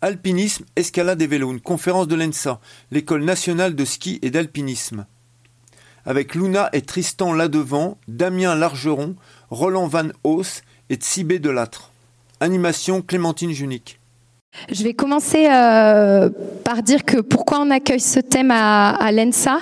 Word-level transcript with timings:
Alpinisme, 0.00 0.64
escalade 0.76 1.20
et 1.22 1.26
vélo, 1.26 1.50
une 1.50 1.60
conférence 1.60 2.06
de 2.06 2.14
l'ENSA, 2.14 2.60
l'école 2.92 3.24
nationale 3.24 3.74
de 3.74 3.84
ski 3.84 4.20
et 4.22 4.30
d'alpinisme. 4.30 5.06
Avec 6.04 6.36
Luna 6.36 6.70
et 6.72 6.82
Tristan 6.82 7.32
Ladevant, 7.32 7.98
Damien 8.06 8.54
Largeron, 8.54 9.16
Roland 9.50 9.88
Van 9.88 10.10
Haus 10.22 10.62
et 10.88 10.94
Tsibé 10.94 11.40
Delattre. 11.40 11.90
Animation 12.38 13.02
Clémentine 13.02 13.50
Junique. 13.50 13.98
Je 14.70 14.82
vais 14.82 14.92
commencer 14.92 15.46
euh, 15.50 16.28
par 16.64 16.82
dire 16.82 17.04
que 17.04 17.18
pourquoi 17.20 17.60
on 17.60 17.70
accueille 17.70 18.00
ce 18.00 18.18
thème 18.18 18.50
à, 18.50 19.10
l'ENSA, 19.12 19.60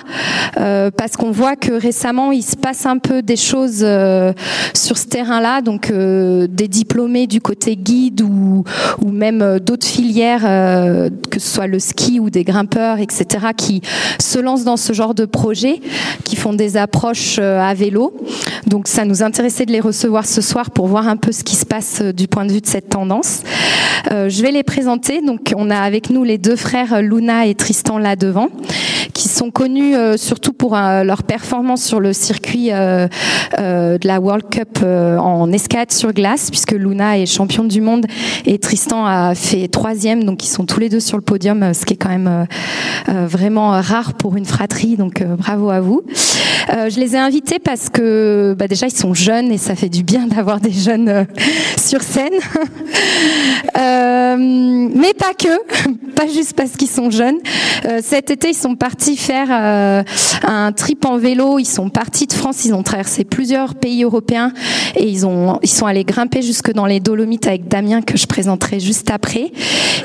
euh, 0.57 0.91
parce 0.91 1.15
qu'on 1.15 1.31
voit 1.31 1.55
que 1.55 1.71
récemment 1.71 2.31
il 2.31 2.41
se 2.41 2.55
passe 2.55 2.85
un 2.85 2.97
peu 2.97 3.21
des 3.21 3.35
choses 3.35 3.81
euh, 3.83 4.33
sur 4.73 4.97
ce 4.97 5.05
terrain-là, 5.05 5.61
donc 5.61 5.91
des 5.91 6.67
diplômés 6.67 7.27
du 7.27 7.41
côté 7.41 7.75
guide 7.75 8.21
ou, 8.21 8.63
ou 9.01 9.09
même 9.09 9.59
d'autres 9.59 9.87
filières, 9.87 10.41
que 10.41 11.39
ce 11.39 11.47
soit 11.47 11.67
le 11.67 11.79
ski 11.79 12.19
ou 12.19 12.29
des 12.29 12.43
grimpeurs, 12.43 12.99
etc., 12.99 13.47
qui 13.55 13.81
se 14.19 14.39
lancent 14.39 14.63
dans 14.63 14.77
ce 14.77 14.93
genre 14.93 15.13
de 15.13 15.25
projet, 15.25 15.79
qui 16.23 16.35
font 16.35 16.53
des 16.53 16.75
approches 16.75 17.39
à 17.39 17.73
vélo. 17.73 18.17
Donc 18.65 18.87
ça 18.87 19.05
nous 19.05 19.23
intéressait 19.23 19.65
de 19.65 19.71
les 19.71 19.79
recevoir 19.79 20.25
ce 20.25 20.41
soir 20.41 20.71
pour 20.71 20.87
voir 20.87 21.07
un 21.07 21.17
peu 21.17 21.31
ce 21.31 21.43
qui 21.43 21.55
se 21.55 21.65
passe 21.65 22.01
du 22.01 22.27
point 22.27 22.45
de 22.45 22.51
vue 22.51 22.61
de 22.61 22.67
cette 22.67 22.89
tendance. 22.89 23.41
je 24.09 24.41
vais 24.41 24.51
les 24.51 24.63
présenter. 24.63 24.76
Donc, 24.77 25.53
on 25.55 25.71
a 25.71 25.79
avec 25.79 26.11
nous 26.11 26.23
les 26.23 26.37
deux 26.37 26.55
frères 26.55 27.01
Luna 27.01 27.47
et 27.47 27.55
Tristan 27.55 27.97
là 27.97 28.15
devant, 28.15 28.49
qui 29.11 29.27
sont 29.27 29.49
connus 29.49 29.95
euh, 29.95 30.17
surtout 30.17 30.53
pour 30.53 30.77
euh, 30.77 31.03
leur 31.03 31.23
performance 31.23 31.83
sur 31.83 31.99
le 31.99 32.13
circuit 32.13 32.69
euh, 32.71 33.07
de 33.57 34.07
la 34.07 34.19
World 34.19 34.45
Cup 34.51 34.79
en 34.83 35.51
escalade 35.51 35.91
sur 35.91 36.13
glace, 36.13 36.51
puisque 36.51 36.73
Luna 36.73 37.17
est 37.17 37.25
championne 37.25 37.67
du 37.67 37.81
monde 37.81 38.05
et 38.45 38.59
Tristan 38.59 39.05
a 39.05 39.33
fait 39.33 39.67
troisième. 39.67 40.23
Donc, 40.23 40.45
ils 40.45 40.49
sont 40.49 40.65
tous 40.65 40.79
les 40.79 40.89
deux 40.89 40.99
sur 40.99 41.17
le 41.17 41.23
podium, 41.23 41.73
ce 41.73 41.83
qui 41.83 41.93
est 41.93 41.97
quand 41.97 42.09
même 42.09 42.45
vraiment 43.07 43.71
rare 43.81 44.13
pour 44.13 44.37
une 44.37 44.45
fratrie. 44.45 44.95
Donc, 44.95 45.23
bravo 45.23 45.71
à 45.71 45.79
vous. 45.79 46.03
je 46.69 46.99
les 46.99 47.15
ai 47.15 47.19
invités 47.19 47.57
parce 47.59 47.89
que 47.89 48.55
bah, 48.57 48.67
déjà 48.67 48.85
ils 48.87 48.95
sont 48.95 49.13
jeunes 49.15 49.51
et 49.51 49.57
ça 49.57 49.75
fait 49.75 49.89
du 49.89 50.03
bien 50.03 50.27
d'avoir 50.35 50.59
des 50.59 50.71
jeunes 50.71 51.25
sur 51.77 52.03
scène. 52.03 52.33
mais 54.67 55.13
pas 55.13 55.33
que, 55.33 55.47
pas 56.15 56.27
juste 56.27 56.53
parce 56.53 56.71
qu'ils 56.71 56.89
sont 56.89 57.09
jeunes. 57.09 57.37
Euh, 57.85 57.99
cet 58.03 58.29
été, 58.31 58.49
ils 58.49 58.57
sont 58.57 58.75
partis 58.75 59.17
faire 59.17 59.47
euh, 59.51 60.03
un 60.43 60.71
trip 60.71 61.05
en 61.05 61.17
vélo. 61.17 61.59
Ils 61.59 61.65
sont 61.65 61.89
partis 61.89 62.27
de 62.27 62.33
France, 62.33 62.65
ils 62.65 62.73
ont 62.73 62.83
traversé 62.83 63.23
plusieurs 63.23 63.75
pays 63.75 64.03
européens 64.03 64.51
et 64.95 65.07
ils 65.07 65.25
ont, 65.25 65.59
sont 65.63 65.85
allés 65.85 66.03
grimper 66.03 66.41
jusque 66.41 66.71
dans 66.73 66.85
les 66.85 66.99
Dolomites 66.99 67.47
avec 67.47 67.67
Damien 67.67 68.01
que 68.01 68.17
je 68.17 68.27
présenterai 68.27 68.79
juste 68.79 69.11
après. 69.11 69.51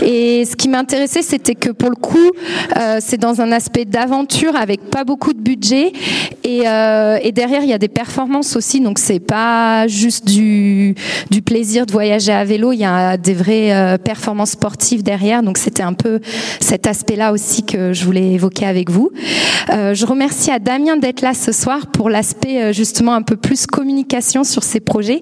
Et 0.03 0.45
ce 0.45 0.57
qui 0.57 0.69
m'intéressait, 0.69 1.23
c'était 1.23 1.55
que 1.55 1.71
pour 1.71 1.91
le 1.91 1.97
coup, 1.97 2.31
euh, 2.77 2.99
c'est 3.01 3.19
dans 3.19 3.41
un 3.41 3.53
aspect 3.53 3.85
d'aventure 3.85 4.57
avec 4.57 4.91
pas 4.91 5.05
beaucoup 5.05 5.33
de 5.33 5.41
budget 5.41 5.93
et, 6.45 6.63
euh, 6.67 7.19
derrière 7.33 7.63
il 7.63 7.71
y 7.71 7.73
a 7.73 7.79
des 7.79 7.89
performances 7.89 8.57
aussi. 8.57 8.81
Donc 8.81 8.99
c'est 8.99 9.21
pas 9.21 9.87
juste 9.87 10.27
du, 10.27 10.95
plaisir 11.45 11.87
de 11.87 11.93
voyager 11.93 12.33
à 12.33 12.45
vélo. 12.45 12.73
Il 12.73 12.79
y 12.79 12.85
a 12.85 13.17
des 13.17 13.35
vraies 13.35 13.73
euh, 13.73 13.99
performances 13.99 14.52
sportive 14.53 15.03
derrière. 15.03 15.43
Donc 15.43 15.59
c'était 15.59 15.83
un 15.83 15.93
peu 15.93 16.21
cet 16.61 16.87
aspect-là 16.87 17.33
aussi 17.33 17.65
que 17.65 17.93
je 17.93 18.05
voulais 18.05 18.33
évoquer 18.33 18.67
avec 18.67 18.91
vous. 18.91 19.11
Euh, 19.71 19.95
je 19.95 20.07
remercie 20.07 20.51
à 20.51 20.59
Damien 20.59 20.97
d'être 20.97 21.21
là 21.21 21.35
ce 21.35 21.53
soir 21.53 21.87
pour 21.87 22.11
l'aspect 22.11 22.63
euh, 22.63 22.73
justement 22.73 23.15
un 23.15 23.23
peu 23.23 23.37
plus 23.37 23.67
communication 23.67 24.45
sur 24.45 24.63
ces 24.63 24.81
projets, 24.81 25.21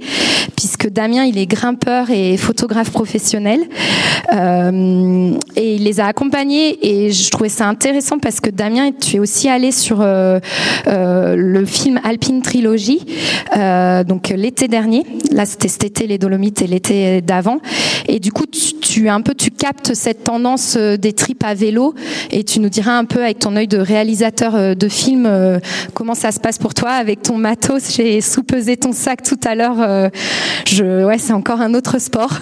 puisque 0.56 0.88
Damien 0.88 1.24
il 1.24 1.38
est 1.38 1.46
grimpeur 1.46 2.10
et 2.10 2.36
photographe 2.36 2.90
professionnel 2.90 3.60
euh, 4.32 5.32
et 5.56 5.74
il 5.76 5.84
les 5.84 6.00
a 6.00 6.06
accompagnés 6.06 6.78
et 6.86 7.12
je 7.12 7.30
trouvais 7.30 7.48
ça 7.48 7.66
intéressant 7.66 8.18
parce 8.18 8.40
que 8.40 8.50
Damien 8.50 8.90
tu 8.92 9.16
es 9.16 9.18
aussi 9.18 9.48
allé 9.48 9.72
sur 9.72 9.98
le 10.00 11.64
film 11.66 12.00
Alpine 12.04 12.42
Trilogy 12.42 13.00
donc 14.06 14.28
l'été 14.28 14.68
dernier. 14.68 15.04
Là 15.32 15.46
c'était 15.46 15.68
cet 15.68 15.84
été 15.84 16.06
les 16.06 16.18
Dolomites 16.18 16.62
et 16.62 16.66
l'été 16.66 17.20
d'avant 17.20 17.58
et 18.08 18.18
du 18.18 18.32
coup 18.32 18.46
tu, 18.46 18.74
tu 18.80 19.08
un 19.20 19.22
peu 19.22 19.34
tu 19.34 19.50
captes 19.50 19.92
cette 19.92 20.24
tendance 20.24 20.76
euh, 20.78 20.96
des 20.96 21.12
tripes 21.12 21.44
à 21.44 21.52
vélo 21.52 21.94
et 22.30 22.42
tu 22.42 22.58
nous 22.58 22.70
diras 22.70 22.96
un 22.96 23.04
peu 23.04 23.22
avec 23.22 23.38
ton 23.38 23.54
œil 23.54 23.68
de 23.68 23.76
réalisateur 23.76 24.54
euh, 24.54 24.74
de 24.74 24.88
film 24.88 25.26
euh, 25.26 25.58
comment 25.92 26.14
ça 26.14 26.32
se 26.32 26.40
passe 26.40 26.56
pour 26.56 26.72
toi 26.72 26.92
avec 26.92 27.20
ton 27.20 27.36
matos. 27.36 27.94
J'ai 27.94 28.22
sous-pesé 28.22 28.78
ton 28.78 28.92
sac 28.92 29.22
tout 29.22 29.38
à 29.44 29.54
l'heure. 29.54 30.10
Je, 30.66 31.04
ouais, 31.04 31.18
c'est 31.18 31.34
encore 31.34 31.60
un 31.60 31.74
autre 31.74 31.98
sport. 31.98 32.32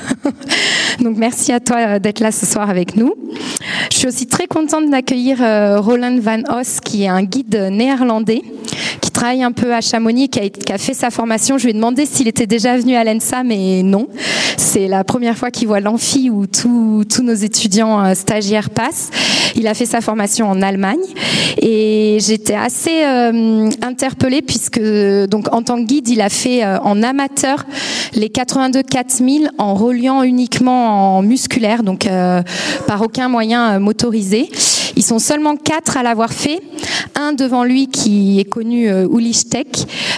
Donc 1.01 1.17
merci 1.17 1.51
à 1.53 1.59
toi 1.59 1.99
d'être 1.99 2.21
là 2.21 2.31
ce 2.31 2.47
soir 2.47 2.71
avec 2.71 2.95
nous. 2.95 3.13
Je 3.91 3.97
suis 3.97 4.09
aussi 4.09 4.27
très 4.27 4.47
contente 4.47 4.91
d'accueillir 4.91 5.39
Roland 5.39 6.19
Van 6.21 6.43
Os 6.51 6.81
qui 6.81 7.05
est 7.05 7.09
un 7.09 7.23
guide 7.23 7.69
néerlandais 7.71 8.43
qui 9.01 9.11
travaille 9.11 9.43
un 9.43 9.53
peu 9.53 9.75
à 9.75 9.81
Chamonix, 9.81 10.29
qui 10.29 10.41
a, 10.41 10.49
qui 10.49 10.73
a 10.73 10.79
fait 10.79 10.95
sa 10.95 11.11
formation. 11.11 11.59
Je 11.59 11.65
lui 11.65 11.71
ai 11.71 11.75
demandé 11.75 12.07
s'il 12.07 12.29
était 12.29 12.47
déjà 12.47 12.77
venu 12.77 12.95
à 12.95 13.05
l'ENSA, 13.05 13.43
mais 13.43 13.83
non. 13.83 14.09
C'est 14.57 14.89
la 14.89 15.05
première 15.05 15.37
fois 15.37 15.51
qu'il 15.51 15.69
voit 15.69 15.81
l'amphi 15.81 16.31
où 16.31 16.47
tous 16.47 17.23
nos 17.23 17.35
étudiants 17.35 18.05
euh, 18.05 18.15
stagiaires 18.15 18.71
passent. 18.71 19.11
Il 19.57 19.67
a 19.67 19.75
fait 19.75 19.87
sa 19.87 20.01
formation 20.01 20.49
en 20.49 20.63
Allemagne 20.63 21.01
et 21.61 22.19
j'étais 22.21 22.55
assez 22.55 23.05
euh, 23.05 23.71
interpellée 23.83 24.43
puisque 24.43 24.81
donc 25.29 25.53
en 25.53 25.63
tant 25.63 25.77
que 25.77 25.87
guide, 25.87 26.09
il 26.09 26.21
a 26.21 26.29
fait 26.29 26.65
euh, 26.65 26.79
en 26.81 27.03
amateur 27.03 27.65
les 28.15 28.29
82 28.29 28.83
4000 28.83 29.51
en 29.59 29.75
reliant 29.75 30.23
uniquement 30.23 31.17
en 31.17 31.23
musculaire, 31.23 31.83
donc 31.83 32.07
euh, 32.07 32.43
par 32.87 33.03
aucun 33.03 33.29
moyen 33.29 33.48
euh, 33.57 33.79
motorisé. 33.79 34.51
Ils 34.97 35.03
sont 35.03 35.19
seulement 35.19 35.57
quatre 35.57 35.97
à 35.97 36.03
l'avoir 36.03 36.33
fait. 36.33 36.61
Un 37.15 37.33
devant 37.33 37.65
lui 37.65 37.89
qui 37.89 38.39
est 38.41 38.45
connu 38.45 38.89
euh, 38.89 39.07
Tech, 39.51 39.67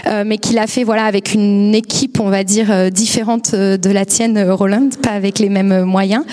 euh, 0.06 0.24
mais 0.26 0.38
qui 0.38 0.54
l'a 0.54 0.66
fait 0.66 0.84
voilà 0.84 1.04
avec 1.04 1.34
une 1.34 1.74
équipe, 1.74 2.20
on 2.20 2.30
va 2.30 2.44
dire 2.44 2.90
différente 2.90 3.54
de 3.54 3.90
la 3.90 4.04
tienne, 4.04 4.50
Roland, 4.50 4.88
pas 5.02 5.10
avec 5.10 5.38
les 5.38 5.48
mêmes 5.48 5.84
moyens. 5.84 6.24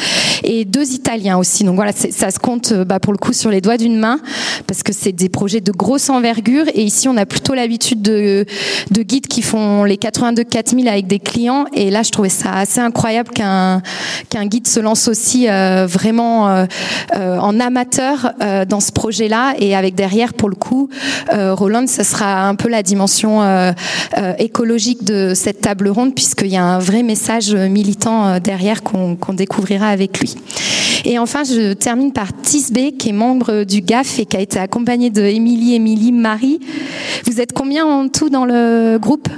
Et 0.44 0.66
deux 0.66 0.94
Italiens 0.94 1.38
aussi. 1.38 1.64
Donc 1.64 1.76
voilà, 1.76 1.92
ça 1.92 2.32
se 2.32 2.40
compte 2.40 2.74
bah, 2.74 3.00
pour 3.00 3.14
le 3.14 3.18
coup 3.18 3.34
sur 3.34 3.50
les 3.50 3.62
doigts 3.62 3.78
d'une 3.78 3.98
main 3.98 4.20
parce 4.68 4.84
que 4.84 4.94
c'est 4.94 5.12
des 5.12 5.30
projets 5.30 5.62
de 5.62 5.72
grosse 5.72 6.10
envergure. 6.10 6.66
Et 6.74 6.84
ici, 6.84 7.08
on 7.08 7.18
a 7.18 7.26
plutôt 7.26 7.54
l'habitude 7.54 8.02
de, 8.02 8.46
de 8.92 9.02
guides 9.02 9.28
qui 9.28 9.42
font 9.42 9.84
les 9.84 9.98
82 9.98 10.44
4000 10.44 10.88
avec 10.88 11.08
des 11.08 11.20
clients. 11.20 11.66
Et 11.74 11.90
là, 11.90 12.04
je 12.04 12.12
trouvais 12.12 12.30
ça 12.30 12.54
assez 12.54 12.80
incroyable 12.80 13.30
qu'un 13.32 13.82
guide 14.46 14.68
se 14.68 14.80
lance 14.80 15.08
aussi 15.08 15.48
vraiment 15.48 16.68
en 17.14 17.60
amateur 17.60 18.34
euh, 18.42 18.66
dans 18.66 18.80
ce 18.80 18.92
projet-là 18.92 19.56
et 19.60 19.76
avec 19.76 19.96
derrière, 19.96 20.34
pour 20.34 20.50
le 20.50 20.56
coup, 20.56 20.90
euh, 21.34 21.54
Roland, 21.54 21.88
ce 21.88 22.04
sera 22.04 22.48
un 22.48 22.56
peu 22.56 22.70
la 22.70 22.84
dimension 22.84 23.42
euh, 23.42 23.72
écologique 24.40 25.04
de 25.04 25.34
cette 25.34 25.62
table 25.62 25.90
ronde 25.90 26.14
puisqu'il 26.14 26.48
y 26.48 26.58
a 26.58 26.64
un 26.64 26.80
vrai 26.80 27.04
message 27.04 27.54
militant 27.54 28.40
derrière 28.40 28.84
qu'on 28.84 29.16
qu'on 29.16 29.34
découvrira 29.34 29.88
avec 29.88 30.20
lui. 30.20 30.36
Et 31.06 31.20
enfin, 31.20 31.44
je 31.44 31.74
termine 31.74 32.12
par 32.12 32.28
Tisbé, 32.42 32.92
qui 32.94 33.10
est 33.10 33.14
membre 33.14 33.64
du 33.64 33.82
GAF 33.82 34.20
et 34.20 34.26
qui 34.26 34.38
a 34.38 34.42
été 34.42 34.60
accompagné 34.60 35.10
de 35.10 35.22
Émilie, 35.22 35.76
Émilie, 35.76 36.12
Marie. 36.12 36.60
Vous 37.26 37.40
êtes 37.40 37.54
combien 37.54 37.86
en 37.86 38.08
tout 38.08 38.30
dans 38.30 38.46
le 38.46 38.98
groupe? 38.98 39.30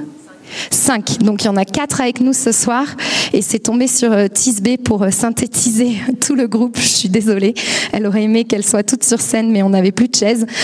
5. 0.71 1.19
Donc 1.19 1.43
il 1.43 1.45
y 1.45 1.49
en 1.49 1.57
a 1.57 1.65
quatre 1.65 2.01
avec 2.01 2.21
nous 2.21 2.33
ce 2.33 2.51
soir 2.51 2.85
et 3.33 3.41
c'est 3.41 3.59
tombé 3.59 3.87
sur 3.87 4.11
euh, 4.11 4.27
Tisbé 4.27 4.77
pour 4.77 5.03
euh, 5.03 5.11
synthétiser 5.11 5.97
tout 6.21 6.35
le 6.35 6.47
groupe. 6.47 6.77
Je 6.77 6.87
suis 6.87 7.09
désolée. 7.09 7.53
Elle 7.91 8.05
aurait 8.05 8.23
aimé 8.23 8.45
qu'elle 8.45 8.65
soit 8.65 8.83
toute 8.83 9.03
sur 9.03 9.21
scène 9.21 9.51
mais 9.51 9.63
on 9.63 9.69
n'avait 9.69 9.91
plus 9.91 10.07
de 10.07 10.15
chaise. 10.15 10.45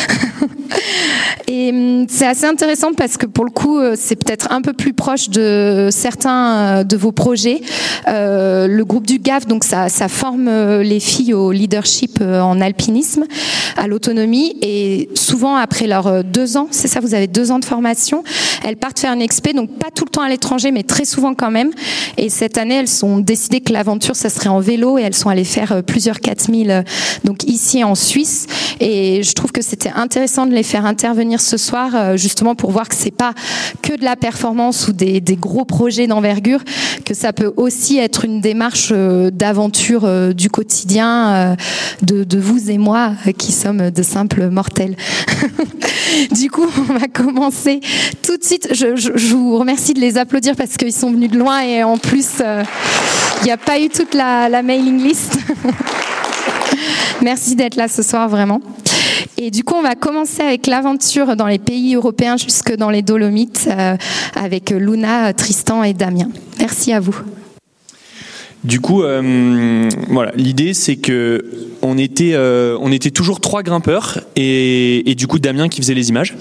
et 1.48 1.70
hum, 1.70 2.06
c'est 2.10 2.26
assez 2.26 2.46
intéressant 2.46 2.94
parce 2.94 3.18
que 3.18 3.26
pour 3.26 3.46
le 3.46 3.52
coup 3.52 3.78
euh, 3.78 3.96
c'est 3.98 4.16
peut-être 4.16 4.52
un 4.52 4.62
peu 4.62 4.74
plus 4.74 4.94
proche 4.94 5.30
de 5.30 5.90
certains 5.92 6.84
de 6.84 6.98
vos 6.98 7.12
projets. 7.12 7.62
Euh, 8.08 8.68
le 8.68 8.86
groupe 8.86 9.08
du 9.08 9.20
GAF 9.20 9.46
donc 9.48 9.64
ça, 9.64 9.90
ça 9.90 10.08
forme 10.08 10.50
les 10.82 11.00
filles 11.00 11.34
au 11.34 11.52
leadership 11.52 12.22
en 12.22 12.62
alpinisme, 12.62 13.26
à 13.78 13.88
l'autonomie 13.88 14.58
et 14.62 15.10
souvent 15.14 15.56
après 15.56 15.88
leurs 15.88 16.24
deux 16.24 16.58
ans, 16.58 16.68
c'est 16.72 16.88
ça, 16.88 17.00
vous 17.00 17.14
avez 17.14 17.28
deux 17.28 17.52
ans 17.52 17.60
de 17.60 17.66
formation, 17.66 18.24
elles 18.64 18.78
partent 18.78 19.00
faire 19.00 19.14
une 19.14 19.22
expé 19.22 19.54
donc 19.54 19.70
pas 19.78 19.92
tout 19.94 20.06
le 20.06 20.10
temps 20.10 20.22
à 20.22 20.30
l'étranger, 20.30 20.72
mais 20.72 20.84
très 20.84 21.06
souvent 21.06 21.34
quand 21.34 21.52
même. 21.52 21.72
Et 22.18 22.30
cette 22.30 22.58
année, 22.58 22.76
elles 22.76 23.06
ont 23.06 23.18
décidé 23.18 23.62
que 23.62 23.74
l'aventure, 23.74 24.16
ça 24.16 24.30
serait 24.30 24.50
en 24.50 24.60
vélo 24.60 24.98
et 24.98 25.02
elles 25.02 25.16
sont 25.16 25.30
allées 25.30 25.44
faire 25.44 25.72
euh, 25.72 25.82
plusieurs 25.82 26.20
4000 26.20 26.72
euh, 26.72 26.82
donc 27.24 27.44
ici 27.46 27.84
en 27.84 27.96
Suisse. 27.96 28.48
Et 28.80 29.24
je 29.24 29.34
trouve 29.34 29.52
que 29.52 29.62
c'était 29.62 29.92
intéressant 29.96 30.46
de 30.46 30.54
les 30.54 30.64
faire 30.64 30.86
intervenir 30.86 31.25
ce 31.38 31.58
soir, 31.58 32.18
justement 32.18 32.56
pour 32.56 32.72
voir 32.72 32.88
que 32.90 32.96
c'est 32.96 33.16
pas 33.16 33.34
que 33.82 33.98
de 33.98 34.04
la 34.04 34.16
performance 34.16 34.88
ou 34.88 34.94
des, 34.94 35.22
gros 35.40 35.66
projets 35.66 36.08
d'envergure, 36.08 36.62
que 37.06 37.14
ça 37.14 37.34
peut 37.34 37.54
aussi 37.58 37.98
être 37.98 38.26
une 38.26 38.42
démarche 38.42 38.92
d'aventure 38.92 40.34
du 40.34 40.50
quotidien 40.50 41.56
de, 42.02 42.40
vous 42.40 42.70
et 42.70 42.78
moi 42.78 43.12
qui 43.38 43.52
sommes 43.52 43.92
de 43.92 44.04
simples 44.04 44.50
mortels. 44.50 44.96
du 46.32 46.50
coup, 46.50 46.68
on 46.90 46.94
va 46.94 47.08
commencer 47.08 47.80
tout 48.22 48.38
de 48.38 48.44
suite. 48.44 48.70
Je, 48.72 49.36
vous 49.36 49.58
remercie 49.58 49.94
de 49.94 50.00
les 50.00 50.18
applaudir 50.18 50.56
parce 50.56 50.78
qu'ils 50.78 50.94
sont 50.94 51.12
venus 51.12 51.32
de 51.32 51.38
loin 51.38 51.62
et 51.62 51.84
en 51.84 51.98
plus, 51.98 52.42
il 53.42 53.46
n'y 53.46 53.52
a 53.52 53.58
pas 53.58 53.80
eu 53.80 53.90
toute 53.90 54.14
la 54.14 54.62
mailing 54.62 55.02
list. 55.02 55.38
Merci 57.22 57.56
d'être 57.56 57.76
là 57.76 57.88
ce 57.88 58.04
soir, 58.04 58.30
vraiment. 58.30 58.62
Et 59.38 59.52
du 59.52 59.64
coup, 59.64 59.76
on 59.76 59.82
va 59.82 59.96
commencer 59.96 60.42
avec 60.42 60.66
l'aventure 60.68 61.36
dans 61.36 61.48
les 61.48 61.60
pays 61.60 61.96
européens 61.96 62.38
jusque 62.38 62.76
dans 62.76 62.90
les 62.90 63.02
Dolomites 63.02 63.68
euh, 63.70 63.98
avec 64.36 64.70
Luna, 64.70 65.34
Tristan 65.34 65.84
et 65.84 65.94
Damien. 65.94 66.30
Merci 66.60 66.94
à 66.94 67.00
vous. 67.00 67.16
Du 68.66 68.80
coup, 68.80 69.04
euh, 69.04 69.88
voilà, 70.10 70.32
l'idée 70.36 70.74
c'est 70.74 70.96
que 70.96 71.46
on 71.84 72.00
était, 72.00 72.32
euh, 72.34 72.78
on 72.82 72.92
était 72.92 73.12
toujours 73.12 73.40
trois 73.40 73.62
grimpeurs 73.62 74.20
et, 74.36 75.10
et, 75.10 75.14
du 75.14 75.28
coup 75.28 75.38
Damien 75.38 75.70
qui 75.70 75.82
faisait 75.82 75.94
les 75.94 76.10
images. 76.10 76.36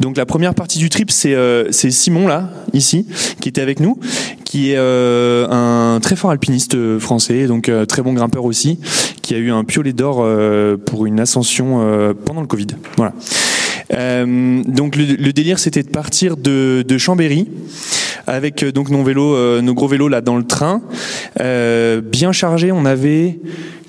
Donc 0.00 0.16
la 0.16 0.24
première 0.24 0.54
partie 0.54 0.78
du 0.78 0.88
trip 0.88 1.10
c'est 1.10 1.34
euh, 1.34 1.70
Simon 1.70 2.26
là, 2.26 2.50
ici, 2.72 3.06
qui 3.42 3.50
était 3.50 3.60
avec 3.60 3.80
nous, 3.80 3.98
qui 4.44 4.72
est 4.72 4.76
euh, 4.78 5.46
un 5.50 6.00
très 6.00 6.16
fort 6.16 6.30
alpiniste 6.30 6.98
français, 6.98 7.46
donc 7.46 7.68
euh, 7.68 7.84
très 7.84 8.00
bon 8.00 8.14
grimpeur 8.14 8.46
aussi, 8.46 8.78
qui 9.20 9.34
a 9.34 9.38
eu 9.38 9.50
un 9.50 9.64
piolet 9.64 9.92
d'or 9.92 10.20
euh, 10.20 10.78
pour 10.78 11.04
une 11.04 11.20
ascension 11.20 11.82
euh, 11.82 12.14
pendant 12.14 12.40
le 12.40 12.46
Covid. 12.46 12.68
Voilà. 12.96 13.12
Euh, 13.92 14.62
donc 14.66 14.96
le, 14.96 15.04
le 15.04 15.32
délire 15.32 15.58
c'était 15.58 15.82
de 15.82 15.88
partir 15.90 16.36
de, 16.36 16.84
de 16.86 16.98
Chambéry 16.98 17.48
avec 18.26 18.62
euh, 18.62 18.72
donc 18.72 18.90
nos 18.90 19.02
vélos, 19.02 19.34
euh, 19.34 19.60
nos 19.60 19.74
gros 19.74 19.88
vélos 19.88 20.08
là 20.08 20.20
dans 20.20 20.36
le 20.36 20.44
train, 20.44 20.82
euh, 21.40 22.00
bien 22.00 22.32
chargés. 22.32 22.72
On 22.72 22.84
avait 22.84 23.38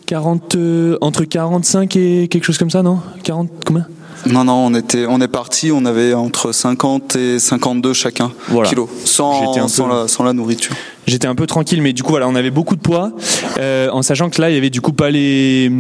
40 0.06 0.56
euh, 0.56 0.98
entre 1.02 1.26
45 1.26 1.96
et 1.96 2.28
quelque 2.28 2.46
chose 2.46 2.58
comme 2.58 2.70
ça, 2.70 2.84
non? 2.84 3.00
40 3.24 3.50
combien? 3.66 3.88
Non, 4.26 4.44
non, 4.44 4.66
on 4.66 4.74
était, 4.74 5.06
on 5.08 5.22
est 5.22 5.28
parti, 5.28 5.72
on 5.72 5.86
avait 5.86 6.14
entre 6.14 6.52
50 6.52 7.16
et 7.16 7.40
52 7.40 7.94
chacun 7.94 8.32
voilà. 8.50 8.70
kilos, 8.70 8.90
sans, 9.06 9.54
peu... 9.54 9.90
la, 9.90 10.08
sans 10.08 10.24
la 10.24 10.34
nourriture. 10.34 10.76
J'étais 11.06 11.28
un 11.28 11.36
peu 11.36 11.48
tranquille, 11.48 11.82
mais 11.82 11.94
du 11.94 12.04
coup 12.04 12.12
voilà, 12.12 12.28
on 12.28 12.36
avait 12.36 12.52
beaucoup 12.52 12.76
de 12.76 12.82
poids, 12.82 13.12
euh, 13.60 13.90
en 13.92 14.02
sachant 14.02 14.30
que 14.30 14.42
là 14.42 14.50
il 14.50 14.56
y 14.56 14.58
avait 14.58 14.70
du 14.70 14.82
coup 14.82 14.92
pas 14.92 15.10
les, 15.10 15.72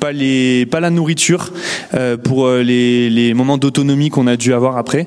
pas 0.00 0.12
les, 0.12 0.66
pas 0.66 0.80
la 0.80 0.90
nourriture 0.90 1.52
euh, 1.94 2.16
pour 2.16 2.50
les, 2.50 3.08
les 3.08 3.32
moments 3.32 3.56
d'autonomie 3.56 4.10
qu'on 4.10 4.26
a 4.26 4.36
dû 4.36 4.52
avoir 4.52 4.76
après. 4.76 5.06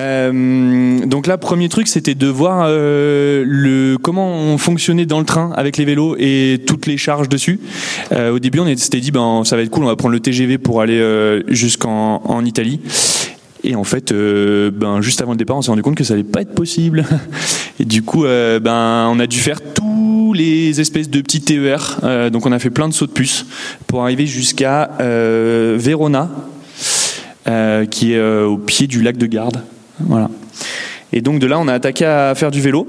Euh, 0.00 1.04
donc 1.04 1.26
là, 1.26 1.36
premier 1.36 1.68
truc, 1.68 1.86
c'était 1.88 2.14
de 2.14 2.26
voir 2.26 2.64
euh, 2.68 3.96
comment 4.02 4.28
on 4.28 4.56
fonctionnait 4.56 5.06
dans 5.06 5.18
le 5.18 5.26
train 5.26 5.52
avec 5.56 5.76
les 5.76 5.84
vélos 5.84 6.16
et 6.18 6.62
toutes 6.66 6.86
les 6.86 6.96
charges 6.96 7.28
dessus. 7.28 7.60
Euh, 8.12 8.32
au 8.32 8.38
début, 8.38 8.60
on 8.60 8.76
s'était 8.76 9.00
dit, 9.00 9.10
ben 9.10 9.42
ça 9.44 9.56
va 9.56 9.62
être 9.62 9.70
cool, 9.70 9.84
on 9.84 9.88
va 9.88 9.96
prendre 9.96 10.14
le 10.14 10.20
TGV 10.20 10.58
pour 10.58 10.80
aller 10.80 11.42
jusqu'en 11.48 12.22
en 12.24 12.44
Italie. 12.44 12.80
Et 13.62 13.74
en 13.74 13.84
fait, 13.84 14.12
ben 14.12 15.02
juste 15.02 15.20
avant 15.20 15.32
le 15.32 15.38
départ, 15.38 15.58
on 15.58 15.62
s'est 15.62 15.70
rendu 15.70 15.82
compte 15.82 15.96
que 15.96 16.04
ça 16.04 16.14
allait 16.14 16.22
pas 16.22 16.40
être 16.40 16.54
possible. 16.54 17.04
Et 17.80 17.84
du 17.84 18.02
coup, 18.02 18.22
ben 18.22 19.08
on 19.10 19.20
a 19.20 19.26
dû 19.26 19.38
faire 19.38 19.60
tous 19.60 20.32
les 20.32 20.80
espèces 20.80 21.10
de 21.10 21.20
petits 21.20 21.42
TER. 21.42 22.00
donc 22.32 22.46
on 22.46 22.52
a 22.52 22.58
fait 22.58 22.70
plein 22.70 22.88
de 22.88 22.94
sauts 22.94 23.06
de 23.06 23.12
puce 23.12 23.44
pour 23.86 24.02
arriver 24.02 24.26
jusqu'à 24.26 24.90
Verona, 24.98 26.30
qui 27.90 28.14
est 28.14 28.42
au 28.42 28.56
pied 28.56 28.86
du 28.86 29.02
lac 29.02 29.18
de 29.18 29.26
Garde. 29.26 29.62
Voilà. 30.06 30.30
Et 31.12 31.20
donc 31.20 31.38
de 31.40 31.46
là, 31.46 31.58
on 31.58 31.68
a 31.68 31.74
attaqué 31.74 32.04
à 32.04 32.34
faire 32.34 32.50
du 32.50 32.60
vélo. 32.60 32.86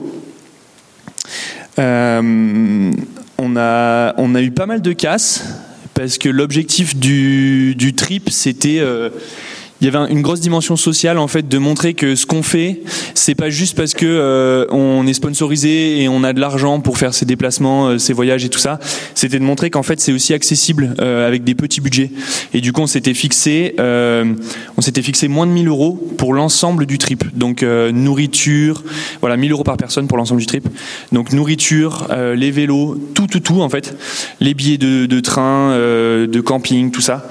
Euh, 1.80 2.92
on, 3.38 3.56
a, 3.56 4.42
eu 4.42 4.52
pas 4.52 4.66
mal 4.66 4.81
de 4.81 4.94
casses 4.94 5.44
parce 5.94 6.18
que 6.18 6.30
l'objectif 6.30 6.96
du, 6.96 7.75
du, 7.75 7.94
trip, 7.94 8.30
c'était 8.30 8.80
euh, 8.80 9.10
il 9.81 9.86
y 9.86 9.95
avait 9.95 10.12
une 10.12 10.22
grosse 10.22 10.39
dimension 10.39 10.75
sociale 10.75 11.18
en 11.18 11.28
fait 11.28 11.48
de 11.48 11.57
montrer 11.57 11.95
que 11.95 12.16
ce 12.16 12.28
qu'on 12.28 12.44
fait 12.44 12.81
c'est 13.16 13.36
pas 13.36 13.50
juste 13.50 13.75
parce 13.75 13.94
que 13.94 14.06
euh, 14.06 14.66
on 14.69 15.06
est 15.07 15.13
sponsorisé 15.13 16.01
et 16.01 16.07
on 16.07 16.24
a 16.24 16.33
de 16.33 16.39
l'argent 16.39 16.80
pour 16.80 16.98
faire 16.98 17.13
ses 17.13 17.25
déplacements 17.25 17.88
euh, 17.88 17.98
ses 17.98 18.13
voyages 18.13 18.45
et 18.45 18.50
tout 18.50 18.60
ça. 18.60 18.80
C'était 19.16 19.39
de 19.39 19.44
montrer 19.44 19.69
qu'en 19.69 19.83
fait 19.83 20.00
c'est 20.00 20.12
aussi 20.12 20.33
accessible 20.33 20.95
euh, 21.01 21.28
avec 21.28 21.44
des 21.44 21.56
petits 21.56 21.81
budgets. 21.81 22.12
Et 22.54 22.62
du 22.62 22.74
coup 22.74 22.81
on 22.81 22.88
s'était 22.88 23.13
fixé 23.13 23.75
euh, 23.80 24.33
on 24.78 24.81
s'était 24.81 25.01
fixé 25.01 25.28
moins 25.28 25.48
de 25.48 25.51
1000 25.51 25.68
euros 25.68 26.00
pour 26.18 26.34
l'ensemble 26.34 26.86
du 26.86 26.98
trip. 26.98 27.24
Donc 27.36 27.63
euh, 27.63 27.92
nourriture 27.92 28.84
voilà 29.19 29.38
1000 29.38 29.51
euros 29.51 29.63
par 29.63 29.77
personne 29.77 30.07
pour 30.07 30.18
l'ensemble 30.18 30.42
du 30.42 30.48
trip. 30.48 30.68
Donc 31.12 31.34
nourriture 31.34 32.07
euh, 32.12 32.36
les 32.36 32.51
vélos 32.51 32.98
tout 33.16 33.27
tout 33.27 33.39
tout 33.39 33.62
en 33.62 33.69
fait. 33.69 33.98
Les 34.39 34.54
billets 34.54 34.77
de, 34.77 35.06
de 35.06 35.19
train 35.19 35.72
de 35.72 36.42
camping 36.42 36.92
tout 36.92 37.01
ça 37.01 37.27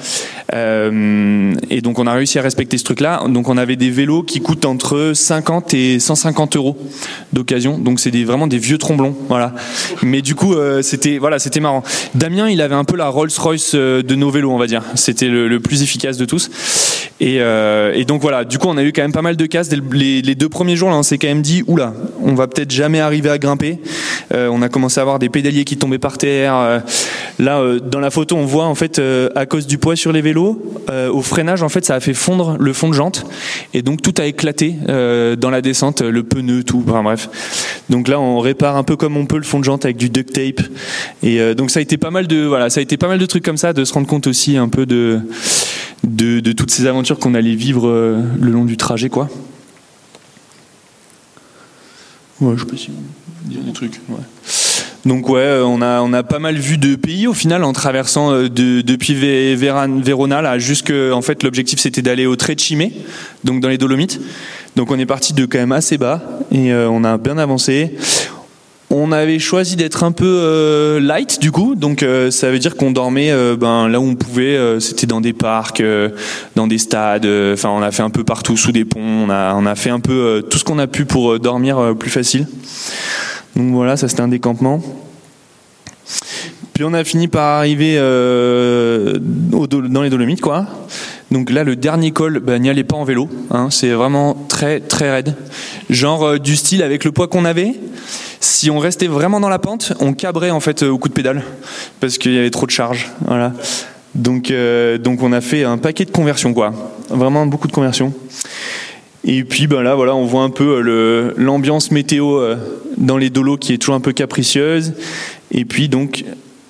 et 0.53 1.81
donc 1.81 1.99
on 1.99 2.07
a 2.07 2.13
réussi 2.13 2.39
à 2.39 2.43
respecter 2.43 2.79
ce 2.79 2.85
truc-là. 2.85 3.23
Donc 3.29 3.49
on 3.49 3.57
avait 3.57 3.77
des 3.77 3.91
vélos 3.91 4.23
qui 4.23 4.41
coûtent 4.41 4.65
entre 4.65 5.13
50 5.15 5.75
et 5.75 5.99
150 5.99 6.57
euros 6.57 6.77
d'occasion. 7.33 7.79
Donc 7.79 8.01
c'est 8.01 8.11
des, 8.11 8.25
vraiment 8.25 8.47
des 8.47 8.59
vieux 8.59 8.79
tromblons, 8.79 9.15
voilà. 9.29 9.55
Mais 10.03 10.23
du 10.23 10.35
coup 10.35 10.55
euh, 10.55 10.83
c'était 10.83 11.19
voilà 11.19 11.39
c'était 11.39 11.61
marrant. 11.61 11.83
Damien 12.15 12.49
il 12.49 12.61
avait 12.61 12.75
un 12.75 12.85
peu 12.85 12.97
la 12.97 13.09
Rolls-Royce 13.09 13.75
de 13.75 14.15
nos 14.15 14.31
vélos 14.31 14.51
on 14.51 14.59
va 14.59 14.67
dire. 14.67 14.83
C'était 14.95 15.29
le, 15.29 15.61
plus 15.61 15.83
efficace 15.83 16.17
de 16.17 16.25
tous. 16.25 16.51
Et, 17.21 17.37
euh, 17.41 18.03
donc 18.05 18.23
voilà. 18.23 18.45
Du 18.45 18.59
coup 18.59 18.69
on 18.69 18.77
a 18.77 18.83
eu 18.83 18.93
quand 18.93 19.03
même 19.03 19.13
pas 19.13 19.23
mal 19.23 19.37
de 19.37 19.47
casses. 19.47 19.71
Les, 19.93 20.23
les 20.23 20.35
deux 20.35 20.49
premiers 20.49 20.77
jours 20.77 20.91
là 20.91 20.97
on 20.97 21.03
s'est 21.03 21.19
quand 21.19 21.29
même 21.29 21.43
dit 21.43 21.63
oula 21.67 21.93
on 22.23 22.35
va 22.35 22.47
peut-être 22.47 22.71
jamais 22.71 23.01
arriver 23.01 23.31
à 23.31 23.39
grimper. 23.39 23.79
Euh, 24.33 24.49
on 24.51 24.63
a 24.63 24.69
commencé 24.69 24.99
à 24.99 25.03
avoir 25.03 25.19
des 25.19 25.29
pédaliers 25.29 25.65
qui 25.65 25.77
tombaient 25.77 25.99
par 25.99 26.19
terre. 26.19 26.83
là 27.39 27.63
dans 27.85 28.01
la 28.01 28.11
photo 28.11 28.37
on 28.37 28.47
voit 28.47 28.67
en 28.67 28.75
fait 28.75 29.01
à 29.35 29.47
cause 29.47 29.67
du 29.67 29.79
poids 29.79 29.97
sur 29.97 30.13
les 30.13 30.23
vélos 30.23 30.40
au 30.41 31.23
freinage 31.23 31.63
en 31.63 31.69
fait 31.69 31.85
ça 31.85 31.95
a 31.95 32.01
fait 32.01 32.15
fondre 32.15 32.57
le 32.59 32.73
fond 32.73 32.89
de 32.89 32.95
jante 32.95 33.25
et 33.75 33.83
donc 33.83 34.03
tout 34.03 34.15
a 34.19 34.27
éclaté 34.27 34.75
euh, 34.89 35.37
dans 35.37 35.51
la 35.51 35.63
descente, 35.63 36.03
le 36.03 36.23
pneu, 36.23 36.65
tout, 36.65 36.81
bref. 36.81 37.29
Donc 37.89 38.09
là, 38.09 38.21
on 38.21 38.39
répare 38.39 38.77
un 38.77 38.83
peu 38.83 38.97
comme 38.97 39.17
on 39.17 39.27
peut 39.27 39.37
le 39.37 39.43
fond 39.43 39.59
de 39.59 39.65
jante 39.65 39.85
avec 39.85 39.97
du 39.97 40.11
duct 40.11 40.33
tape. 40.33 40.67
Et 41.23 41.41
euh, 41.41 41.55
donc 41.55 41.71
ça 41.71 41.81
a 41.81 41.83
été 41.83 41.97
pas 41.97 42.11
mal 42.11 42.27
de 42.27 42.45
voilà, 42.45 42.71
ça 42.71 42.81
a 42.81 42.83
été 42.83 42.97
pas 42.97 43.09
mal 43.09 43.19
de 43.19 43.27
trucs 43.27 43.45
comme 43.45 43.57
ça, 43.57 43.73
de 43.73 43.85
se 43.85 43.93
rendre 43.93 44.07
compte 44.07 44.27
aussi 44.27 44.57
un 44.57 44.69
peu 44.69 44.87
de 44.87 45.21
de, 46.03 46.53
toutes 46.53 46.71
ces 46.71 46.87
aventures 46.87 47.19
qu'on 47.19 47.35
allait 47.35 47.55
vivre 47.55 47.87
euh, 47.87 48.23
le 48.41 48.51
long 48.51 48.65
du 48.65 48.77
trajet, 48.77 49.11
quoi. 49.11 49.29
Ouais, 52.41 52.55
je 52.57 52.65
peux 52.65 52.75
essayer 52.75 52.95
de 53.45 53.53
dire 53.53 53.63
des 53.63 53.73
trucs. 53.73 54.01
Ouais. 54.09 54.17
Donc 55.07 55.29
ouais, 55.31 55.61
on 55.65 55.81
a 55.81 56.03
on 56.03 56.13
a 56.13 56.23
pas 56.23 56.39
mal 56.39 56.57
vu 56.57 56.77
de 56.77 56.95
pays 56.95 57.27
au 57.27 57.33
final 57.33 57.65
en 57.65 57.73
traversant 57.73 58.33
de, 58.33 58.83
depuis 58.83 59.15
Verona 59.15 60.43
là 60.43 60.57
en 61.13 61.23
fait 61.23 61.43
l'objectif 61.43 61.81
c'était 61.81 62.03
d'aller 62.03 62.27
au 62.27 62.37
Trecime, 62.37 62.91
donc 63.45 63.61
dans 63.61 63.69
les 63.69 63.79
Dolomites. 63.79 64.21
Donc 64.77 64.91
on 64.91 64.99
est 64.99 65.07
parti 65.07 65.33
de 65.33 65.47
quand 65.47 65.59
même 65.59 65.73
assez 65.73 65.99
bas 65.99 66.23
et 66.53 66.73
euh, 66.73 66.89
on 66.89 67.03
a 67.05 67.17
bien 67.19 67.39
avancé. 67.39 67.97
On 68.93 69.13
avait 69.13 69.39
choisi 69.39 69.77
d'être 69.77 70.03
un 70.03 70.11
peu 70.11 70.27
euh, 70.27 70.99
light 70.99 71.39
du 71.41 71.53
coup, 71.53 71.77
donc 71.77 72.03
euh, 72.03 72.33
ça 72.33 72.51
veut 72.51 72.59
dire 72.59 72.75
qu'on 72.75 72.91
dormait 72.91 73.31
euh, 73.31 73.55
ben, 73.57 73.89
là 73.89 74.01
où 74.01 74.03
on 74.03 74.17
pouvait. 74.17 74.59
C'était 74.81 75.07
dans 75.07 75.21
des 75.21 75.33
parcs, 75.33 75.83
dans 76.57 76.67
des 76.67 76.79
stades. 76.79 77.27
Enfin, 77.53 77.69
on 77.69 77.83
a 77.83 77.93
fait 77.93 78.03
un 78.03 78.11
peu 78.11 78.25
partout 78.25 78.57
sous 78.57 78.73
des 78.73 78.85
ponts. 78.85 79.01
On 79.01 79.31
a 79.31 79.55
on 79.55 79.65
a 79.65 79.77
fait 79.77 79.91
un 79.91 80.01
peu 80.01 80.45
tout 80.51 80.59
ce 80.59 80.65
qu'on 80.65 80.81
a 80.81 80.89
pu 80.89 81.05
pour 81.05 81.39
dormir 81.39 81.95
plus 81.99 82.11
facile. 82.11 82.47
Donc 83.57 83.73
voilà, 83.73 83.97
ça 83.97 84.09
c'était 84.09 84.23
un 84.23 84.29
décampement. 84.29 84.81
Puis 86.73 86.85
on 86.85 86.95
a 86.95 87.05
fini 87.05 87.29
par 87.29 87.59
arriver 87.59 87.97
euh, 87.99 89.19
dans 89.21 90.03
les 90.03 90.11
Dolomites, 90.11 90.41
quoi. 90.41 90.67
Donc 91.31 91.51
là, 91.51 91.63
le 91.63 91.77
dernier 91.77 92.11
col, 92.11 92.41
bah, 92.41 92.59
n'y 92.59 92.69
allez 92.69 92.85
pas 92.85 92.97
en 92.97 93.05
vélo. 93.05 93.29
Hein, 93.51 93.69
c'est 93.71 93.91
vraiment 93.91 94.35
très 94.49 94.81
très 94.81 95.11
raide. 95.11 95.37
Genre 95.89 96.25
euh, 96.25 96.39
du 96.39 96.57
style 96.57 96.83
avec 96.83 97.05
le 97.05 97.13
poids 97.13 97.29
qu'on 97.29 97.45
avait. 97.45 97.75
Si 98.41 98.71
on 98.71 98.79
restait 98.79 99.07
vraiment 99.07 99.41
dans 99.41 99.49
la 99.49 99.59
pente, 99.59 99.93
on 100.01 100.15
cabrait 100.15 100.51
en 100.51 100.61
fait 100.61 100.83
au 100.83 100.99
coup 100.99 101.09
de 101.09 101.15
pédale 101.15 101.43
parce 102.01 102.19
qu'il 102.19 102.33
y 102.33 102.39
avait 102.39 102.51
trop 102.51 102.67
de 102.67 102.71
charge. 102.71 103.11
Voilà. 103.27 103.53
Donc 104.15 104.51
euh, 104.51 104.99
donc 104.99 105.23
on 105.23 105.33
a 105.33 105.41
fait 105.41 105.65
un 105.65 105.79
paquet 105.79 106.05
de 106.05 106.11
conversions, 106.11 106.53
quoi. 106.53 106.73
Vraiment 107.11 107.47
beaucoup 107.47 107.69
de 107.69 107.73
conversions. 107.73 108.13
Et 109.25 109.45
puis 109.45 109.67
ben 109.67 109.83
là, 109.83 109.95
voilà, 109.95 110.15
on 110.15 110.25
voit 110.25 110.43
un 110.43 110.51
peu 110.51 111.35
l'ambiance 111.37 111.91
météo 111.91 112.55
dans 112.97 113.19
les 113.19 113.31
dolos 113.31 113.59
qui 113.59 113.75
est 113.75 113.79
toujours 113.79 113.95
un 113.95 114.01
peu 114.01 114.13
capricieuse. 114.13 114.95
Et 115.53 115.65
puis 115.65 115.89
donc 115.89 116.25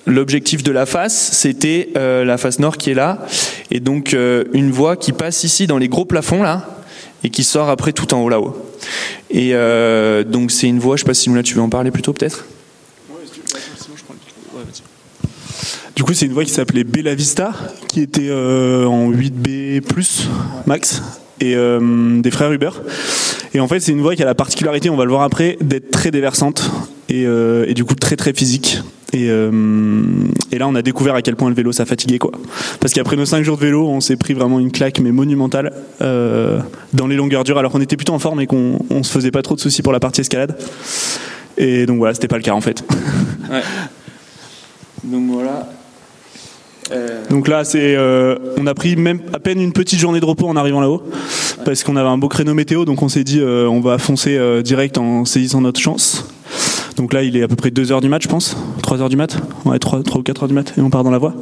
l'objectif 0.05 0.63
de 0.63 0.71
la 0.71 0.85
face, 0.85 1.31
c'était 1.33 1.89
euh, 1.95 2.23
la 2.23 2.37
face 2.37 2.59
nord 2.59 2.77
qui 2.77 2.91
est 2.91 2.95
là, 2.95 3.25
et 3.69 3.79
donc 3.79 4.13
euh, 4.13 4.45
une 4.53 4.71
voie 4.71 4.95
qui 4.95 5.11
passe 5.11 5.43
ici 5.43 5.67
dans 5.67 5.77
les 5.77 5.87
gros 5.87 6.05
plafonds 6.05 6.43
là, 6.43 6.67
et 7.23 7.29
qui 7.29 7.43
sort 7.43 7.69
après 7.69 7.93
tout 7.93 8.13
en 8.13 8.21
haut 8.21 8.29
là-haut. 8.29 8.57
Et 9.29 9.51
euh, 9.53 10.23
donc 10.23 10.51
c'est 10.51 10.67
une 10.67 10.79
voie, 10.79 10.95
je 10.95 11.01
sais 11.01 11.05
pas 11.07 11.13
si 11.13 11.29
Moula 11.29 11.43
tu 11.43 11.55
veux 11.55 11.61
en 11.61 11.69
parler 11.69 11.91
plutôt 11.91 12.13
peut-être? 12.13 12.45
Du 15.95 16.03
coup, 16.03 16.13
c'est 16.13 16.25
une 16.25 16.31
voie 16.31 16.45
qui 16.45 16.51
s'appelait 16.51 16.83
Bella 16.83 17.13
Vista, 17.13 17.53
qui 17.87 18.01
était 18.01 18.31
en 18.31 19.11
8B 19.11 19.81
max, 20.65 21.01
et 21.41 21.55
des 21.55 22.31
frères 22.31 22.51
Uber. 22.51 22.69
Et 23.53 23.59
en 23.59 23.67
fait, 23.67 23.79
c'est 23.81 23.91
une 23.91 24.01
voie 24.01 24.15
qui 24.15 24.23
a 24.23 24.25
la 24.25 24.35
particularité, 24.35 24.89
on 24.89 24.95
va 24.95 25.03
le 25.03 25.09
voir 25.11 25.23
après, 25.23 25.57
d'être 25.59 25.91
très 25.91 26.11
déversante 26.11 26.71
et, 27.09 27.23
et 27.23 27.73
du 27.73 27.83
coup 27.83 27.95
très 27.95 28.15
très 28.15 28.33
physique. 28.33 28.79
Et, 29.13 29.29
euh, 29.29 29.51
et, 30.51 30.57
là, 30.57 30.67
on 30.67 30.75
a 30.75 30.81
découvert 30.81 31.15
à 31.15 31.21
quel 31.21 31.35
point 31.35 31.49
le 31.49 31.55
vélo 31.55 31.71
ça 31.71 31.85
fatiguait, 31.85 32.17
quoi. 32.17 32.31
Parce 32.79 32.93
qu'après 32.93 33.17
nos 33.17 33.25
5 33.25 33.43
jours 33.43 33.57
de 33.57 33.61
vélo, 33.61 33.87
on 33.87 33.99
s'est 33.99 34.15
pris 34.15 34.33
vraiment 34.33 34.59
une 34.59 34.71
claque, 34.71 34.99
mais 34.99 35.11
monumentale, 35.11 35.73
euh, 36.01 36.59
dans 36.93 37.07
les 37.07 37.15
longueurs 37.15 37.43
dures, 37.43 37.57
alors 37.57 37.71
qu'on 37.71 37.81
était 37.81 37.97
plutôt 37.97 38.13
en 38.13 38.19
forme 38.19 38.39
et 38.39 38.47
qu'on 38.47 38.79
on 38.89 39.03
se 39.03 39.11
faisait 39.11 39.31
pas 39.31 39.41
trop 39.41 39.55
de 39.55 39.59
soucis 39.59 39.81
pour 39.81 39.91
la 39.91 39.99
partie 39.99 40.21
escalade. 40.21 40.57
Et 41.57 41.85
donc 41.85 41.97
voilà, 41.97 42.13
c'était 42.13 42.29
pas 42.29 42.37
le 42.37 42.43
cas 42.43 42.53
en 42.53 42.61
fait. 42.61 42.83
Ouais. 43.49 43.61
Donc 45.03 45.29
voilà. 45.29 45.67
Euh... 46.91 47.23
Donc 47.29 47.47
là, 47.47 47.63
c'est, 47.63 47.95
euh, 47.95 48.35
on 48.57 48.67
a 48.67 48.73
pris 48.73 48.95
même 48.95 49.19
à 49.33 49.39
peine 49.39 49.61
une 49.61 49.73
petite 49.73 49.99
journée 49.99 50.19
de 50.19 50.25
repos 50.25 50.47
en 50.47 50.55
arrivant 50.55 50.81
là-haut, 50.81 51.03
parce 51.65 51.83
qu'on 51.83 51.95
avait 51.95 52.09
un 52.09 52.17
beau 52.17 52.27
créneau 52.27 52.53
météo, 52.53 52.85
donc 52.85 53.01
on 53.01 53.09
s'est 53.09 53.23
dit, 53.23 53.39
euh, 53.39 53.67
on 53.67 53.79
va 53.79 53.97
foncer 53.97 54.39
direct 54.63 54.97
en 54.97 55.25
saisissant 55.25 55.61
notre 55.61 55.79
chance. 55.79 56.25
Donc 56.97 57.13
là, 57.13 57.23
il 57.23 57.37
est 57.37 57.43
à 57.43 57.47
peu 57.47 57.55
près 57.55 57.69
2h 57.69 58.01
du 58.01 58.09
mat, 58.09 58.21
je 58.21 58.27
pense. 58.27 58.57
3h 58.83 59.09
du 59.09 59.15
mat? 59.15 59.37
Ouais, 59.65 59.79
3, 59.79 60.03
3 60.03 60.19
ou 60.19 60.23
4h 60.23 60.47
du 60.47 60.53
mat. 60.53 60.73
Et 60.77 60.81
on 60.81 60.89
part 60.89 61.03
dans 61.03 61.11
la 61.11 61.17
voie. 61.17 61.33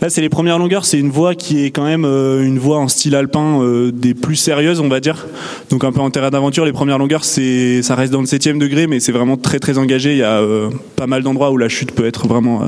Là, 0.00 0.10
c'est 0.10 0.20
les 0.20 0.28
premières 0.28 0.58
longueurs. 0.58 0.84
C'est 0.84 0.98
une 0.98 1.10
voie 1.10 1.34
qui 1.34 1.64
est 1.64 1.70
quand 1.70 1.84
même 1.84 2.04
euh, 2.04 2.44
une 2.44 2.58
voie 2.58 2.78
en 2.78 2.88
style 2.88 3.14
alpin 3.14 3.62
euh, 3.62 3.90
des 3.92 4.14
plus 4.14 4.36
sérieuses, 4.36 4.80
on 4.80 4.88
va 4.88 5.00
dire. 5.00 5.26
Donc 5.70 5.84
un 5.84 5.92
peu 5.92 6.00
en 6.00 6.10
terrain 6.10 6.30
d'aventure. 6.30 6.64
Les 6.64 6.72
premières 6.72 6.98
longueurs, 6.98 7.24
c'est, 7.24 7.82
ça 7.82 7.94
reste 7.94 8.12
dans 8.12 8.20
le 8.20 8.26
7 8.26 8.58
degré, 8.58 8.86
mais 8.86 9.00
c'est 9.00 9.12
vraiment 9.12 9.36
très 9.36 9.58
très 9.58 9.78
engagé. 9.78 10.12
Il 10.12 10.18
y 10.18 10.22
a 10.22 10.40
euh, 10.40 10.68
pas 10.96 11.06
mal 11.06 11.22
d'endroits 11.22 11.50
où 11.50 11.56
la 11.56 11.68
chute 11.68 11.92
peut 11.92 12.06
être 12.06 12.28
vraiment 12.28 12.62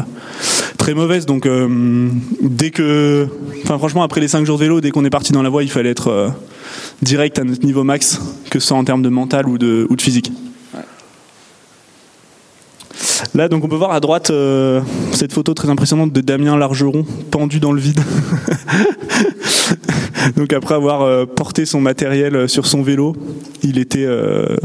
très 0.79 0.95
mauvaise. 0.95 1.27
Donc 1.27 1.49
dès 2.43 2.71
que, 2.71 3.27
enfin 3.65 3.79
franchement, 3.79 4.03
après 4.03 4.21
les 4.21 4.29
5 4.29 4.47
jours 4.47 4.57
de 4.57 4.65
vélo, 4.65 4.81
dès 4.81 4.91
qu'on 4.91 5.05
est 5.05 5.11
parti 5.11 5.33
dans 5.33 5.43
la 5.43 5.49
voie, 5.51 5.63
il 5.63 5.71
fallait 5.71 5.91
être 5.91 6.33
direct 7.03 7.39
à 7.39 7.45
notre 7.45 7.65
niveau 7.65 7.85
max, 7.85 8.21
que 8.51 8.59
ce 8.59 8.69
soit 8.69 8.77
en 8.77 8.85
termes 8.85 9.03
de 9.03 9.09
mental 9.09 9.49
ou 9.49 9.59
de 9.59 9.87
physique. 9.99 10.33
Là, 13.35 13.49
donc 13.49 13.65
on 13.65 13.69
peut 13.69 13.77
voir 13.77 13.93
à 13.93 14.01
droite 14.01 14.31
euh, 14.31 14.81
cette 15.13 15.33
photo 15.33 15.55
très 15.55 15.69
impressionnante 15.69 16.13
de 16.13 16.21
Damien 16.21 16.57
Largeron 16.57 17.05
pendu 17.31 17.61
dans 17.61 17.73
le 17.73 17.81
vide. 17.81 18.01
donc 20.37 20.53
après 20.53 20.75
avoir 20.75 21.03
euh, 21.03 21.27
porté 21.27 21.67
son 21.67 21.81
matériel 21.81 22.49
sur 22.49 22.67
son 22.67 22.83
vélo, 22.83 23.15
il 23.63 23.79
était, 23.79 24.05
euh, 24.05 24.57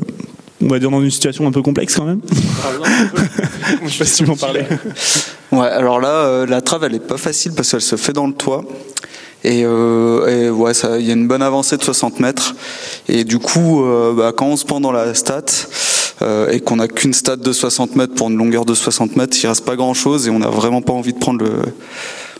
on 0.62 0.68
va 0.68 0.80
dire, 0.80 0.92
dans 0.92 1.02
une 1.02 1.12
situation 1.12 1.48
un 1.48 1.52
peu 1.52 1.62
complexe 1.62 1.96
quand 1.96 2.06
même. 2.06 2.22
Je 3.86 3.90
sais 3.90 4.00
pas 4.00 4.06
si 4.06 4.24
tu 4.24 4.26
m'en 4.26 4.36
parlais. 4.36 4.68
Ouais, 5.52 5.68
alors 5.68 6.00
là, 6.00 6.48
la 6.48 6.62
trave, 6.62 6.84
elle 6.86 6.96
est 6.96 7.08
pas 7.08 7.18
facile 7.18 7.52
parce 7.56 7.70
qu'elle 7.70 7.80
se 7.80 7.96
fait 7.96 8.12
dans 8.12 8.26
le 8.26 8.34
toit. 8.34 8.64
Et, 9.44 9.64
euh, 9.66 10.28
et 10.28 10.50
ouais, 10.50 10.72
il 11.00 11.06
y 11.06 11.10
a 11.10 11.14
une 11.14 11.28
bonne 11.28 11.42
avancée 11.42 11.78
de 11.78 11.84
60 11.84 12.20
mètres. 12.20 12.56
Et 13.10 13.24
du 13.24 13.40
coup, 13.40 13.84
euh, 13.84 14.14
bah, 14.14 14.32
quand 14.36 14.46
on 14.46 14.56
se 14.56 14.66
prend 14.66 14.80
dans 14.80 14.92
la 14.92 15.14
stat 15.14 15.42
euh, 15.42 16.03
et 16.22 16.60
qu'on 16.62 16.78
n'a 16.78 16.88
qu'une 16.88 17.14
stat 17.14 17.36
de 17.36 17.52
60 17.52 17.96
mètres 17.96 18.16
pour 18.16 18.30
une 18.30 18.38
longueur 18.38 18.66
de 18.66 18.74
60 18.74 19.16
mètres, 19.16 19.38
il 19.42 19.48
reste 19.48 19.66
pas 19.66 19.76
grand 19.76 19.94
chose 19.94 20.28
et 20.28 20.30
on 20.30 20.40
n'a 20.40 20.50
vraiment 20.50 20.82
pas 20.82 20.94
envie 20.94 21.14
de 21.14 21.20
prendre 21.20 21.46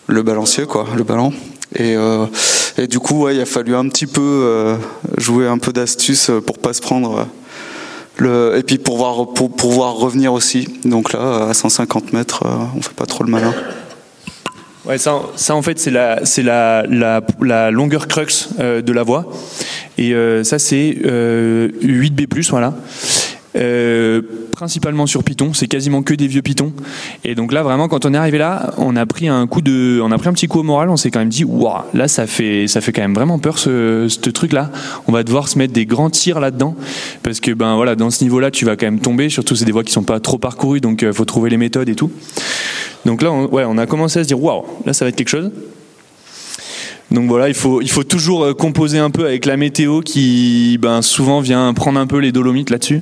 le, 0.08 0.22
balancier, 0.22 0.66
quoi, 0.66 0.88
le 0.96 1.04
ballon. 1.04 1.34
Et, 1.76 1.96
euh, 1.96 2.26
et 2.78 2.88
du 2.88 3.00
coup, 3.00 3.24
ouais, 3.24 3.36
il 3.36 3.42
a 3.42 3.46
fallu 3.46 3.76
un 3.76 3.90
petit 3.90 4.08
peu 4.08 4.22
euh, 4.22 4.76
jouer 5.18 5.48
un 5.48 5.58
peu 5.58 5.74
d'astuce 5.74 6.32
pour 6.46 6.60
pas 6.60 6.74
se 6.74 6.82
prendre. 6.82 7.28
Et 8.22 8.64
puis 8.64 8.78
pour 8.78 8.98
voir, 8.98 9.34
pour 9.34 9.54
pouvoir 9.54 9.96
revenir 9.96 10.34
aussi. 10.34 10.70
Donc 10.86 11.14
là, 11.14 11.48
à 11.50 11.54
150 11.54 12.14
mètres, 12.14 12.44
on 12.78 12.82
fait 12.82 12.94
pas 12.94 13.06
trop 13.06 13.24
le 13.24 13.32
malin. 13.32 13.54
Ouais, 14.86 14.98
ça, 14.98 15.22
ça 15.38 15.56
en 15.56 15.62
fait 15.62 15.80
c'est 15.80 15.92
la 15.92 16.26
c'est 16.26 16.44
la, 16.44 16.84
longueur 17.72 18.08
crux 18.10 18.50
euh, 18.60 18.82
de 18.82 18.92
la 18.92 19.04
voie 19.04 19.32
et 19.98 20.14
euh, 20.14 20.44
ça 20.44 20.60
c'est 20.60 20.98
euh, 21.06 21.70
8B+ 21.82 22.50
voilà. 22.50 22.74
Euh, 23.56 24.22
principalement 24.52 25.06
sur 25.06 25.24
Python, 25.24 25.54
c'est 25.54 25.68
quasiment 25.68 26.02
que 26.02 26.14
des 26.14 26.28
vieux 26.28 26.42
Python. 26.42 26.74
Et 27.24 27.36
donc 27.36 27.54
là, 27.54 27.64
vraiment, 27.64 27.88
quand 27.88 28.06
on 28.06 28.14
est 28.14 28.18
arrivé 28.18 28.38
là, 28.38 28.74
on 28.78 28.96
a 28.96 29.06
pris 29.06 29.28
un 29.28 29.46
coup 29.48 29.62
de, 29.62 30.00
on 30.02 30.12
a 30.12 30.18
pris 30.18 30.30
un 30.30 30.34
petit 30.34 30.48
coup 30.48 30.60
au 30.60 30.64
moral. 30.64 30.90
On 30.90 30.98
s'est 30.98 31.12
quand 31.12 31.20
même 31.20 31.30
dit, 31.30 31.44
waouh, 31.44 31.84
là, 31.94 32.08
ça 32.08 32.26
fait, 32.28 32.68
ça 32.68 32.82
fait 32.82 32.92
quand 32.92 33.02
même 33.02 33.14
vraiment 33.14 33.40
peur 33.40 33.58
ce, 33.58 34.08
ce 34.10 34.30
truc-là. 34.30 34.72
On 35.08 35.12
va 35.12 35.24
devoir 35.24 35.48
se 35.48 35.58
mettre 35.58 35.74
des 35.74 35.86
grands 35.86 36.10
tirs 36.10 36.40
là-dedans, 36.40 36.76
parce 37.22 37.40
que 37.40 37.52
ben 37.52 37.76
voilà, 37.76 37.96
dans 37.96 38.10
ce 38.10 38.24
niveau-là, 38.24 38.52
tu 38.52 38.66
vas 38.66 38.76
quand 38.76 38.88
même 38.88 39.00
tomber. 39.00 39.30
Surtout, 39.30 39.56
c'est 39.56 39.66
des 39.66 39.72
voies 39.72 39.84
qui 39.84 39.92
sont 39.92 40.04
pas 40.04 40.20
trop 40.20 40.38
parcourues, 40.38 40.82
donc 40.82 41.04
euh, 41.04 41.14
faut 41.14 41.26
trouver 41.26 41.50
les 41.50 41.58
méthodes 41.58 41.90
et 41.90 41.96
tout. 41.96 42.12
Donc 43.06 43.22
là, 43.22 43.32
on, 43.32 43.48
ouais, 43.48 43.66
on 43.68 43.78
a 43.78 43.86
commencé 43.86 44.20
à 44.20 44.24
se 44.24 44.28
dire, 44.28 44.42
waouh, 44.42 44.64
là, 44.86 44.94
ça 44.94 45.06
va 45.06 45.10
être 45.10 45.16
quelque 45.16 45.30
chose. 45.30 45.52
Donc 47.14 47.30
voilà, 47.30 47.48
il 47.48 47.54
faut, 47.54 47.82
il 47.82 47.90
faut 47.90 48.04
toujours 48.04 48.44
euh, 48.44 48.54
composer 48.54 48.98
un 48.98 49.12
peu 49.12 49.26
avec 49.26 49.46
la 49.46 49.56
météo 49.56 50.02
qui 50.02 50.78
ben, 50.82 51.02
souvent 51.02 51.40
vient 51.40 51.74
prendre 51.74 52.00
un 52.00 52.08
peu 52.08 52.18
les 52.18 52.32
dolomites 52.32 52.72
là-dessus. 52.72 53.02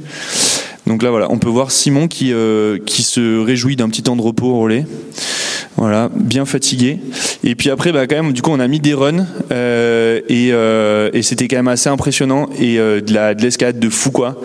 Donc 0.86 1.02
là 1.02 1.10
voilà, 1.12 1.32
on 1.32 1.38
peut 1.38 1.50
voir 1.50 1.72
Simon 1.72 2.08
qui, 2.08 2.34
euh, 2.34 2.78
qui 2.86 3.04
se 3.04 3.40
réjouit 3.40 3.76
d'un 3.78 3.90
petit 3.90 4.04
temps 4.04 4.16
de 4.16 4.22
repos 4.22 4.48
au 4.48 4.60
relais. 4.60 4.86
Voilà, 5.78 6.10
bien 6.14 6.46
fatigué. 6.46 7.00
Et 7.44 7.56
puis 7.56 7.70
après, 7.70 7.92
bah, 7.92 8.06
quand 8.06 8.22
même, 8.22 8.34
du 8.34 8.42
coup, 8.42 8.52
on 8.52 8.60
a 8.60 8.68
mis 8.68 8.80
des 8.80 8.94
runs 8.94 9.26
euh, 9.52 10.20
et, 10.28 10.50
euh, 10.52 11.10
et 11.14 11.22
c'était 11.22 11.48
quand 11.48 11.56
même 11.56 11.70
assez 11.70 11.90
impressionnant 11.90 12.50
et 12.60 12.78
euh, 12.78 13.00
de 13.00 13.14
la 13.14 13.34
de 13.34 13.42
l'escalade 13.42 13.80
de 13.80 13.90
fou 13.90 14.12
quoi. 14.12 14.40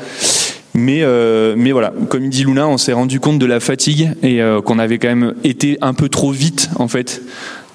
Mais, 0.74 1.00
euh, 1.02 1.54
mais 1.56 1.72
voilà, 1.72 1.92
comme 2.10 2.28
dit 2.28 2.44
Luna, 2.44 2.68
on 2.68 2.76
s'est 2.76 2.92
rendu 2.92 3.18
compte 3.18 3.38
de 3.38 3.46
la 3.46 3.60
fatigue 3.60 4.10
et 4.22 4.42
euh, 4.42 4.60
qu'on 4.60 4.78
avait 4.78 4.98
quand 4.98 5.08
même 5.08 5.34
été 5.42 5.78
un 5.80 5.94
peu 5.94 6.10
trop 6.10 6.30
vite 6.30 6.68
en 6.78 6.86
fait 6.86 7.22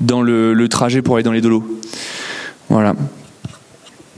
dans 0.01 0.21
le, 0.21 0.53
le 0.53 0.67
trajet 0.67 1.01
pour 1.01 1.15
aller 1.15 1.23
dans 1.23 1.31
les 1.31 1.41
dolos. 1.41 1.63
Voilà. 2.69 2.93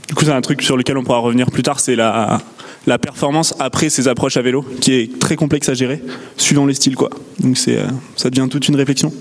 Du 0.08 0.14
coup, 0.14 0.24
c'est 0.24 0.32
un 0.32 0.40
truc 0.40 0.62
sur 0.62 0.76
lequel 0.76 0.98
on 0.98 1.04
pourra 1.04 1.18
revenir 1.18 1.50
plus 1.50 1.62
tard, 1.62 1.80
c'est 1.80 1.96
la, 1.96 2.40
la 2.86 2.98
performance 2.98 3.54
après 3.58 3.88
ces 3.88 4.08
approches 4.08 4.36
à 4.36 4.42
vélo, 4.42 4.64
qui 4.80 4.94
est 4.94 5.18
très 5.18 5.36
complexe 5.36 5.68
à 5.68 5.74
gérer, 5.74 6.02
suivant 6.36 6.66
les 6.66 6.74
styles, 6.74 6.96
quoi. 6.96 7.10
Donc 7.40 7.56
c'est, 7.56 7.78
euh, 7.78 7.86
ça 8.16 8.30
devient 8.30 8.48
toute 8.48 8.68
une 8.68 8.76
réflexion. 8.76 9.12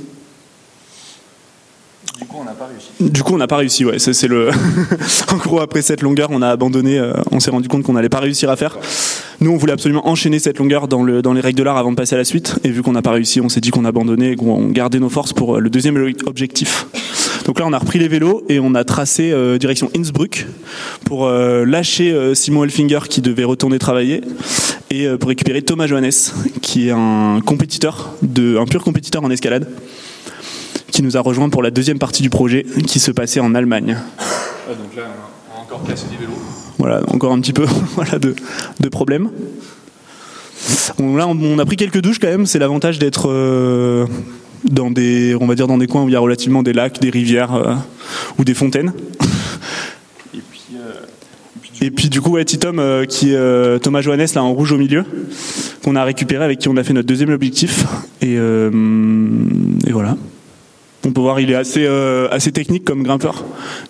Du 2.20 2.26
coup, 2.26 2.38
on 2.40 2.44
n'a 2.44 2.52
pas. 2.52 2.63
Du 3.00 3.24
coup, 3.24 3.34
on 3.34 3.38
n'a 3.38 3.48
pas 3.48 3.58
réussi, 3.58 3.86
ouais. 3.86 4.00
C'est 4.00 4.28
le. 4.28 4.50
en 5.32 5.38
gros, 5.38 5.60
après 5.60 5.82
cette 5.82 6.02
longueur, 6.02 6.30
on 6.32 6.42
a 6.42 6.50
abandonné. 6.50 7.00
euh, 7.00 7.14
on 7.32 7.40
s'est 7.40 7.52
rendu 7.52 7.68
compte 7.68 7.84
qu'on 7.84 7.94
n'allait 7.94 8.10
pas 8.10 8.20
réussir 8.20 8.50
à 8.50 8.56
faire. 8.56 8.78
Nous, 9.40 9.52
on 9.52 9.58
voulait 9.58 9.74
absolument 9.74 10.08
enchaîner 10.08 10.40
cette 10.40 10.60
longueur 10.60 10.88
dans, 10.88 11.04
le, 11.04 11.22
dans 11.22 11.34
les 11.34 11.42
règles 11.42 11.58
de 11.58 11.64
l'art 11.64 11.78
avant 11.78 11.92
de 11.92 11.96
passer 11.96 12.16
à 12.16 12.18
la 12.18 12.24
suite. 12.24 12.60
Et 12.64 12.70
vu 12.70 12.82
qu'on 12.82 12.92
n'a 12.94 13.02
pas 13.02 13.12
réussi, 13.12 13.42
on 13.42 13.50
s'est 13.50 13.62
dit 13.62 13.72
qu'on 13.72 13.86
abandonnait 13.86 14.34
et 14.34 14.36
qu'on 14.36 14.68
gardait 14.70 15.00
nos 15.00 15.10
forces 15.10 15.34
pour 15.34 15.58
euh, 15.58 15.60
le 15.60 15.70
deuxième 15.70 15.98
objectif. 16.26 16.88
Donc 17.46 17.60
là, 17.60 17.66
on 17.68 17.74
a 17.74 17.78
repris 17.78 18.00
les 18.00 18.08
vélos 18.08 18.44
et 18.48 18.60
on 18.60 18.74
a 18.76 18.84
tracé 18.84 19.32
euh, 19.32 19.58
direction 19.58 19.90
Innsbruck 19.98 20.46
pour 21.04 21.30
lâcher 21.30 22.34
Simon 22.34 22.64
Elfinger 22.64 23.00
qui 23.10 23.22
devait 23.22 23.44
retourner 23.44 23.78
travailler 23.78 24.22
et 24.90 25.08
pour 25.20 25.30
récupérer 25.30 25.62
Thomas 25.62 25.86
Johannes 25.86 26.12
qui 26.62 26.88
est 26.88 26.92
un 26.92 27.40
compétiteur, 27.46 28.14
un 28.24 28.66
pur 28.66 28.84
compétiteur 28.84 29.24
en 29.24 29.30
escalade 29.30 29.68
qui 30.94 31.02
nous 31.02 31.18
a 31.18 31.22
rejoint 31.22 31.50
pour 31.50 31.64
la 31.64 31.72
deuxième 31.72 31.98
partie 31.98 32.22
du 32.22 32.30
projet 32.30 32.66
qui 32.86 33.00
se 33.00 33.12
passait 33.12 33.40
en 33.40 33.56
Allemagne. 33.56 33.98
donc 34.68 34.96
là, 34.96 35.04
on 35.52 35.58
a 35.58 35.62
encore 35.62 35.84
cassé 35.84 36.06
des 36.10 36.18
vélos. 36.18 36.38
Voilà, 36.78 37.02
encore 37.08 37.34
un 37.34 37.42
petit 37.42 37.52
peu 37.52 37.66
voilà, 37.96 38.20
de, 38.20 38.36
de 38.80 38.90
problèmes. 38.90 39.30
On, 41.00 41.16
là, 41.16 41.28
on, 41.28 41.60
a 41.60 41.66
pris 41.66 41.78
quelques 41.78 42.00
douches 42.00 42.20
quand 42.20 42.28
même. 42.28 42.46
C'est 42.46 42.60
l'avantage 42.60 43.00
d'être 43.00 43.30
euh, 43.30 44.06
dans 44.66 44.92
des, 44.92 45.36
on 45.42 45.48
va 45.48 45.56
dire 45.56 45.68
dans 45.68 45.80
des 45.80 45.88
coins 45.88 46.04
où 46.04 46.10
il 46.10 46.14
y 46.14 46.16
a 46.16 46.20
relativement 46.20 46.62
des 46.62 46.74
lacs, 46.74 47.00
des 47.00 47.10
rivières 47.10 47.56
euh, 47.56 47.74
ou 48.38 48.44
des 48.44 48.54
fontaines. 48.54 48.94
Et 50.36 50.42
puis, 50.52 50.62
euh, 50.76 51.86
Et 51.86 51.90
puis 51.90 52.10
du 52.10 52.22
coup, 52.22 52.34
ouais, 52.34 52.46
Titom, 52.46 52.80
qui 53.10 53.34
Thomas 53.82 54.02
Johannes 54.02 54.28
là 54.36 54.44
en 54.44 54.54
rouge 54.54 54.72
au 54.72 54.78
milieu, 54.78 55.06
qu'on 55.84 55.96
a 55.96 56.04
récupéré 56.04 56.46
avec 56.46 56.60
qui 56.60 56.70
on 56.70 56.78
a 56.78 56.84
fait 56.84 56.94
notre 56.94 57.08
deuxième 57.08 57.32
objectif. 57.32 57.84
Et, 58.22 58.36
et 58.36 59.92
voilà. 59.92 60.18
On 61.06 61.12
peut 61.12 61.22
voir, 61.22 61.40
il 61.42 61.52
est 61.52 61.56
assez, 61.56 61.86
euh, 61.86 62.28
assez 62.32 62.52
technique 62.52 62.86
comme 62.86 63.04
grimpeur. 63.04 63.44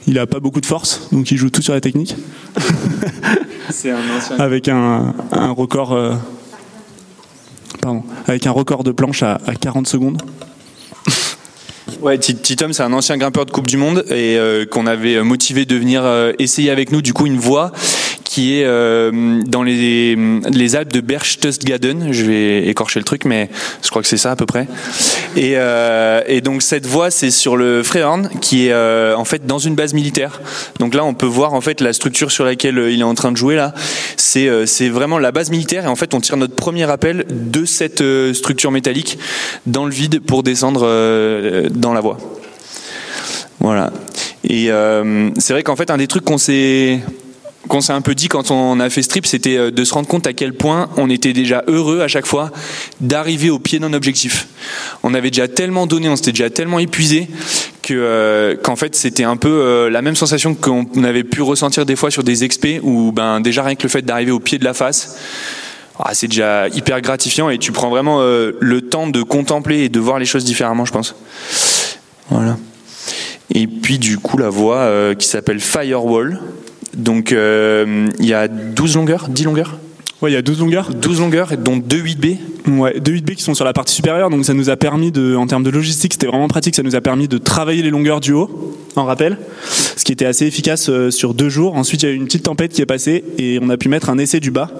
Il 0.07 0.17
a 0.17 0.25
pas 0.25 0.39
beaucoup 0.39 0.61
de 0.61 0.65
force, 0.65 1.09
donc 1.11 1.29
il 1.31 1.37
joue 1.37 1.49
tout 1.51 1.61
sur 1.61 1.73
la 1.73 1.81
technique. 1.81 2.15
c'est 3.69 3.91
un 3.91 3.97
ancien. 4.17 4.35
avec 4.39 4.67
un, 4.67 5.13
un 5.31 5.51
record 5.51 5.93
euh, 5.93 6.13
pardon, 7.81 8.03
avec 8.27 8.47
un 8.47 8.51
record 8.51 8.83
de 8.83 8.91
planche 8.91 9.21
à, 9.23 9.39
à 9.45 9.53
40 9.55 9.87
secondes. 9.87 10.21
Ouais, 12.01 12.17
Ti- 12.17 12.35
Titom, 12.35 12.73
c'est 12.73 12.83
un 12.83 12.91
ancien 12.91 13.17
grimpeur 13.17 13.45
de 13.45 13.51
Coupe 13.51 13.67
du 13.67 13.77
Monde 13.77 14.03
et 14.09 14.35
euh, 14.37 14.65
qu'on 14.65 14.87
avait 14.87 15.21
motivé 15.21 15.65
de 15.65 15.75
venir 15.75 16.01
euh, 16.03 16.33
essayer 16.39 16.69
avec 16.69 16.91
nous, 16.91 17.01
du 17.01 17.13
coup, 17.13 17.27
une 17.27 17.37
voie 17.37 17.71
qui 18.33 18.59
est 18.59 18.65
euh, 18.65 19.43
dans 19.45 19.61
les, 19.61 20.17
les 20.49 20.75
Alpes 20.75 20.91
de 20.91 21.01
Berchtesgaden. 21.01 22.11
Je 22.11 22.25
vais 22.25 22.67
écorcher 22.67 22.99
le 22.99 23.03
truc, 23.03 23.25
mais 23.25 23.47
je 23.83 23.89
crois 23.91 24.01
que 24.01 24.07
c'est 24.07 24.17
ça 24.17 24.31
à 24.31 24.35
peu 24.35 24.47
près. 24.47 24.67
Et, 25.35 25.53
euh, 25.57 26.41
donc 26.41 26.63
cette 26.63 26.87
voie, 26.87 27.11
c'est 27.11 27.29
sur 27.29 27.55
le 27.55 27.83
Freyhorn, 27.83 28.29
qui 28.41 28.69
est 28.69 28.71
euh, 28.71 29.15
en 29.15 29.23
fait 29.23 29.45
dans 29.45 29.59
une 29.59 29.75
base 29.75 29.93
militaire. 29.93 30.41
Donc 30.79 30.95
là, 30.95 31.05
on 31.05 31.13
peut 31.13 31.27
voir 31.27 31.53
en 31.53 31.61
fait 31.61 31.79
la 31.79 31.93
structure 31.93 32.31
sur 32.31 32.43
laquelle 32.43 32.83
il 32.89 33.01
est 33.01 33.03
en 33.03 33.13
train 33.13 33.31
de 33.31 33.37
jouer 33.37 33.55
là. 33.55 33.71
C'est 34.17 34.89
vraiment 34.89 35.19
la 35.19 35.31
base 35.31 35.51
militaire 35.51 35.85
et 35.85 35.87
en 35.87 35.95
fait, 35.95 36.15
on 36.15 36.19
tire 36.19 36.37
notre 36.37 36.55
premier 36.55 36.89
appel 36.89 37.27
de 37.29 37.65
cette 37.65 38.03
structure 38.33 38.71
métallique 38.71 39.19
dans 39.67 39.85
le 39.85 39.91
vide 39.91 40.21
pour 40.21 40.41
descendre 40.41 40.87
dans 41.69 41.93
la 41.93 42.01
voie. 42.01 42.17
Voilà. 43.59 43.93
Et 44.43 44.71
c'est 45.37 45.53
vrai 45.53 45.61
qu'en 45.61 45.75
fait, 45.75 45.91
un 45.91 45.97
des 45.97 46.07
trucs 46.07 46.25
qu'on 46.25 46.39
s'est 46.39 46.99
qu'on 47.67 47.81
s'est 47.81 47.93
un 47.93 48.01
peu 48.01 48.15
dit 48.15 48.27
quand 48.27 48.51
on 48.51 48.79
a 48.79 48.89
fait 48.89 49.01
strip, 49.01 49.25
c'était 49.25 49.57
euh, 49.57 49.71
de 49.71 49.83
se 49.83 49.93
rendre 49.93 50.07
compte 50.07 50.27
à 50.27 50.33
quel 50.33 50.53
point 50.53 50.89
on 50.97 51.09
était 51.09 51.33
déjà 51.33 51.63
heureux 51.67 52.01
à 52.01 52.07
chaque 52.07 52.25
fois 52.25 52.51
d'arriver 53.01 53.49
au 53.49 53.59
pied 53.59 53.79
d'un 53.79 53.93
objectif. 53.93 54.47
On 55.03 55.13
avait 55.13 55.31
déjà 55.31 55.47
tellement 55.47 55.87
donné, 55.87 56.09
on 56.09 56.15
s'était 56.15 56.31
déjà 56.31 56.49
tellement 56.49 56.79
épuisé 56.79 57.27
que 57.81 57.93
euh, 57.93 58.55
qu'en 58.55 58.75
fait 58.75 58.95
c'était 58.95 59.23
un 59.23 59.37
peu 59.37 59.49
euh, 59.49 59.89
la 59.89 60.01
même 60.01 60.15
sensation 60.15 60.55
qu'on 60.55 60.85
avait 61.03 61.23
pu 61.23 61.41
ressentir 61.41 61.85
des 61.85 61.95
fois 61.95 62.11
sur 62.11 62.23
des 62.23 62.43
expés 62.43 62.79
où 62.83 63.11
ben 63.11 63.41
déjà 63.41 63.63
rien 63.63 63.75
que 63.75 63.83
le 63.83 63.89
fait 63.89 64.01
d'arriver 64.01 64.31
au 64.31 64.39
pied 64.39 64.57
de 64.57 64.65
la 64.65 64.73
face, 64.73 65.17
ah, 65.99 66.11
c'est 66.13 66.27
déjà 66.27 66.67
hyper 66.69 67.01
gratifiant 67.01 67.49
et 67.49 67.57
tu 67.57 67.71
prends 67.71 67.89
vraiment 67.89 68.19
le 68.21 68.81
temps 68.81 69.07
de 69.07 69.21
contempler 69.21 69.83
et 69.83 69.89
de 69.89 69.99
voir 69.99 70.17
les 70.17 70.25
choses 70.25 70.43
différemment, 70.43 70.85
je 70.85 70.91
pense. 70.91 71.15
Voilà. 72.29 72.57
Et 73.53 73.67
puis 73.67 73.99
du 73.99 74.17
coup 74.17 74.37
la 74.37 74.49
voix 74.49 75.13
qui 75.15 75.27
s'appelle 75.27 75.59
Firewall 75.59 76.39
donc 76.95 77.31
euh, 77.31 78.07
il 78.19 78.25
y 78.25 78.33
a 78.33 78.47
12 78.47 78.95
longueurs, 78.95 79.27
10 79.29 79.43
longueurs 79.45 79.77
Ouais, 80.23 80.31
il 80.31 80.35
y 80.35 80.37
a 80.37 80.41
12 80.41 80.61
longueurs. 80.61 80.89
12 80.93 81.19
longueurs, 81.19 81.51
dont 81.57 81.75
2 81.75 81.97
8B. 81.97 82.37
Ouais, 82.69 82.97
2 82.97 83.11
8B 83.11 83.35
qui 83.35 83.43
sont 83.43 83.53
sur 83.53 83.65
la 83.65 83.73
partie 83.73 83.93
supérieure, 83.93 84.29
donc 84.29 84.45
ça 84.45 84.53
nous 84.53 84.69
a 84.69 84.77
permis 84.77 85.11
de, 85.11 85.35
en 85.35 85.47
termes 85.47 85.63
de 85.63 85.69
logistique, 85.69 86.13
c'était 86.13 86.27
vraiment 86.27 86.47
pratique, 86.47 86.75
ça 86.75 86.81
nous 86.81 86.95
a 86.95 87.01
permis 87.01 87.27
de 87.27 87.37
travailler 87.37 87.81
les 87.81 87.89
longueurs 87.89 88.21
du 88.21 88.31
haut, 88.31 88.73
en 88.95 89.03
rappel, 89.03 89.37
ce 89.97 90.05
qui 90.05 90.13
était 90.13 90.23
assez 90.23 90.45
efficace 90.45 90.87
euh, 90.87 91.11
sur 91.11 91.33
deux 91.33 91.49
jours. 91.49 91.75
Ensuite, 91.75 92.03
il 92.03 92.05
y 92.05 92.09
a 92.09 92.13
eu 92.13 92.15
une 92.15 92.23
petite 92.23 92.43
tempête 92.43 92.71
qui 92.71 92.81
est 92.81 92.85
passée 92.85 93.25
et 93.37 93.59
on 93.61 93.67
a 93.67 93.75
pu 93.75 93.89
mettre 93.89 94.09
un 94.09 94.17
essai 94.17 94.39
du 94.39 94.49
bas. 94.49 94.71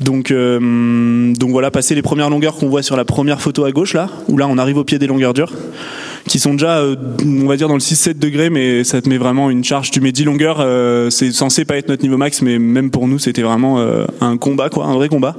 Donc, 0.00 0.30
euh, 0.30 1.32
donc 1.34 1.50
voilà, 1.50 1.70
passer 1.70 1.94
les 1.94 2.02
premières 2.02 2.30
longueurs 2.30 2.56
qu'on 2.56 2.68
voit 2.68 2.82
sur 2.82 2.96
la 2.96 3.04
première 3.04 3.40
photo 3.40 3.64
à 3.64 3.70
gauche 3.70 3.94
là, 3.94 4.10
où 4.28 4.36
là 4.36 4.48
on 4.48 4.58
arrive 4.58 4.76
au 4.76 4.84
pied 4.84 4.98
des 4.98 5.06
longueurs 5.06 5.34
dures 5.34 5.52
qui 6.26 6.38
sont 6.38 6.52
déjà, 6.52 6.78
euh, 6.78 6.96
on 7.22 7.46
va 7.46 7.58
dire, 7.58 7.68
dans 7.68 7.74
le 7.74 7.80
6-7 7.80 8.18
degrés, 8.18 8.48
mais 8.48 8.82
ça 8.82 9.02
te 9.02 9.10
met 9.10 9.18
vraiment 9.18 9.50
une 9.50 9.62
charge. 9.62 9.90
Tu 9.90 10.00
mets 10.00 10.10
10 10.10 10.24
longueurs, 10.24 10.56
euh, 10.60 11.10
c'est 11.10 11.30
censé 11.32 11.66
pas 11.66 11.76
être 11.76 11.90
notre 11.90 12.02
niveau 12.02 12.16
max, 12.16 12.40
mais 12.40 12.58
même 12.58 12.90
pour 12.90 13.06
nous, 13.06 13.18
c'était 13.18 13.42
vraiment 13.42 13.78
un 14.22 14.36
combat, 14.38 14.70
quoi, 14.70 14.86
un 14.86 14.94
vrai 14.94 15.10
combat. 15.10 15.36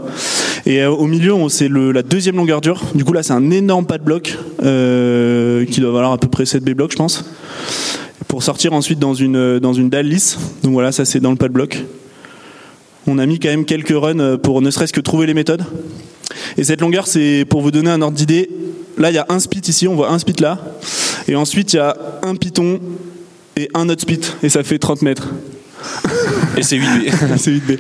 Et 0.68 0.86
au 0.86 1.08
milieu, 1.08 1.34
c'est 1.50 1.70
la 1.70 2.04
deuxième 2.04 2.36
longueur 2.36 2.62
dure. 2.62 2.84
Du 2.94 3.04
coup, 3.04 3.14
là, 3.14 3.24
c'est 3.24 3.34
un 3.34 3.50
énorme 3.50 3.88
pas 3.88 3.98
de 3.98 4.04
bloc 4.04 4.38
qui 4.60 5.82
doit 5.82 5.92
valoir 5.92 6.12
à 6.12 6.20
peu 6.20 6.28
près 6.28 6.46
7 6.46 6.64
B 6.64 6.76
blocs, 6.76 6.92
je 6.92 6.98
pense, 6.98 7.26
pour 8.28 8.44
sortir 8.44 8.74
ensuite 8.74 9.00
dans 9.00 9.16
une 9.16 9.58
dans 9.58 9.74
une 9.74 9.90
dalle 9.90 10.06
lisse. 10.06 10.38
Donc 10.62 10.74
voilà, 10.74 10.92
ça 10.92 11.04
c'est 11.04 11.20
dans 11.20 11.32
le 11.32 11.38
pas 11.38 11.48
de 11.48 11.54
bloc. 11.54 11.84
On 13.08 13.18
a 13.18 13.26
mis 13.26 13.40
quand 13.40 13.50
même 13.50 13.66
quelques 13.66 13.94
runs 13.96 14.38
pour 14.38 14.62
ne 14.62 14.72
serait-ce 14.72 14.94
que 14.94 15.02
trouver 15.02 15.28
les 15.28 15.34
méthodes. 15.34 15.64
Et 16.58 16.64
cette 16.64 16.82
longueur, 16.82 17.08
c'est 17.08 17.46
pour 17.50 17.62
vous 17.62 17.72
donner 17.72 17.90
un 17.90 18.02
ordre 18.02 18.18
d'idée, 18.18 18.50
Là, 18.98 19.12
il 19.12 19.16
y 19.16 19.20
a 19.20 19.26
un 19.30 19.40
spit 19.40 19.62
ici, 19.68 19.88
on 19.88 19.96
voit 19.96 20.10
un 20.10 20.20
spit 20.20 20.36
là. 20.40 20.58
Et 21.28 21.36
ensuite, 21.36 21.74
il 21.74 21.78
y 21.78 21.80
a 21.80 21.98
un 22.24 22.36
piton 22.36 22.80
et 23.58 23.70
un 23.74 23.90
autre 23.90 24.02
spit. 24.02 24.22
Et 24.42 24.50
ça 24.50 24.64
fait 24.64 24.80
30 24.80 25.02
mètres. 25.02 25.30
Et 26.56 26.64
c'est 26.64 26.78
8B. 26.78 27.12
c'est 27.38 27.52
8B. 27.52 27.78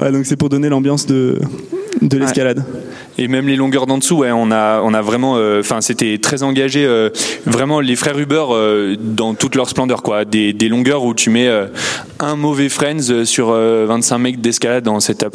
Ouais, 0.00 0.12
donc 0.12 0.26
c'est 0.26 0.36
pour 0.36 0.48
donner 0.48 0.68
l'ambiance 0.68 1.06
de, 1.06 1.40
de 2.00 2.18
l'escalade. 2.18 2.64
Et 3.20 3.26
même 3.26 3.48
les 3.48 3.56
longueurs 3.56 3.86
d'en 3.86 3.98
dessous, 3.98 4.18
ouais, 4.18 4.30
on 4.30 4.52
a, 4.52 4.80
on 4.82 4.94
a 4.94 5.02
vraiment, 5.02 5.36
euh, 5.36 5.58
enfin, 5.58 5.80
c'était 5.80 6.18
très 6.18 6.44
engagé, 6.44 6.84
euh, 6.84 7.10
vraiment 7.44 7.80
les 7.80 7.96
frères 7.96 8.16
Uber 8.16 8.44
euh, 8.50 8.96
dans 9.00 9.34
toute 9.34 9.56
leur 9.56 9.68
splendeur, 9.68 10.04
quoi. 10.04 10.24
Des, 10.24 10.52
des 10.52 10.68
longueurs 10.68 11.02
où 11.02 11.14
tu 11.14 11.30
mets 11.30 11.50
un 12.20 12.36
mauvais 12.36 12.68
friends 12.68 13.24
sur 13.24 13.50
25 13.50 14.18
mecs 14.18 14.40
d'escalade 14.40 14.84
dans 14.84 15.00
cette 15.00 15.22
A+. 15.22 15.28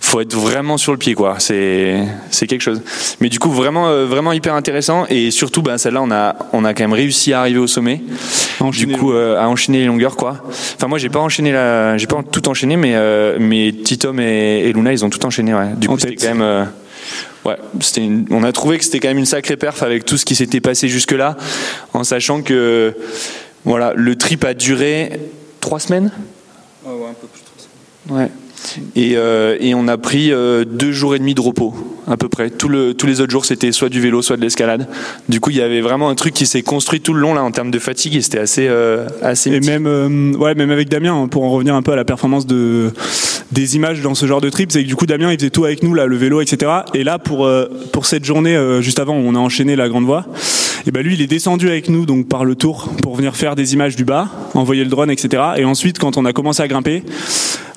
faut 0.00 0.20
être 0.20 0.34
vraiment 0.34 0.76
sur 0.76 0.92
le 0.92 0.98
pied, 0.98 1.14
quoi. 1.14 1.36
C'est, 1.38 2.02
c'est 2.30 2.46
quelque 2.46 2.62
chose. 2.62 2.82
Mais 3.20 3.28
du 3.28 3.38
coup, 3.38 3.50
vraiment, 3.50 4.04
vraiment 4.06 4.32
hyper 4.32 4.54
intéressant. 4.54 5.06
Et 5.08 5.30
surtout, 5.30 5.62
bah, 5.62 5.78
celle-là, 5.78 6.02
on 6.02 6.10
a, 6.10 6.36
on 6.52 6.64
a 6.64 6.74
quand 6.74 6.84
même 6.84 6.92
réussi 6.92 7.32
à 7.32 7.40
arriver 7.40 7.58
au 7.58 7.66
sommet. 7.66 8.02
du 8.72 8.88
coup, 8.88 9.12
à 9.12 9.48
enchaîner 9.48 9.78
les 9.78 9.86
longueurs, 9.86 10.16
quoi. 10.16 10.42
Enfin, 10.76 10.88
moi, 10.88 10.98
j'ai 10.98 11.08
pas 11.08 11.20
enchaîné 11.20 11.52
la, 11.52 11.96
j'ai 11.96 12.06
pas 12.06 12.22
tout 12.22 12.48
enchaîné, 12.48 12.76
mais, 12.76 12.96
mais 13.38 13.72
Titom 13.72 14.20
et, 14.20 14.68
et, 14.68 14.72
Luna, 14.72 14.92
ils 14.92 15.04
ont 15.04 15.10
tout 15.10 15.24
enchaîné, 15.24 15.54
ouais. 15.54 15.74
Du 15.76 15.88
coup, 15.88 15.98
c'était 15.98 16.16
quand 16.16 16.34
même 16.34 16.42
euh, 16.42 16.64
ouais, 17.44 17.56
on 18.30 18.42
a 18.42 18.52
trouvé 18.52 18.78
que 18.78 18.84
c'était 18.84 19.00
quand 19.00 19.08
même 19.08 19.18
une 19.18 19.26
sacrée 19.26 19.56
perf 19.56 19.82
avec 19.82 20.04
tout 20.04 20.16
ce 20.16 20.24
qui 20.24 20.34
s'était 20.34 20.60
passé 20.60 20.88
jusque-là, 20.88 21.36
en 21.92 22.04
sachant 22.04 22.42
que 22.42 22.94
voilà, 23.64 23.92
le 23.94 24.16
trip 24.16 24.44
a 24.44 24.54
duré 24.54 25.20
trois 25.62 25.80
semaines? 25.80 26.10
ouais, 26.84 27.06
un 27.08 27.14
peu 27.14 27.26
plus 27.28 27.40
de 27.40 27.46
trois 27.46 27.56
semaines. 27.58 28.18
Ouais. 28.18 28.30
Et, 28.96 29.12
euh, 29.16 29.56
et, 29.60 29.74
on 29.74 29.88
a 29.88 29.98
pris 29.98 30.32
euh, 30.32 30.64
deux 30.64 30.92
jours 30.92 31.14
et 31.14 31.18
demi 31.18 31.34
de 31.34 31.40
repos, 31.40 31.74
à 32.06 32.16
peu 32.16 32.28
près. 32.28 32.50
Tout 32.50 32.68
le, 32.68 32.94
tous 32.94 33.06
les 33.06 33.20
autres 33.20 33.30
jours, 33.30 33.44
c'était 33.44 33.72
soit 33.72 33.88
du 33.88 34.00
vélo, 34.00 34.22
soit 34.22 34.36
de 34.36 34.42
l'escalade. 34.42 34.88
Du 35.28 35.40
coup, 35.40 35.50
il 35.50 35.56
y 35.56 35.62
avait 35.62 35.80
vraiment 35.80 36.08
un 36.08 36.14
truc 36.14 36.34
qui 36.34 36.46
s'est 36.46 36.62
construit 36.62 37.00
tout 37.00 37.14
le 37.14 37.20
long 37.20 37.34
là 37.34 37.42
en 37.42 37.50
termes 37.50 37.70
de 37.70 37.78
fatigue 37.78 38.16
et 38.16 38.22
c'était 38.22 38.38
assez, 38.38 38.66
euh, 38.68 39.08
assez. 39.22 39.50
Et 39.50 39.60
même, 39.60 40.36
ouais, 40.38 40.54
même 40.54 40.70
avec 40.70 40.88
Damien, 40.88 41.14
hein, 41.14 41.28
pour 41.28 41.44
en 41.44 41.50
revenir 41.50 41.74
un 41.74 41.82
peu 41.82 41.92
à 41.92 41.96
la 41.96 42.04
performance 42.04 42.46
de 42.46 42.92
des 43.50 43.76
images 43.76 44.00
dans 44.00 44.14
ce 44.14 44.24
genre 44.24 44.40
de 44.40 44.48
trip, 44.48 44.72
c'est 44.72 44.82
que 44.82 44.88
du 44.88 44.96
coup 44.96 45.04
Damien 45.04 45.30
il 45.30 45.38
faisait 45.38 45.50
tout 45.50 45.66
avec 45.66 45.82
nous 45.82 45.92
là, 45.92 46.06
le 46.06 46.16
vélo, 46.16 46.40
etc. 46.40 46.72
Et 46.94 47.04
là 47.04 47.18
pour 47.18 47.50
pour 47.92 48.06
cette 48.06 48.24
journée 48.24 48.58
juste 48.80 48.98
avant, 48.98 49.14
où 49.14 49.22
on 49.26 49.34
a 49.34 49.38
enchaîné 49.38 49.76
la 49.76 49.90
grande 49.90 50.04
voie. 50.04 50.26
Et 50.86 50.90
ben 50.90 51.02
lui, 51.02 51.14
il 51.14 51.22
est 51.22 51.26
descendu 51.26 51.68
avec 51.68 51.88
nous 51.88 52.06
donc 52.06 52.28
par 52.28 52.44
le 52.44 52.56
tour 52.56 52.88
pour 53.02 53.14
venir 53.14 53.36
faire 53.36 53.54
des 53.54 53.74
images 53.74 53.94
du 53.94 54.04
bas, 54.04 54.28
envoyer 54.54 54.82
le 54.82 54.90
drone, 54.90 55.10
etc. 55.10 55.42
Et 55.56 55.64
ensuite, 55.64 55.98
quand 55.98 56.16
on 56.16 56.24
a 56.24 56.32
commencé 56.32 56.62
à 56.62 56.68
grimper, 56.68 57.04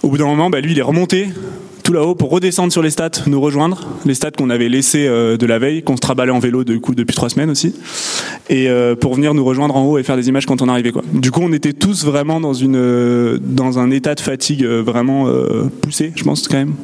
au 0.05 0.09
bout 0.09 0.19
d'un 0.19 0.27
moment, 0.27 0.51
bah, 0.51 0.61
lui, 0.61 0.73
il 0.73 0.79
est 0.79 0.83
remonté 0.83 1.29
tout 1.81 1.91
là-haut 1.91 2.13
pour 2.13 2.29
redescendre 2.29 2.71
sur 2.71 2.83
les 2.83 2.91
stats, 2.91 3.23
nous 3.25 3.41
rejoindre, 3.41 3.87
les 4.05 4.13
stats 4.13 4.31
qu'on 4.31 4.51
avait 4.51 4.69
laissés 4.69 5.07
euh, 5.07 5.35
de 5.35 5.45
la 5.47 5.57
veille, 5.57 5.81
qu'on 5.81 5.95
se 5.95 6.01
traballait 6.01 6.31
en 6.31 6.37
vélo 6.37 6.63
de 6.63 6.77
coup 6.77 6.93
depuis 6.93 7.15
trois 7.15 7.29
semaines 7.29 7.49
aussi, 7.49 7.75
et 8.49 8.69
euh, 8.69 8.95
pour 8.95 9.15
venir 9.15 9.33
nous 9.33 9.43
rejoindre 9.43 9.75
en 9.75 9.83
haut 9.83 9.97
et 9.97 10.03
faire 10.03 10.15
des 10.15 10.29
images 10.29 10.45
quand 10.45 10.61
on 10.61 10.69
arrivait. 10.69 10.91
Du 11.13 11.31
coup, 11.31 11.41
on 11.43 11.51
était 11.53 11.73
tous 11.73 12.05
vraiment 12.05 12.39
dans 12.39 12.53
une 12.53 12.75
euh, 12.75 13.39
dans 13.41 13.79
un 13.79 13.89
état 13.89 14.13
de 14.13 14.19
fatigue 14.19 14.63
vraiment 14.63 15.27
poussé, 15.81 16.11
je 16.15 16.23
pense 16.23 16.47
quand 16.47 16.57
même. 16.57 16.75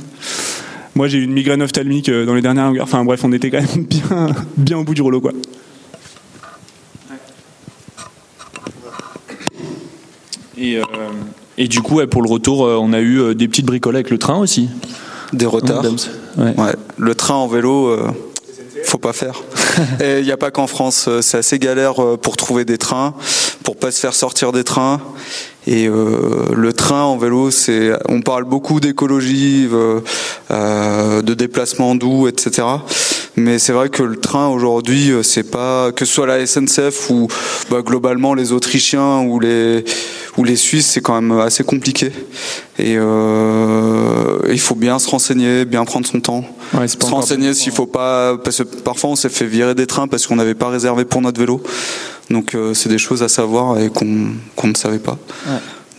Moi, 0.95 1.07
j'ai 1.07 1.19
eu 1.19 1.23
une 1.23 1.33
migraine 1.33 1.61
ophtalmique 1.61 2.09
dans 2.09 2.33
les 2.33 2.41
dernières 2.41 2.65
longueurs. 2.65 2.83
Enfin 2.83 3.05
bref, 3.05 3.21
on 3.23 3.31
était 3.31 3.51
quand 3.51 3.61
même 3.61 3.85
bien 3.89 4.27
bien 4.57 4.77
au 4.79 4.83
bout 4.83 4.95
du 4.95 5.01
rouleau 5.01 5.21
quoi. 5.21 5.31
Et 10.57 10.79
et 11.57 11.67
du 11.67 11.81
coup, 11.81 11.99
pour 12.07 12.21
le 12.21 12.29
retour, 12.29 12.65
euh, 12.65 12.77
on 12.79 12.93
a 12.93 12.99
eu 12.99 13.19
euh, 13.19 13.35
des 13.35 13.47
petites 13.47 13.65
bricoles 13.65 13.95
avec 13.95 14.09
le 14.09 14.17
train 14.17 14.37
aussi. 14.37 14.69
Des 15.33 15.45
retards. 15.45 15.83
Ouais. 16.37 16.53
Le 16.97 17.15
train 17.15 17.35
en 17.35 17.47
vélo, 17.47 17.87
euh, 17.87 18.07
faut 18.85 18.97
pas 18.97 19.13
faire. 19.13 19.41
Et 20.01 20.19
il 20.19 20.25
n'y 20.25 20.31
a 20.31 20.37
pas 20.37 20.51
qu'en 20.51 20.67
France, 20.67 21.09
c'est 21.21 21.37
assez 21.37 21.59
galère 21.59 21.95
pour 22.21 22.37
trouver 22.37 22.65
des 22.65 22.77
trains, 22.77 23.13
pour 23.63 23.77
pas 23.77 23.91
se 23.91 23.99
faire 23.99 24.13
sortir 24.13 24.51
des 24.51 24.63
trains. 24.63 25.01
Et 25.67 25.87
le 25.87 26.73
train 26.73 27.03
en 27.03 27.17
vélo, 27.17 27.51
c'est, 27.51 27.91
on 28.09 28.21
parle 28.21 28.45
beaucoup 28.45 28.79
d'écologie, 28.79 29.67
de 30.49 31.33
déplacement 31.33 31.93
doux, 31.93 32.27
etc. 32.27 32.63
Mais 33.35 33.59
c'est 33.59 33.71
vrai 33.71 33.89
que 33.89 34.03
le 34.03 34.17
train 34.17 34.47
aujourd'hui, 34.47 35.11
c'est 35.21 35.49
pas 35.49 35.91
que 35.91 36.03
ce 36.05 36.13
soit 36.13 36.25
la 36.25 36.45
SNCF 36.45 37.09
ou 37.11 37.27
bah, 37.69 37.81
globalement 37.81 38.33
les 38.33 38.51
Autrichiens 38.51 39.19
ou 39.19 39.39
les 39.39 39.85
ou 40.37 40.43
les 40.43 40.55
Suisses, 40.55 40.87
c'est 40.87 41.01
quand 41.01 41.19
même 41.19 41.39
assez 41.39 41.63
compliqué. 41.63 42.11
Et 42.79 42.95
euh, 42.97 44.39
il 44.49 44.59
faut 44.59 44.75
bien 44.75 44.97
se 44.99 45.09
renseigner, 45.09 45.65
bien 45.65 45.83
prendre 45.85 46.07
son 46.07 46.19
temps. 46.19 46.45
se 46.87 46.97
renseigner 47.05 47.53
s'il 47.53 47.73
faut 47.73 47.85
pas, 47.85 48.37
parce 48.37 48.59
que 48.59 48.63
parfois 48.63 49.09
on 49.11 49.15
s'est 49.15 49.29
fait 49.29 49.45
virer 49.45 49.75
des 49.75 49.87
trains 49.87 50.07
parce 50.07 50.27
qu'on 50.27 50.37
n'avait 50.37 50.55
pas 50.55 50.69
réservé 50.69 51.05
pour 51.05 51.21
notre 51.21 51.39
vélo. 51.39 51.61
Donc 52.29 52.55
euh, 52.55 52.73
c'est 52.73 52.87
des 52.87 52.97
choses 52.97 53.23
à 53.23 53.27
savoir 53.27 53.77
et 53.77 53.89
qu'on 53.89 54.67
ne 54.67 54.75
savait 54.75 54.99
pas. 54.99 55.17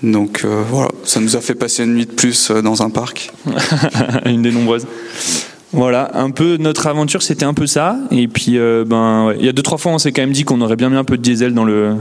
Donc 0.03 0.43
euh, 0.45 0.63
voilà, 0.69 0.91
ça 1.05 1.21
nous 1.21 1.37
a 1.37 1.41
fait 1.41 1.55
passer 1.55 1.85
une 1.85 1.95
nuit 1.95 2.07
de 2.07 2.13
plus 2.13 2.51
dans 2.51 2.83
un 2.83 2.91
parc. 2.91 3.31
une 4.27 4.43
des 4.43 4.51
nombreuses. 4.51 4.87
Voilà, 5.73 6.11
un 6.15 6.31
peu 6.31 6.59
notre 6.59 6.87
aventure, 6.87 7.23
c'était 7.23 7.45
un 7.45 7.55
peu 7.55 7.67
ça. 7.67 7.97
Et 8.11 8.29
puis, 8.29 8.59
ben, 8.59 9.33
il 9.39 9.47
y 9.47 9.49
a 9.49 9.53
deux 9.53 9.63
trois 9.63 9.79
fois, 9.79 9.93
on 9.93 9.99
s'est 9.99 10.13
quand 10.13 10.23
même 10.23 10.33
dit 10.33 10.45
qu'on 10.45 10.61
aurait 10.61 10.77
bien 10.77 10.91
mis 10.91 10.97
un 10.97 11.05
peu 11.05 11.17
de 11.17 11.23
diesel 11.23 11.55
dans 11.55 11.65
le 11.65 11.97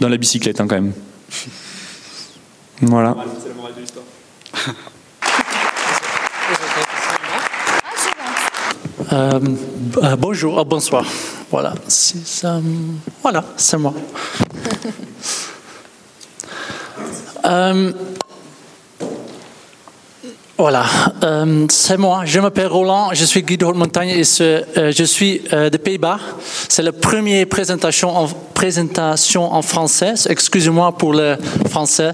dans 0.00 0.08
la 0.08 0.16
bicyclette, 0.16 0.60
hein, 0.60 0.66
quand 0.66 0.76
même. 0.76 0.92
Voilà. 2.80 3.16
Euh, 9.12 9.38
euh, 10.02 10.16
bonjour, 10.16 10.58
euh, 10.58 10.64
bonsoir. 10.64 11.04
Voilà, 11.50 11.74
c'est 11.86 12.46
voilà, 13.22 13.44
c'est 13.56 13.76
moi. 13.76 13.92
euh, 17.44 17.92
voilà, 20.58 20.84
euh, 21.24 21.66
c'est 21.70 21.96
moi. 21.96 22.22
Je 22.24 22.38
m'appelle 22.38 22.68
Roland, 22.68 23.10
je 23.14 23.24
suis 23.24 23.42
guide 23.42 23.60
de 23.60 23.66
montagne 23.66 24.10
et 24.10 24.22
euh, 24.40 24.92
je 24.94 25.04
suis 25.04 25.42
des 25.72 25.78
Pays-Bas. 25.78 26.20
C'est 26.68 26.82
la 26.82 26.92
première 26.92 27.46
présentation 27.46 28.16
en, 28.16 28.28
présentation 28.54 29.52
en 29.52 29.62
français. 29.62 30.14
Excusez-moi 30.28 30.92
pour 30.92 31.14
le 31.14 31.36
français. 31.68 32.12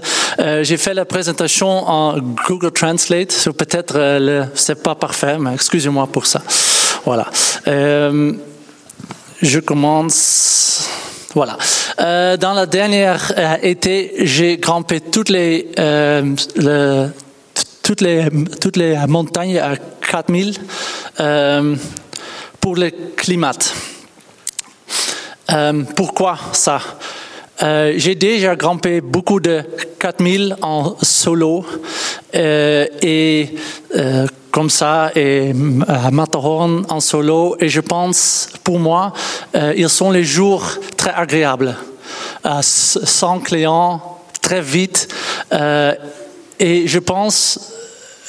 J'ai 0.61 0.77
fait 0.77 0.95
la 0.95 1.05
présentation 1.05 1.67
en 1.67 2.17
Google 2.47 2.71
Translate. 2.71 3.49
Peut-être 3.55 3.95
le 3.97 4.45
c'est 4.55 4.81
pas 4.81 4.95
parfait, 4.95 5.37
mais 5.37 5.53
excusez-moi 5.53 6.07
pour 6.07 6.25
ça. 6.25 6.41
Voilà. 7.05 7.27
je 7.67 9.59
commence. 9.59 11.08
Voilà. 11.35 11.57
Euh, 11.99 12.37
dans 12.37 12.53
la 12.53 12.65
dernière 12.65 13.31
euh, 13.37 13.55
été, 13.61 14.13
j'ai 14.25 14.57
grimpé 14.57 14.99
toutes 14.99 15.29
les, 15.29 15.69
euh, 15.77 16.35
le, 16.55 17.09
toutes 17.83 18.01
les 18.01 18.29
toutes 18.59 18.77
les 18.77 18.97
montagnes 19.07 19.59
à 19.59 19.75
4000 19.77 20.57
euh, 21.19 21.75
pour 22.59 22.75
le 22.75 22.89
climat. 23.15 23.51
Pourquoi 25.95 26.37
ça? 26.51 26.79
Euh, 27.61 27.93
J'ai 27.97 28.15
déjà 28.15 28.55
grimpé 28.55 29.01
beaucoup 29.01 29.39
de 29.39 29.63
4000 29.99 30.57
en 30.61 30.95
solo 31.01 31.65
euh, 32.35 32.85
et 33.01 33.49
euh, 33.95 34.27
comme 34.51 34.69
ça 34.69 35.11
et 35.15 35.53
à 35.87 36.11
Matterhorn 36.11 36.85
en 36.89 36.99
solo 36.99 37.55
et 37.59 37.69
je 37.69 37.81
pense 37.81 38.49
pour 38.63 38.79
moi 38.79 39.13
euh, 39.55 39.73
ils 39.75 39.89
sont 39.89 40.11
les 40.11 40.23
jours 40.23 40.65
très 40.97 41.11
agréables. 41.11 41.75
Euh, 42.45 42.61
sans 42.61 43.39
clients 43.39 44.01
très 44.41 44.61
vite 44.61 45.09
euh, 45.51 45.93
et 46.59 46.87
je 46.87 46.99
pense 46.99 47.73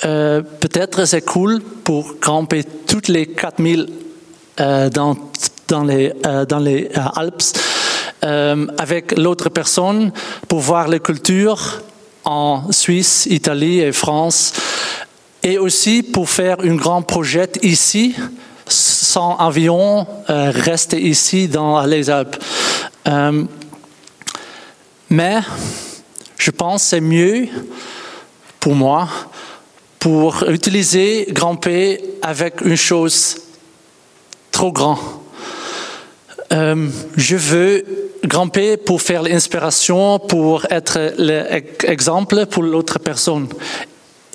euh, 0.05 0.43
peut-être 0.43 1.05
c'est 1.05 1.25
cool 1.25 1.61
pour 1.85 2.15
grimper 2.21 2.65
toutes 2.87 3.09
les 3.09 3.27
4000 3.27 3.89
euh, 4.61 4.91
dans, 4.91 5.17
dans 5.69 5.85
les, 5.85 6.13
euh, 6.27 6.45
dans 6.45 6.59
les 6.59 6.91
euh, 6.97 7.01
Alpes 7.17 7.43
euh, 8.23 8.67
avec 8.79 9.17
l'autre 9.17 9.49
personne 9.49 10.13
pour 10.49 10.61
voir 10.61 10.89
les 10.89 11.01
cultures 11.01 11.83
en 12.25 12.71
Suisse, 12.71 13.27
Italie 13.31 13.81
et 13.81 13.93
France 13.93 14.53
et 15.43 15.59
aussi 15.59 16.03
pour 16.03 16.29
faire 16.29 16.59
un 16.61 16.75
grand 16.75 17.03
projet 17.03 17.51
ici 17.63 18.15
sans 18.67 19.37
avion, 19.37 20.07
euh, 20.29 20.53
rester 20.55 21.01
ici 21.01 21.49
dans 21.49 21.85
les 21.85 22.11
Alpes. 22.11 22.37
Euh, 23.09 23.45
mais 25.09 25.41
je 26.39 26.51
pense 26.51 26.83
que 26.83 26.89
c'est 26.91 27.01
mieux 27.01 27.49
pour 28.61 28.75
moi 28.75 29.09
pour 29.99 30.49
utiliser 30.49 31.27
grimper 31.31 32.01
avec 32.23 32.61
une 32.61 32.77
chose 32.77 33.37
trop 34.51 34.73
grande. 34.73 35.20
Euh, 36.53 36.89
je 37.17 37.37
veux 37.37 37.85
grimper 38.25 38.77
pour 38.77 39.01
faire 39.01 39.23
l'inspiration, 39.23 40.19
pour 40.19 40.67
être 40.71 41.13
l'exemple 41.19 42.47
pour 42.47 42.63
l'autre 42.63 42.99
personne. 42.99 43.49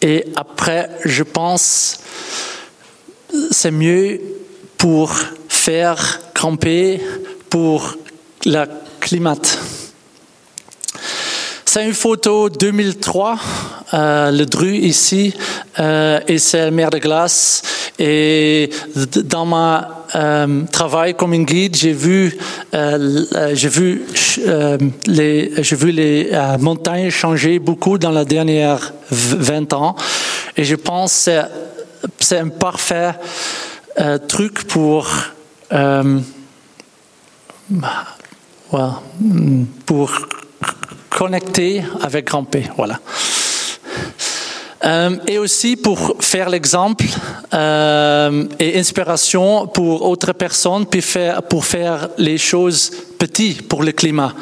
Et 0.01 0.25
après, 0.35 0.89
je 1.03 1.23
pense 1.23 1.99
c'est 3.51 3.71
mieux 3.71 4.21
pour 4.77 5.13
faire 5.49 6.21
grimper 6.33 7.01
pour 7.49 7.95
le 8.45 8.65
climat. 8.99 9.35
C'est 11.65 11.85
une 11.85 11.93
photo 11.93 12.49
2003, 12.49 13.37
euh, 13.93 14.31
le 14.31 14.45
Dru 14.45 14.73
ici, 14.75 15.33
euh, 15.79 16.21
et 16.27 16.37
c'est 16.37 16.59
la 16.59 16.71
mer 16.71 16.89
de 16.89 16.99
glace. 16.99 17.61
Et 17.99 18.69
dans 18.95 19.45
mon 19.45 19.81
euh, 20.15 20.63
travail 20.71 21.13
comme 21.13 21.33
un 21.33 21.43
guide, 21.43 21.75
j'ai 21.75 21.91
vu, 21.91 22.37
euh, 22.73 23.25
j'ai 23.53 23.69
vu, 23.69 24.05
euh, 24.47 24.77
les, 25.07 25.51
j'ai 25.61 25.75
vu 25.75 25.91
les 25.91 26.29
euh, 26.31 26.57
montagnes 26.57 27.09
changer 27.09 27.59
beaucoup 27.59 27.97
dans 27.97 28.11
les 28.11 28.25
dernières 28.25 28.93
20 29.11 29.73
ans. 29.73 29.95
Et 30.55 30.63
je 30.63 30.75
pense 30.75 31.25
que 31.25 31.41
c'est 32.19 32.39
un 32.39 32.49
parfait 32.49 33.11
euh, 33.99 34.17
truc 34.17 34.63
pour 34.63 35.07
euh, 35.73 36.19
pour 39.85 40.11
connecter 41.09 41.83
avec 42.01 42.25
Grand 42.25 42.43
P. 42.43 42.63
Voilà. 42.77 42.99
Euh, 44.85 45.17
et 45.25 45.39
aussi 45.39 45.75
pour 45.77 46.17
faire 46.19 46.47
l'exemple 46.47 47.05
euh, 47.53 48.45
et 48.59 48.79
inspiration 48.79 49.65
pour 49.65 50.07
autres 50.07 50.33
personnes, 50.33 50.85
puis 50.85 51.01
faire, 51.01 51.41
pour 51.41 51.65
faire 51.65 52.09
les 52.19 52.37
choses 52.37 52.91
petites 53.17 53.67
pour 53.67 53.81
le 53.81 53.91
climat. 53.91 54.33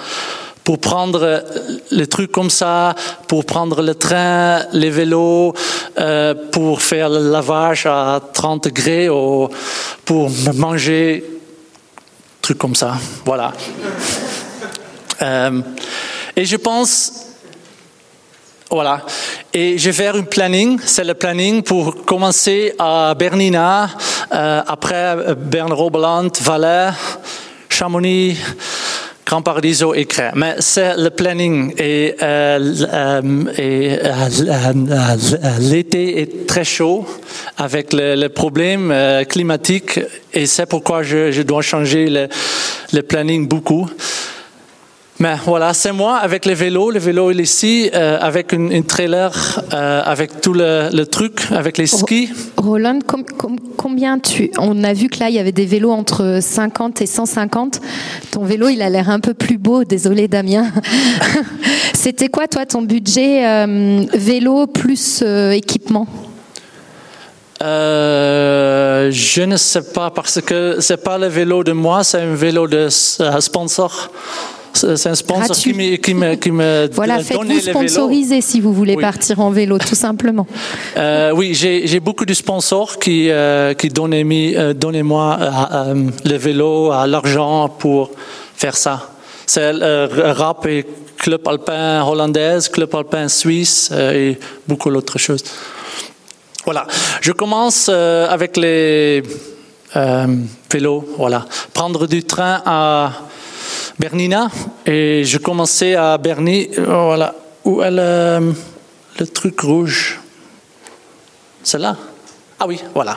Pour 0.66 0.80
prendre 0.80 1.44
les 1.92 2.08
trucs 2.08 2.32
comme 2.32 2.50
ça, 2.50 2.96
pour 3.28 3.46
prendre 3.46 3.82
le 3.82 3.96
train, 3.96 4.64
les 4.72 4.90
vélos, 4.90 5.54
euh, 6.00 6.34
pour 6.52 6.82
faire 6.82 7.10
le 7.10 7.32
lavage 7.32 7.86
à 7.86 8.22
30 8.34 8.66
degrés, 8.66 9.10
ou 9.10 9.50
pour 10.06 10.30
manger, 10.54 11.24
trucs 12.42 12.58
comme 12.58 12.76
ça. 12.76 12.96
Voilà. 13.26 13.52
Et 16.36 16.46
je 16.46 16.56
pense, 16.56 17.33
voilà, 18.74 19.02
et 19.54 19.78
je 19.78 19.92
vais 19.92 19.94
faire 19.94 20.16
un 20.16 20.24
planning, 20.24 20.80
c'est 20.84 21.04
le 21.04 21.14
planning 21.14 21.62
pour 21.62 22.06
commencer 22.06 22.74
à 22.80 23.14
Bernina, 23.14 23.88
euh, 24.34 24.64
après 24.66 25.16
Bern-Robeland, 25.38 26.30
Valais, 26.42 26.90
Chamonix, 27.70 28.36
Grand 29.28 29.44
Paradiso 29.44 29.94
et 29.94 30.06
Cré. 30.06 30.32
Mais 30.34 30.56
c'est 30.58 30.98
le 30.98 31.12
planning 31.12 31.72
et, 31.78 32.16
euh, 32.22 32.74
euh, 32.92 33.44
euh, 33.60 34.28
l'été 35.60 36.22
est 36.22 36.48
très 36.48 36.64
chaud 36.64 37.06
avec 37.58 37.94
le, 37.94 38.16
le 38.16 38.30
problème 38.30 38.90
euh, 38.92 39.24
climatique 39.24 40.00
et 40.34 40.48
c'est 40.48 40.66
pourquoi 40.66 41.04
je, 41.04 41.42
dois 41.44 41.62
changer 41.62 42.10
le 42.10 43.02
planning 43.04 43.48
beaucoup. 43.48 43.88
Mais 45.24 45.38
voilà, 45.46 45.74
c'est 45.74 45.94
moi 45.94 46.18
avec 46.18 46.46
le 46.46 46.52
vélo. 46.52 46.92
Le 46.92 47.00
vélo 47.00 47.32
est 47.32 47.36
ici, 47.36 47.90
euh, 47.94 48.18
avec 48.20 48.52
une, 48.52 48.74
une 48.74 48.84
trailer, 48.84 49.32
euh, 49.74 50.02
avec 50.04 50.42
tout 50.42 50.52
le, 50.52 50.90
le, 50.92 51.06
truc, 51.06 51.50
avec 51.52 51.78
les 51.78 51.88
skis. 51.88 52.30
Roland, 52.58 53.00
com, 53.08 53.24
com, 53.38 53.56
combien 53.78 54.20
tu. 54.20 54.52
On 54.60 54.84
a 54.84 54.92
vu 54.92 55.08
que 55.08 55.22
là, 55.22 55.30
il 55.30 55.36
y 55.36 55.40
avait 55.40 55.54
des 55.54 55.66
vélos 55.66 55.92
entre 55.92 56.40
50 56.42 57.02
et 57.04 57.06
150. 57.06 57.80
Ton 58.32 58.44
vélo, 58.44 58.68
il 58.68 58.82
a 58.82 58.90
l'air 58.90 59.10
un 59.10 59.22
peu 59.22 59.34
plus 59.34 59.58
beau. 59.58 59.86
Désolé, 59.86 60.28
Damien. 60.28 60.66
C'était 61.94 62.28
quoi, 62.28 62.50
toi, 62.50 62.66
ton 62.66 62.82
budget 62.82 63.48
euh, 63.48 64.04
vélo 64.14 64.68
plus 64.68 65.24
équipement? 65.54 66.06
Euh, 67.62 69.10
je 69.10 69.44
ne 69.44 69.56
sais 69.56 69.84
pas 69.94 70.12
parce 70.12 70.42
que 70.42 70.82
c'est 70.82 71.02
pas 71.02 71.18
le 71.18 71.28
vélo 71.28 71.64
de 71.64 71.72
moi, 71.72 72.04
c'est 72.04 72.20
un 72.20 72.36
vélo 72.36 72.68
de 72.68 72.90
sponsor. 72.90 74.12
C'est 74.74 75.08
un 75.08 75.16
sponsor 75.16 75.46
Gratuit. 75.48 75.72
qui 75.74 75.78
me, 75.78 75.96
qui 75.98 76.14
me, 76.14 76.36
qui 76.36 76.52
me 76.52 76.90
voilà, 76.94 77.20
faites-vous 77.20 77.60
sponsoriser 77.60 78.42
si 78.42 78.60
vous 78.60 78.74
voulez 78.74 78.96
Oui. 78.96 79.02
partir 79.04 79.40
en 79.40 79.52
vélo, 79.52 79.78
tout 79.78 79.96
simplement. 79.96 80.48
Euh, 80.96 81.32
oui, 81.36 81.54
j'ai 81.56 82.00
beaucoup 82.00 82.26
de 82.26 82.34
sponsors 82.34 83.00
qui, 83.00 83.30
euh, 83.30 83.74
qui 83.74 83.90
donnaient, 83.90 84.24
mi- 84.24 84.56
euh, 84.56 84.74
moi 85.04 85.38
euh, 85.42 85.50
euh, 85.74 86.10
le 86.24 86.38
vélo, 86.38 86.92
l'argent 87.08 87.68
pour 87.68 88.12
faire 88.56 88.78
ça. 88.78 89.10
C'est 89.46 89.72
rap 89.72 90.66
et 90.68 90.86
club 91.18 91.48
alpin 91.48 92.04
hollandaise, 92.04 92.70
club 92.70 92.94
alpin 92.96 93.28
suisse 93.28 93.92
et 93.92 94.38
beaucoup 94.68 94.92
d'autres 94.92 95.18
choses. 95.18 95.44
Voilà. 96.64 96.86
Je 97.22 97.32
commence 97.32 97.90
avec 97.90 98.56
les 98.58 99.24
vélos. 99.94 101.06
Voilà. 101.18 101.46
Prendre 101.74 102.08
du 102.08 102.24
train 102.24 102.62
à 102.66 103.12
Bernina? 104.00 104.50
Et 104.86 105.24
je 105.24 105.38
commençais 105.38 105.96
à 105.96 106.18
Berny. 106.18 106.70
euh, 106.78 106.86
Voilà. 106.86 107.36
Où 107.66 107.82
est 107.82 107.92
le, 107.92 108.54
le 109.20 109.28
truc 109.28 109.60
rouge 109.62 110.20
C'est 111.64 111.80
là 111.80 111.96
Ah 112.60 112.66
oui, 112.68 112.82
voilà. 112.94 113.16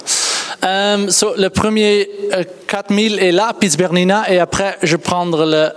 Euh, 0.65 1.09
le 1.37 1.49
premier 1.49 2.09
euh, 2.33 2.45
4000 2.69 3.19
est 3.19 3.33
là, 3.33 3.53
Pitts 3.59 3.77
Bernina, 3.77 4.31
et 4.31 4.39
après 4.39 4.79
je 4.83 4.97
prendre 4.97 5.45
le 5.45 5.69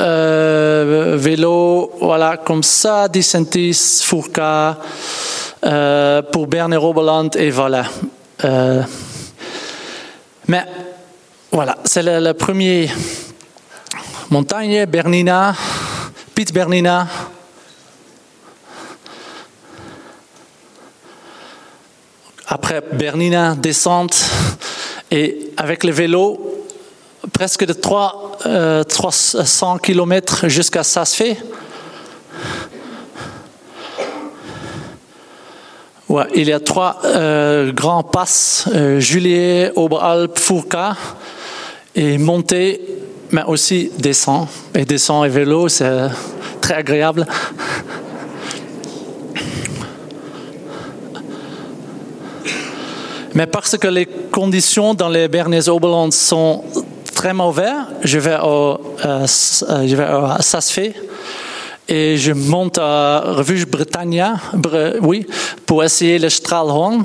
euh, 0.00 1.14
vélo, 1.18 1.92
voilà, 2.00 2.36
comme 2.38 2.62
ça, 2.62 3.08
Dicentis, 3.08 4.00
Fourca, 4.02 4.78
euh, 5.64 6.22
pour 6.22 6.46
Berne 6.46 6.72
et 6.72 6.76
et 7.36 7.50
voilà. 7.50 7.84
Euh, 8.44 8.82
mais 10.48 10.64
voilà, 11.52 11.76
c'est 11.84 12.02
le 12.02 12.32
premier 12.32 12.90
montagne, 14.30 14.86
Bernina, 14.86 15.54
Pitts 16.34 16.52
Bernina. 16.52 17.06
Après 22.48 22.80
Bernina, 22.80 23.54
descente, 23.54 24.24
et 25.10 25.52
avec 25.56 25.84
le 25.84 25.92
vélo, 25.92 26.64
presque 27.32 27.64
de 27.64 27.72
3, 27.72 28.38
euh, 28.46 28.84
300 28.84 29.78
km 29.78 30.48
jusqu'à 30.48 30.82
Sasfé. 30.82 31.36
Ouais, 36.08 36.24
il 36.36 36.46
y 36.48 36.52
a 36.52 36.60
trois 36.60 37.00
euh, 37.04 37.72
grands 37.72 38.04
passes, 38.04 38.68
euh, 38.72 39.00
Juliet, 39.00 39.72
Oberalp, 39.74 40.38
Fourca, 40.38 40.96
et 41.96 42.16
monter 42.16 42.80
mais 43.30 43.42
aussi 43.46 43.90
descend. 43.98 44.46
Et 44.74 44.84
descend 44.84 45.26
et 45.26 45.28
vélo, 45.28 45.68
c'est 45.68 46.08
très 46.60 46.74
agréable. 46.74 47.26
Mais 53.34 53.46
parce 53.46 53.76
que 53.76 53.88
les 53.88 54.06
conditions 54.06 54.94
dans 54.94 55.10
les 55.10 55.28
Bernese 55.28 55.68
Oberland 55.68 56.10
sont 56.10 56.64
très 57.14 57.34
mauvaises, 57.34 57.84
je 58.02 58.18
vais 58.18 58.38
au, 58.42 58.78
euh, 59.04 59.26
vais 59.82 60.02
à 60.04 60.38
Sasfé 60.40 60.94
et 61.88 62.16
je 62.16 62.32
monte 62.32 62.78
à 62.78 63.20
Refuge 63.26 63.66
Britannia, 63.66 64.36
oui, 65.02 65.26
pour 65.66 65.84
essayer 65.84 66.18
le 66.18 66.28
Stralhorn. 66.28 67.04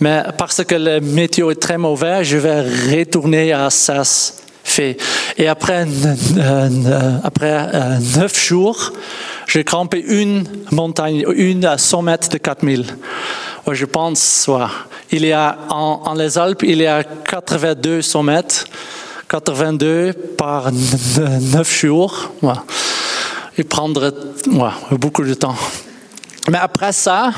Mais 0.00 0.22
parce 0.36 0.64
que 0.64 0.74
le 0.74 1.00
météo 1.00 1.50
est 1.50 1.60
très 1.60 1.76
mauvais, 1.76 2.24
je 2.24 2.38
vais 2.38 2.62
retourner 2.96 3.52
à 3.52 3.68
Et 5.38 5.48
après, 5.48 5.86
après 7.24 7.68
neuf 8.16 8.38
jours, 8.38 8.92
j'ai 9.46 9.64
grimpé 9.64 10.04
une 10.06 10.44
montagne, 10.70 11.24
une 11.34 11.64
à 11.64 11.78
100 11.78 12.02
mètres 12.02 12.28
de 12.28 12.38
4000. 12.38 12.84
Je 13.70 13.84
pense, 13.84 14.48
il 15.10 15.24
y 15.26 15.32
a 15.32 15.58
en, 15.70 16.14
les 16.14 16.38
Alpes, 16.38 16.62
il 16.62 16.78
y 16.78 16.86
a 16.86 17.02
82 17.02 18.02
sommets, 18.02 18.64
82 19.28 20.12
par 20.36 20.70
9 20.72 21.80
jours. 21.80 22.32
Il 23.56 23.64
prendrait 23.64 24.12
beaucoup 24.92 25.24
de 25.24 25.34
temps. 25.34 25.56
Mais 26.50 26.58
après 26.58 26.92
ça, 26.92 27.30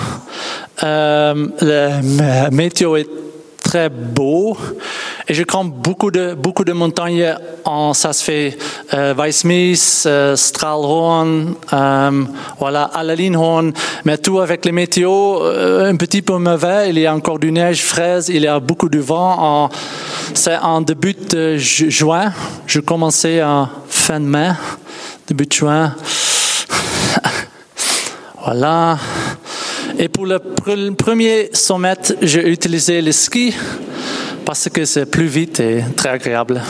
euh, 0.83 1.49
le 1.61 2.51
météo 2.51 2.97
est 2.97 3.09
très 3.71 3.89
beau. 3.89 4.57
Et 5.29 5.35
je 5.35 5.45
compte 5.45 5.73
beaucoup 5.73 6.11
de, 6.11 6.35
beaucoup 6.35 6.65
de 6.65 6.73
montagnes 6.73 7.37
en, 7.65 7.95
ça 7.95 8.13
se 8.13 8.25
fait, 8.25 8.59
euh, 8.95 9.15
Weissmis, 9.15 10.03
euh, 10.07 10.35
Stralhorn, 10.35 11.55
euh, 11.73 12.25
voilà, 12.59 12.91
Alalinhorn, 12.93 13.73
mais 14.05 14.19
tout 14.19 14.41
avec 14.41 14.65
les 14.65 14.73
météos, 14.73 15.45
euh, 15.45 15.89
un 15.89 15.95
petit 15.95 16.21
peu 16.21 16.37
mauvais. 16.39 16.91
Il 16.91 16.99
y 16.99 17.07
a 17.07 17.15
encore 17.15 17.39
du 17.39 17.53
neige 17.53 17.85
fraise, 17.85 18.29
il 18.29 18.43
y 18.43 18.49
a 18.49 18.59
beaucoup 18.59 18.89
de 18.89 18.99
vent. 18.99 19.71
c'est 20.35 20.57
en 20.57 20.81
début 20.81 21.15
de 21.15 21.57
juin. 21.57 22.33
Je 22.67 22.81
commençais 22.81 23.41
en 23.41 23.69
fin 23.89 24.19
de 24.19 24.27
mai, 24.27 24.51
début 25.29 25.47
juin. 25.49 25.95
voilà. 28.45 28.99
Et 30.03 30.09
pour 30.09 30.25
le 30.25 30.39
premier 30.95 31.51
sommet, 31.53 31.93
j'ai 32.23 32.49
utilisé 32.49 33.03
le 33.03 33.13
ski 33.13 33.55
parce 34.47 34.67
que 34.71 34.87
c'est 34.87 35.05
plus 35.05 35.27
vite 35.27 35.61
et 35.61 35.85
très 35.95 36.09
agréable. 36.09 36.63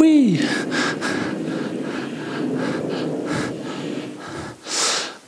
Oui. 0.00 0.40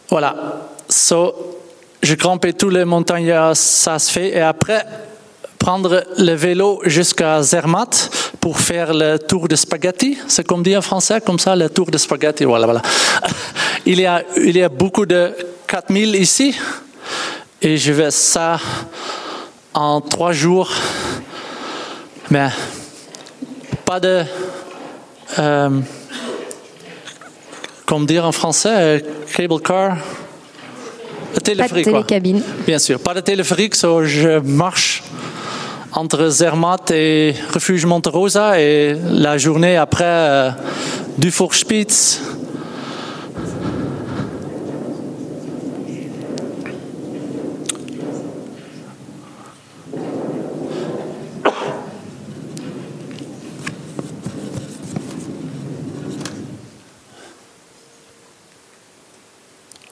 Voilà. 0.09 0.69
So, 0.89 1.61
je 2.03 2.15
grimpais 2.17 2.55
tous 2.55 2.71
les 2.71 2.85
montagnes, 2.85 3.33
se 4.01 4.11
fait. 4.11 4.31
Et 4.31 4.41
après, 4.41 4.85
prendre 5.61 6.03
le 6.19 6.33
vélo 6.33 6.81
jusqu'à 6.87 7.41
Zermatt 7.45 8.11
pour 8.41 8.59
faire 8.59 8.95
le 8.95 9.19
tour 9.19 9.47
de 9.49 9.57
spaghetti. 9.57 10.19
C'est 10.27 10.47
comme 10.47 10.63
dit 10.63 10.77
en 10.77 10.83
français, 10.83 11.21
comme 11.21 11.39
ça, 11.39 11.55
le 11.55 11.69
tour 11.69 11.91
de 11.91 11.99
spaghetti. 11.99 12.45
Voilà, 12.45 12.67
voilà. 12.67 12.83
Il 13.87 14.01
y 14.01 14.07
a, 14.07 14.23
il 14.37 14.57
y 14.57 14.63
a 14.63 14.69
beaucoup 14.69 15.07
de 15.07 15.33
4000 15.67 16.15
ici. 16.17 16.55
Et 17.63 17.79
je 17.79 17.93
vais 17.93 18.11
ça 18.11 18.59
en 19.73 20.01
trois 20.01 20.33
jours. 20.33 20.71
Mais 22.31 22.49
pas 23.85 24.01
de. 24.01 24.23
Euh, 25.39 25.81
comme 27.87 28.07
dire 28.07 28.27
en 28.27 28.33
français, 28.33 29.03
cable 29.35 29.61
car. 29.61 29.97
Téléphérique, 31.43 31.85
pas 31.87 31.91
de 31.91 31.97
télécabine. 31.97 32.43
Bien 32.67 32.79
sûr, 32.79 33.01
pas 33.01 33.15
de 33.15 33.21
téléphérique, 33.21 33.75
so 33.75 34.05
je 34.05 34.41
marche 34.41 35.03
entre 35.93 36.29
Zermatt 36.29 36.91
et 36.91 37.35
Refuge 37.53 37.85
Monterosa 37.85 38.61
et 38.61 38.97
la 39.11 39.39
journée 39.39 39.77
après 39.77 40.05
euh, 40.05 40.51
Dufourspitz. 41.19 42.21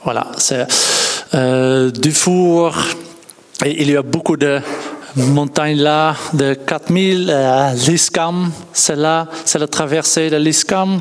Voilà, 0.04 0.28
c'est 0.38 0.66
euh, 1.34 1.90
Dufour. 1.90 2.74
Et 3.64 3.82
il 3.82 3.90
y 3.90 3.96
a 3.96 4.02
beaucoup 4.02 4.36
de 4.38 4.60
montagne 5.16 5.78
là 5.78 6.14
de 6.32 6.54
4000, 6.54 7.30
euh, 7.30 7.72
l'Iskam, 7.72 8.50
c'est 8.72 8.96
là, 8.96 9.26
c'est 9.44 9.58
la 9.58 9.66
traversée 9.66 10.30
de 10.30 10.36
l'Iskam. 10.36 11.00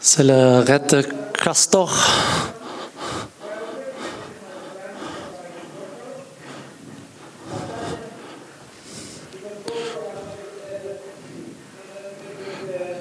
C'est 0.00 0.22
le 0.22 0.60
Red 0.60 1.08
Castor. 1.32 1.92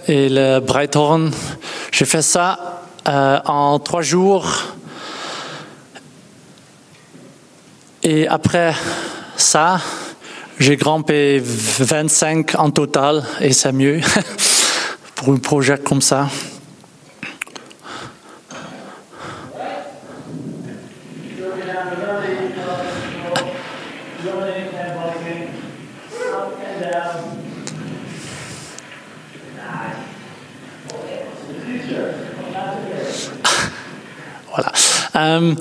Et 0.07 0.29
le 0.29 0.59
Breithorn, 0.59 1.31
j'ai 1.91 2.05
fait 2.05 2.21
ça 2.23 2.81
euh, 3.07 3.39
en 3.45 3.77
trois 3.79 4.01
jours. 4.01 4.75
Et 8.07 8.27
après 8.27 8.71
ça, 9.35 9.81
j'ai 10.59 10.77
grimpé 10.77 11.41
25 11.41 12.53
en 12.53 12.69
total 12.69 13.23
et 13.41 13.51
c'est 13.51 13.71
mieux 13.71 13.99
pour 15.15 15.33
un 15.33 15.37
projet 15.37 15.79
comme 15.79 16.03
ça. 16.03 16.27
Voilà. 34.51 34.71
Euh, 35.17 35.53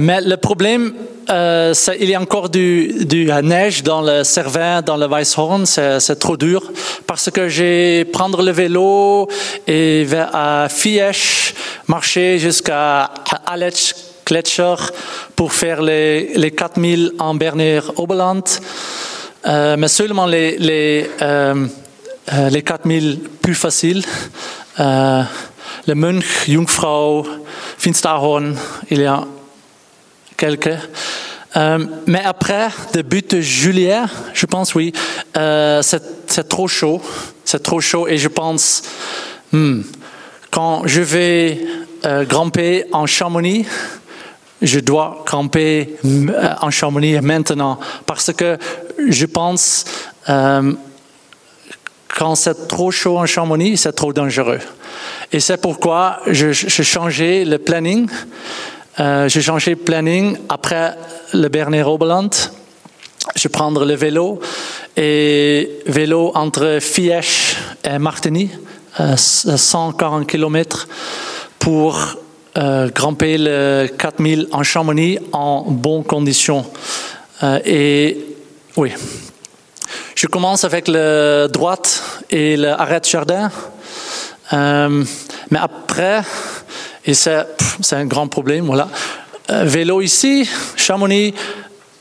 mais 0.00 0.22
le 0.22 0.38
problème, 0.38 0.94
euh, 1.28 1.74
il 2.00 2.08
y 2.08 2.14
a 2.14 2.20
encore 2.20 2.48
du, 2.48 3.06
neige 3.42 3.82
dans 3.82 4.00
le 4.00 4.24
Cervin, 4.24 4.80
dans 4.80 4.96
le 4.96 5.06
Weisshorn, 5.06 5.66
c'est 5.66 6.18
trop 6.18 6.38
dur. 6.38 6.72
Parce 7.06 7.30
que 7.30 7.50
j'ai 7.50 8.06
prendre 8.06 8.42
le 8.42 8.50
vélo 8.50 9.28
et 9.66 10.04
vers 10.04 10.34
à 10.34 10.68
Fiech, 10.70 11.54
marcher 11.86 12.38
jusqu'à 12.38 13.10
Aletsch, 13.44 13.94
Gletscher 14.24 14.76
pour 15.36 15.52
faire 15.52 15.82
les, 15.82 16.32
les 16.34 16.50
4000 16.50 17.12
en 17.18 17.34
Berner 17.34 17.80
Oberland, 17.96 18.44
euh, 19.46 19.76
mais 19.76 19.88
seulement 19.88 20.24
les, 20.24 20.56
les, 20.56 21.10
euh, 21.20 21.66
les 22.50 22.62
4000 22.62 23.18
plus 23.42 23.54
faciles. 23.54 24.02
Le 24.78 25.94
Mönch, 25.94 26.48
Jungfrau, 26.48 27.26
Finsterhorn, 27.76 28.56
il 28.90 29.02
y 29.02 29.04
a 29.04 29.24
quelques. 30.40 30.78
Euh, 31.56 31.84
mais 32.06 32.22
après, 32.24 32.68
début 32.94 33.20
de 33.20 33.40
juillet, 33.40 34.00
je 34.32 34.46
pense, 34.46 34.74
oui, 34.74 34.92
euh, 35.36 35.82
c'est 35.82 36.48
trop 36.48 36.66
chaud. 36.66 37.02
c'est 37.44 37.62
trop 37.62 37.80
chaud 37.80 38.08
et 38.08 38.16
je 38.16 38.28
pense, 38.28 38.82
hmm, 39.52 39.82
quand 40.50 40.86
je 40.86 41.02
vais 41.02 41.60
euh, 42.06 42.24
grimper 42.24 42.86
en 42.92 43.04
Chamonix, 43.04 43.66
je 44.62 44.80
dois 44.80 45.24
camper 45.26 45.96
euh, 46.04 46.54
en 46.62 46.70
Chamonix 46.70 47.20
maintenant 47.20 47.78
parce 48.06 48.32
que 48.32 48.56
je 49.08 49.26
pense 49.26 49.84
quand 52.16 52.34
c'est 52.34 52.68
trop 52.68 52.90
chaud 52.90 53.18
en 53.18 53.26
Chamonix, 53.26 53.76
c'est 53.76 53.92
trop 53.92 54.12
dangereux. 54.12 54.60
Et 55.32 55.40
c'est 55.40 55.60
pourquoi 55.60 56.20
j'ai 56.26 56.52
changé 56.52 57.44
le 57.44 57.58
planning. 57.58 58.08
Euh, 59.00 59.28
j'ai 59.30 59.40
changé 59.40 59.70
le 59.70 59.76
planning 59.78 60.36
après 60.50 60.94
le 61.32 61.48
Berner 61.48 61.82
Oberland. 61.82 62.30
Je 63.34 63.48
prends 63.48 63.70
le 63.70 63.94
vélo 63.94 64.40
et 64.94 65.80
vélo 65.86 66.32
entre 66.34 66.78
Fièche 66.82 67.56
et 67.82 67.98
Martigny, 67.98 68.50
140 69.16 70.26
km 70.26 70.86
pour 71.58 71.98
euh, 72.58 72.90
grimper 72.90 73.38
le 73.38 73.86
4000 73.96 74.48
en 74.52 74.62
Chamonix 74.62 75.18
en 75.32 75.62
bonnes 75.62 76.04
conditions. 76.04 76.66
Euh, 77.42 77.58
et 77.64 78.18
oui, 78.76 78.92
je 80.14 80.26
commence 80.26 80.64
avec 80.64 80.88
la 80.88 81.48
droite 81.48 82.02
et 82.28 82.56
l'arrêt 82.58 83.00
jardin. 83.04 83.50
Euh, 84.52 85.04
mais 85.50 85.58
après, 85.58 86.22
et 87.04 87.14
c'est 87.14 87.46
un 87.92 88.04
grand 88.04 88.28
problème, 88.28 88.66
voilà. 88.66 88.88
Euh, 89.50 89.64
vélo 89.64 90.00
ici, 90.00 90.48
Chamonix, 90.76 91.34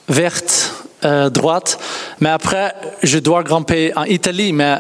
verte, 0.08 0.74
euh, 1.06 1.30
droite. 1.30 1.80
Mais 2.20 2.30
après, 2.30 2.76
je 3.02 3.18
dois 3.18 3.44
grimper 3.44 3.94
en 3.96 4.04
Italie, 4.04 4.52
mais 4.52 4.80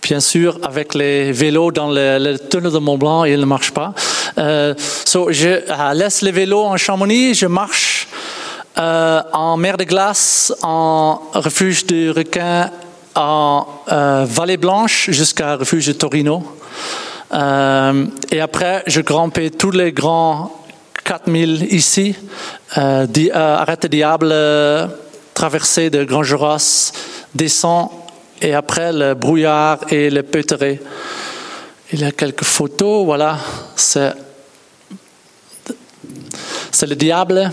bien 0.00 0.20
sûr, 0.20 0.58
avec 0.62 0.94
les 0.94 1.32
vélos 1.32 1.72
dans 1.72 1.90
le, 1.90 2.36
tunnel 2.38 2.72
de 2.72 2.78
Mont 2.78 2.98
Blanc, 2.98 3.24
il 3.24 3.40
ne 3.40 3.44
marche 3.44 3.72
pas. 3.72 3.94
Euh, 4.38 4.74
je 5.30 5.92
laisse 5.94 6.22
les 6.22 6.32
vélos 6.32 6.64
en 6.64 6.76
Chamonix, 6.76 7.34
je 7.34 7.46
marche 7.46 8.08
en 8.76 9.56
mer 9.58 9.76
de 9.76 9.84
glace, 9.84 10.54
en 10.62 11.20
refuge 11.34 11.84
de 11.86 12.10
requins, 12.10 12.70
en 13.14 13.66
vallée 14.24 14.56
blanche 14.56 15.10
jusqu'à 15.10 15.56
refuge 15.56 15.88
de 15.88 15.92
Torino. 15.92 16.42
Euh, 17.32 18.06
et 18.30 18.40
après, 18.40 18.82
je 18.86 19.00
grimpais 19.00 19.50
tous 19.50 19.70
les 19.70 19.92
grands 19.92 20.62
4000 21.04 21.74
ici, 21.74 22.14
euh, 22.78 23.06
euh, 23.16 23.56
arrêt 23.56 23.76
diable, 23.90 24.28
euh, 24.30 24.86
traversée 25.34 25.90
de 25.90 26.04
Grand 26.04 26.22
Joras, 26.22 26.92
descend, 27.34 27.88
et 28.40 28.54
après 28.54 28.92
le 28.92 29.14
brouillard 29.14 29.80
et 29.90 30.10
le 30.10 30.22
peuteret. 30.22 30.80
Il 31.92 32.00
y 32.00 32.04
a 32.04 32.12
quelques 32.12 32.44
photos, 32.44 33.04
voilà, 33.04 33.38
c'est 33.76 34.14
le 36.86 36.94
diable. 36.94 37.50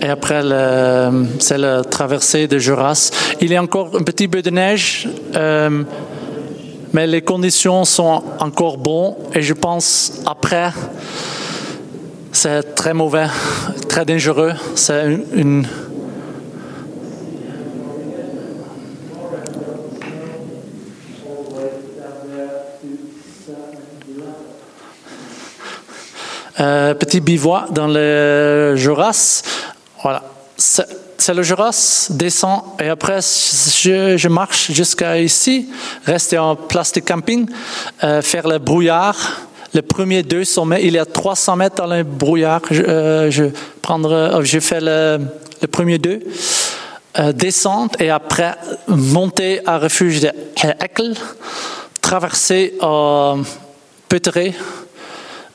Et 0.00 0.08
après, 0.08 0.42
c'est 1.40 1.58
la 1.58 1.82
traversée 1.82 2.46
de 2.46 2.58
Juras. 2.58 3.10
Il 3.40 3.50
y 3.50 3.56
a 3.56 3.62
encore 3.62 3.90
un 3.96 4.02
petit 4.02 4.28
peu 4.28 4.42
de 4.42 4.50
neige, 4.50 5.08
euh, 5.34 5.82
mais 6.92 7.06
les 7.06 7.22
conditions 7.22 7.84
sont 7.84 8.22
encore 8.38 8.78
bonnes. 8.78 9.14
Et 9.34 9.42
je 9.42 9.54
pense, 9.54 10.22
après, 10.24 10.72
c'est 12.30 12.74
très 12.76 12.94
mauvais, 12.94 13.26
très 13.88 14.04
dangereux. 14.04 14.52
C'est 14.76 15.18
une, 15.34 15.66
euh, 26.60 26.94
petit 26.94 27.20
bivouac 27.20 27.72
dans 27.72 27.88
le 27.88 28.74
Juras. 28.76 29.42
Voilà. 30.02 30.22
C'est 30.56 31.34
le 31.34 31.42
Juras, 31.42 32.08
descend 32.10 32.62
et 32.80 32.88
après 32.88 33.20
je, 33.20 34.28
marche 34.28 34.72
jusqu'à 34.72 35.20
ici, 35.20 35.68
rester 36.04 36.38
en 36.38 36.56
place 36.56 36.92
de 36.92 37.00
camping, 37.00 37.48
euh, 38.02 38.22
faire 38.22 38.48
le 38.48 38.58
brouillard. 38.58 39.16
Les 39.74 39.82
premiers 39.82 40.22
deux 40.22 40.44
sommets, 40.44 40.84
il 40.84 40.94
y 40.94 40.98
a 40.98 41.04
300 41.04 41.56
mètres 41.56 41.76
dans 41.76 41.86
le 41.86 42.02
brouillard. 42.02 42.62
Je, 42.70 42.82
euh, 42.82 43.30
je, 43.30 43.44
euh, 43.44 44.60
fais 44.60 44.80
le, 44.80 45.18
premier 45.70 45.98
deux. 45.98 46.22
descendre 47.34 47.92
et 48.00 48.10
après 48.10 48.54
monter 48.86 49.60
à 49.66 49.78
refuge 49.78 50.20
de 50.20 50.30
Eckel, 50.80 51.14
traverser 52.00 52.74
à 52.80 53.34
Peuteret, 54.08 54.54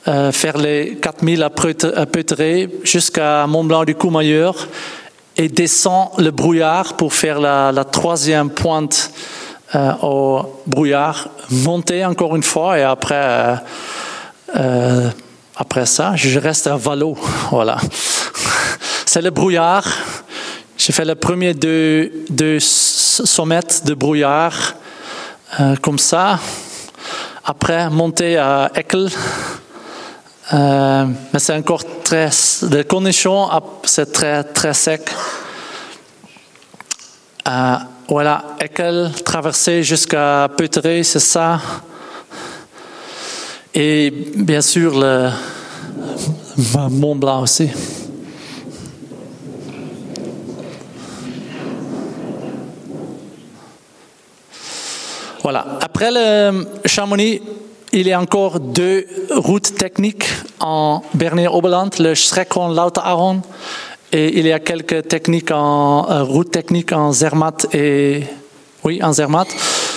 euh, 0.06 0.32
faire 0.32 0.58
les 0.58 0.98
4000 1.00 1.42
à 1.42 1.48
Peuteret 1.48 2.68
jusqu'à 2.82 3.46
Mont-Blanc 3.46 3.84
du 3.84 3.94
Courmayeur 3.94 4.68
et 5.34 5.48
descend 5.48 6.10
le 6.18 6.30
brouillard 6.30 6.94
pour 6.98 7.14
faire 7.14 7.40
la, 7.40 7.84
troisième 7.90 8.50
pointe 8.50 9.10
euh, 9.74 9.92
au 10.02 10.60
brouillard, 10.66 11.30
monter 11.50 12.04
encore 12.04 12.36
une 12.36 12.42
fois 12.42 12.78
et 12.78 12.82
après, 12.82 13.56
euh, 14.58 15.08
après 15.56 15.86
ça, 15.86 16.12
je 16.16 16.38
reste 16.38 16.66
à 16.66 16.76
Valo. 16.76 17.16
Voilà. 17.50 17.78
C'est 19.06 19.22
le 19.22 19.30
brouillard. 19.30 19.86
J'ai 20.76 20.92
fait 20.92 21.06
le 21.06 21.14
premier 21.14 21.54
deux, 21.54 22.26
deux 22.28 22.60
sommets 22.60 23.84
de 23.86 23.94
brouillard 23.94 24.74
comme 25.80 25.98
ça. 25.98 26.40
Après, 27.46 27.88
monter 27.88 28.36
à 28.36 28.70
Eckel. 28.74 29.08
Euh, 30.52 31.06
mais 31.32 31.38
c'est 31.38 31.54
encore 31.54 31.82
très. 32.02 32.28
Les 32.70 32.84
conditions, 32.84 33.48
c'est 33.84 34.12
très, 34.12 34.44
très 34.44 34.74
sec. 34.74 35.10
Euh, 37.48 37.76
voilà, 38.08 38.44
Eckel, 38.60 39.10
traversée 39.24 39.82
jusqu'à 39.82 40.48
Peuteret, 40.54 41.02
c'est 41.02 41.18
ça? 41.18 41.60
Et 43.72 44.10
bien 44.36 44.60
sûr, 44.60 44.98
le 44.98 45.30
Mont 46.90 47.16
Blanc 47.16 47.42
aussi. 47.42 47.70
Voilà. 55.42 55.78
Après 55.82 56.10
le 56.10 56.66
Chamonix, 56.86 57.42
il 57.94 58.08
y 58.08 58.12
a 58.12 58.20
encore 58.20 58.58
deux 58.58 59.06
routes 59.30 59.76
techniques 59.76 60.24
en 60.58 61.02
Berner 61.14 61.46
Oberland, 61.46 61.90
le 62.00 62.14
Schreckon 62.14 62.70
Lauter 62.70 63.00
et 64.10 64.36
il 64.38 64.46
y 64.46 64.52
a 64.52 64.58
quelques 64.58 65.06
techniques 65.06 65.52
en 65.52 66.10
euh, 66.10 66.24
route 66.24 66.50
technique 66.50 66.90
en 66.92 67.12
Zermatt 67.12 67.72
et 67.72 68.24
oui, 68.82 69.00
en 69.00 69.12
Zermatt. 69.12 69.46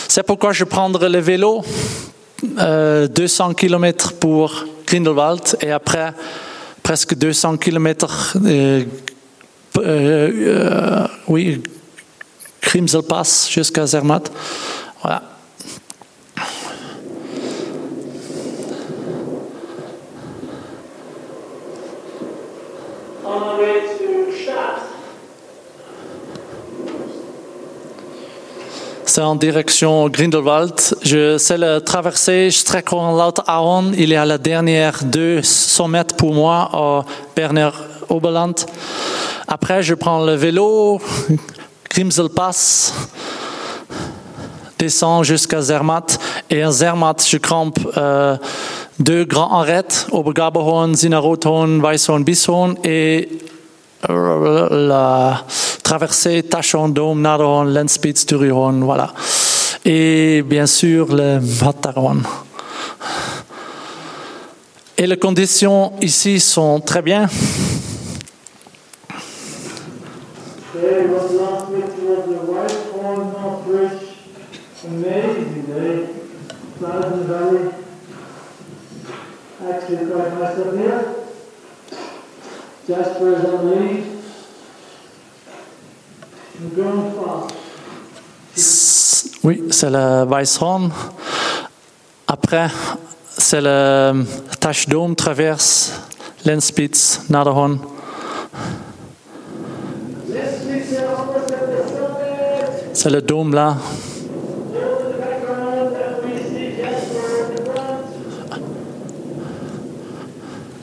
C'est 0.07 0.21
pourquoi 0.21 0.53
je 0.53 0.63
prendrai 0.63 1.09
le 1.09 1.17
vélo 1.19 1.63
200 2.43 2.59
euh, 2.59 3.53
km 3.53 4.13
pour 4.13 4.65
Grindelwald 4.85 5.57
et 5.61 5.71
après 5.71 6.13
presque 6.83 7.15
200 7.15 7.57
km 7.57 8.37
euh, 8.45 8.83
euh, 9.77 11.07
oui, 11.27 11.63
Grimselpass 12.61 13.49
jusqu'à 13.49 13.87
Zermatt. 13.87 14.31
Voilà. 15.01 15.36
C'est 29.17 29.23
en 29.23 29.33
direction 29.33 30.07
Grindelwald. 30.09 30.79
Je 31.01 31.39
sais 31.39 31.57
le 31.57 31.79
traverser 31.79 32.51
Streckenlaut-Aron. 32.51 33.93
Il 33.97 34.09
y 34.09 34.15
a 34.15 34.23
la 34.25 34.37
dernière 34.37 35.03
deux 35.03 35.41
sommets 35.41 36.13
pour 36.15 36.35
moi 36.35 36.69
au 36.71 37.03
Berner 37.35 37.71
Oberland. 38.09 38.53
Après, 39.47 39.81
je 39.81 39.95
prends 39.95 40.23
le 40.23 40.35
vélo, 40.35 41.01
Grimselpass, 41.89 42.93
descends 44.77 45.23
jusqu'à 45.23 45.61
Zermatt. 45.61 46.19
Et 46.51 46.61
à 46.61 46.69
Zermatt, 46.69 47.25
je 47.27 47.37
campe 47.37 47.79
euh, 47.97 48.37
deux 48.99 49.25
grands 49.25 49.61
arrêts, 49.61 49.87
Obergaberhorn, 50.11 50.93
Zinarothorn, 50.93 51.81
Weisshorn, 51.81 52.23
Bisshorn 52.23 52.75
et 52.83 53.29
la 54.09 55.43
traversée 55.83 56.43
Tachon, 56.43 56.89
Dom, 56.89 57.21
Naderhorn, 57.21 57.73
Lenzspitz, 57.73 58.25
Durihorn, 58.25 58.83
voilà. 58.83 59.13
Et 59.85 60.41
bien 60.43 60.65
sûr 60.65 61.07
le 61.15 61.39
Matterhorn. 61.39 62.23
Et 64.97 65.07
les 65.07 65.17
conditions 65.17 65.93
ici 66.01 66.39
sont 66.39 66.79
très 66.79 67.01
bien. 67.01 67.27
Amazing 74.87 75.65
day. 75.65 76.09
Valley. 76.79 77.71
Actually 79.67 80.05
quite 80.05 80.33
nice 80.39 80.59
up 80.59 80.73
here. 80.77 81.26
Oui, 89.43 89.63
c'est 89.71 89.89
le 89.89 90.25
Weisshorn. 90.25 90.89
Après, 92.27 92.69
c'est 93.37 93.59
le 93.59 94.23
Tache 94.59 94.87
Dome 94.87 95.15
traverse 95.15 95.91
Lenspitz, 96.45 97.29
Naderhorn. 97.29 97.79
C'est 102.93 103.09
le 103.09 103.21
dôme 103.21 103.53
là. 103.53 103.75
Over 104.73 105.11
the 105.11 105.19
background 105.19 105.93
and 105.93 106.23
we 106.23 106.39
see 106.41 106.77
Jasper 106.77 107.27
in 107.43 107.55
the 107.55 107.61
front. 107.69 108.05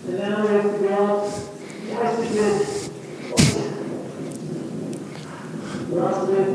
And 0.07 0.16
now 0.18 0.42
we 0.42 0.48
have 0.55 0.68
to 0.70 0.78
go 0.78 0.88
out. 0.94 1.24
Twice 1.94 2.18
again. 2.30 2.57
Last 5.92 6.22
bit. 6.28 6.48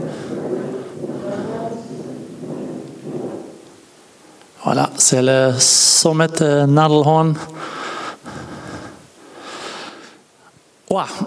Voilà, 4.64 4.89
c'est 4.97 5.22
le 5.22 5.53
sommet 5.57 6.28
de 6.28 6.66
Nadelhorn. 6.66 7.34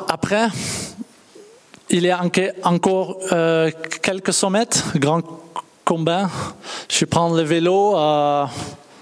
Après, 0.09 0.49
il 1.89 2.05
y 2.05 2.11
a 2.11 2.21
encore 2.65 3.17
euh, 3.33 3.71
quelques 4.03 4.35
sommets, 4.35 4.69
grand 4.97 5.23
combat. 5.85 6.29
Je 6.89 7.07
prends 7.07 7.33
le 7.33 7.43
vélo 7.43 7.95
à 7.97 8.51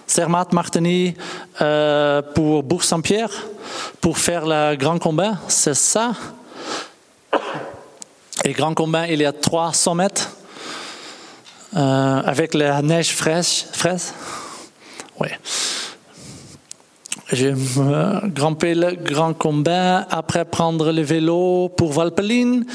Zermatt, 0.09 0.53
Martigny 0.53 1.15
euh, 1.61 2.23
pour 2.23 2.63
Bourg-Saint-Pierre 2.63 3.33
pour 4.01 4.17
faire 4.17 4.47
le 4.47 4.77
grand 4.77 4.99
combat. 4.99 5.35
C'est 5.49 5.75
ça. 5.75 6.13
Et 8.45 8.53
grand 8.53 8.75
combat, 8.75 9.09
il 9.09 9.21
y 9.21 9.25
a 9.25 9.33
trois 9.33 9.73
sommets. 9.73 10.09
Euh, 11.77 12.23
avec 12.25 12.55
la 12.55 12.83
neige 12.83 13.15
fraîche, 13.15 13.65
fraîche? 13.73 14.13
Oui. 15.21 15.29
J'ai 17.33 17.55
euh, 17.79 18.21
grimpé 18.25 18.75
le 18.75 18.97
grand 18.97 19.35
combat, 19.35 20.05
après 20.11 20.45
prendre 20.45 20.91
le 20.91 21.03
vélo 21.03 21.69
pour 21.69 21.93
Valpeline, 21.93 22.67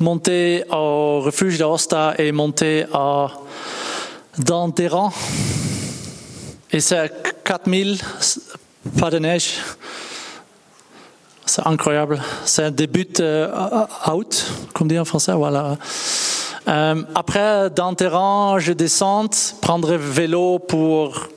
monter 0.00 0.64
au 0.70 1.20
refuge 1.20 1.58
d'Osta 1.58 2.14
et 2.18 2.32
monter 2.32 2.86
à 2.92 3.28
Danteran. 4.36 5.12
Et 6.72 6.80
c'est 6.80 6.98
à 6.98 7.08
4000, 7.08 7.98
pas 8.98 9.10
de 9.10 9.20
neige. 9.20 9.58
C'est 11.46 11.66
incroyable. 11.66 12.20
C'est 12.44 12.64
un 12.64 12.70
début 12.72 13.06
euh, 13.20 13.86
out, 14.12 14.44
comme 14.74 14.88
dit 14.88 14.98
en 14.98 15.04
français. 15.04 15.32
Voilà. 15.32 15.78
Euh, 16.68 17.02
après, 17.14 17.70
le 17.70 17.94
terrain, 17.94 18.58
je 18.58 18.74
descends, 18.74 19.30
prendre 19.62 19.94
vélo 19.94 20.58
pour 20.58 21.28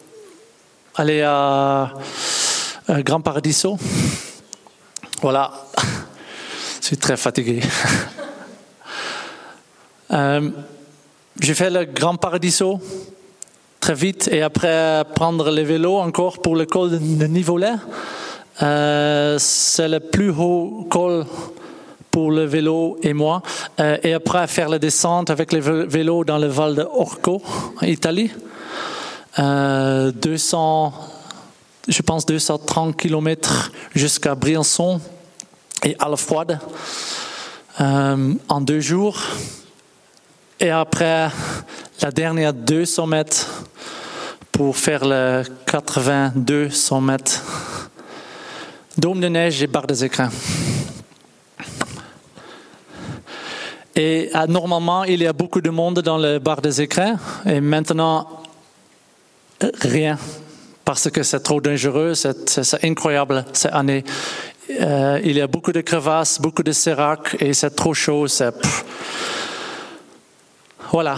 aller 0.96 1.22
à, 1.22 1.94
à 2.88 3.02
Grand 3.02 3.22
Paradiso. 3.22 3.78
Voilà. 5.22 5.54
Je 6.82 6.88
suis 6.88 6.98
très 6.98 7.18
fatigué. 7.18 7.62
Euh, 10.14 10.50
J'ai 11.40 11.54
fait 11.54 11.70
le 11.70 11.86
Grand 11.86 12.18
Paradiso 12.18 12.82
très 13.80 13.94
vite 13.94 14.28
et 14.30 14.42
après 14.42 15.06
prendre 15.16 15.50
le 15.50 15.62
vélo 15.62 16.00
encore 16.00 16.42
pour 16.42 16.54
le 16.54 16.66
col 16.66 17.00
de 17.00 17.26
Nivolet. 17.28 17.76
Euh, 18.62 19.38
C'est 19.40 19.88
le 19.88 20.02
plus 20.02 20.32
haut 20.32 20.86
col 20.90 21.26
pour 22.12 22.32
le 22.32 22.44
vélo 22.46 22.98
et 23.02 23.14
moi. 23.14 23.42
Euh, 23.80 23.98
et 24.04 24.14
après 24.14 24.46
faire 24.48 24.70
la 24.70 24.78
descente 24.80 25.30
avec 25.30 25.54
le 25.54 25.60
vé- 25.62 25.86
vélo 25.88 26.24
dans 26.24 26.38
le 26.38 26.48
Val 26.48 26.76
de 26.76 26.82
Orco, 26.84 27.42
en 27.82 27.86
Italie. 27.86 28.32
Euh, 29.40 30.12
200, 30.12 30.94
je 31.88 32.02
pense 32.02 32.26
230 32.26 32.98
km 32.98 33.72
jusqu'à 33.96 34.36
Briançon 34.36 35.00
et 35.84 35.96
à 36.00 36.10
la 36.10 36.18
Froide 36.18 36.60
euh, 37.80 38.34
en 38.50 38.62
deux 38.62 38.82
jours. 38.82 39.22
Et 40.60 40.70
après 40.70 41.30
la 42.02 42.12
dernière 42.12 42.54
200 42.54 43.08
mètres 43.08 43.64
pour 44.52 44.76
faire 44.76 45.06
le 45.06 45.44
82 45.66 46.70
100 46.70 47.02
mètres. 47.02 47.42
Dôme 48.98 49.22
de 49.22 49.28
neige 49.30 49.64
et 49.64 49.68
barre 49.68 49.88
des 49.88 50.04
écrins. 50.04 50.30
Et 53.96 54.30
ah, 54.34 54.48
normalement, 54.48 55.04
il 55.04 55.22
y 55.22 55.28
a 55.28 55.34
beaucoup 55.34 55.62
de 55.62 55.70
monde 55.70 56.00
dans 56.02 56.18
le 56.18 56.40
bar 56.40 56.62
des 56.62 56.82
écrins. 56.82 57.18
Et 57.46 57.60
maintenant, 57.60 58.28
rien. 59.82 60.18
Parce 60.86 61.10
que 61.10 61.24
c'est 61.24 61.42
trop 61.42 61.62
dangereux, 61.62 62.14
c'est 62.16 62.84
incroyable 62.84 63.46
cette 63.54 63.74
année. 63.74 64.04
Euh, 64.80 65.20
il 65.24 65.38
y 65.38 65.42
a 65.42 65.48
beaucoup 65.48 65.72
de 65.72 65.82
crevasses, 65.82 66.40
beaucoup 66.40 66.64
de 66.64 66.72
séracs, 66.72 67.36
et 67.40 67.54
c'est 67.54 67.72
trop 67.72 67.94
chaud. 67.94 68.26
Voilà. 70.92 71.18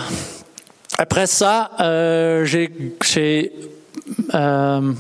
Après 0.97 1.28
ça, 1.28 1.71
euh, 1.80 2.45
j'ai 2.45 2.71
euh, 4.36 4.93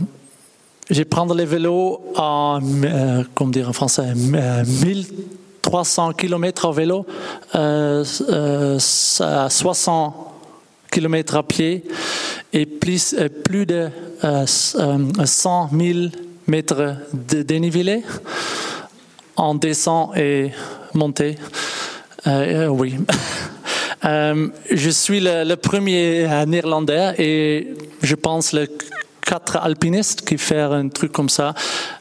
pris 0.89 0.99
le 1.35 1.43
vélo 1.43 2.01
en, 2.15 2.59
euh, 2.63 3.23
comment 3.35 3.51
dire 3.51 3.69
en 3.69 3.73
français, 3.73 4.13
euh, 4.15 4.63
1000 4.65 5.05
300 5.73 6.13
km 6.13 6.65
en 6.65 6.71
vélo, 6.71 7.03
euh, 7.55 8.05
euh 8.29 8.77
60 8.77 10.13
km 10.91 11.35
à 11.37 11.41
pied 11.41 11.83
et 12.53 12.67
plus, 12.67 13.15
euh, 13.17 13.27
de 13.65 13.89
euh, 14.23 14.45
100 14.45 15.69
000 15.75 15.99
mètres 16.45 16.97
de 17.11 17.41
dénivelé 17.41 18.03
en 19.35 19.55
descente 19.55 20.15
et 20.15 20.51
montée. 20.93 21.37
oui. 22.27 22.93
je 24.03 24.89
suis 24.91 25.21
le, 25.21 25.55
premier 25.55 26.45
néerlandais 26.45 27.15
et 27.17 27.73
je 28.03 28.13
pense 28.13 28.53
le 28.53 28.67
quatre 29.25 29.57
alpinistes 29.57 30.21
qui 30.21 30.37
font 30.37 30.71
un 30.71 30.89
truc 30.89 31.11
comme 31.11 31.29
ça. 31.29 31.55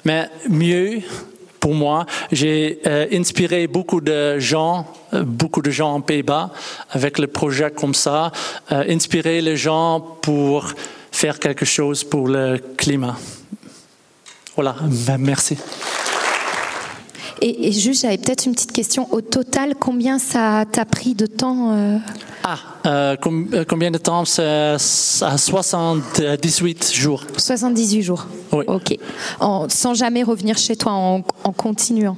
Mais 0.04 0.28
mieux, 0.50 1.00
pour 1.62 1.74
moi, 1.74 2.06
j'ai 2.32 2.80
euh, 2.86 3.06
inspiré 3.12 3.68
beaucoup 3.68 4.00
de 4.00 4.40
gens, 4.40 4.84
euh, 5.14 5.22
beaucoup 5.22 5.62
de 5.62 5.70
gens 5.70 5.92
en 5.94 6.00
Pays-Bas 6.00 6.50
avec 6.90 7.20
le 7.20 7.28
projet 7.28 7.70
comme 7.70 7.94
ça, 7.94 8.32
euh, 8.72 8.84
inspirer 8.88 9.40
les 9.40 9.56
gens 9.56 10.00
pour 10.22 10.72
faire 11.12 11.38
quelque 11.38 11.64
chose 11.64 12.02
pour 12.02 12.26
le 12.26 12.58
climat. 12.76 13.16
Voilà, 14.56 14.74
merci. 15.20 15.56
Et, 17.45 17.68
et 17.68 17.72
juste, 17.72 18.03
j'avais 18.03 18.18
peut-être 18.18 18.47
une 18.47 18.53
petite 18.53 18.70
question. 18.72 19.09
Au 19.12 19.20
total, 19.20 19.74
combien 19.78 20.18
ça 20.20 20.64
t'a 20.70 20.84
pris 20.84 21.14
de 21.14 21.26
temps 21.26 21.72
euh, 21.72 21.99
Ah, 22.45 22.57
euh, 22.86 23.16
com- 23.16 23.49
euh, 23.53 23.64
combien 23.68 23.90
de 23.90 23.99
temps? 23.99 24.24
C'est 24.24 24.76
à 25.22 25.36
78 25.36 26.93
jours. 26.95 27.24
78 27.36 28.03
jours. 28.03 28.26
Oui. 28.53 28.64
Ok. 28.68 28.97
En- 29.40 29.68
sans 29.68 29.95
jamais 29.95 30.22
revenir 30.22 30.57
chez 30.57 30.76
toi 30.76 30.93
en, 30.93 31.22
en 31.45 31.53
continuant 31.53 32.16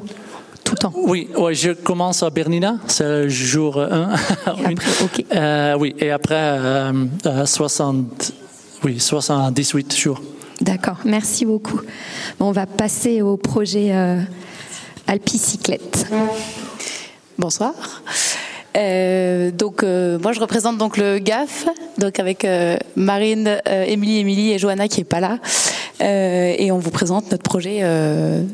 tout 0.62 0.74
le 0.74 0.78
temps? 0.78 0.92
Oui, 0.94 1.28
ouais, 1.38 1.54
je 1.54 1.72
commence 1.72 2.22
à 2.22 2.30
Bernina, 2.30 2.76
c'est 2.86 3.04
le 3.04 3.28
jour 3.28 3.78
1. 3.80 4.10
après, 4.46 4.74
ok. 5.02 5.24
oui, 5.80 5.94
et 5.98 6.10
après 6.10 6.34
euh, 6.58 6.92
euh, 7.26 7.46
60, 7.46 8.32
oui, 8.84 8.98
78 9.00 9.96
jours. 9.96 10.20
D'accord. 10.60 10.96
Merci 11.04 11.44
beaucoup. 11.44 11.80
Bon, 12.38 12.46
on 12.46 12.52
va 12.52 12.64
passer 12.66 13.20
au 13.22 13.36
projet 13.36 13.88
euh, 13.92 14.20
Alpicyclette. 15.06 16.06
Bonsoir. 17.38 17.74
Euh, 18.76 19.50
donc 19.52 19.82
euh, 19.82 20.18
moi 20.18 20.32
je 20.32 20.40
représente 20.40 20.78
donc 20.78 20.96
le 20.96 21.18
GAF, 21.18 21.66
donc 21.98 22.18
avec 22.18 22.44
euh, 22.44 22.76
Marine, 22.96 23.60
Émilie, 23.66 24.18
Émilie 24.18 24.52
et 24.52 24.58
Johanna 24.58 24.88
qui 24.88 25.00
est 25.00 25.04
pas 25.04 25.20
là, 25.20 25.38
et 26.00 26.72
on 26.72 26.78
vous 26.78 26.90
présente 26.90 27.30
notre 27.30 27.42
projet 27.42 27.82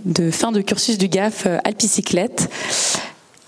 de 0.04 0.30
fin 0.30 0.52
de 0.52 0.60
cursus 0.60 0.98
du 0.98 1.08
GAF 1.08 1.46
Alpicyclette. 1.64 2.50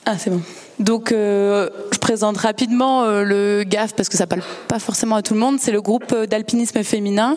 Ah 0.06 0.16
c'est 0.18 0.30
bon. 0.30 0.40
Donc 0.78 1.12
euh, 1.12 1.68
je 1.92 1.98
présente 1.98 2.36
rapidement 2.38 3.04
euh, 3.04 3.22
le 3.22 3.64
GAF 3.64 3.94
parce 3.94 4.08
que 4.08 4.16
ça 4.16 4.26
parle 4.26 4.42
pas 4.68 4.78
forcément 4.78 5.16
à 5.16 5.22
tout 5.22 5.34
le 5.34 5.40
monde. 5.40 5.56
C'est 5.60 5.72
le 5.72 5.82
groupe 5.82 6.12
euh, 6.12 6.26
d'alpinisme 6.26 6.82
féminin 6.82 7.36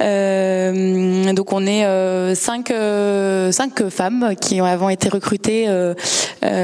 donc 0.00 1.52
on 1.52 1.66
est 1.66 2.34
cinq, 2.36 2.72
cinq 3.50 3.88
femmes 3.88 4.34
qui 4.40 4.60
avons 4.60 4.90
été 4.90 5.08
recrutées 5.08 5.66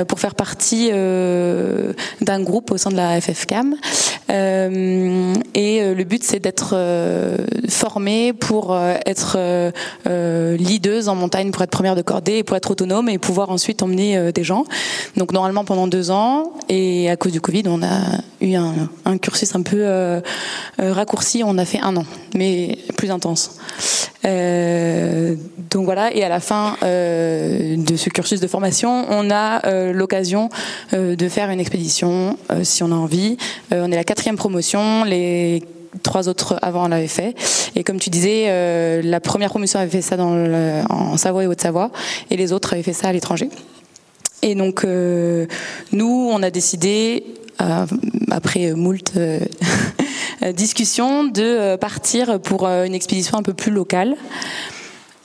pour 0.07 0.21
faire 0.21 0.37
partie 0.37 0.91
d'un 0.93 2.43
groupe 2.43 2.71
au 2.71 2.77
sein 2.77 2.91
de 2.91 2.97
la 2.97 3.21
FFCAM. 3.21 3.75
Et 4.29 5.95
le 5.95 6.05
but 6.05 6.23
c'est 6.23 6.39
d'être 6.39 6.77
formées 7.69 8.33
pour 8.33 8.79
être 9.05 9.73
leaders 10.07 11.09
en 11.09 11.17
montagne, 11.17 11.51
pour 11.51 11.63
être 11.63 11.71
première 11.71 11.97
de 11.97 12.03
cordée 12.03 12.45
pour 12.45 12.57
être 12.57 12.71
autonome 12.71 13.09
et 13.09 13.19
pouvoir 13.19 13.51
ensuite 13.51 13.83
emmener 13.83 14.31
des 14.33 14.45
gens. 14.45 14.65
Donc 15.17 15.33
normalement 15.33 15.65
pendant 15.65 15.89
deux 15.89 16.04
ans 16.11 16.53
et 16.69 17.11
à 17.11 17.17
cause 17.17 17.33
du 17.33 17.41
Covid 17.41 17.65
on 17.67 17.83
a 17.83 18.21
eu 18.41 18.55
un, 18.55 19.19
cursus 19.19 19.55
un 19.55 19.63
peu 19.63 19.79
euh, 19.79 20.21
euh, 20.81 20.93
raccourci, 20.93 21.43
on 21.45 21.59
a 21.59 21.65
fait 21.65 21.81
un 21.81 21.97
an, 21.97 22.05
mais 22.35 22.79
plus 22.97 23.11
intense. 23.11 23.59
Euh, 24.25 25.35
donc 25.71 25.85
voilà, 25.85 26.15
et 26.15 26.23
à 26.23 26.29
la 26.29 26.41
fin 26.41 26.77
de 26.83 27.97
ce 27.97 28.11
cursus 28.11 28.41
de 28.41 28.47
formation, 28.47 29.07
on 29.09 29.31
a 29.31 29.93
l'occasion 29.93 30.49
de 30.93 31.29
faire 31.29 31.51
une 31.51 31.61
expédition 31.61 32.37
si 32.63 32.83
on 32.83 32.93
a 32.93 32.95
envie. 32.95 33.37
On 33.73 33.91
est 33.91 33.97
la 33.97 34.05
quatrième 34.05 34.37
promotion, 34.37 35.05
les 35.05 35.63
trois 36.03 36.29
autres 36.29 36.59
avant 36.63 36.87
l'avaient 36.87 37.09
fait. 37.09 37.35
Et 37.75 37.83
comme 37.83 37.99
tu 37.99 38.11
disais, 38.11 39.03
la 39.03 39.21
première 39.21 39.51
promotion 39.51 39.81
avait 39.81 39.91
fait 39.91 40.03
ça 40.03 40.17
en 40.17 41.17
Savoie 41.17 41.45
et 41.45 41.47
Haute-Savoie, 41.49 41.91
et 42.31 42.37
les 42.37 42.53
autres 42.53 42.75
avaient 42.75 42.83
fait 42.83 42.93
ça 42.93 43.09
à 43.09 43.13
l'étranger. 43.13 43.49
Et 44.45 44.55
donc, 44.55 44.85
euh, 44.85 45.47
nous, 45.93 46.29
on 46.31 46.43
a 46.43 46.51
décidé, 46.51 47.25
euh, 47.63 47.87
après 48.31 48.73
moult 48.73 49.13
euh, 49.17 49.41
discussions, 50.53 51.25
de 51.25 51.43
euh, 51.43 51.77
partir 51.79 52.39
pour 52.41 52.67
euh, 52.67 52.85
une 52.85 52.95
expédition 52.95 53.39
un 53.39 53.43
peu 53.43 53.55
plus 53.55 53.73
locale. 53.73 54.17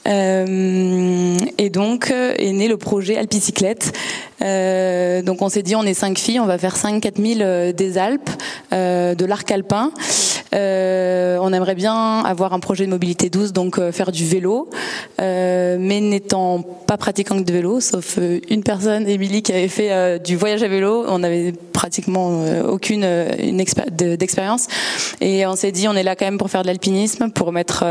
Euh, 0.08 1.36
et 1.58 1.68
donc 1.68 2.10
est 2.10 2.52
né 2.52 2.68
le 2.68 2.78
projet 2.78 3.18
Alpicyclette. 3.18 3.92
Euh, 4.40 5.20
donc 5.20 5.42
on 5.42 5.50
s'est 5.50 5.62
dit 5.62 5.76
on 5.76 5.82
est 5.82 5.92
cinq 5.92 6.18
filles, 6.18 6.40
on 6.40 6.46
va 6.46 6.56
faire 6.56 6.76
5 6.76 7.02
4000 7.02 7.42
euh, 7.42 7.72
des 7.72 7.98
Alpes, 7.98 8.30
euh, 8.72 9.14
de 9.14 9.24
l'arc 9.26 9.50
alpin. 9.50 9.92
Euh, 10.52 11.38
on 11.40 11.52
aimerait 11.52 11.74
bien 11.74 12.20
avoir 12.24 12.52
un 12.52 12.60
projet 12.60 12.84
de 12.84 12.90
mobilité 12.90 13.30
douce, 13.30 13.52
donc 13.52 13.78
euh, 13.78 13.92
faire 13.92 14.10
du 14.12 14.26
vélo, 14.26 14.68
Euh, 15.20 15.76
mais 15.78 16.00
n'étant 16.00 16.62
pas 16.86 16.96
pratiquant 16.96 17.36
de 17.36 17.52
vélo, 17.52 17.80
sauf 17.80 18.18
une 18.48 18.62
personne, 18.62 19.06
Émilie, 19.06 19.42
qui 19.42 19.52
avait 19.52 19.68
fait 19.68 20.18
du 20.22 20.36
voyage 20.36 20.62
à 20.62 20.68
vélo, 20.68 21.04
on 21.08 21.22
avait 21.22 21.52
pratiquement 21.72 22.42
aucune 22.66 23.04
une 23.38 23.60
expé- 23.60 23.90
de- 23.94 24.16
d'expérience, 24.16 24.66
et 25.20 25.46
on 25.46 25.56
s'est 25.56 25.72
dit 25.72 25.86
on 25.88 25.94
est 25.94 26.02
là 26.02 26.16
quand 26.16 26.24
même 26.24 26.38
pour 26.38 26.50
faire 26.50 26.62
de 26.62 26.66
l'alpinisme, 26.68 27.30
pour 27.30 27.52
mettre 27.52 27.84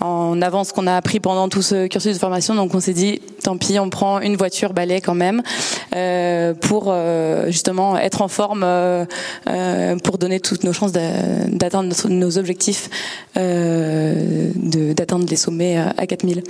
en 0.00 0.42
avant 0.42 0.64
ce 0.64 0.72
qu'on 0.72 0.86
a 0.86 0.96
appris 0.96 1.20
pendant 1.20 1.48
tout 1.48 1.62
ce 1.62 1.86
cursus 1.86 2.14
de 2.14 2.18
formation, 2.18 2.54
donc 2.54 2.74
on 2.74 2.80
s'est 2.80 2.92
dit 2.94 3.20
tant 3.44 3.56
pis, 3.56 3.78
on 3.78 3.90
prend 3.90 4.20
une 4.20 4.36
voiture 4.36 4.72
balai 4.72 5.00
quand 5.00 5.14
même 5.14 5.42
pour 6.62 6.94
justement 7.48 7.98
être 7.98 8.22
en 8.22 8.28
forme, 8.28 8.64
pour 10.04 10.18
donner 10.18 10.40
toutes 10.40 10.64
nos 10.64 10.72
chances 10.72 10.92
d'a- 10.92 11.19
d'atteindre 11.48 11.88
notre- 11.88 12.08
nos 12.08 12.38
objectifs, 12.38 12.88
euh, 13.36 14.50
d'atteindre 14.94 15.26
les 15.28 15.36
sommets 15.36 15.76
à 15.76 15.94
à 15.96 16.06
4000. 16.06 16.42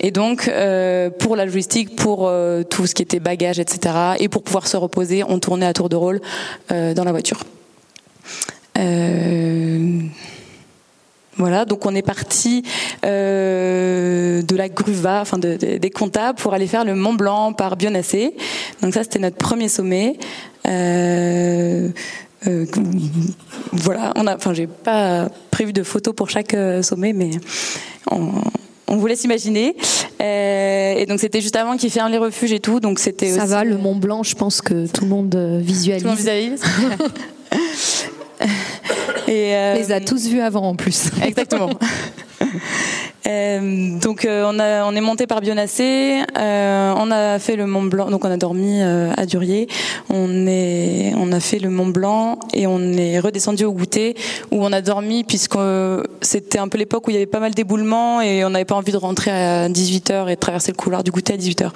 Et 0.00 0.10
donc 0.10 0.48
euh, 0.48 1.10
pour 1.10 1.36
la 1.36 1.44
logistique, 1.44 1.96
pour 1.96 2.26
euh, 2.28 2.62
tout 2.62 2.86
ce 2.86 2.94
qui 2.94 3.02
était 3.02 3.20
bagages, 3.20 3.58
etc., 3.58 3.94
et 4.18 4.28
pour 4.28 4.42
pouvoir 4.42 4.66
se 4.66 4.76
reposer, 4.76 5.22
on 5.28 5.38
tournait 5.38 5.66
à 5.66 5.72
tour 5.72 5.88
de 5.88 5.96
rôle 5.96 6.20
euh, 6.72 6.94
dans 6.94 7.04
la 7.04 7.12
voiture. 7.12 7.40
Euh, 8.78 10.00
voilà, 11.36 11.64
donc 11.64 11.86
on 11.86 11.94
est 11.94 12.02
parti 12.02 12.62
euh, 13.04 14.42
de 14.42 14.56
la 14.56 14.68
Gruva, 14.68 15.20
enfin 15.22 15.38
de- 15.38 15.56
de- 15.56 15.78
des 15.78 15.90
comptables, 15.90 16.38
pour 16.38 16.52
aller 16.54 16.66
faire 16.66 16.84
le 16.84 16.94
Mont 16.94 17.14
Blanc 17.14 17.52
par 17.52 17.76
Bionacé. 17.76 18.34
Donc 18.82 18.92
ça, 18.94 19.02
c'était 19.02 19.18
notre 19.18 19.36
premier 19.36 19.68
sommet. 19.68 20.18
Euh, 20.68 21.88
euh, 22.46 22.66
voilà, 23.72 24.12
on 24.16 24.26
a, 24.26 24.36
enfin, 24.36 24.54
j'ai 24.54 24.66
pas 24.66 25.28
prévu 25.50 25.72
de 25.72 25.82
photos 25.82 26.14
pour 26.14 26.30
chaque 26.30 26.54
euh, 26.54 26.82
sommet, 26.82 27.12
mais 27.12 27.30
on, 28.10 28.30
on 28.88 28.96
vous 28.96 29.06
laisse 29.06 29.24
imaginer. 29.24 29.76
Euh, 30.20 30.94
et 30.96 31.06
donc 31.06 31.20
c'était 31.20 31.40
juste 31.40 31.56
avant 31.56 31.76
qu'ils 31.76 31.90
ferment 31.90 32.10
les 32.10 32.18
refuges 32.18 32.52
et 32.52 32.60
tout, 32.60 32.80
donc 32.80 32.98
c'était 32.98 33.30
Ça 33.30 33.42
aussi- 33.44 33.52
va, 33.52 33.64
le 33.64 33.76
Mont 33.76 33.96
Blanc, 33.96 34.22
je 34.22 34.34
pense 34.34 34.60
que 34.60 34.86
tout 34.86 35.04
le 35.04 35.10
monde 35.10 35.34
visualise. 35.60 36.02
Tout 36.02 36.08
le 36.08 36.10
monde 36.10 36.18
visualise. 36.18 36.62
et 39.28 39.54
euh, 39.56 39.74
les 39.74 39.92
a 39.92 40.00
tous 40.00 40.26
vus 40.28 40.40
avant 40.40 40.68
en 40.68 40.76
plus. 40.76 41.10
Exactement. 41.24 41.70
Euh, 43.26 43.98
donc 43.98 44.24
euh, 44.24 44.44
on, 44.46 44.58
a, 44.58 44.84
on 44.84 44.94
est 44.94 45.00
monté 45.00 45.26
par 45.26 45.40
Bionacé, 45.40 46.22
euh, 46.36 46.94
on 46.96 47.10
a 47.10 47.38
fait 47.38 47.56
le 47.56 47.66
Mont 47.66 47.84
Blanc, 47.84 48.10
donc 48.10 48.24
on 48.24 48.30
a 48.30 48.36
dormi 48.36 48.80
euh, 48.82 49.12
à 49.16 49.26
Durier, 49.26 49.68
on, 50.10 50.46
est, 50.46 51.12
on 51.16 51.30
a 51.30 51.38
fait 51.38 51.58
le 51.58 51.70
Mont 51.70 51.86
Blanc 51.86 52.38
et 52.52 52.66
on 52.66 52.80
est 52.92 53.20
redescendu 53.20 53.64
au 53.64 53.72
goûter 53.72 54.16
où 54.50 54.64
on 54.64 54.72
a 54.72 54.80
dormi 54.80 55.22
puisque 55.22 55.56
euh, 55.56 56.02
c'était 56.20 56.58
un 56.58 56.68
peu 56.68 56.78
l'époque 56.78 57.06
où 57.06 57.10
il 57.10 57.14
y 57.14 57.16
avait 57.16 57.26
pas 57.26 57.40
mal 57.40 57.54
d'éboulements 57.54 58.20
et 58.20 58.44
on 58.44 58.50
n'avait 58.50 58.64
pas 58.64 58.74
envie 58.74 58.92
de 58.92 58.96
rentrer 58.96 59.30
à 59.30 59.68
18h 59.68 60.28
et 60.28 60.34
de 60.34 60.40
traverser 60.40 60.72
le 60.72 60.76
couloir 60.76 61.04
du 61.04 61.10
goûter 61.10 61.34
à 61.34 61.36
18h. 61.36 61.70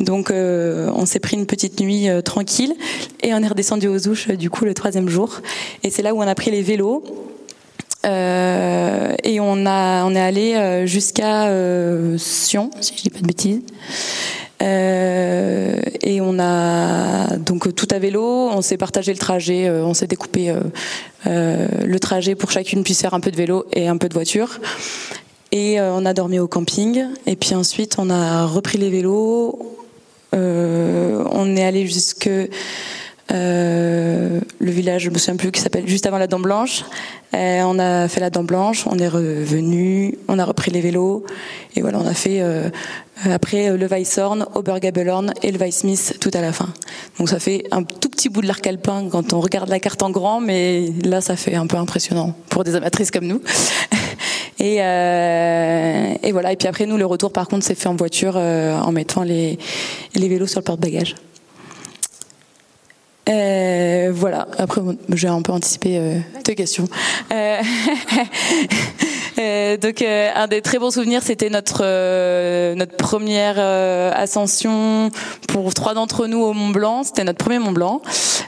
Donc 0.00 0.30
on 0.32 1.06
s'est 1.06 1.20
pris 1.20 1.36
une 1.36 1.46
petite 1.46 1.80
nuit 1.80 2.08
tranquille 2.24 2.74
et 3.22 3.34
on 3.34 3.38
est 3.38 3.48
redescendu 3.48 3.88
aux 3.88 4.08
Ouches 4.08 4.28
du 4.28 4.50
coup 4.50 4.64
le 4.64 4.74
troisième 4.74 5.08
jour 5.08 5.40
et 5.82 5.90
c'est 5.90 6.02
là 6.02 6.14
où 6.14 6.18
on 6.22 6.26
a 6.26 6.34
pris 6.34 6.50
les 6.50 6.62
vélos. 6.62 7.02
Euh, 8.04 9.14
et 9.22 9.40
on 9.40 9.66
a 9.66 10.04
on 10.04 10.14
est 10.14 10.20
allé 10.20 10.54
euh, 10.54 10.86
jusqu'à 10.86 11.48
euh, 11.48 12.18
Sion, 12.18 12.70
si 12.80 12.94
je 12.96 13.02
dis 13.02 13.10
pas 13.10 13.20
de 13.20 13.26
bêtises. 13.26 13.62
Et 14.60 16.20
on 16.20 16.38
a 16.38 17.36
donc 17.36 17.74
tout 17.74 17.88
à 17.90 17.98
vélo, 17.98 18.22
on 18.22 18.62
s'est 18.62 18.78
partagé 18.78 19.12
le 19.12 19.18
trajet, 19.18 19.68
on 19.68 19.92
s'est 19.92 20.06
découpé 20.06 20.54
le 21.26 21.98
trajet 21.98 22.34
pour 22.34 22.50
chacune 22.50 22.82
puisse 22.82 23.02
faire 23.02 23.12
un 23.12 23.20
peu 23.20 23.30
de 23.30 23.36
vélo 23.36 23.66
et 23.72 23.88
un 23.88 23.98
peu 23.98 24.08
de 24.08 24.14
voiture. 24.14 24.60
Et 25.52 25.78
on 25.80 26.06
a 26.06 26.14
dormi 26.14 26.38
au 26.38 26.48
camping. 26.48 27.04
Et 27.26 27.36
puis 27.36 27.54
ensuite, 27.54 27.96
on 27.98 28.08
a 28.08 28.46
repris 28.46 28.78
les 28.78 28.88
vélos. 28.88 29.76
On 30.32 31.56
est 31.56 31.64
allé 31.64 31.86
jusque 31.86 32.30
euh, 33.32 34.40
le 34.58 34.70
village, 34.70 35.02
je 35.02 35.10
me 35.10 35.18
souviens 35.18 35.36
plus, 35.36 35.50
qui 35.50 35.60
s'appelle 35.60 35.88
juste 35.88 36.06
avant 36.06 36.18
la 36.18 36.26
Dent 36.26 36.40
Blanche. 36.40 36.84
Euh, 37.34 37.62
on 37.62 37.78
a 37.78 38.08
fait 38.08 38.20
la 38.20 38.30
Dent 38.30 38.44
Blanche, 38.44 38.86
on 38.86 38.98
est 38.98 39.08
revenu, 39.08 40.16
on 40.28 40.38
a 40.38 40.44
repris 40.44 40.70
les 40.70 40.80
vélos 40.80 41.24
et 41.74 41.80
voilà, 41.80 41.98
on 41.98 42.06
a 42.06 42.14
fait 42.14 42.40
euh, 42.40 42.68
après 43.24 43.70
euh, 43.70 43.76
le 43.76 43.86
Weisshorn, 43.86 44.46
Obergabelhorn 44.54 45.32
et 45.42 45.50
le 45.50 45.58
Weissmith 45.58 46.18
tout 46.20 46.30
à 46.34 46.40
la 46.40 46.52
fin. 46.52 46.68
Donc 47.18 47.28
ça 47.28 47.40
fait 47.40 47.64
un 47.72 47.82
tout 47.82 48.08
petit 48.08 48.28
bout 48.28 48.40
de 48.40 48.46
l'arc 48.46 48.64
alpin 48.66 49.08
quand 49.10 49.32
on 49.32 49.40
regarde 49.40 49.68
la 49.68 49.80
carte 49.80 50.02
en 50.02 50.10
grand, 50.10 50.40
mais 50.40 50.92
là 51.04 51.20
ça 51.20 51.34
fait 51.34 51.54
un 51.54 51.66
peu 51.66 51.76
impressionnant 51.76 52.34
pour 52.50 52.62
des 52.62 52.76
amatrices 52.76 53.10
comme 53.10 53.26
nous. 53.26 53.40
Et, 54.60 54.76
euh, 54.80 56.14
et 56.22 56.32
voilà. 56.32 56.52
Et 56.52 56.56
puis 56.56 56.68
après 56.68 56.86
nous, 56.86 56.96
le 56.96 57.06
retour 57.06 57.32
par 57.32 57.48
contre, 57.48 57.64
s'est 57.64 57.74
fait 57.74 57.88
en 57.88 57.96
voiture 57.96 58.34
euh, 58.36 58.78
en 58.78 58.92
mettant 58.92 59.22
les, 59.22 59.58
les 60.14 60.28
vélos 60.28 60.46
sur 60.46 60.60
le 60.60 60.64
porte-bagages. 60.64 61.16
Euh, 63.28 64.12
voilà. 64.14 64.46
Après, 64.58 64.80
j'ai 65.10 65.28
un 65.28 65.40
peu 65.42 65.52
anticipé 65.52 65.98
euh, 65.98 66.18
tes 66.42 66.54
questions. 66.54 66.86
Euh, 67.32 67.60
euh, 69.38 69.76
donc, 69.78 70.02
euh, 70.02 70.30
un 70.34 70.46
des 70.46 70.60
très 70.60 70.78
bons 70.78 70.90
souvenirs, 70.90 71.22
c'était 71.22 71.48
notre 71.48 71.82
euh, 71.82 72.74
notre 72.74 72.96
première 72.96 73.58
ascension 74.14 75.10
pour 75.48 75.72
trois 75.72 75.94
d'entre 75.94 76.26
nous 76.26 76.40
au 76.40 76.52
Mont 76.52 76.70
Blanc. 76.70 77.02
C'était 77.04 77.24
notre 77.24 77.38
premier 77.38 77.58
Mont 77.58 77.72
Blanc. 77.72 78.02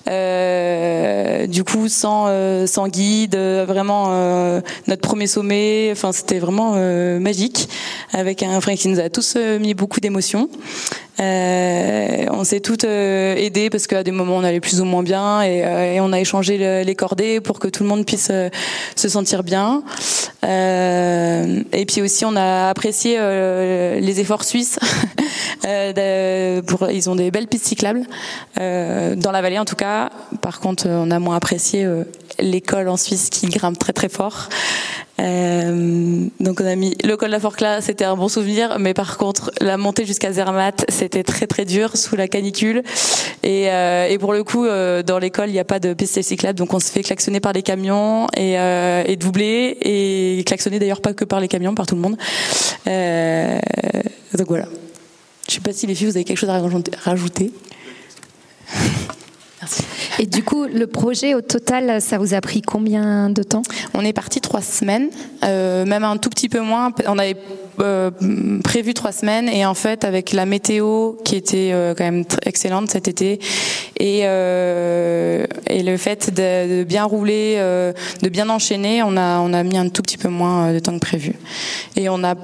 Euh, 0.08 1.46
du 1.46 1.64
coup, 1.64 1.88
sans 1.88 2.26
sans 2.66 2.88
guide, 2.88 3.36
vraiment 3.36 4.10
notre 4.86 5.02
premier 5.02 5.26
sommet. 5.26 5.88
Enfin, 5.92 6.12
c'était 6.12 6.38
vraiment 6.38 6.72
magique 7.18 7.68
avec 8.12 8.42
un 8.42 8.60
frère 8.60 8.76
qui 8.76 8.88
nous 8.88 9.00
a 9.00 9.08
tous 9.08 9.36
mis 9.36 9.74
beaucoup 9.74 10.00
d'émotions. 10.00 10.50
Euh, 11.18 12.26
on 12.30 12.44
s'est 12.44 12.60
toutes 12.60 12.84
euh, 12.84 13.34
aidées 13.36 13.70
parce 13.70 13.86
qu'à 13.86 14.02
des 14.02 14.10
moments 14.10 14.36
on 14.36 14.44
allait 14.44 14.60
plus 14.60 14.82
ou 14.82 14.84
moins 14.84 15.02
bien 15.02 15.40
et, 15.42 15.64
euh, 15.64 15.94
et 15.94 16.00
on 16.00 16.12
a 16.12 16.20
échangé 16.20 16.58
le- 16.58 16.82
les 16.82 16.94
cordées 16.94 17.40
pour 17.40 17.58
que 17.58 17.68
tout 17.68 17.82
le 17.82 17.88
monde 17.88 18.04
puisse 18.04 18.28
euh, 18.30 18.50
se 18.96 19.08
sentir 19.08 19.42
bien. 19.42 19.82
Et 20.42 21.86
puis 21.88 22.02
aussi 22.02 22.24
on 22.24 22.36
a 22.36 22.68
apprécié 22.68 23.18
les 23.18 24.20
efforts 24.20 24.44
suisses. 24.44 24.78
Pour, 26.66 26.88
ils 26.90 27.10
ont 27.10 27.16
des 27.16 27.30
belles 27.32 27.48
pistes 27.48 27.66
cyclables 27.66 28.02
dans 28.56 29.30
la 29.32 29.42
vallée 29.42 29.58
en 29.58 29.64
tout 29.64 29.74
cas. 29.74 30.10
Par 30.40 30.60
contre, 30.60 30.86
on 30.88 31.10
a 31.10 31.18
moins 31.18 31.34
apprécié 31.36 31.84
l'école 32.38 32.88
en 32.88 32.96
Suisse 32.96 33.30
qui 33.30 33.46
grimpe 33.46 33.78
très 33.78 33.92
très 33.92 34.08
fort. 34.08 34.48
Euh, 35.18 36.26
donc 36.40 36.60
on 36.60 36.66
a 36.66 36.74
mis 36.74 36.94
le 37.02 37.16
col 37.16 37.28
de 37.28 37.32
la 37.32 37.40
Forclaz, 37.40 37.82
c'était 37.82 38.04
un 38.04 38.16
bon 38.16 38.28
souvenir, 38.28 38.78
mais 38.78 38.92
par 38.92 39.16
contre 39.16 39.50
la 39.60 39.78
montée 39.78 40.04
jusqu'à 40.04 40.30
Zermatt, 40.32 40.84
c'était 40.90 41.22
très 41.22 41.46
très 41.46 41.64
dur 41.64 41.96
sous 41.96 42.16
la 42.16 42.28
canicule. 42.28 42.82
Et, 43.42 43.70
euh, 43.70 44.18
pour 44.18 44.32
le 44.32 44.44
coup, 44.44 44.66
euh, 44.66 45.02
dans 45.02 45.18
l'école, 45.18 45.48
il 45.48 45.52
n'y 45.52 45.58
a 45.58 45.64
pas 45.64 45.78
de 45.78 45.94
piste 45.94 46.20
cyclable, 46.20 46.58
donc 46.58 46.74
on 46.74 46.80
se 46.80 46.90
fait 46.90 47.02
klaxonner 47.02 47.40
par 47.40 47.52
les 47.52 47.62
camions 47.62 48.26
et, 48.36 48.54
et 48.54 49.16
doubler 49.16 49.78
et 49.80 50.44
klaxonner 50.44 50.78
d'ailleurs 50.78 51.00
pas 51.00 51.14
que 51.14 51.24
par 51.24 51.40
les 51.40 51.48
camions, 51.48 51.74
par 51.74 51.86
tout 51.86 51.94
le 51.94 52.02
monde. 52.02 52.16
Donc 54.36 54.48
voilà. 54.48 54.66
Je 55.48 55.54
sais 55.54 55.60
pas 55.60 55.72
si 55.72 55.86
les 55.86 55.94
filles 55.94 56.08
vous 56.08 56.16
avez 56.16 56.24
quelque 56.24 56.38
chose 56.38 56.50
à 56.50 56.60
rajouter. 57.04 57.52
Merci. 59.60 59.84
Et 60.18 60.26
du 60.26 60.42
coup, 60.42 60.66
le 60.66 60.86
projet 60.86 61.34
au 61.34 61.40
total, 61.40 62.02
ça 62.02 62.18
vous 62.18 62.34
a 62.34 62.40
pris 62.42 62.60
combien 62.60 63.30
de 63.30 63.42
temps? 63.42 63.62
On 63.94 64.04
est 64.04 64.12
parti 64.12 64.40
trois 64.42 64.60
semaines, 64.60 65.08
euh, 65.44 65.86
même 65.86 66.04
un 66.04 66.18
tout 66.18 66.28
petit 66.28 66.50
peu 66.50 66.60
moins. 66.60 66.92
On 67.06 67.18
avait 67.18 67.36
euh, 67.80 68.10
prévu 68.62 68.92
trois 68.92 69.12
semaines 69.12 69.48
et 69.48 69.64
en 69.64 69.72
fait, 69.72 70.04
avec 70.04 70.32
la 70.32 70.44
météo 70.44 71.14
qui 71.24 71.36
était 71.36 71.70
euh, 71.72 71.94
quand 71.96 72.04
même 72.04 72.24
excellente 72.44 72.90
cet 72.90 73.08
été 73.08 73.40
et, 73.98 74.20
et 74.20 75.82
le 75.82 75.96
fait 75.96 76.34
de, 76.34 76.80
de 76.80 76.84
bien 76.84 77.04
rouler, 77.04 77.56
de 77.56 78.28
bien 78.28 78.50
enchaîner, 78.50 79.02
on 79.02 79.16
a 79.16 79.40
on 79.40 79.54
a 79.54 79.62
mis 79.62 79.78
un 79.78 79.88
tout 79.88 80.02
petit 80.02 80.18
peu 80.18 80.28
moins 80.28 80.72
de 80.74 80.78
temps 80.80 80.92
que 80.92 80.98
prévu. 80.98 81.32
Et 81.96 82.10
on 82.10 82.22
a 82.22 82.34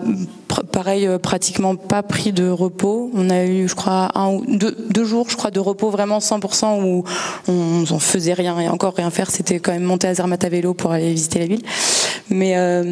pareil 0.72 1.08
pratiquement 1.22 1.76
pas 1.76 2.02
pris 2.02 2.32
de 2.32 2.48
repos. 2.48 3.10
On 3.14 3.30
a 3.30 3.44
eu, 3.44 3.68
je 3.68 3.74
crois, 3.74 4.10
un 4.14 4.30
ou 4.30 4.44
deux, 4.46 5.04
jours, 5.04 5.28
je 5.30 5.36
crois, 5.36 5.50
de 5.50 5.60
repos 5.60 5.90
vraiment 5.90 6.18
100% 6.18 6.82
où 6.82 7.04
on, 7.48 7.84
on 7.90 7.98
faisait 7.98 8.32
rien 8.32 8.58
et 8.58 8.68
encore 8.68 8.94
rien 8.94 9.10
faire. 9.10 9.30
C'était 9.30 9.60
quand 9.60 9.72
même 9.72 9.84
monter 9.84 10.08
à 10.08 10.14
Zermatt 10.14 10.42
à 10.44 10.48
vélo 10.48 10.74
pour 10.74 10.92
aller 10.92 11.12
visiter 11.12 11.38
la 11.38 11.46
ville. 11.46 11.62
Mais 12.30 12.56
euh, 12.56 12.82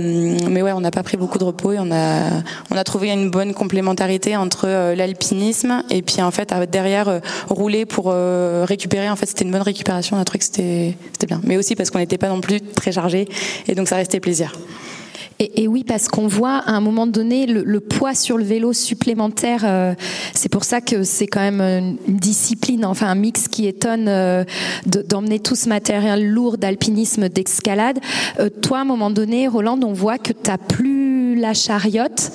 mais 0.49 0.63
ouais, 0.63 0.73
on 0.73 0.81
n'a 0.81 0.91
pas 0.91 1.03
pris 1.03 1.17
beaucoup 1.17 1.39
de 1.39 1.45
repos 1.45 1.73
et 1.73 1.79
on 1.79 1.91
a 1.91 2.43
on 2.71 2.77
a 2.77 2.85
trouvé 2.85 3.11
une 3.11 3.31
bonne 3.31 3.55
complémentarité 3.55 4.37
entre 4.37 4.67
euh, 4.67 4.95
l'alpinisme 4.95 5.83
et 5.91 6.03
puis 6.03 6.21
en 6.23 6.31
fait 6.31 6.53
derrière 6.71 7.09
euh, 7.09 7.21
rouler 7.49 7.87
pour 7.87 8.07
euh, 8.09 8.65
récupérer. 8.67 9.09
En 9.09 9.17
fait, 9.17 9.27
c'était 9.27 9.45
une 9.45 9.51
bonne 9.51 9.63
récupération. 9.63 10.17
On 10.17 10.21
a 10.21 10.25
trouvé 10.25 10.41
que 10.41 10.45
c'était 10.45 10.95
bien. 11.27 11.41
Mais 11.45 11.57
aussi 11.57 11.77
parce 11.77 11.91
qu'on 11.91 11.99
n'était 11.99 12.19
pas 12.19 12.29
non 12.29 12.41
plus 12.41 12.61
très 12.61 12.93
chargé 12.93 13.29
et 13.69 13.75
donc 13.75 13.89
ça 13.89 13.97
restait 13.97 14.21
plaisir. 14.21 14.53
Et, 15.43 15.69
oui, 15.69 15.85
parce 15.85 16.09
qu'on 16.09 16.27
voit 16.27 16.59
à 16.59 16.73
un 16.73 16.83
moment 16.83 17.07
donné 17.07 17.47
le, 17.47 17.81
poids 17.81 18.15
sur 18.15 18.37
le 18.37 18.45
vélo 18.45 18.75
supplémentaire. 18.75 19.63
Euh, 19.65 19.95
c'est 20.35 20.51
pour 20.51 20.65
ça 20.65 20.83
que 20.83 21.03
c'est 21.03 21.27
quand 21.27 21.41
même 21.41 21.63
une 22.07 22.17
discipline, 22.19 22.85
enfin 22.85 23.07
un 23.07 23.15
mix 23.15 23.49
qui 23.49 23.67
étonne 23.67 24.07
euh, 24.09 24.45
d'emmener 24.85 25.41
tout 25.41 25.55
ce 25.55 25.71
matériel 25.71 26.29
lourd 26.29 26.59
d'alpinisme, 26.59 27.31
d'escalade. 27.31 28.01
Euh, 28.39 28.51
toi, 28.51 28.79
à 28.79 28.81
un 28.83 28.85
moment 28.85 29.11
donné, 29.11 29.49
Roland, 29.49 29.81
on 29.83 29.95
voit 29.95 30.19
que 30.19 30.35
tu 30.35 30.51
plus 30.69 31.37
la 31.37 31.55
chariote. 31.55 32.33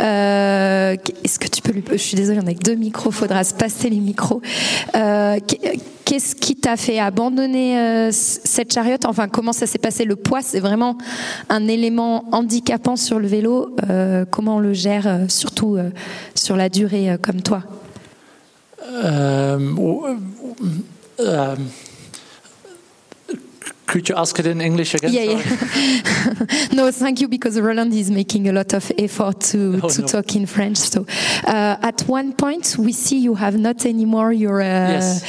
Euh, 0.00 0.96
Est-ce 1.24 1.38
que 1.38 1.48
tu 1.48 1.62
peux 1.62 1.72
lui... 1.72 1.82
Je 1.90 1.96
suis 1.96 2.16
désolée, 2.16 2.40
on 2.42 2.46
a 2.46 2.54
que 2.54 2.60
deux 2.60 2.74
micros, 2.74 3.10
faudra 3.10 3.44
se 3.44 3.54
passer 3.54 3.90
les 3.90 4.00
micros. 4.00 4.40
Euh, 4.94 5.38
Qu'est-ce 6.04 6.34
qui 6.34 6.56
t'a 6.56 6.76
fait 6.76 6.98
abandonner 6.98 7.78
euh, 7.78 8.08
cette 8.12 8.72
chariote? 8.72 9.04
Enfin, 9.06 9.28
comment 9.28 9.52
ça 9.52 9.66
s'est 9.66 9.78
passé? 9.78 10.04
Le 10.04 10.16
poids, 10.16 10.40
c'est 10.42 10.60
vraiment 10.60 10.98
un 11.48 11.68
élément 11.68 12.24
handicapant 12.32 12.96
sur 12.96 13.18
le 13.18 13.26
vélo. 13.26 13.74
Comment 14.30 14.56
on 14.56 14.60
le 14.60 14.72
gère, 14.72 15.26
surtout 15.28 15.78
sur 16.34 16.56
la 16.56 16.68
durée, 16.68 17.16
comme 17.22 17.40
toi? 17.40 17.62
Could 23.92 24.08
you 24.08 24.14
ask 24.16 24.38
it 24.38 24.46
in 24.46 24.60
English 24.62 24.94
again? 24.94 25.12
Yeah, 25.12 25.22
yeah. 25.36 26.72
no, 26.72 26.90
thank 26.90 27.20
you, 27.20 27.28
because 27.28 27.60
Roland 27.60 27.92
is 27.92 28.10
making 28.10 28.48
a 28.48 28.52
lot 28.52 28.72
of 28.72 28.90
effort 28.96 29.40
to, 29.52 29.80
Oh, 29.82 29.88
to 29.90 30.00
no. 30.00 30.06
talk 30.06 30.34
in 30.34 30.46
French. 30.46 30.78
So, 30.78 31.04
uh, 31.46 31.76
at 31.90 32.00
one 32.08 32.32
point, 32.32 32.76
we 32.78 32.92
see 32.92 33.18
you 33.18 33.34
have 33.34 33.58
not 33.58 33.84
anymore 33.84 34.32
your. 34.32 34.60
Uh, 34.62 34.92
Yes. 34.92 35.22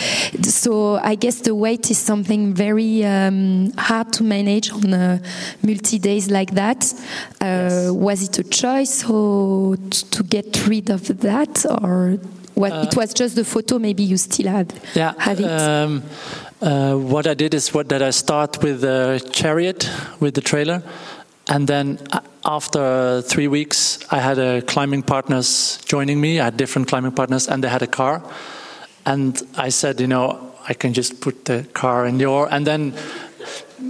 So, 0.64 0.96
I 0.96 1.16
guess 1.16 1.42
the 1.42 1.54
weight 1.54 1.92
is 1.92 1.98
something 1.98 2.54
very 2.54 3.04
um, 3.04 3.72
hard 3.78 4.14
to 4.14 4.24
manage 4.24 4.72
on 4.72 4.94
uh, 4.94 5.18
multi 5.62 6.00
days 6.00 6.30
like 6.32 6.52
that. 6.56 6.86
Uh, 7.42 7.92
Was 7.94 8.24
it 8.24 8.40
a 8.40 8.44
choice 8.44 9.04
or 9.10 9.76
t- 9.76 10.08
to 10.12 10.24
get 10.24 10.66
rid 10.68 10.90
of 10.90 11.02
that, 11.20 11.66
or 11.70 12.18
what? 12.56 12.72
it 12.88 12.96
was 12.96 13.14
just 13.14 13.36
the 13.36 13.44
photo. 13.44 13.80
Maybe 13.80 14.04
you 14.04 14.18
still 14.18 14.48
had 14.48 14.74
Yeah. 14.96 15.14
have 15.18 15.40
it. 15.40 15.46
Um, 15.50 16.04
uh, 16.62 16.96
what 16.96 17.28
I 17.28 17.34
did 17.34 17.54
is 17.54 17.74
what 17.74 17.90
that 17.90 18.02
I 18.02 18.12
start 18.12 18.64
with 18.64 18.82
the 18.82 19.20
chariot 19.32 19.90
with 20.20 20.34
the 20.34 20.42
trailer, 20.42 20.82
and 21.48 21.68
then 21.68 21.98
uh, 22.12 22.20
after 22.46 23.22
three 23.22 23.48
weeks, 23.48 24.00
I 24.12 24.20
had 24.20 24.38
a 24.40 24.62
climbing 24.62 25.04
partners 25.04 25.80
joining 25.86 26.22
me. 26.22 26.40
I 26.40 26.46
had 26.46 26.58
different 26.58 26.88
climbing 26.88 27.12
partners, 27.12 27.48
and 27.48 27.64
they 27.64 27.70
had 27.70 27.82
a 27.82 27.88
car, 27.88 28.22
and 29.06 29.42
I 29.58 29.70
said, 29.70 30.00
you 30.00 30.08
know, 30.08 30.52
I 30.70 30.74
can 30.74 30.94
just 30.94 31.20
put 31.22 31.46
the 31.46 31.66
car 31.74 32.06
in 32.06 32.20
your, 32.20 32.48
and 32.54 32.66
then. 32.66 32.94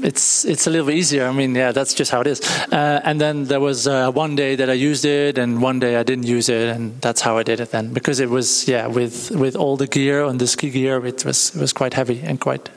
It's 0.04 0.43
it's 0.43 0.68
a 0.68 0.70
little 0.70 0.91
easier. 0.91 1.26
I 1.26 1.32
mean, 1.32 1.56
yeah, 1.56 1.72
that's 1.72 1.93
just 1.93 2.12
how 2.12 2.22
it 2.22 2.28
is. 2.28 2.41
Uh, 2.72 2.99
and 3.04 3.22
then 3.22 3.45
there 3.45 3.62
was 3.62 3.88
uh, 3.88 4.12
one 4.12 4.36
day 4.36 4.56
that 4.56 4.70
I 4.70 4.74
used 4.74 5.06
it, 5.06 5.38
and 5.38 5.62
one 5.62 5.80
day 5.80 5.95
I 5.95 6.04
didn't 6.04 6.28
use 6.28 6.49
it, 6.49 6.76
and 6.76 7.01
that's 7.01 7.22
how 7.22 7.38
I 7.38 7.43
did 7.43 7.60
it 7.60 7.72
then. 7.72 7.93
Because 7.93 8.20
it 8.20 8.30
was 8.30 8.68
yeah, 8.68 8.88
with 8.88 9.32
with 9.32 9.56
all 9.56 9.78
the 9.78 9.88
gear 9.88 10.26
and 10.26 10.39
the 10.39 10.47
ski 10.47 10.70
gear, 10.70 11.06
it 11.06 11.24
was 11.26 11.56
it 11.56 11.62
was 11.62 11.74
quite 11.74 11.93
heavy 11.93 12.22
and 12.22 12.39
quite 12.39 12.70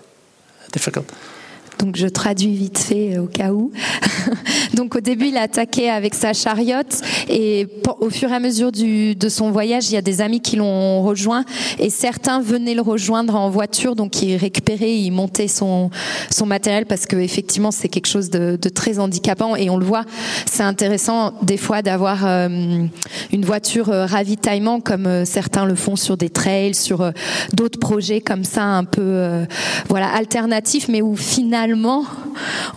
difficult. 0.70 1.12
Donc 1.78 1.96
je 1.96 2.06
traduis 2.06 2.54
vite 2.54 2.78
fait 2.78 3.16
euh, 3.16 3.22
au 3.22 3.26
cas 3.26 3.52
où. 3.52 3.70
Donc 4.74 4.96
au 4.96 5.00
début 5.00 5.26
il 5.28 5.36
a 5.36 5.42
attaqué 5.42 5.90
avec 5.90 6.14
sa 6.14 6.32
chariote 6.32 7.00
et 7.28 7.66
au 8.00 8.10
fur 8.10 8.30
et 8.30 8.34
à 8.34 8.40
mesure 8.40 8.72
du, 8.72 9.14
de 9.14 9.28
son 9.28 9.50
voyage 9.50 9.90
il 9.90 9.94
y 9.94 9.96
a 9.96 10.02
des 10.02 10.20
amis 10.20 10.40
qui 10.40 10.56
l'ont 10.56 11.02
rejoint 11.02 11.44
et 11.78 11.88
certains 11.90 12.40
venaient 12.40 12.74
le 12.74 12.82
rejoindre 12.82 13.36
en 13.36 13.48
voiture 13.48 13.94
donc 13.94 14.22
ils 14.22 14.36
récupéraient, 14.36 14.96
ils 14.96 15.10
montaient 15.10 15.48
son, 15.48 15.90
son 16.30 16.46
matériel 16.46 16.86
parce 16.86 17.06
que 17.06 17.16
effectivement 17.16 17.70
c'est 17.70 17.88
quelque 17.88 18.06
chose 18.08 18.28
de, 18.28 18.58
de 18.60 18.68
très 18.68 18.98
handicapant 18.98 19.56
et 19.56 19.70
on 19.70 19.76
le 19.76 19.84
voit 19.84 20.04
c'est 20.46 20.62
intéressant 20.62 21.32
des 21.42 21.56
fois 21.56 21.82
d'avoir 21.82 22.26
euh, 22.26 22.48
une 23.32 23.44
voiture 23.44 23.90
euh, 23.90 24.06
ravitaillement 24.06 24.80
comme 24.80 25.24
certains 25.24 25.64
le 25.64 25.74
font 25.74 25.96
sur 25.96 26.16
des 26.16 26.30
trails, 26.30 26.74
sur 26.74 27.12
d'autres 27.54 27.78
projets 27.78 28.20
comme 28.20 28.44
ça 28.44 28.64
un 28.64 28.84
peu 28.84 29.46
voilà 29.88 30.08
alternatifs 30.08 30.88
mais 30.88 31.02
où 31.02 31.16
finalement 31.16 31.65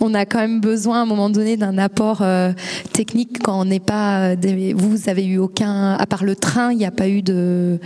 on 0.00 0.14
a 0.14 0.26
quand 0.26 0.38
même 0.38 0.60
besoin 0.60 0.98
à 0.98 1.02
un 1.02 1.06
moment 1.06 1.30
donné 1.30 1.56
d'un 1.56 1.78
apport 1.78 2.22
euh, 2.22 2.52
technique 2.92 3.42
quand 3.42 3.60
on 3.60 3.64
n'est 3.64 3.80
pas 3.80 4.34
euh, 4.34 4.72
vous 4.74 5.08
avez 5.08 5.24
eu 5.24 5.38
aucun 5.38 5.94
à 5.94 6.06
part 6.06 6.24
le 6.24 6.36
train 6.36 6.72
il 6.72 6.78
n'y 6.78 6.86
a 6.86 6.90
pas 6.90 7.08
eu 7.08 7.22
de 7.22 7.78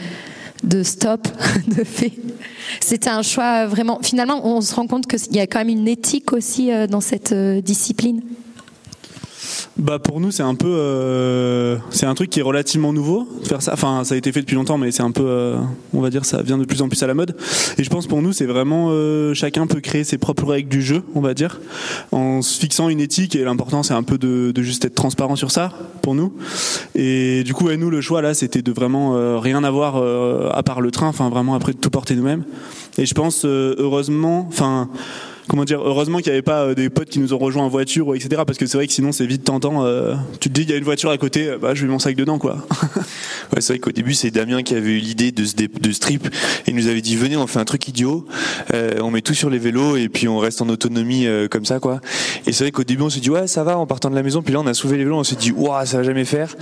de 0.65 0.83
stop 0.83 1.29
de 1.69 1.85
fait. 1.85 2.13
C'était 2.81 3.11
un 3.11 3.23
choix 3.23 3.67
vraiment 3.67 3.99
finalement 4.03 4.47
on 4.47 4.61
se 4.61 4.75
rend 4.75 4.87
compte 4.87 5.07
qu'il 5.07 5.37
y 5.37 5.41
a 5.41 5.47
quand 5.47 5.59
même 5.59 5.69
une 5.69 5.89
éthique 5.89 6.33
aussi 6.33 6.73
euh, 6.73 6.87
dans 6.87 7.01
cette 7.01 7.33
euh, 7.33 7.61
discipline 7.61 8.23
Bah 9.77 9.99
pour 9.99 10.21
nous 10.21 10.31
c'est 10.31 10.43
un 10.43 10.55
peu 10.55 10.69
euh, 10.69 11.77
c'est 11.91 12.07
un 12.07 12.15
truc 12.15 12.31
qui 12.31 12.41
est 12.41 12.43
relativement 12.43 12.93
nouveau 12.93 13.29
de 13.43 13.47
faire 13.47 13.63
ça. 13.63 13.73
Enfin 13.73 14.05
ça 14.05 14.15
a 14.15 14.19
été 14.19 14.33
fait 14.33 14.41
depuis 14.41 14.55
longtemps 14.57 14.79
mais 14.79 14.91
c'est 14.93 15.03
un 15.03 15.11
peu 15.11 15.25
euh, 15.27 15.57
on 15.93 16.01
va 16.01 16.11
dire 16.11 16.25
ça 16.25 16.43
vient 16.43 16.59
de 16.59 16.65
plus 16.65 16.83
en 16.83 16.89
plus 16.89 17.03
à 17.03 17.07
la 17.07 17.15
mode. 17.15 17.37
Et 17.79 17.85
je 17.85 17.91
pense 17.91 18.07
pour 18.07 18.23
nous 18.23 18.33
c'est 18.33 18.47
vraiment 18.47 18.89
euh, 18.91 19.35
chacun 19.35 19.67
peut 19.67 19.81
créer 19.81 20.05
ses 20.05 20.19
propres 20.19 20.47
règles 20.47 20.69
du 20.69 20.83
jeu 20.83 21.03
on 21.15 21.21
va 21.21 21.35
dire 21.35 21.61
en 22.13 22.43
se 22.43 22.59
fixant 22.59 22.89
une 22.89 23.01
éthique 23.01 23.37
et 23.37 23.45
l'important 23.45 23.83
c'est 23.83 23.95
un 23.95 24.03
peu 24.03 24.19
de, 24.19 24.53
de 24.53 24.63
juste 24.63 24.85
être 24.85 24.95
transparent 24.95 25.37
sur 25.37 25.51
ça 25.51 25.73
pour 26.03 26.15
nous. 26.15 26.33
Et 26.95 27.43
du 27.45 27.55
coup 27.55 27.67
ouais, 27.67 27.77
nous 27.77 27.91
le 27.91 28.01
choix 28.01 28.23
là 28.23 28.35
c'était 28.35 28.63
de 28.63 28.73
vraiment 28.73 29.17
euh, 29.17 29.39
rien 29.39 29.65
avoir 29.65 29.97
euh, 29.97 30.51
à 30.53 30.63
part 30.63 30.81
le 30.81 30.91
train. 30.91 31.09
Enfin 31.09 31.29
vraiment 31.31 31.55
après 31.55 31.73
de 31.73 31.79
tout 31.79 31.91
porter 31.91 32.15
nous-mêmes. 32.15 32.45
Et 32.99 33.07
je 33.07 33.15
pense 33.15 33.45
euh, 33.45 33.75
heureusement 33.79 34.47
enfin 34.49 34.89
comment 35.49 35.65
dire, 35.65 35.81
heureusement 35.83 36.19
qu'il 36.19 36.29
n'y 36.33 36.35
avait 36.35 36.43
pas 36.43 36.63
euh, 36.63 36.75
des 36.75 36.91
potes 36.91 37.09
qui 37.09 37.19
nous 37.19 37.35
ont 37.35 37.39
rejoints 37.39 37.65
en 37.65 37.69
voiture, 37.69 38.15
etc. 38.15 38.43
Parce 38.47 38.59
que 38.59 38.67
c'est 38.67 38.77
vrai 38.77 38.87
que 38.87 38.93
sinon 38.93 39.13
c'est 39.13 39.27
vite 39.27 39.45
tentant. 39.45 39.85
euh, 39.85 40.15
tu 40.41 40.49
te 40.49 40.55
dis, 40.55 40.63
il 40.63 40.71
y 40.71 40.73
a 40.73 40.77
une 40.77 40.85
voiture 40.85 41.11
à 41.11 41.19
côté, 41.19 41.49
euh, 41.49 41.59
bah 41.59 41.75
je 41.75 41.85
mets 41.85 41.93
mon 41.93 41.99
sac 41.99 42.17
dedans, 42.17 42.39
quoi. 42.39 42.67
Ouais, 43.53 43.61
c'est 43.61 43.75
vrai 43.75 43.79
qu'au 43.79 43.93
début, 43.93 44.15
c'est 44.15 44.31
Damien 44.31 44.63
qui 44.63 44.75
avait 44.75 44.91
eu 44.91 44.99
l'idée 44.99 45.31
de 45.31 45.45
ce, 45.45 45.55
de 45.55 45.93
ce 45.93 46.01
trip 46.01 46.29
et 46.67 46.73
nous 46.73 46.89
avait 46.89 47.03
dit 47.03 47.15
venez, 47.15 47.37
on 47.37 47.47
fait 47.47 47.59
un 47.59 47.65
truc 47.65 47.87
idiot, 47.87 48.27
euh, 48.73 48.99
on 49.01 49.11
met 49.11 49.21
tout 49.21 49.35
sur 49.35 49.51
les 49.51 49.59
vélos 49.59 49.97
et 49.97 50.09
puis 50.09 50.29
on 50.29 50.39
reste 50.39 50.63
en 50.63 50.69
autonomie 50.69 51.27
euh, 51.27 51.47
comme 51.47 51.65
ça, 51.65 51.79
quoi. 51.79 52.01
Et 52.47 52.53
c'est 52.53 52.65
vrai 52.65 52.71
qu'au 52.73 52.85
début, 52.85 53.03
on 53.03 53.11
s'est 53.11 53.21
dit 53.21 53.31
ouais, 53.31 53.47
ça 53.47 53.63
va 53.63 53.79
en 53.79 53.87
partant 53.87 54.11
de 54.11 54.15
la 54.15 54.23
maison. 54.23 54.43
Puis 54.43 54.55
là, 54.55 54.61
on 54.61 54.67
a 54.67 54.75
soulevé 54.75 54.99
les 54.99 55.05
vélos, 55.05 55.19
on 55.19 55.25
s'est 55.25 55.37
dit 55.37 55.53
waouh, 55.53 55.85
ça 55.87 55.99
va 55.99 56.03
jamais 56.03 56.25
faire. 56.25 56.57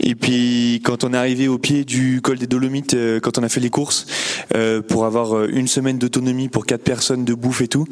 Et 0.00 0.14
puis 0.14 0.80
quand 0.84 1.04
on 1.04 1.12
est 1.12 1.16
arrivé 1.16 1.48
au 1.48 1.58
pied 1.58 1.84
du 1.84 2.20
col 2.22 2.38
des 2.38 2.46
Dolomites, 2.46 2.94
euh, 2.94 3.20
quand 3.20 3.38
on 3.38 3.42
a 3.42 3.48
fait 3.48 3.60
les 3.60 3.70
courses 3.70 4.06
pour 4.88 5.06
avoir 5.06 5.46
une 5.46 5.66
semaine 5.66 5.98
d'autonomie 5.98 6.48
pour 6.48 6.66
quatre 6.66 6.82
personnes 6.82 7.24
de 7.24 7.32
bouffe 7.34 7.62
et 7.62 7.68
tout, 7.68 7.86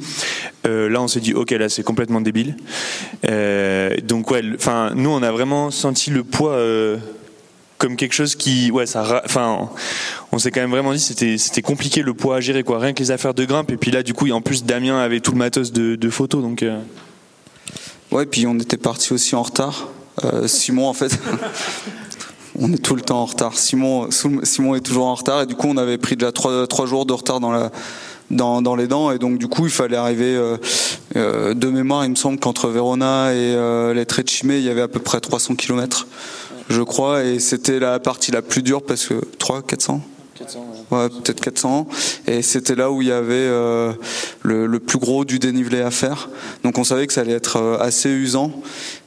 euh, 0.67 0.89
là, 0.89 1.01
on 1.01 1.09
s'est 1.09 1.21
dit 1.21 1.35
ok, 1.35 1.51
là, 1.53 1.69
c'est 1.69 1.83
complètement 1.83 2.21
débile. 2.21 2.57
Euh, 3.29 3.97
donc 4.03 4.31
ouais, 4.31 4.43
enfin, 4.55 4.93
nous, 4.95 5.11
on 5.11 5.23
a 5.23 5.33
vraiment 5.33 5.71
senti 5.71 6.11
le 6.11 6.25
poids. 6.25 6.53
euh, 6.53 6.99
comme 7.79 7.97
quelque 7.97 8.13
chose 8.13 8.35
qui 8.35 8.71
ouais 8.71 8.85
ça 8.85 9.23
enfin 9.25 9.71
on 10.33 10.39
s'est 10.39 10.51
quand 10.51 10.61
même 10.61 10.71
vraiment 10.71 10.93
dit 10.93 11.01
c'était 11.01 11.39
c'était 11.39 11.63
compliqué 11.63 12.03
le 12.03 12.13
poids 12.13 12.37
à 12.37 12.41
gérer 12.41 12.63
quoi, 12.63 12.79
rien 12.79 12.93
que 12.93 12.99
les 12.99 13.11
affaires 13.11 13.33
de 13.33 13.43
grimpe. 13.47 13.71
Et 13.71 13.79
puis 13.79 13.91
là, 13.91 14.03
du 14.03 14.13
coup, 14.13 14.31
en 14.31 14.43
plus 14.43 14.65
Damien 14.65 14.99
avait 14.99 15.21
tout 15.21 15.33
le 15.33 15.39
matos 15.39 15.73
de, 15.73 16.11
photos, 16.11 16.43
donc. 16.43 16.63
Ouais, 18.11 18.27
puis 18.27 18.47
on 18.47 18.59
était 18.59 18.77
parti 18.77 19.15
aussi 19.15 19.35
en 19.35 19.43
retard. 19.43 19.89
Simon, 20.47 20.89
en 20.89 20.93
fait, 20.93 21.19
on 22.59 22.71
est 22.73 22.85
tout 22.85 22.97
le 22.97 23.01
temps 23.01 23.23
en 23.23 23.25
retard. 23.25 23.57
Simon, 23.57 24.11
Simon 24.11 24.75
est 24.75 24.81
toujours 24.81 25.07
en 25.07 25.15
retard 25.15 25.43
et 25.43 25.47
du 25.47 25.55
coup, 25.55 25.69
on 25.69 25.79
avait 25.79 25.97
pris 25.97 26.17
déjà 26.17 26.33
trois 26.33 26.87
jours 26.87 27.07
de 27.07 27.15
retard 27.15 27.41
dans 27.41 27.51
la 27.53 27.71
dans, 28.31 28.63
dans 28.63 28.77
les 28.77 28.87
dents 28.87 29.11
et 29.11 29.19
donc 29.19 29.39
du 29.39 29.49
coup 29.49 29.67
il 29.67 29.73
fallait 29.73 29.97
arriver 29.97 30.35
euh, 30.35 30.57
euh, 31.17 31.55
de 31.55 31.69
mémoire 31.69 32.05
il 32.05 32.11
me 32.11 32.17
semble 32.17 32.39
qu'entre 32.39 32.69
Verona 32.69 33.33
et 33.33 33.55
euh, 33.55 33.95
les 33.95 34.07
Trecime 34.07 34.53
il 34.53 34.63
y 34.63 34.69
avait 34.69 34.83
à 34.83 34.89
peu 34.89 35.01
près 35.01 35.21
300 35.21 35.55
km 35.57 36.07
je 36.69 36.83
crois 36.83 37.25
et 37.25 37.41
c'était 37.41 37.81
la 37.81 37.99
partie 37.99 38.31
la 38.31 38.43
plus 38.43 38.63
dure 38.63 38.83
parce 38.83 39.07
que 39.07 39.21
3 39.39 39.63
400 39.63 40.03
Ouais, 40.91 41.09
peut-être 41.09 41.41
400. 41.41 41.87
Et 42.27 42.43
c'était 42.43 42.75
là 42.75 42.91
où 42.91 43.03
il 43.03 43.09
y 43.09 43.13
avait 43.13 43.35
euh, 43.35 43.93
le, 44.43 44.67
le 44.67 44.81
plus 44.81 44.99
gros 44.99 45.25
du 45.25 45.39
dénivelé 45.39 45.81
à 45.81 45.91
faire. 45.91 46.31
Donc 46.65 46.79
on 46.79 46.85
savait 46.85 47.07
que 47.07 47.13
ça 47.13 47.21
allait 47.21 47.33
être 47.33 47.59
euh, 47.59 47.79
assez 47.79 48.09
usant. 48.09 48.53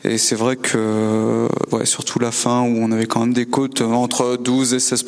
Et 0.03 0.17
c'est 0.17 0.35
vrai 0.35 0.55
que, 0.55 0.77
euh, 0.77 1.47
ouais, 1.71 1.85
surtout 1.85 2.19
la 2.19 2.31
fin 2.31 2.61
où 2.61 2.77
on 2.79 2.91
avait 2.91 3.05
quand 3.05 3.21
même 3.21 3.33
des 3.33 3.45
côtes 3.45 3.81
entre 3.81 4.37
12 4.37 4.73
et 4.75 4.79
16 4.79 5.05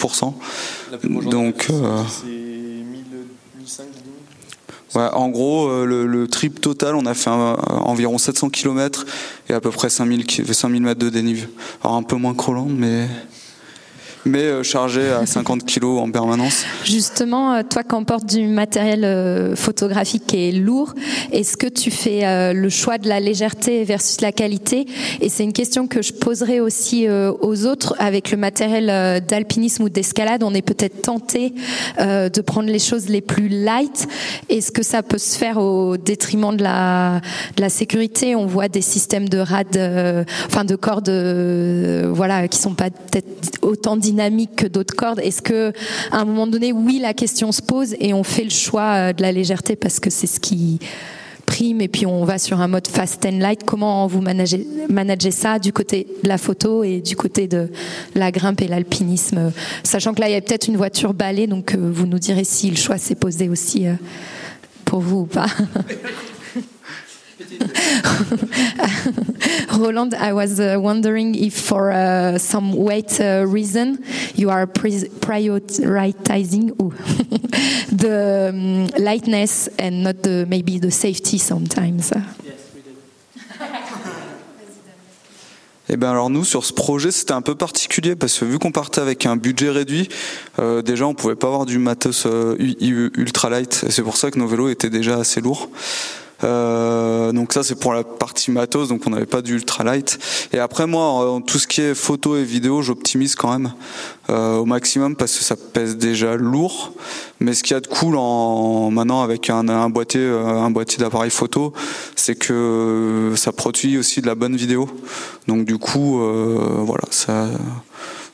Donc, 1.30 1.68
euh, 1.70 2.02
ouais, 4.96 5.08
en 5.14 5.30
gros, 5.30 5.68
euh, 5.68 5.86
le, 5.86 6.06
le 6.08 6.28
trip 6.28 6.62
total, 6.62 6.96
on 6.96 7.06
a 7.06 7.14
fait 7.14 7.30
un- 7.30 7.56
environ 7.82 8.18
700 8.18 8.50
km 8.50 9.06
et 9.50 9.54
à 9.54 9.62
peu 9.62 9.72
près 9.72 9.90
5000, 9.90 10.26
ki- 10.26 10.44
5000 10.54 10.82
mètres 10.82 11.00
de 11.00 11.10
dénive. 11.10 11.48
Alors 11.84 11.96
un 11.98 12.04
peu 12.04 12.16
moins 12.16 12.34
crawlant, 12.34 12.68
mais 12.70 13.08
mais 14.26 14.44
euh, 14.44 14.64
chargé 14.64 15.12
à 15.12 15.26
50 15.26 15.66
kg 15.66 15.86
en 15.86 16.10
permanence. 16.10 16.66
Justement, 16.84 17.54
euh, 17.54 17.62
toi 17.68 17.84
qui 17.84 17.96
emportes 17.96 18.26
du 18.26 18.48
matériel 18.48 19.06
euh, 19.06 19.56
photographique 19.56 20.24
qui 20.28 20.50
est 20.50 20.52
lourd, 20.52 20.94
est-ce 21.32 21.56
que 21.56 21.68
tu 21.68 21.92
fais 21.92 22.54
le 22.54 22.70
choix 22.70 22.98
de 22.98 23.08
la 23.08 23.20
légèreté 23.20 23.84
versus 23.84 24.22
la 24.22 24.32
qualité? 24.32 24.86
Et 25.22 25.30
c'est 25.30 25.44
une 25.44 25.54
question 25.54 25.88
que 25.88 26.02
je 26.02 26.14
poserai 26.14 26.60
aussi 26.60 27.08
aux 27.10 27.66
autres. 27.66 27.96
Avec 28.00 28.32
le 28.32 28.38
matériel 28.38 29.24
d'alpinisme 29.26 29.84
ou 29.84 29.90
d'escalade, 29.90 30.44
on 30.44 30.54
est 30.54 30.62
peut-être 30.62 31.02
tenté 31.02 31.54
de 32.00 32.42
prendre 32.42 32.70
les 32.70 32.80
choses 32.80 33.08
les 33.10 33.22
plus 33.22 33.50
light. 33.50 34.08
Est-ce 34.50 34.72
que 34.72 34.84
ça 34.84 35.04
peut 35.04 35.18
se 35.18 35.38
faire 35.38 35.58
au 35.58 35.98
détriment 35.98 36.56
de 36.56 36.64
la, 36.64 37.22
de 37.58 37.62
la 37.62 37.70
sécurité? 37.70 38.36
On 38.36 38.46
voit 38.46 38.68
des 38.68 38.82
systèmes 38.82 39.30
de 39.30 39.40
rad, 39.40 39.78
enfin 40.48 40.64
de 40.64 40.76
cordes, 40.76 41.10
voilà, 42.14 42.48
qui 42.48 42.58
sont 42.58 42.74
pas 42.74 42.90
peut-être 42.90 43.28
autant 43.62 43.98
dynamiques 43.98 44.15
que 44.56 44.68
d'autres 44.68 44.96
cordes. 44.96 45.20
Est-ce 45.20 45.42
que 45.42 45.72
à 46.12 46.20
un 46.20 46.26
moment 46.26 46.48
donné, 46.48 46.72
oui, 46.72 47.00
la 47.00 47.14
question 47.14 47.52
se 47.52 47.62
pose 47.62 47.96
et 48.00 48.14
on 48.14 48.24
fait 48.24 48.44
le 48.44 48.50
choix 48.50 48.94
euh, 48.94 49.14
de 49.14 49.22
la 49.22 49.32
légèreté 49.32 49.76
parce 49.76 50.00
que 50.00 50.10
c'est 50.10 50.28
ce 50.28 50.40
qui 50.40 50.80
prime 51.46 51.82
et 51.82 51.88
puis 51.88 52.06
on 52.06 52.26
va 52.26 52.38
sur 52.38 52.60
un 52.60 52.68
mode 52.68 52.88
fast 52.88 53.26
and 53.26 53.40
light? 53.40 53.64
Comment 53.64 54.08
vous 54.08 54.22
managez, 54.22 55.32
ça 55.32 55.60
du 55.60 55.72
côté 55.72 56.08
de 56.24 56.28
la 56.28 56.38
photo 56.38 56.84
et 56.84 57.02
du 57.02 57.16
côté 57.16 57.48
de 57.48 57.70
la 58.16 58.32
grimpe 58.32 58.62
et 58.62 58.68
l'alpinisme, 58.68 59.52
sachant 59.84 60.14
que 60.14 60.22
là 60.22 60.30
il 60.30 60.34
y 60.34 60.36
a 60.36 60.42
peut-être 60.42 60.68
une 60.68 60.78
voiture 60.78 61.14
balai, 61.14 61.48
donc 61.48 61.74
euh, 61.74 61.92
vous 61.92 62.08
nous 62.08 62.20
direz 62.20 62.44
si 62.44 62.70
le 62.70 62.76
choix 62.76 62.98
s'est 62.98 63.16
posé 63.16 63.50
aussi 63.50 63.88
euh, 63.88 63.94
pour 64.86 65.00
vous 65.00 65.20
ou 65.20 65.26
pas. 65.26 65.48
Roland, 69.78 70.14
I 70.14 70.34
was 70.34 70.60
uh, 70.60 70.78
wondering 70.80 71.36
if 71.36 71.54
for 71.54 71.92
uh, 71.92 72.38
some 72.38 72.76
weight 72.76 73.20
uh, 73.20 73.46
reason 73.48 74.04
you 74.36 74.50
are 74.50 74.68
pre- 74.68 75.10
prioritizing 75.20 76.72
ooh, 76.82 76.92
the 77.96 78.50
um, 78.50 78.88
lightness 79.04 79.70
and 79.80 80.04
not 80.04 80.24
the 80.24 80.46
maybe 80.48 80.80
the 80.80 80.92
safety 80.92 81.38
sometimes. 81.38 82.14
Eh 85.88 85.98
ben 85.98 86.10
alors 86.10 86.32
nous 86.32 86.44
sur 86.44 86.66
ce 86.66 86.74
projet 86.74 87.12
c'était 87.12 87.34
un 87.34 87.44
peu 87.44 87.54
particulier 87.54 88.16
parce 88.16 88.40
que 88.40 88.46
vu 88.46 88.58
qu'on 88.58 88.72
partait 88.72 89.02
avec 89.02 89.28
un 89.28 89.36
budget 89.36 89.70
réduit, 89.70 90.10
euh, 90.58 90.82
déjà 90.82 91.06
on 91.06 91.14
pouvait 91.14 91.36
pas 91.36 91.46
avoir 91.46 91.68
du 91.68 91.78
matos 91.78 92.26
euh, 92.26 92.56
ultra 92.60 93.52
light. 93.52 93.84
Et 93.88 93.92
C'est 93.92 94.02
pour 94.02 94.18
ça 94.18 94.32
que 94.32 94.40
nos 94.40 94.48
vélos 94.48 94.70
étaient 94.70 94.90
déjà 94.90 95.18
assez 95.18 95.42
lourds. 95.42 95.70
Euh, 96.46 97.32
donc 97.32 97.54
ça 97.54 97.64
c'est 97.64 97.76
pour 97.76 97.94
la 97.94 98.04
partie 98.04 98.52
matos, 98.52 98.90
donc 98.90 99.02
on 99.08 99.10
n'avait 99.10 99.26
pas 99.26 99.42
du 99.42 99.56
ultra 99.56 99.84
light. 99.84 100.20
Et 100.54 100.60
après 100.60 100.86
moi, 100.88 101.42
tout 101.46 101.58
ce 101.58 101.68
qui 101.68 101.82
est 101.82 101.96
photo 101.96 102.38
et 102.38 102.44
vidéo, 102.44 102.82
j'optimise 102.82 103.36
quand 103.36 103.52
même 103.52 103.74
euh, 104.30 104.58
au 104.58 104.66
maximum 104.66 105.16
parce 105.16 105.36
que 105.38 105.44
ça 105.44 105.56
pèse 105.56 105.98
déjà 105.98 106.36
lourd. 106.36 106.94
Mais 107.40 107.54
ce 107.54 107.64
qu'il 107.64 107.74
y 107.74 107.78
a 107.78 107.82
de 107.82 107.88
cool 107.88 108.16
en 108.18 108.92
maintenant 108.92 109.24
avec 109.24 109.50
un, 109.50 109.90
boîtier, 109.90 110.22
euh, 110.22 110.62
un 110.62 110.72
d'appareil 110.72 111.32
photo, 111.32 111.74
c'est 112.16 112.36
que 112.36 113.34
ça 113.36 113.52
produit 113.52 113.98
aussi 113.98 114.22
de 114.22 114.28
la 114.28 114.36
bonne 114.36 114.56
vidéo. 114.56 114.90
Donc 115.48 115.66
du 115.66 115.78
coup, 115.78 116.20
voilà, 116.20 117.04
ça. 117.10 117.48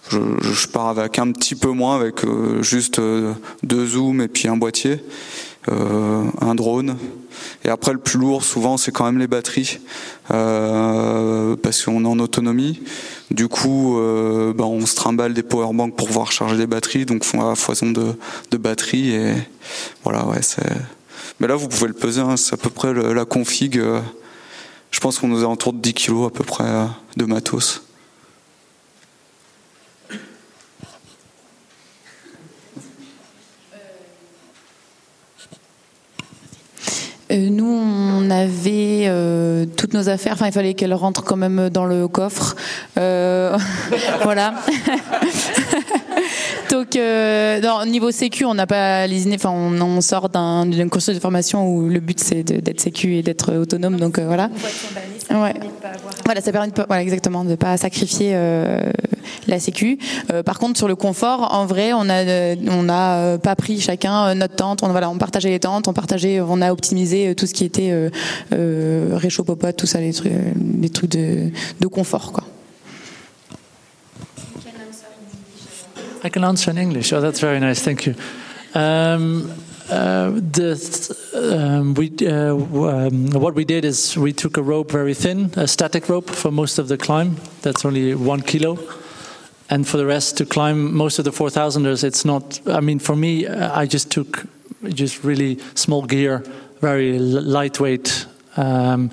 Je, 0.10 0.20
je 0.42 0.68
pars 0.68 0.90
avec 0.90 1.20
un 1.20 1.32
petit 1.32 1.56
peu 1.56 1.70
moins, 1.70 1.96
avec 1.96 2.26
juste 2.62 3.00
deux 3.64 3.86
zooms 3.86 4.20
et 4.20 4.28
puis 4.28 4.50
un 4.50 4.58
boîtier, 4.58 5.00
un 5.70 6.56
drone. 6.56 6.98
Et 7.66 7.70
après, 7.70 7.94
le 7.94 8.00
plus 8.00 8.20
lourd, 8.20 8.44
souvent, 8.44 8.78
c'est 8.78 8.92
quand 8.92 9.06
même 9.06 9.18
les 9.18 9.28
batteries, 9.28 9.80
euh, 10.32 11.56
parce 11.56 11.84
qu'on 11.84 12.04
est 12.04 12.08
en 12.08 12.20
autonomie. 12.20 12.82
Du 13.30 13.48
coup, 13.48 13.98
euh, 13.98 14.54
ben, 14.54 14.66
on 14.66 14.86
se 14.86 14.96
trimballe 14.96 15.34
des 15.34 15.44
powerbanks 15.44 15.96
pour 15.96 16.08
pouvoir 16.08 16.32
charger 16.32 16.58
les 16.58 16.68
batteries, 16.68 17.06
donc 17.06 17.24
font 17.24 17.50
à 17.50 17.56
foison 17.56 17.92
de, 17.92 18.58
batteries. 18.58 19.16
Voilà, 20.04 20.26
ouais. 20.26 20.42
Mais 21.40 21.48
là, 21.48 21.56
vous 21.56 21.68
pouvez 21.68 21.88
le 21.88 21.94
peser, 21.94 22.22
hein, 22.22 22.38
c'est 22.38 22.54
à 22.54 22.58
peu 22.58 22.70
près 22.70 22.94
la 22.94 23.26
config. 23.26 23.78
euh, 23.78 24.00
je 24.92 25.00
pense 25.00 25.18
qu'on 25.18 25.28
nous 25.28 25.42
est 25.42 25.46
autour 25.46 25.74
de 25.74 25.80
10 25.80 25.94
kilos 25.94 26.28
à 26.28 26.30
peu 26.30 26.44
près 26.44 26.66
de 27.18 27.26
matos. 27.26 27.82
Euh, 37.32 37.50
nous, 37.50 37.66
on 37.66 38.21
avait 38.32 39.06
euh, 39.08 39.66
toutes 39.78 39.94
nos 39.94 40.10
affaires. 40.10 40.34
Enfin, 40.34 40.48
il 40.48 40.52
fallait 40.52 40.74
qu'elles 40.74 40.94
rentrent 40.94 41.24
quand 41.24 41.36
même 41.36 41.70
dans 41.70 41.86
le 41.86 42.08
coffre. 42.08 42.56
Euh, 42.98 43.58
voilà. 44.24 44.56
Donc, 46.72 46.96
euh, 46.96 47.60
non, 47.60 47.86
niveau 47.86 48.12
sécu, 48.12 48.46
on 48.46 48.54
n'a 48.54 48.66
pas 48.66 49.06
lésiné. 49.06 49.36
Enfin, 49.36 49.50
on, 49.52 49.80
on 49.82 50.00
sort 50.02 50.30
d'un- 50.30 50.66
d'une 50.66 50.90
cursus 50.90 51.14
de 51.14 51.20
formation 51.20 51.68
où 51.68 51.90
le 51.90 52.00
but 52.00 52.20
c'est 52.20 52.44
d'être 52.44 52.80
sécu 52.80 53.16
et 53.18 53.24
d'être 53.24 53.54
autonome. 53.56 53.98
Donc 53.98 54.18
euh, 54.18 54.26
voilà. 54.26 54.50
Ouais. 55.32 55.54
Voilà, 56.26 56.42
ça 56.42 56.52
permet 56.52 56.68
de 56.68 56.74
pas, 56.74 56.86
voilà, 56.88 57.02
exactement, 57.04 57.44
de 57.44 57.56
pas 57.56 57.76
sacrifier 57.78 58.32
euh, 58.34 58.82
la 59.48 59.60
sécu. 59.60 59.98
Euh, 60.32 60.44
par 60.44 60.60
contre, 60.60 60.78
sur 60.78 60.88
le 60.88 60.96
confort, 60.96 61.54
en 61.54 61.66
vrai, 61.66 61.92
on 61.94 62.08
a, 62.10 62.24
euh, 62.26 62.56
on 62.70 62.88
a 62.90 63.18
euh, 63.18 63.38
pas 63.38 63.56
pris 63.56 63.80
chacun 63.82 64.28
euh, 64.28 64.34
notre 64.34 64.56
tente. 64.56 64.82
On, 64.84 64.88
voilà, 64.90 65.10
on 65.10 65.18
partageait 65.18 65.50
les 65.50 65.60
tentes, 65.60 65.88
on 65.88 65.94
partageait, 65.94 66.40
on 66.42 66.62
a 66.62 66.72
optimisé 66.72 67.36
tout 67.36 67.48
ce 67.48 67.54
qui 67.54 67.66
était 67.66 67.92
euh, 67.92 68.10
euh, 68.54 69.10
réchaud 69.14 69.44
popote, 69.44 69.76
tout 69.76 69.88
ça, 69.88 70.00
les 70.00 70.14
trucs, 70.14 70.32
les 70.82 70.90
trucs 70.90 71.12
de, 71.12 71.50
de 71.80 71.88
confort, 71.88 72.32
quoi. 72.32 72.44
I 76.24 76.30
can 76.30 76.44
answer 76.44 76.70
in 76.70 76.78
English. 76.78 77.12
Oh, 77.14 77.22
that's 77.22 77.40
very 77.40 77.60
nice. 77.60 77.82
Thank 77.82 78.06
you. 78.06 78.16
Um, 78.76 79.52
uh, 79.90 80.40
um, 81.34 81.94
we, 81.96 82.12
uh, 82.22 82.54
um, 82.54 83.32
what 83.32 83.56
we 83.56 83.66
did 83.66 83.84
is 83.84 84.16
we 84.16 84.32
took 84.32 84.58
a 84.58 84.62
rope 84.62 84.92
very 84.92 85.16
thin, 85.16 85.52
a 85.56 85.68
static 85.68 86.08
rope 86.10 86.30
for 86.30 86.52
most 86.52 86.78
of 86.78 86.88
the 86.88 86.98
climb. 86.98 87.38
That's 87.64 87.84
only 87.86 88.14
one 88.14 88.42
kilo. 88.42 88.78
And 89.70 89.88
for 89.88 89.98
the 89.98 90.06
rest, 90.06 90.38
to 90.38 90.46
climb 90.46 90.94
most 90.94 91.18
of 91.18 91.26
the 91.26 91.32
4000ers, 91.32 92.04
it's 92.04 92.24
not. 92.24 92.60
I 92.68 92.82
mean, 92.82 93.00
for 93.00 93.16
me, 93.16 93.48
I 93.48 93.86
just 93.86 94.12
took 94.12 94.46
just 94.90 95.24
really 95.24 95.60
small 95.76 96.04
gear, 96.04 96.44
very 96.82 97.18
lightweight. 97.18 98.28
Um, 98.58 99.12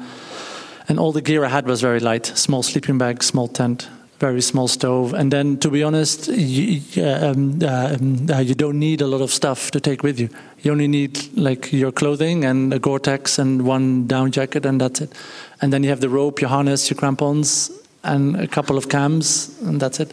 and 0.89 0.99
all 0.99 1.13
the 1.13 1.23
gear 1.23 1.45
I 1.45 1.49
had 1.49 1.67
was 1.67 1.81
very 1.81 2.01
light 2.01 2.27
small 2.27 2.63
sleeping 2.63 2.99
bag, 2.99 3.23
small 3.23 3.49
tent, 3.49 3.89
very 4.19 4.41
small 4.41 4.69
stove. 4.69 5.14
And 5.14 5.33
then, 5.33 5.59
to 5.59 5.71
be 5.71 5.83
honest, 5.83 6.29
you, 6.29 6.81
um, 7.03 7.61
uh, 7.62 7.97
um, 8.01 8.27
uh, 8.31 8.39
you 8.39 8.55
don't 8.55 8.79
need 8.79 9.01
a 9.01 9.07
lot 9.07 9.21
of 9.21 9.31
stuff 9.31 9.71
to 9.71 9.81
take 9.81 10.03
with 10.03 10.19
you. 10.19 10.29
You 10.62 10.73
only 10.73 10.89
need 10.89 11.37
like 11.37 11.73
your 11.73 11.93
clothing 11.93 12.45
and 12.45 12.75
a 12.75 12.79
Gore 12.79 12.99
Tex 12.99 13.39
and 13.39 13.62
one 13.62 14.07
down 14.07 14.33
jacket, 14.33 14.66
and 14.66 14.81
that's 14.81 15.01
it. 15.01 15.12
And 15.61 15.73
then 15.73 15.83
you 15.85 15.91
have 15.91 16.01
the 16.01 16.09
rope, 16.09 16.41
your 16.41 16.51
harness, 16.51 16.91
your 16.91 16.99
crampons, 16.99 17.71
and 18.03 18.37
a 18.37 18.47
couple 18.47 18.77
of 18.77 18.89
cams, 18.89 19.57
and 19.62 19.81
that's 19.81 20.01
it. 20.01 20.12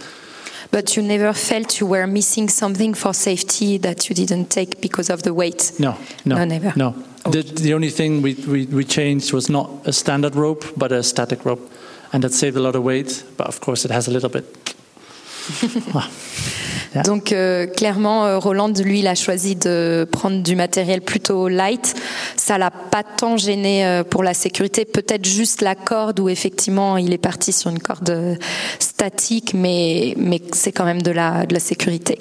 But 0.71 0.95
you 0.95 1.03
never 1.03 1.33
felt 1.33 1.79
you 1.79 1.87
were 1.87 2.07
missing 2.07 2.49
something 2.49 2.93
for 2.93 3.13
safety 3.13 3.77
that 3.77 4.09
you 4.09 4.15
didn't 4.15 4.49
take 4.49 4.81
because 4.81 5.09
of 5.09 5.23
the 5.23 5.33
weight. 5.33 5.71
No, 5.79 5.97
no, 6.25 6.35
No, 6.35 6.45
never. 6.45 6.73
No. 6.75 6.95
The, 7.23 7.41
the 7.41 7.73
only 7.73 7.89
thing 7.89 8.21
we, 8.21 8.33
we, 8.33 8.65
we 8.65 8.83
changed 8.83 9.33
was 9.33 9.49
not 9.49 9.69
a 9.85 9.93
standard 9.93 10.35
rope, 10.35 10.65
but 10.77 10.91
a 10.91 11.01
static 11.01 11.43
rope. 11.45 11.71
And 12.15 12.21
that 12.21 12.31
saved 12.31 12.55
a 12.55 12.61
lot 12.61 12.77
of 12.77 12.83
weight, 12.85 13.25
but 13.35 13.45
of 13.45 13.59
course 13.59 13.83
it 13.83 13.91
has 13.91 14.07
a 14.07 14.11
little 14.11 14.29
bit. 14.29 14.45
Donc 17.03 17.33
euh, 17.33 17.67
clairement, 17.67 18.25
euh, 18.25 18.39
Roland, 18.39 18.71
lui, 18.81 18.99
il 18.99 19.07
a 19.07 19.15
choisi 19.15 19.57
de 19.57 20.07
prendre 20.09 20.41
du 20.41 20.55
matériel 20.55 21.01
plutôt 21.01 21.49
light. 21.49 21.93
Ça 22.37 22.57
l'a 22.57 22.71
pas 22.71 23.03
tant 23.03 23.35
gêné 23.35 23.85
euh, 23.85 24.05
pour 24.05 24.23
la 24.23 24.33
sécurité. 24.33 24.85
Peut-être 24.85 25.25
juste 25.25 25.61
la 25.61 25.75
corde 25.75 26.21
où 26.21 26.29
effectivement 26.29 26.95
il 26.95 27.11
est 27.11 27.17
parti 27.17 27.51
sur 27.51 27.69
une 27.69 27.79
corde 27.79 28.37
statique, 28.79 29.53
mais 29.53 30.13
mais 30.15 30.41
c'est 30.53 30.71
quand 30.71 30.85
même 30.85 31.01
de 31.01 31.11
la 31.11 31.45
de 31.45 31.53
la 31.53 31.59
sécurité. 31.59 32.19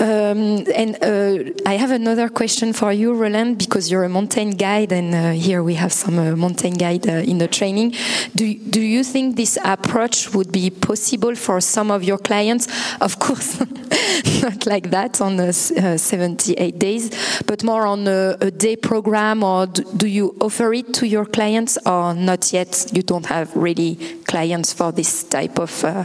Um, 0.00 0.64
and 0.76 0.96
uh, 1.02 1.50
I 1.66 1.74
have 1.74 1.90
another 1.90 2.28
question 2.28 2.72
for 2.72 2.92
you, 2.92 3.14
Roland, 3.14 3.58
because 3.58 3.90
you're 3.90 4.04
a 4.04 4.08
mountain 4.08 4.50
guide, 4.50 4.92
and 4.92 5.12
uh, 5.12 5.30
here 5.32 5.64
we 5.64 5.74
have 5.74 5.92
some 5.92 6.18
uh, 6.20 6.36
mountain 6.36 6.74
guide 6.74 7.08
uh, 7.08 7.14
in 7.30 7.38
the 7.38 7.48
training. 7.48 7.94
Do 8.36 8.54
do 8.54 8.80
you 8.80 9.02
think 9.02 9.34
this 9.34 9.58
approach 9.64 10.32
would 10.34 10.52
be 10.52 10.70
possible 10.70 11.34
for 11.34 11.60
some 11.60 11.90
of 11.90 12.04
your 12.04 12.18
clients? 12.18 12.68
Of 13.00 13.18
course, 13.18 13.58
not 14.42 14.66
like 14.66 14.90
that 14.90 15.20
on 15.20 15.36
the 15.36 15.48
uh, 15.48 15.96
78 15.96 16.78
days, 16.78 17.42
but 17.46 17.64
more 17.64 17.84
on 17.84 18.06
a, 18.06 18.36
a 18.40 18.52
day 18.52 18.76
program, 18.76 19.42
or 19.42 19.66
do, 19.66 19.82
do 19.96 20.06
you 20.06 20.36
offer 20.40 20.72
it 20.74 20.94
to 20.94 21.08
your 21.08 21.26
clients, 21.26 21.76
or 21.84 22.14
not 22.14 22.52
yet? 22.52 22.86
You 22.92 23.02
don't 23.02 23.26
have 23.26 23.54
really 23.56 23.96
clients 24.26 24.72
for 24.72 24.92
this 24.92 25.24
type 25.24 25.58
of 25.58 25.82
uh, 25.82 26.04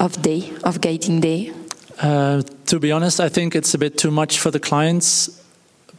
of 0.00 0.20
day 0.22 0.52
of 0.64 0.80
guiding 0.80 1.20
day. 1.20 1.52
Uh, 2.00 2.42
to 2.66 2.78
be 2.78 2.92
honest, 2.92 3.20
I 3.20 3.28
think 3.28 3.54
it's 3.54 3.74
a 3.74 3.78
bit 3.78 3.98
too 3.98 4.10
much 4.10 4.38
for 4.38 4.50
the 4.50 4.60
clients. 4.60 5.42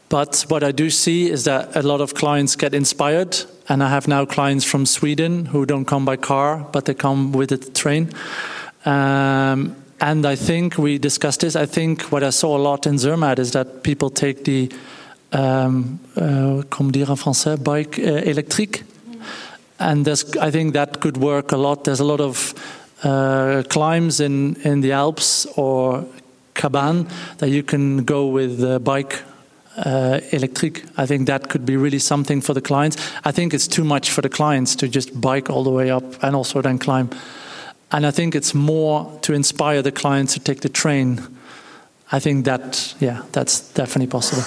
But 0.09 0.45
what 0.47 0.63
I 0.63 0.71
do 0.71 0.89
see 0.89 1.31
is 1.31 1.45
that 1.45 1.75
a 1.75 1.81
lot 1.81 1.99
of 1.99 2.13
clients 2.13 2.55
get 2.55 2.73
inspired, 2.73 3.35
and 3.67 3.81
I 3.81 3.89
have 3.89 4.07
now 4.07 4.25
clients 4.25 4.63
from 4.63 4.85
Sweden 4.85 5.45
who 5.45 5.65
don't 5.65 5.85
come 5.85 6.05
by 6.05 6.17
car, 6.17 6.67
but 6.71 6.85
they 6.85 6.93
come 6.93 7.31
with 7.31 7.49
the 7.49 7.57
train. 7.57 8.11
Um, 8.85 9.75
and 9.99 10.25
I 10.25 10.35
think 10.35 10.77
we 10.77 10.99
discussed 10.99 11.39
this. 11.39 11.55
I 11.55 11.65
think 11.65 12.11
what 12.11 12.23
I 12.23 12.29
saw 12.29 12.57
a 12.57 12.61
lot 12.61 12.85
in 12.85 12.97
Zermatt 12.97 13.39
is 13.39 13.51
that 13.51 13.83
people 13.83 14.09
take 14.09 14.43
the, 14.43 14.69
um, 15.31 15.99
uh, 16.15 16.61
comment 16.69 16.93
dire 16.93 17.09
en 17.09 17.15
français, 17.15 17.57
bike 17.57 17.97
uh, 17.97 18.21
électrique. 18.23 18.83
And 19.79 20.07
I 20.07 20.51
think 20.51 20.73
that 20.73 20.99
could 20.99 21.17
work 21.17 21.51
a 21.51 21.57
lot. 21.57 21.85
There's 21.85 21.99
a 21.99 22.05
lot 22.05 22.21
of 22.21 22.53
uh, 23.03 23.63
climbs 23.69 24.19
in, 24.19 24.55
in 24.63 24.81
the 24.81 24.91
Alps 24.91 25.45
or 25.57 26.05
cabane 26.53 27.07
that 27.37 27.49
you 27.49 27.63
can 27.63 28.03
go 28.03 28.27
with 28.27 28.59
the 28.59 28.79
bike 28.79 29.21
uh, 29.77 30.19
electric. 30.31 30.83
I 30.97 31.05
think 31.05 31.27
that 31.27 31.49
could 31.49 31.65
be 31.65 31.77
really 31.77 31.99
something 31.99 32.41
for 32.41 32.53
the 32.53 32.61
clients. 32.61 32.97
I 33.23 33.31
think 33.31 33.53
it's 33.53 33.67
too 33.67 33.83
much 33.83 34.11
for 34.11 34.21
the 34.21 34.29
clients 34.29 34.75
to 34.77 34.87
just 34.87 35.19
bike 35.19 35.49
all 35.49 35.63
the 35.63 35.71
way 35.71 35.91
up 35.91 36.03
and 36.23 36.35
also 36.35 36.61
then 36.61 36.77
climb. 36.77 37.09
And 37.91 38.05
I 38.05 38.11
think 38.11 38.35
it's 38.35 38.53
more 38.53 39.19
to 39.21 39.33
inspire 39.33 39.81
the 39.81 39.91
clients 39.91 40.33
to 40.33 40.39
take 40.39 40.61
the 40.61 40.69
train. 40.69 41.21
I 42.11 42.19
think 42.19 42.45
that, 42.45 42.95
yeah, 42.99 43.23
that's 43.31 43.71
definitely 43.73 44.11
possible. 44.11 44.43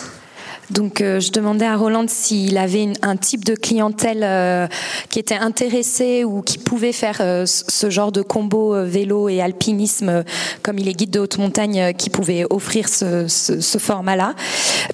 Donc, 0.71 1.01
euh, 1.01 1.21
je 1.21 1.31
demandais 1.31 1.65
à 1.65 1.77
Roland 1.77 2.07
s'il 2.09 2.59
avait 2.59 2.83
une- 2.83 2.97
un 3.03 3.17
type 3.17 3.45
de 3.45 3.55
clientèle 3.55 4.23
euh, 4.25 4.67
qui 5.11 5.21
était 5.21 5.37
intéressé 5.37 6.25
ou 6.25 6.43
qui 6.43 6.59
pouvait 6.59 6.93
faire 6.93 7.19
euh, 7.21 7.45
ce 7.47 7.89
genre 7.89 8.11
de 8.11 8.21
combo 8.23 8.75
euh, 8.75 8.85
vélo 8.85 9.29
et 9.29 9.41
alpinisme, 9.41 10.09
euh, 10.09 10.23
comme 10.63 10.79
il 10.79 10.89
est 10.89 10.93
guide 10.95 11.11
de 11.11 11.21
haute 11.21 11.39
montagne, 11.39 11.81
euh, 11.81 11.93
qui 11.93 12.11
pouvait 12.11 12.45
offrir 12.51 12.89
ce, 12.89 13.29
ce- 13.29 13.61
ce 13.61 13.79
format-là. 13.79 14.35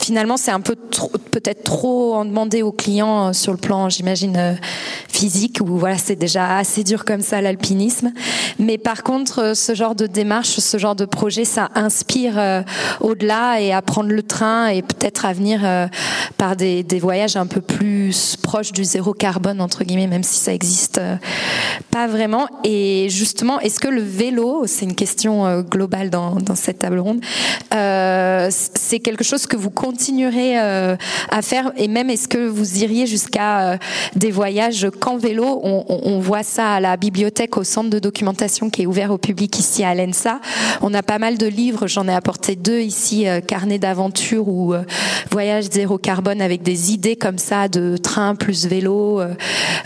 Finalement, 0.00 0.36
c'est 0.36 0.50
un 0.50 0.60
peu 0.60 0.74
peut-être 1.30 1.64
trop 1.64 2.14
en 2.16 2.26
demander 2.26 2.60
aux 2.62 2.72
clients 2.72 3.32
sur 3.32 3.52
le 3.52 3.58
plan, 3.58 3.88
j'imagine, 3.88 4.58
physique, 5.08 5.58
où 5.62 5.78
voilà, 5.78 5.96
c'est 5.96 6.16
déjà 6.16 6.56
assez 6.58 6.84
dur 6.84 7.04
comme 7.06 7.22
ça 7.22 7.40
l'alpinisme. 7.40 8.12
Mais 8.58 8.76
par 8.76 9.02
contre, 9.02 9.56
ce 9.56 9.74
genre 9.74 9.94
de 9.94 10.06
démarche, 10.06 10.58
ce 10.58 10.76
genre 10.76 10.94
de 10.96 11.04
projet, 11.06 11.44
ça 11.46 11.70
inspire 11.74 12.64
au-delà 13.00 13.60
et 13.60 13.72
à 13.72 13.80
prendre 13.80 14.10
le 14.10 14.22
train 14.22 14.66
et 14.68 14.82
peut-être 14.82 15.24
à 15.24 15.32
venir 15.32 15.61
euh, 15.64 15.86
par 16.38 16.56
des, 16.56 16.84
voyages 17.00 17.36
un 17.36 17.46
peu 17.46 17.60
plus 17.60 18.36
proches 18.36 18.72
du 18.72 18.84
zéro 18.84 19.12
carbone 19.12 19.60
entre 19.60 19.84
guillemets, 19.84 20.06
même 20.06 20.22
si 20.22 20.38
ça 20.38 20.52
existe 20.52 20.98
euh, 20.98 21.16
pas 21.90 22.06
vraiment. 22.06 22.46
Et 22.64 23.08
justement, 23.10 23.60
est-ce 23.60 23.80
que 23.80 23.88
le 23.88 24.02
vélo, 24.02 24.64
c'est 24.66 24.84
une 24.84 24.94
question 24.94 25.46
euh, 25.46 25.62
globale 25.62 26.10
dans, 26.10 26.38
cette 26.54 26.80
table 26.80 26.98
ronde, 26.98 27.20
c'est 27.70 29.00
quelque 29.00 29.24
chose 29.24 29.46
que 29.46 29.56
vous 29.56 29.70
continuerez 29.70 30.58
à 30.58 31.42
faire? 31.42 31.72
Et 31.76 31.88
même 31.88 32.10
est-ce 32.10 32.28
que 32.28 32.46
vous 32.46 32.82
iriez 32.82 33.06
jusqu'à 33.06 33.78
des 34.14 34.30
voyages 34.30 34.88
qu'en 35.00 35.16
vélo? 35.16 35.60
On, 35.64 35.84
on- 35.88 36.20
voit 36.22 36.42
ça 36.42 36.74
à 36.74 36.80
la 36.80 36.96
bibliothèque 36.96 37.56
au 37.56 37.64
centre 37.64 37.90
de 37.90 37.98
documentation 37.98 38.70
qui 38.70 38.82
est 38.82 38.86
ouvert 38.86 39.10
au 39.10 39.18
public 39.18 39.58
ici 39.58 39.82
à 39.82 39.94
l'ENSA. 39.94 40.40
On 40.82 40.94
a 40.94 41.02
pas 41.02 41.18
mal 41.18 41.36
de 41.36 41.46
livres, 41.46 41.86
j'en 41.88 42.06
ai 42.06 42.14
apporté 42.14 42.54
deux 42.54 42.80
ici, 42.80 43.26
carnet 43.46 43.78
d'aventure 43.78 44.48
ou 44.48 44.74
euh, 44.74 44.84
voyage 45.53 45.70
zéro 45.70 45.98
carbone 45.98 46.40
avec 46.40 46.62
des 46.62 46.92
idées 46.92 47.16
comme 47.16 47.36
ça 47.38 47.68
de 47.68 47.96
train 47.98 48.34
plus 48.34 48.66
vélo. 48.66 49.20
euh, 49.20 49.34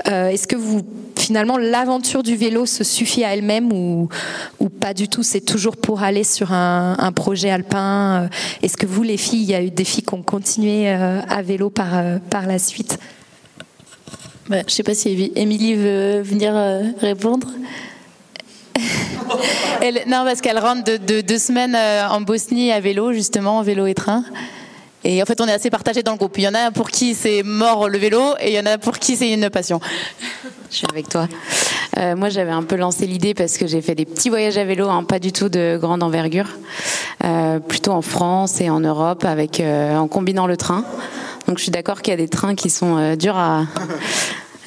euh, 0.08 0.28
Est-ce 0.28 0.46
que 0.46 0.54
vous 0.56 0.82
finalement 1.16 1.58
l'aventure 1.58 2.22
du 2.22 2.36
vélo 2.36 2.66
se 2.66 2.84
suffit 2.84 3.24
à 3.24 3.34
elle-même 3.34 3.72
ou, 3.72 4.08
ou 4.60 4.68
pas 4.68 4.94
du 4.94 5.08
tout? 5.08 5.22
C'est 5.24 5.40
toujours 5.40 5.76
pour 5.76 6.02
aller 6.04 6.22
sur 6.22 6.52
un, 6.52 6.94
un 6.98 7.10
projet 7.12 7.50
alpin. 7.50 8.22
euh, 8.24 8.28
Est-ce 8.62 8.76
que 8.76 8.86
vous 8.86 9.02
les 9.02 9.16
filles, 9.16 9.42
il 9.42 9.50
y 9.50 9.54
a 9.54 9.62
eu 9.62 9.70
des 9.70 9.84
filles 9.84 10.04
qui 10.04 10.14
ont 10.14 10.22
continué 10.22 10.88
euh, 10.88 11.20
à 11.28 11.42
vélo 11.42 11.68
par, 11.68 11.96
euh, 11.98 12.18
par 12.30 12.46
la 12.46 12.58
suite? 12.60 12.98
Bah, 14.48 14.58
je 14.68 14.72
sais 14.72 14.84
pas 14.84 14.94
si 14.94 15.32
Émilie 15.34 15.74
veut 15.74 16.20
venir 16.22 16.52
euh, 16.54 16.82
répondre. 17.00 17.48
Elle- 19.82 20.02
non, 20.06 20.22
parce 20.24 20.40
qu'elle 20.40 20.58
rentre 20.60 20.84
de, 20.84 20.96
de- 20.96 21.20
deux 21.22 21.38
semaines 21.38 21.76
en 22.08 22.20
Bosnie 22.20 22.70
à 22.70 22.78
vélo, 22.78 23.12
justement, 23.12 23.58
en 23.58 23.62
vélo 23.62 23.86
et 23.86 23.94
train. 23.94 24.22
Et 25.08 25.22
en 25.22 25.24
fait, 25.24 25.40
on 25.40 25.46
est 25.46 25.52
assez 25.52 25.70
partagés 25.70 26.02
dans 26.02 26.10
le 26.10 26.18
groupe. 26.18 26.36
Il 26.36 26.42
y 26.42 26.48
en 26.48 26.54
a 26.54 26.72
pour 26.72 26.90
qui 26.90 27.14
c'est 27.14 27.44
mort 27.44 27.88
le 27.88 27.96
vélo 27.96 28.34
et 28.40 28.48
il 28.48 28.54
y 28.54 28.58
en 28.58 28.66
a 28.66 28.76
pour 28.76 28.98
qui 28.98 29.16
c'est 29.16 29.30
une 29.30 29.50
passion. 29.50 29.78
Je 30.68 30.78
suis 30.78 30.86
avec 30.90 31.08
toi. 31.08 31.28
Euh, 31.96 32.16
moi, 32.16 32.28
j'avais 32.28 32.50
un 32.50 32.64
peu 32.64 32.74
lancé 32.74 33.06
l'idée 33.06 33.32
parce 33.32 33.56
que 33.56 33.68
j'ai 33.68 33.80
fait 33.82 33.94
des 33.94 34.04
petits 34.04 34.30
voyages 34.30 34.58
à 34.58 34.64
vélo, 34.64 34.88
hein, 34.88 35.04
pas 35.04 35.20
du 35.20 35.30
tout 35.30 35.48
de 35.48 35.78
grande 35.80 36.02
envergure, 36.02 36.48
euh, 37.24 37.60
plutôt 37.60 37.92
en 37.92 38.02
France 38.02 38.60
et 38.60 38.68
en 38.68 38.80
Europe, 38.80 39.24
avec 39.24 39.60
euh, 39.60 39.96
en 39.96 40.08
combinant 40.08 40.48
le 40.48 40.56
train. 40.56 40.84
Donc, 41.46 41.58
je 41.58 41.62
suis 41.62 41.70
d'accord 41.70 42.02
qu'il 42.02 42.10
y 42.10 42.14
a 42.14 42.16
des 42.16 42.28
trains 42.28 42.56
qui 42.56 42.68
sont 42.68 43.14
durs 43.14 43.38
à. 43.38 43.62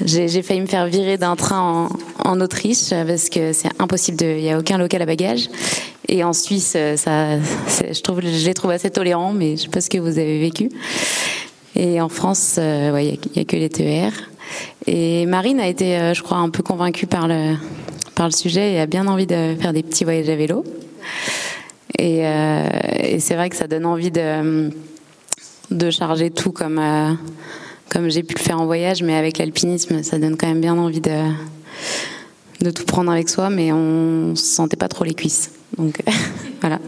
J'ai 0.05 0.41
failli 0.41 0.61
me 0.61 0.65
faire 0.65 0.85
virer 0.87 1.17
d'un 1.17 1.35
train 1.35 1.89
en, 2.23 2.29
en 2.29 2.39
Autriche 2.41 2.89
parce 2.89 3.29
que 3.29 3.51
c'est 3.53 3.69
impossible 3.79 4.23
il 4.23 4.39
y 4.41 4.49
a 4.49 4.57
aucun 4.57 4.77
local 4.77 5.01
à 5.01 5.05
bagages. 5.05 5.49
Et 6.07 6.23
en 6.23 6.33
Suisse, 6.33 6.73
euh, 6.75 6.95
ça, 6.97 7.37
je 7.39 8.01
trouve, 8.01 8.21
je 8.21 8.45
les 8.45 8.53
trouve 8.53 8.71
assez 8.71 8.89
tolérants, 8.89 9.33
mais 9.33 9.57
je 9.57 9.63
sais 9.63 9.67
pas 9.67 9.81
ce 9.81 9.89
que 9.89 9.97
vous 9.97 10.17
avez 10.17 10.39
vécu. 10.39 10.69
Et 11.75 12.01
en 12.01 12.09
France, 12.09 12.55
euh, 12.57 12.97
il 12.99 13.05
y 13.05 13.09
a- 13.09 13.17
il 13.33 13.37
y, 13.37 13.39
a 13.41 13.45
que 13.45 13.55
les 13.57 13.69
TER. 13.69 14.11
Et 14.87 15.25
Marine 15.27 15.59
a 15.59 15.67
été, 15.67 15.97
euh, 15.97 16.13
je 16.13 16.23
crois, 16.23 16.37
un 16.37 16.49
peu 16.49 16.63
convaincue 16.63 17.05
par 17.05 17.27
le, 17.27 17.55
par 18.15 18.25
le 18.27 18.31
sujet 18.33 18.73
et 18.73 18.79
a 18.79 18.85
bien 18.87 19.05
envie 19.05 19.27
de 19.27 19.55
faire 19.59 19.73
des 19.73 19.83
petits 19.83 20.03
voyages 20.03 20.29
à 20.29 20.35
vélo. 20.35 20.63
Et, 21.99 22.25
euh, 22.25 22.67
et 23.03 23.19
c'est 23.19 23.35
vrai 23.35 23.49
que 23.49 23.55
ça 23.55 23.67
donne 23.67 23.85
envie 23.85 24.09
de, 24.11 24.71
de 25.69 25.91
charger 25.91 26.31
tout 26.31 26.51
comme, 26.51 26.79
euh, 26.79 27.13
comme 27.89 28.09
j'ai 28.09 28.23
pu 28.23 28.35
le 28.35 28.39
faire 28.39 28.59
en 28.59 28.65
voyage, 28.65 29.03
mais 29.03 29.15
avec 29.15 29.37
l'alpinisme, 29.37 30.03
ça 30.03 30.17
donne 30.17 30.37
quand 30.37 30.47
même 30.47 30.61
bien 30.61 30.77
envie 30.77 31.01
de, 31.01 32.71
tout 32.71 32.85
prendre 32.85 33.11
avec 33.11 33.29
soi, 33.29 33.49
mais 33.49 33.71
on 33.71 34.35
se 34.35 34.45
sentait 34.45 34.77
pas 34.77 34.87
trop 34.87 35.03
les 35.03 35.13
cuisses. 35.13 35.51
Donc 35.77 36.01
voilà. 36.61 36.79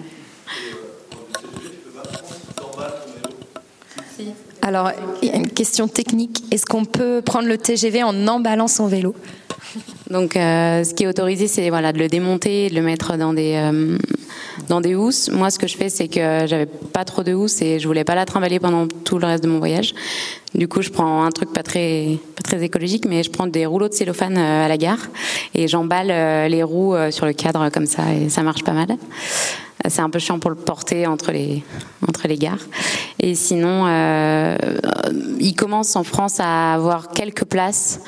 Alors, 4.62 4.92
il 5.24 5.30
y 5.30 5.32
a 5.32 5.36
une 5.36 5.50
question 5.50 5.88
technique. 5.88 6.44
Est-ce 6.52 6.68
qu'on 6.68 6.86
peut 6.86 7.22
prendre 7.26 7.48
le 7.48 7.58
TGV 7.58 8.04
en 8.04 8.28
emballant 8.28 8.68
son 8.68 8.86
vélo? 8.86 9.16
Donc, 10.10 10.36
euh, 10.36 10.84
ce 10.84 10.94
qui 10.94 11.04
est 11.04 11.08
autorisé, 11.08 11.48
c'est 11.48 11.70
voilà, 11.70 11.94
de 11.94 12.00
le 12.00 12.08
démonter, 12.08 12.70
de 12.70 12.76
le 12.76 12.82
mettre 12.82 13.18
dans 13.18 13.34
des, 13.34 13.54
euh, 13.56 13.98
dans 14.68 14.82
des 14.82 14.96
housses. 14.96 15.30
Moi, 15.30 15.50
ce 15.50 15.60
que 15.60 15.68
je 15.68 15.78
fais, 15.78 15.90
c'est 15.90 16.08
que 16.08 16.46
j'avais 16.48 16.66
pas 16.66 17.06
trop 17.06 17.24
de 17.24 17.34
housses 17.34 17.62
et 17.62 17.80
je 17.80 17.88
voulais 17.88 18.04
pas 18.04 18.16
la 18.16 18.26
trimballer 18.26 18.60
pendant 18.60 18.88
tout 18.88 19.18
le 19.18 19.28
reste 19.28 19.44
de 19.44 19.50
mon 19.50 19.60
voyage. 19.60 19.94
Du 20.54 20.68
coup, 20.68 20.82
je 20.82 20.90
prends 20.90 21.24
un 21.24 21.32
truc 21.32 21.54
pas 21.54 21.64
très, 21.64 22.18
pas 22.36 22.44
très 22.44 22.62
écologique, 22.64 23.06
mais 23.08 23.24
je 23.24 23.32
prends 23.32 23.48
des 23.48 23.66
rouleaux 23.66 23.88
de 23.88 23.94
cellophane 23.94 24.38
euh, 24.38 24.66
à 24.66 24.68
la 24.68 24.78
gare 24.78 25.10
et 25.54 25.68
j'emballe 25.68 26.08
les 26.50 26.64
roues 26.64 26.96
sur 27.10 27.26
le 27.26 27.34
cadre 27.34 27.70
comme 27.70 27.86
ça 27.86 28.14
et 28.14 28.30
ça 28.30 28.42
marche 28.42 28.64
pas 28.64 28.74
mal. 28.74 28.88
C'est 29.88 30.02
un 30.02 30.10
peu 30.10 30.20
chiant 30.20 30.38
pour 30.38 30.52
le 30.52 30.56
porter 30.56 31.08
entre 31.08 31.32
les, 31.32 31.64
entre 32.08 32.28
les 32.28 32.38
gares. 32.38 32.60
Et 33.20 33.34
sinon, 33.34 33.88
il 35.40 35.56
commence 35.56 35.96
en 35.96 36.04
France 36.04 36.40
à 36.40 36.74
avoir 36.74 37.10
quelques 37.10 37.46
places. 37.46 38.02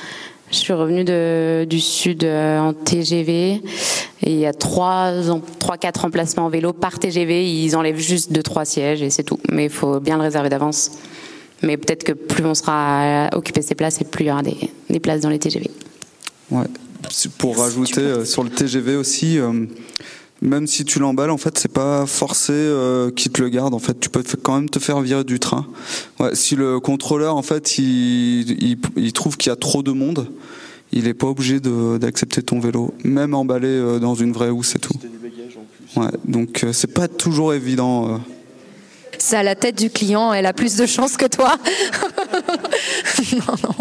Je 0.53 0.59
suis 0.59 0.73
revenue 0.73 1.03
de, 1.03 1.65
du 1.67 1.79
sud 1.79 2.23
euh, 2.23 2.59
en 2.59 2.73
TGV 2.73 3.53
et 4.21 4.31
il 4.31 4.37
y 4.37 4.45
a 4.45 4.53
trois, 4.53 5.11
trois, 5.57 5.77
quatre 5.77 6.05
emplacements 6.05 6.45
en 6.45 6.49
vélo 6.49 6.73
par 6.73 6.99
TGV. 6.99 7.43
Ils 7.43 7.75
enlèvent 7.75 7.97
juste 7.97 8.31
deux, 8.31 8.43
trois 8.43 8.63
sièges 8.63 9.01
et 9.01 9.09
c'est 9.09 9.23
tout. 9.23 9.39
Mais 9.51 9.63
il 9.63 9.71
faut 9.71 9.99
bien 9.99 10.15
le 10.15 10.21
réserver 10.21 10.49
d'avance. 10.49 10.91
Mais 11.63 11.75
peut-être 11.75 12.03
que 12.03 12.13
plus 12.13 12.45
on 12.45 12.53
sera 12.53 13.25
à 13.25 13.35
occuper 13.35 13.63
ces 13.63 13.73
places 13.73 13.99
et 13.99 14.03
plus 14.03 14.25
il 14.25 14.27
y 14.27 14.31
aura 14.31 14.43
des, 14.43 14.55
des 14.91 14.99
places 14.99 15.21
dans 15.21 15.29
les 15.29 15.39
TGV. 15.39 15.71
Ouais. 16.51 16.65
Pour 17.39 17.57
rajouter 17.57 18.01
euh, 18.01 18.23
sur 18.23 18.43
le 18.43 18.51
TGV 18.51 18.95
aussi, 18.95 19.39
euh, 19.39 19.65
même 20.43 20.67
si 20.67 20.83
tu 20.85 20.99
l'emballes, 20.99 21.31
en 21.31 21.37
fait, 21.37 21.57
c'est 21.57 21.71
pas 21.71 22.05
forcé 22.05 22.51
euh, 22.53 23.09
qu'il 23.11 23.31
te 23.31 23.41
le 23.41 23.49
garde. 23.49 23.73
En 23.73 23.79
fait, 23.79 23.99
tu 23.99 24.09
peux 24.09 24.23
quand 24.41 24.55
même 24.55 24.69
te 24.69 24.77
faire 24.79 24.99
virer 25.01 25.23
du 25.23 25.39
train. 25.39 25.65
Ouais, 26.19 26.35
si 26.35 26.55
le 26.55 26.79
contrôleur, 26.79 27.35
en 27.35 27.41
fait, 27.41 27.77
il, 27.79 28.51
il, 28.61 28.77
il 28.97 29.13
trouve 29.13 29.37
qu'il 29.37 29.49
y 29.49 29.53
a 29.53 29.55
trop 29.55 29.81
de 29.83 29.91
monde, 29.91 30.27
il 30.91 31.07
est 31.07 31.13
pas 31.13 31.27
obligé 31.27 31.59
de- 31.59 31.97
d'accepter 31.97 32.43
ton 32.43 32.59
vélo, 32.59 32.93
même 33.03 33.33
emballé 33.33 33.67
euh, 33.69 33.99
dans 33.99 34.15
une 34.15 34.33
vraie 34.33 34.49
housse 34.49 34.75
et 34.75 34.79
tout. 34.79 34.93
Ouais, 35.95 36.07
donc 36.25 36.63
euh, 36.63 36.73
c'est 36.73 36.93
pas 36.93 37.07
toujours 37.07 37.53
évident. 37.53 38.13
euh. 38.15 38.17
C'est 39.19 39.37
à 39.37 39.43
la 39.43 39.55
tête 39.55 39.77
du 39.77 39.89
client, 39.89 40.33
elle 40.33 40.45
a 40.45 40.53
plus 40.53 40.75
de 40.75 40.85
chance 40.85 41.15
que 41.17 41.25
toi. 41.27 41.55
non, 43.33 43.55
non. 43.63 43.75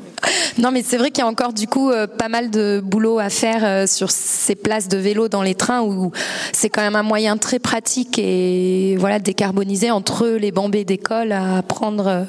Non, 0.59 0.71
mais 0.71 0.83
c'est 0.83 0.99
vrai 0.99 1.11
qu'il 1.11 1.23
y 1.23 1.27
a 1.27 1.31
encore 1.31 1.53
du 1.55 1.67
coup 1.67 1.91
euh, 1.91 2.07
pas 2.07 2.29
mal 2.29 2.51
de 2.51 2.83
boulot 2.85 3.19
à 3.19 3.31
faire 3.31 3.65
euh, 3.65 3.87
sur 3.87 4.11
ces 4.11 4.55
places 4.55 4.89
de 4.89 4.99
vélo 4.99 5.29
dans 5.29 5.43
les 5.43 5.55
trains 5.55 5.81
où 5.81 6.13
c'est 6.53 6.69
quand 6.69 6.83
même 6.83 6.97
un 6.97 7.03
moyen 7.03 7.39
très 7.39 7.59
pratique 7.59 8.19
et 8.19 8.97
voilà 8.99 9.19
décarbonisé 9.19 9.91
entre 9.91 10.27
les 10.27 10.53
bambés 10.53 10.85
d'école 10.85 11.33
à 11.33 11.63
prendre 11.63 12.07
euh, 12.07 12.25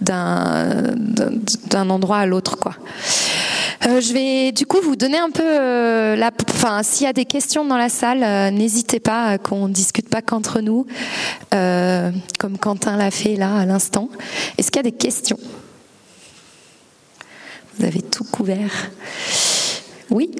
d'un 0.00 1.90
endroit 1.90 2.18
à 2.18 2.26
l'autre 2.26 2.56
quoi. 2.56 2.74
Je 3.82 4.12
vais 4.12 4.52
du 4.52 4.64
coup 4.64 4.78
vous 4.82 4.94
donner 4.94 5.18
un 5.18 5.30
peu 5.30 5.42
la, 5.42 6.30
enfin 6.50 6.84
s'il 6.84 7.04
y 7.04 7.10
a 7.10 7.12
des 7.12 7.24
questions 7.24 7.64
dans 7.64 7.76
la 7.76 7.88
salle, 7.88 8.54
n'hésitez 8.54 9.00
pas 9.00 9.38
qu'on 9.38 9.68
discute 9.68 10.08
pas 10.08 10.22
qu'entre 10.22 10.60
nous, 10.60 10.86
comme 11.50 12.58
Quentin 12.60 12.96
l'a 12.96 13.10
fait 13.10 13.34
là 13.34 13.56
à 13.56 13.66
l'instant. 13.66 14.08
Est-ce 14.56 14.70
qu'il 14.70 14.78
y 14.78 14.86
a 14.86 14.90
des 14.90 14.96
questions? 14.96 15.38
Vous 17.78 17.86
avez 17.86 18.02
tout 18.02 18.24
couvert. 18.24 18.90
Oui. 20.10 20.30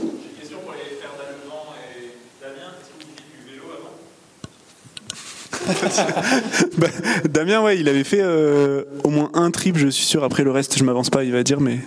Bah, 6.79 6.89
Damien, 7.29 7.63
ouais, 7.63 7.79
il 7.79 7.89
avait 7.89 8.05
fait 8.05 8.21
euh, 8.21 8.83
au 9.05 9.11
moins 9.11 9.31
un 9.35 9.51
trip, 9.51 9.77
je 9.79 9.89
suis 9.89 10.05
sûr. 10.05 10.25
Après 10.25 10.45
le 10.45 10.51
reste, 10.51 10.79
je 10.79 10.85
m'avance 10.85 11.11
pas, 11.11 11.25
il 11.25 11.33
va 11.33 11.43
dire. 11.43 11.61
Mais, 11.61 11.79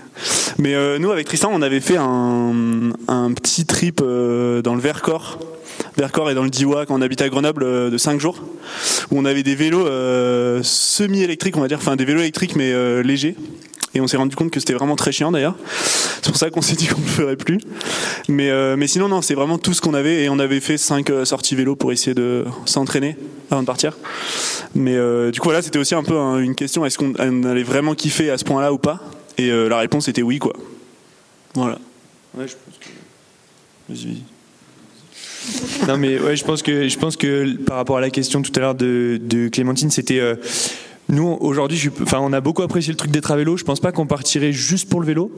mais 0.57 0.75
euh, 0.75 0.97
nous, 0.99 1.11
avec 1.11 1.27
Tristan, 1.27 1.49
on 1.53 1.61
avait 1.61 1.79
fait 1.79 1.97
un, 1.97 2.91
un 3.07 3.33
petit 3.33 3.65
trip 3.65 4.01
euh, 4.01 4.61
dans 4.61 4.75
le 4.75 4.81
Vercors. 4.81 5.39
Vercors 5.97 6.29
et 6.29 6.35
dans 6.35 6.43
le 6.43 6.49
Diois 6.49 6.85
quand 6.85 6.95
on 6.97 7.01
habitait 7.01 7.25
à 7.25 7.29
Grenoble 7.29 7.89
de 7.91 7.97
5 7.97 8.19
jours, 8.19 8.43
où 9.11 9.19
on 9.19 9.25
avait 9.25 9.43
des 9.43 9.55
vélos 9.55 9.87
semi-électriques, 10.61 11.55
on 11.57 11.61
va 11.61 11.67
dire, 11.67 11.77
enfin 11.77 11.95
des 11.95 12.05
vélos 12.05 12.19
électriques 12.19 12.55
mais 12.55 12.73
légers. 13.03 13.35
Et 13.95 14.01
on 14.01 14.07
s'est 14.07 14.17
rendu 14.17 14.35
compte 14.35 14.51
que 14.51 14.59
c'était 14.59 14.73
vraiment 14.73 14.95
très 14.95 15.11
chiant 15.11 15.31
d'ailleurs. 15.31 15.55
C'est 16.21 16.29
pour 16.29 16.37
ça 16.37 16.49
qu'on 16.49 16.61
s'est 16.61 16.75
dit 16.75 16.87
qu'on 16.87 16.99
ne 16.99 17.05
le 17.05 17.11
ferait 17.11 17.35
plus. 17.37 17.59
Mais, 18.27 18.49
euh, 18.49 18.75
mais 18.77 18.87
sinon, 18.87 19.07
non, 19.07 19.21
c'est 19.21 19.35
vraiment 19.35 19.57
tout 19.57 19.73
ce 19.73 19.81
qu'on 19.81 19.93
avait. 19.93 20.23
Et 20.23 20.29
on 20.29 20.37
avait 20.37 20.59
fait 20.59 20.77
5 20.77 21.09
sorties 21.23 21.55
vélo 21.55 21.75
pour 21.75 21.91
essayer 21.91 22.13
de 22.13 22.45
s'entraîner 22.65 23.17
avant 23.49 23.61
de 23.61 23.67
partir. 23.67 23.97
Mais 24.75 24.95
euh, 24.95 25.31
du 25.31 25.39
coup, 25.39 25.47
voilà, 25.47 25.61
c'était 25.61 25.79
aussi 25.79 25.95
un 25.95 26.03
peu 26.03 26.17
hein, 26.17 26.39
une 26.39 26.55
question 26.55 26.85
est-ce 26.85 26.97
qu'on 26.97 27.13
on 27.17 27.43
allait 27.45 27.63
vraiment 27.63 27.95
kiffer 27.95 28.29
à 28.29 28.37
ce 28.37 28.43
point-là 28.43 28.73
ou 28.73 28.77
pas? 28.77 28.99
Et 29.37 29.49
euh, 29.49 29.69
la 29.69 29.77
réponse 29.77 30.07
était 30.07 30.21
oui, 30.21 30.39
quoi. 30.39 30.53
Voilà. 31.53 31.79
Ouais, 32.37 32.47
je 32.47 32.53
pense 32.53 32.77
que. 32.79 32.87
Vas-y, 33.89 34.05
vas-y. 34.07 34.21
Non 35.87 35.97
mais 35.97 36.19
ouais, 36.19 36.35
je 36.35 36.43
pense 36.43 36.63
que 36.63 36.87
je 36.87 36.97
pense 36.97 37.17
que 37.17 37.55
par 37.55 37.77
rapport 37.77 37.97
à 37.97 38.01
la 38.01 38.09
question 38.09 38.41
tout 38.41 38.51
à 38.55 38.59
l'heure 38.59 38.75
de, 38.75 39.19
de 39.21 39.47
Clémentine, 39.47 39.91
c'était 39.91 40.19
euh, 40.19 40.35
nous 41.09 41.37
aujourd'hui, 41.39 41.89
enfin 42.01 42.19
on 42.21 42.33
a 42.33 42.41
beaucoup 42.41 42.63
apprécié 42.63 42.91
le 42.91 42.97
truc 42.97 43.11
d'être 43.11 43.31
à 43.31 43.35
vélo. 43.35 43.57
Je 43.57 43.63
pense 43.63 43.79
pas 43.79 43.91
qu'on 43.91 44.07
partirait 44.07 44.53
juste 44.53 44.89
pour 44.89 44.99
le 44.99 45.05
vélo. 45.05 45.31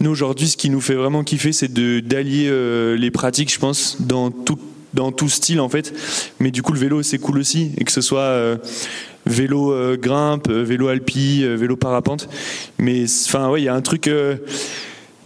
Nous 0.00 0.10
aujourd'hui, 0.10 0.48
ce 0.48 0.56
qui 0.56 0.70
nous 0.70 0.80
fait 0.80 0.94
vraiment 0.94 1.22
kiffer, 1.22 1.52
c'est 1.52 1.72
de 1.72 2.00
d'allier 2.00 2.48
euh, 2.48 2.96
les 2.96 3.10
pratiques, 3.10 3.52
je 3.52 3.58
pense, 3.58 3.98
dans 4.00 4.30
tout 4.30 4.58
dans 4.94 5.12
tout 5.12 5.28
style 5.28 5.60
en 5.60 5.68
fait. 5.68 5.94
Mais 6.40 6.50
du 6.50 6.62
coup, 6.62 6.72
le 6.72 6.78
vélo 6.78 7.02
c'est 7.02 7.18
cool 7.18 7.38
aussi 7.38 7.72
et 7.78 7.84
que 7.84 7.92
ce 7.92 8.00
soit 8.00 8.20
euh, 8.20 8.56
vélo 9.26 9.72
euh, 9.72 9.96
grimpe, 9.96 10.48
euh, 10.48 10.62
vélo 10.62 10.88
alpi, 10.88 11.42
euh, 11.42 11.56
vélo 11.56 11.76
parapente. 11.76 12.28
Mais 12.78 13.04
enfin 13.26 13.48
ouais, 13.48 13.62
il 13.62 13.64
y 13.64 13.68
a 13.68 13.74
un 13.74 13.80
truc. 13.80 14.10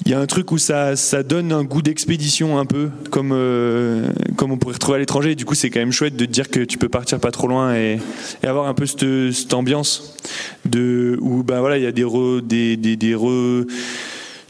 Il 0.07 0.13
y 0.13 0.15
a 0.15 0.21
un 0.21 0.27
truc 0.27 0.53
où 0.53 0.59
ça, 0.59 0.95
ça 0.95 1.25
donne 1.25 1.51
un 1.51 1.65
goût 1.65 1.83
d'expédition 1.83 2.59
un 2.59 2.65
peu, 2.65 2.91
comme, 3.11 3.33
euh, 3.33 4.09
comme 4.37 4.53
on 4.53 4.57
pourrait 4.57 4.75
retrouver 4.75 4.97
à 4.97 4.99
l'étranger. 5.01 5.35
Du 5.35 5.45
coup, 5.45 5.57
c'est 5.57 5.69
quand 5.69 5.81
même 5.81 5.91
chouette 5.91 6.15
de 6.15 6.25
te 6.25 6.31
dire 6.31 6.49
que 6.49 6.61
tu 6.61 6.79
peux 6.79 6.89
partir 6.89 7.19
pas 7.19 7.33
trop 7.33 7.49
loin 7.49 7.75
et, 7.75 7.99
avoir 8.45 8.69
un 8.69 8.75
peu 8.75 8.87
cette, 8.87 9.53
ambiance 9.53 10.17
de, 10.65 11.19
où 11.21 11.43
bah, 11.43 11.59
voilà, 11.59 11.77
il 11.77 11.83
y 11.83 11.89
a 11.89 11.93
des, 11.93 12.05
re- 12.05 12.41
des, 12.41 12.77
des, 12.77 12.95
des 12.95 13.17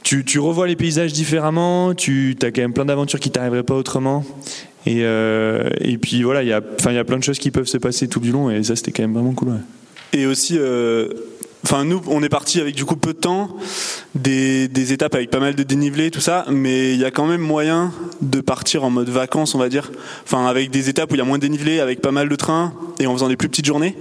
tu, 0.02 0.26
tu 0.26 0.38
revois 0.38 0.66
les 0.66 0.76
paysages 0.76 1.14
différemment, 1.14 1.94
tu 1.94 2.36
as 2.42 2.50
quand 2.50 2.60
même 2.60 2.74
plein 2.74 2.84
d'aventures 2.84 3.18
qui 3.18 3.30
t'arriveraient 3.30 3.62
pas 3.62 3.76
autrement. 3.76 4.26
Et, 4.84 5.04
euh, 5.04 5.70
et 5.80 5.96
puis 5.96 6.22
voilà, 6.22 6.42
il 6.42 6.48
y, 6.48 6.52
a, 6.52 6.60
plein 6.60 7.16
de 7.16 7.24
choses 7.24 7.38
qui 7.38 7.50
peuvent 7.50 7.66
se 7.66 7.78
passer 7.78 8.08
tout 8.08 8.20
du 8.20 8.30
long 8.30 8.50
et 8.50 8.62
ça, 8.62 8.76
c'était 8.76 8.92
quand 8.92 9.04
même 9.04 9.14
vraiment 9.14 9.32
cool. 9.32 9.54
Et 10.12 10.26
aussi, 10.26 10.56
euh, 10.58 11.08
enfin 11.66 11.84
nous, 11.84 12.00
on 12.06 12.22
est 12.22 12.28
parti 12.28 12.60
avec 12.60 12.76
du 12.76 12.84
coup 12.84 12.94
peu 12.94 13.12
de 13.12 13.18
temps, 13.18 13.56
des, 14.14 14.68
des 14.68 14.92
étapes 14.92 15.16
avec 15.16 15.30
pas 15.30 15.40
mal 15.40 15.56
de 15.56 15.64
dénivelé, 15.64 16.12
tout 16.12 16.20
ça, 16.20 16.44
mais 16.48 16.94
il 16.94 17.00
y 17.00 17.04
a 17.04 17.10
quand 17.10 17.26
même 17.26 17.40
moyen 17.40 17.92
de 18.20 18.40
partir 18.40 18.84
en 18.84 18.90
mode 18.90 19.08
vacances, 19.08 19.56
on 19.56 19.58
va 19.58 19.68
dire. 19.68 19.90
Enfin, 20.22 20.46
avec 20.46 20.70
des 20.70 20.88
étapes 20.88 21.10
où 21.10 21.16
il 21.16 21.18
y 21.18 21.20
a 21.20 21.24
moins 21.24 21.38
de 21.38 21.42
dénivelé, 21.42 21.80
avec 21.80 22.00
pas 22.00 22.12
mal 22.12 22.28
de 22.28 22.36
trains, 22.36 22.72
et 23.00 23.08
en 23.08 23.12
faisant 23.14 23.28
des 23.28 23.36
plus 23.36 23.48
petites 23.48 23.66
journées. 23.66 23.96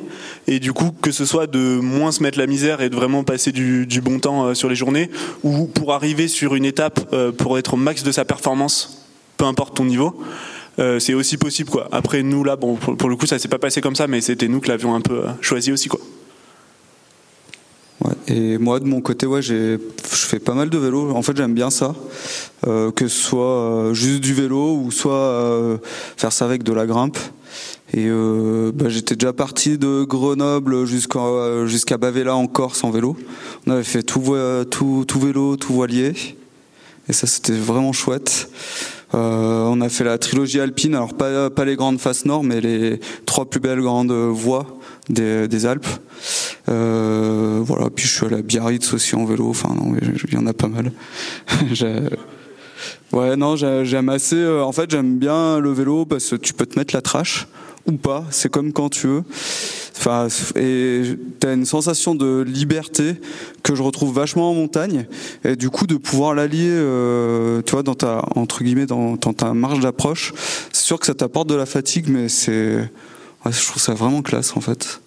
Et 0.45 0.59
du 0.59 0.73
coup, 0.73 0.91
que 1.01 1.11
ce 1.11 1.25
soit 1.25 1.47
de 1.47 1.79
moins 1.79 2.11
se 2.11 2.21
mettre 2.21 2.37
la 2.37 2.45
misère 2.45 2.81
et 2.81 2.89
de 2.91 2.95
vraiment 2.95 3.23
passer 3.23 3.51
du, 3.51 3.87
du 3.87 3.99
bon 3.99 4.19
temps 4.19 4.45
euh, 4.45 4.53
sur 4.53 4.69
les 4.69 4.75
journées, 4.75 5.09
ou 5.43 5.65
pour 5.65 5.93
arriver 5.93 6.27
sur 6.27 6.53
une 6.53 6.65
étape 6.65 7.09
euh, 7.13 7.31
pour 7.31 7.57
être 7.57 7.73
au 7.73 7.77
max 7.77 8.03
de 8.03 8.11
sa 8.11 8.25
performance, 8.25 9.07
peu 9.37 9.45
importe 9.45 9.75
ton 9.75 9.85
niveau. 9.85 10.21
euh, 10.77 10.99
c'est 10.99 11.15
aussi 11.15 11.37
possible 11.37 11.71
quoi. 11.71 11.87
Après 11.91 12.21
nous 12.21 12.43
là, 12.43 12.57
bon 12.57 12.75
pour, 12.75 13.09
le 13.09 13.15
coup 13.15 13.25
ça 13.25 13.39
s'est 13.39 13.47
pas 13.47 13.57
passé 13.57 13.81
comme 13.81 13.95
ça, 13.95 14.05
mais 14.05 14.21
c'était 14.21 14.47
nous 14.47 14.59
que 14.59 14.67
l'avions 14.67 14.93
un 14.93 15.01
peu 15.01 15.25
euh, 15.25 15.29
choisi 15.41 15.71
aussi 15.71 15.89
quoi. 15.89 15.99
Et 18.27 18.57
moi, 18.57 18.79
de 18.79 18.85
mon 18.85 19.01
côté, 19.01 19.25
ouais, 19.25 19.41
je 19.41 19.77
fais 20.03 20.39
pas 20.39 20.53
mal 20.53 20.69
de 20.69 20.77
vélo. 20.77 21.11
En 21.11 21.21
fait, 21.21 21.35
j'aime 21.35 21.53
bien 21.53 21.69
ça, 21.69 21.95
Euh, 22.67 22.89
que 22.91 23.07
ce 23.07 23.21
soit 23.21 23.59
euh, 23.59 23.93
juste 23.93 24.21
du 24.21 24.33
vélo 24.33 24.77
ou 24.77 24.89
soit 24.89 25.13
euh, 25.13 25.77
faire 26.17 26.33
ça 26.33 26.45
avec 26.45 26.63
de 26.63 26.73
la 26.73 26.87
grimpe. 26.87 27.17
Et 27.93 28.09
bah, 28.73 28.89
j'étais 28.89 29.15
déjà 29.15 29.31
parti 29.31 29.77
de 29.77 30.03
Grenoble 30.03 30.85
jusqu'à 30.85 31.65
jusqu'à 31.65 31.97
Bavela 31.97 32.35
en 32.35 32.45
Corse 32.47 32.83
en 32.83 32.91
vélo. 32.91 33.15
On 33.65 33.71
avait 33.71 33.83
fait 33.83 34.03
tout, 34.03 34.35
tout, 34.69 35.05
tout 35.07 35.19
vélo, 35.19 35.55
tout 35.55 35.71
voilier. 35.71 36.11
Et 37.07 37.13
ça, 37.13 37.25
c'était 37.25 37.53
vraiment 37.53 37.93
chouette. 37.93 38.49
On 39.13 39.79
a 39.79 39.87
fait 39.87 40.03
la 40.03 40.17
trilogie 40.17 40.59
alpine, 40.59 40.95
alors 40.95 41.13
pas, 41.13 41.49
pas 41.49 41.63
les 41.63 41.77
grandes 41.77 41.99
faces 41.99 42.25
nord, 42.25 42.43
mais 42.43 42.59
les 42.59 42.99
trois 43.25 43.45
plus 43.45 43.61
belles 43.61 43.81
grandes 43.81 44.11
voies 44.11 44.65
des, 45.09 45.47
des 45.47 45.65
Alpes. 45.65 45.87
Euh, 46.69 47.59
voilà, 47.63 47.89
puis 47.89 48.05
je 48.07 48.11
suis 48.13 48.25
allé 48.25 48.35
à 48.37 48.41
Biarritz 48.41 48.93
aussi 48.93 49.15
en 49.15 49.25
vélo, 49.25 49.49
enfin 49.49 49.73
non, 49.75 49.95
il 50.01 50.33
y 50.33 50.37
en 50.37 50.47
a 50.47 50.53
pas 50.53 50.67
mal. 50.67 50.91
Ouais, 53.13 53.35
non, 53.37 53.55
j'ai- 53.55 53.85
j'aime 53.85 54.09
assez, 54.09 54.35
euh, 54.35 54.63
en 54.63 54.71
fait 54.71 54.89
j'aime 54.91 55.17
bien 55.17 55.59
le 55.59 55.71
vélo 55.71 56.05
parce 56.05 56.31
que 56.31 56.35
tu 56.35 56.53
peux 56.53 56.65
te 56.65 56.77
mettre 56.77 56.93
la 56.93 57.01
trache 57.01 57.47
ou 57.85 57.93
pas, 57.93 58.25
c'est 58.31 58.49
comme 58.51 58.73
quand 58.73 58.89
tu 58.89 59.07
veux. 59.07 59.23
Enfin, 59.97 60.27
et 60.55 61.03
t'as 61.39 61.53
une 61.53 61.65
sensation 61.65 62.15
de 62.15 62.41
liberté 62.41 63.15
que 63.63 63.75
je 63.75 63.83
retrouve 63.83 64.13
vachement 64.13 64.49
en 64.49 64.53
montagne, 64.53 65.05
et 65.45 65.55
du 65.55 65.69
coup 65.69 65.87
de 65.87 65.95
pouvoir 65.95 66.33
l'allier, 66.33 66.67
euh, 66.69 67.61
tu 67.65 67.71
vois, 67.73 67.83
dans 67.83 67.93
ta 67.95 68.25
entre 68.35 68.63
guillemets 68.63 68.87
dans 68.87 69.15
ta 69.17 69.53
marge 69.53 69.79
d'approche. 69.79 70.33
C'est 70.73 70.83
sûr 70.83 70.99
que 70.99 71.05
ça 71.05 71.13
t'apporte 71.13 71.47
de 71.47 71.55
la 71.55 71.65
fatigue, 71.67 72.07
mais 72.09 72.27
c'est, 72.27 72.89
ouais, 73.45 73.51
je 73.51 73.65
trouve 73.65 73.81
ça 73.81 73.93
vraiment 73.93 74.21
classe 74.21 74.55
en 74.55 74.61
fait. 74.61 74.99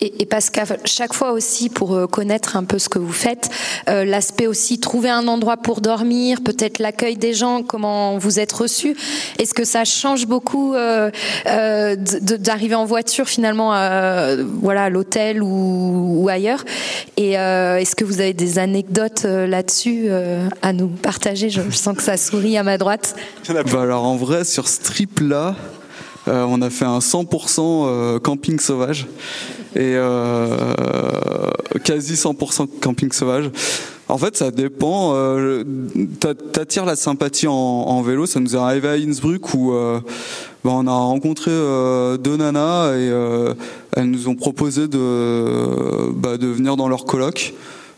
Et, 0.00 0.22
et 0.22 0.26
parce 0.26 0.48
qu'à 0.48 0.64
chaque 0.84 1.12
fois 1.12 1.32
aussi, 1.32 1.68
pour 1.68 1.94
euh, 1.94 2.06
connaître 2.06 2.56
un 2.56 2.64
peu 2.64 2.78
ce 2.78 2.88
que 2.88 2.98
vous 2.98 3.12
faites, 3.12 3.50
euh, 3.88 4.04
l'aspect 4.04 4.46
aussi 4.46 4.78
trouver 4.78 5.10
un 5.10 5.28
endroit 5.28 5.56
pour 5.56 5.80
dormir, 5.80 6.40
peut-être 6.42 6.78
l'accueil 6.78 7.16
des 7.16 7.34
gens, 7.34 7.62
comment 7.62 8.16
vous 8.16 8.38
êtes 8.38 8.52
reçus. 8.52 8.96
Est-ce 9.38 9.52
que 9.52 9.64
ça 9.64 9.84
change 9.84 10.26
beaucoup 10.26 10.74
euh, 10.74 11.10
euh, 11.46 11.96
d'arriver 11.96 12.76
en 12.76 12.86
voiture 12.86 13.28
finalement, 13.28 13.74
euh, 13.74 14.44
voilà, 14.62 14.84
à 14.84 14.88
l'hôtel 14.88 15.42
ou, 15.42 16.22
ou 16.22 16.28
ailleurs? 16.28 16.64
Et 17.16 17.38
euh, 17.38 17.78
est-ce 17.78 17.94
que 17.96 18.04
vous 18.04 18.20
avez 18.20 18.34
des 18.34 18.58
anecdotes 18.58 19.24
euh, 19.26 19.46
là-dessus 19.46 20.04
euh, 20.06 20.48
à 20.62 20.72
nous 20.72 20.88
partager? 20.88 21.50
Je, 21.50 21.60
je 21.68 21.76
sens 21.76 21.96
que 21.96 22.02
ça 22.02 22.16
sourit 22.16 22.56
à 22.56 22.62
ma 22.62 22.78
droite. 22.78 23.16
Bah 23.48 23.82
alors 23.82 24.04
en 24.04 24.16
vrai 24.16 24.44
sur 24.44 24.68
ce 24.68 24.80
trip 24.80 25.20
là, 25.20 25.56
on 26.28 26.60
a 26.62 26.70
fait 26.70 26.84
un 26.84 26.98
100% 26.98 27.60
euh, 27.60 28.18
camping 28.18 28.58
sauvage 28.60 29.06
et 29.76 29.94
euh, 29.96 30.56
quasi 31.84 32.14
100% 32.14 32.66
camping 32.80 33.12
sauvage. 33.12 33.50
En 34.08 34.16
fait, 34.16 34.36
ça 34.36 34.50
dépend. 34.50 35.12
Euh, 35.14 35.64
t'a- 36.18 36.34
T'attires 36.34 36.86
la 36.86 36.96
sympathie 36.96 37.46
en, 37.46 38.00
vélo. 38.02 38.24
Ça 38.26 38.40
nous 38.40 38.54
est 38.56 38.58
arrivé 38.58 38.88
à 38.88 38.92
Innsbruck 38.92 39.52
où 39.54 39.72
euh, 39.72 40.00
bah, 40.64 40.70
on 40.72 40.86
a 40.86 40.92
rencontré 40.92 41.50
euh, 41.52 42.16
deux 42.16 42.36
nanas 42.38 42.92
et 42.94 43.10
euh, 43.10 43.52
elles 43.94 44.10
nous 44.10 44.28
ont 44.28 44.34
proposé 44.34 44.88
de, 44.88 46.10
bah, 46.12 46.38
de 46.38 46.46
venir 46.46 46.76
dans 46.76 46.88
leur 46.88 47.04
coloc 47.04 47.52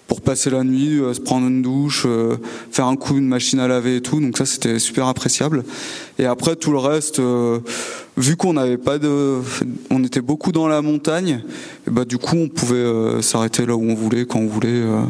pour 0.08 0.20
passer 0.20 0.50
la 0.50 0.64
nuit, 0.64 0.98
euh, 0.98 1.14
se 1.14 1.20
prendre 1.20 1.46
une 1.46 1.62
douche, 1.62 2.02
euh, 2.04 2.34
faire 2.72 2.86
un 2.86 2.96
coup 2.96 3.16
une 3.16 3.28
machine 3.28 3.60
à 3.60 3.68
laver 3.68 3.94
et 3.96 4.00
tout. 4.00 4.20
Donc 4.20 4.36
ça 4.36 4.44
c'était 4.46 4.80
super 4.80 5.06
appréciable. 5.06 5.62
Et 6.18 6.26
après 6.26 6.56
tout 6.56 6.72
le 6.72 6.78
reste, 6.78 7.20
euh, 7.20 7.60
vu 8.16 8.36
qu'on 8.36 8.54
n'avait 8.54 8.78
pas 8.78 8.98
de, 8.98 9.38
on 9.90 10.04
était 10.04 10.20
beaucoup 10.20 10.52
dans 10.52 10.68
la 10.68 10.82
montagne, 10.82 11.42
et 11.86 11.90
bah 11.90 12.04
du 12.04 12.18
coup 12.18 12.36
on 12.36 12.48
pouvait 12.48 12.76
euh, 12.76 13.22
s'arrêter 13.22 13.66
là 13.66 13.74
où 13.76 13.82
on 13.82 13.94
voulait, 13.94 14.26
quand 14.26 14.40
on 14.40 14.46
voulait. 14.46 14.68
euh, 14.68 15.00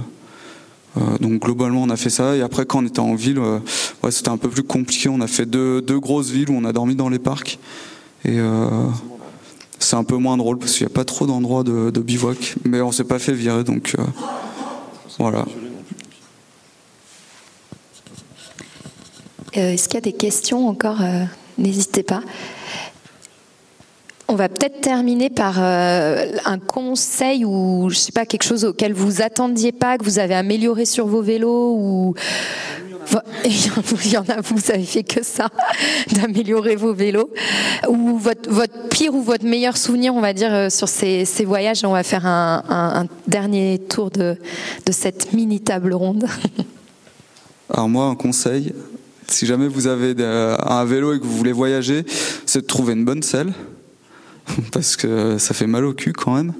euh, 0.96 1.18
donc 1.20 1.40
globalement 1.42 1.82
on 1.82 1.90
a 1.90 1.96
fait 1.96 2.10
ça. 2.10 2.34
Et 2.36 2.42
après 2.42 2.66
quand 2.66 2.82
on 2.82 2.86
était 2.86 3.00
en 3.00 3.14
ville 3.14 3.38
ouais, 3.38 4.10
c'était 4.10 4.28
un 4.28 4.36
peu 4.36 4.48
plus 4.48 4.64
compliqué. 4.64 5.08
On 5.08 5.20
a 5.20 5.28
fait 5.28 5.46
deux, 5.46 5.80
grosses 6.00 6.30
villes 6.30 6.50
où 6.50 6.54
on 6.54 6.64
a 6.64 6.72
dormi 6.72 6.96
dans 6.96 7.08
les 7.08 7.20
parcs. 7.20 7.58
Et 8.24 8.38
c'est 9.78 9.94
un 9.94 10.02
peu 10.02 10.16
moins 10.16 10.36
drôle 10.36 10.58
parce 10.58 10.72
qu'il 10.72 10.84
n'y 10.84 10.92
a 10.92 10.94
pas 10.94 11.04
trop 11.04 11.26
d'endroits 11.26 11.62
de, 11.62 11.90
de 11.90 12.00
bivouac. 12.00 12.56
Mais 12.64 12.80
on 12.80 12.90
s'est 12.90 13.04
pas 13.04 13.20
fait 13.20 13.32
virer 13.32 13.62
donc 13.62 13.94
voilà. 15.18 15.44
Est-ce 19.52 19.88
qu'il 19.88 19.94
y 19.94 19.98
a 19.98 20.00
des 20.00 20.12
questions 20.12 20.68
encore 20.68 20.98
N'hésitez 21.60 22.02
pas. 22.02 22.22
On 24.28 24.34
va 24.34 24.48
peut-être 24.48 24.80
terminer 24.80 25.28
par 25.28 25.56
euh, 25.58 26.32
un 26.44 26.58
conseil 26.58 27.44
ou 27.44 27.88
je 27.90 27.96
sais 27.96 28.12
pas 28.12 28.26
quelque 28.26 28.44
chose 28.44 28.64
auquel 28.64 28.92
vous 28.92 29.22
attendiez 29.22 29.72
pas, 29.72 29.98
que 29.98 30.04
vous 30.04 30.18
avez 30.18 30.34
amélioré 30.34 30.84
sur 30.84 31.06
vos 31.06 31.20
vélos 31.20 31.74
ou 31.76 32.14
il 33.44 34.12
y 34.12 34.16
en 34.16 34.24
a, 34.28 34.40
vous 34.40 34.70
avez 34.70 34.84
fait 34.84 35.02
que 35.02 35.24
ça, 35.24 35.48
d'améliorer 36.12 36.76
vos 36.76 36.94
vélos. 36.94 37.30
Ou 37.88 38.18
votre, 38.18 38.48
votre 38.50 38.88
pire 38.88 39.14
ou 39.14 39.22
votre 39.22 39.44
meilleur 39.44 39.76
souvenir, 39.76 40.14
on 40.14 40.20
va 40.20 40.32
dire, 40.32 40.52
euh, 40.52 40.70
sur 40.70 40.88
ces, 40.88 41.24
ces 41.24 41.44
voyages. 41.44 41.84
On 41.84 41.92
va 41.92 42.02
faire 42.02 42.24
un, 42.24 43.06
dernier 43.26 43.78
tour 43.78 44.10
de, 44.10 44.36
de 44.86 44.92
cette 44.92 45.32
mini 45.32 45.60
table 45.60 45.92
ronde. 45.92 46.26
Alors 47.72 47.88
moi, 47.88 48.06
un 48.06 48.16
conseil, 48.16 48.72
si 49.32 49.46
jamais 49.46 49.68
vous 49.68 49.86
avez 49.86 50.14
un 50.18 50.84
vélo 50.84 51.14
et 51.14 51.18
que 51.18 51.24
vous 51.24 51.36
voulez 51.36 51.52
voyager, 51.52 52.04
c'est 52.46 52.62
de 52.62 52.66
trouver 52.66 52.94
une 52.94 53.04
bonne 53.04 53.22
selle. 53.22 53.52
Parce 54.72 54.96
que 54.96 55.38
ça 55.38 55.54
fait 55.54 55.66
mal 55.66 55.84
au 55.84 55.92
cul 55.92 56.12
quand 56.12 56.34
même, 56.34 56.52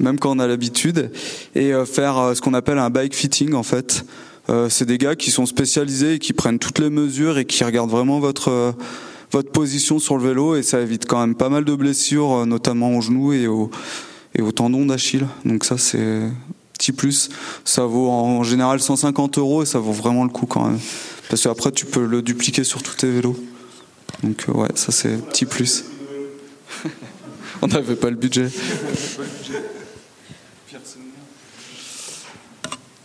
même 0.00 0.18
quand 0.18 0.36
on 0.36 0.38
a 0.38 0.46
l'habitude. 0.46 1.10
Et 1.54 1.72
euh, 1.72 1.84
faire 1.84 2.18
euh, 2.18 2.34
ce 2.34 2.40
qu'on 2.40 2.54
appelle 2.54 2.78
un 2.78 2.90
bike 2.90 3.14
fitting 3.14 3.54
en 3.54 3.62
fait. 3.62 4.04
Euh, 4.50 4.68
c'est 4.68 4.84
des 4.84 4.98
gars 4.98 5.16
qui 5.16 5.30
sont 5.30 5.46
spécialisés 5.46 6.14
et 6.14 6.18
qui 6.18 6.32
prennent 6.32 6.58
toutes 6.58 6.78
les 6.78 6.90
mesures 6.90 7.38
et 7.38 7.44
qui 7.44 7.64
regardent 7.64 7.90
vraiment 7.90 8.20
votre, 8.20 8.74
votre 9.30 9.50
position 9.50 9.98
sur 9.98 10.16
le 10.16 10.22
vélo. 10.22 10.56
Et 10.56 10.62
ça 10.62 10.80
évite 10.80 11.06
quand 11.06 11.20
même 11.20 11.34
pas 11.34 11.48
mal 11.48 11.64
de 11.64 11.74
blessures, 11.74 12.44
notamment 12.46 12.96
aux 12.96 13.00
genoux 13.00 13.32
et 13.32 13.46
aux, 13.46 13.70
et 14.34 14.42
aux 14.42 14.52
tendons 14.52 14.84
d'Achille. 14.84 15.26
Donc 15.44 15.64
ça 15.64 15.78
c'est 15.78 16.20
petit 16.84 16.92
plus. 16.92 17.30
Ça 17.64 17.86
vaut 17.86 18.10
en 18.10 18.42
général 18.42 18.80
150 18.80 19.38
euros 19.38 19.62
et 19.62 19.66
ça 19.66 19.78
vaut 19.78 19.92
vraiment 19.92 20.24
le 20.24 20.30
coup 20.30 20.46
quand 20.46 20.66
même. 20.66 20.78
Parce 21.30 21.42
qu'après, 21.42 21.72
tu 21.72 21.86
peux 21.86 22.04
le 22.04 22.20
dupliquer 22.20 22.64
sur 22.64 22.82
tous 22.82 22.96
tes 22.96 23.10
vélos. 23.10 23.36
Donc, 24.22 24.44
euh, 24.48 24.52
ouais, 24.52 24.68
ça 24.74 24.92
c'est 24.92 25.16
petit 25.30 25.46
plus. 25.46 25.84
On 27.62 27.68
n'avait 27.68 27.96
pas 27.96 28.10
le 28.10 28.16
budget. 28.16 28.48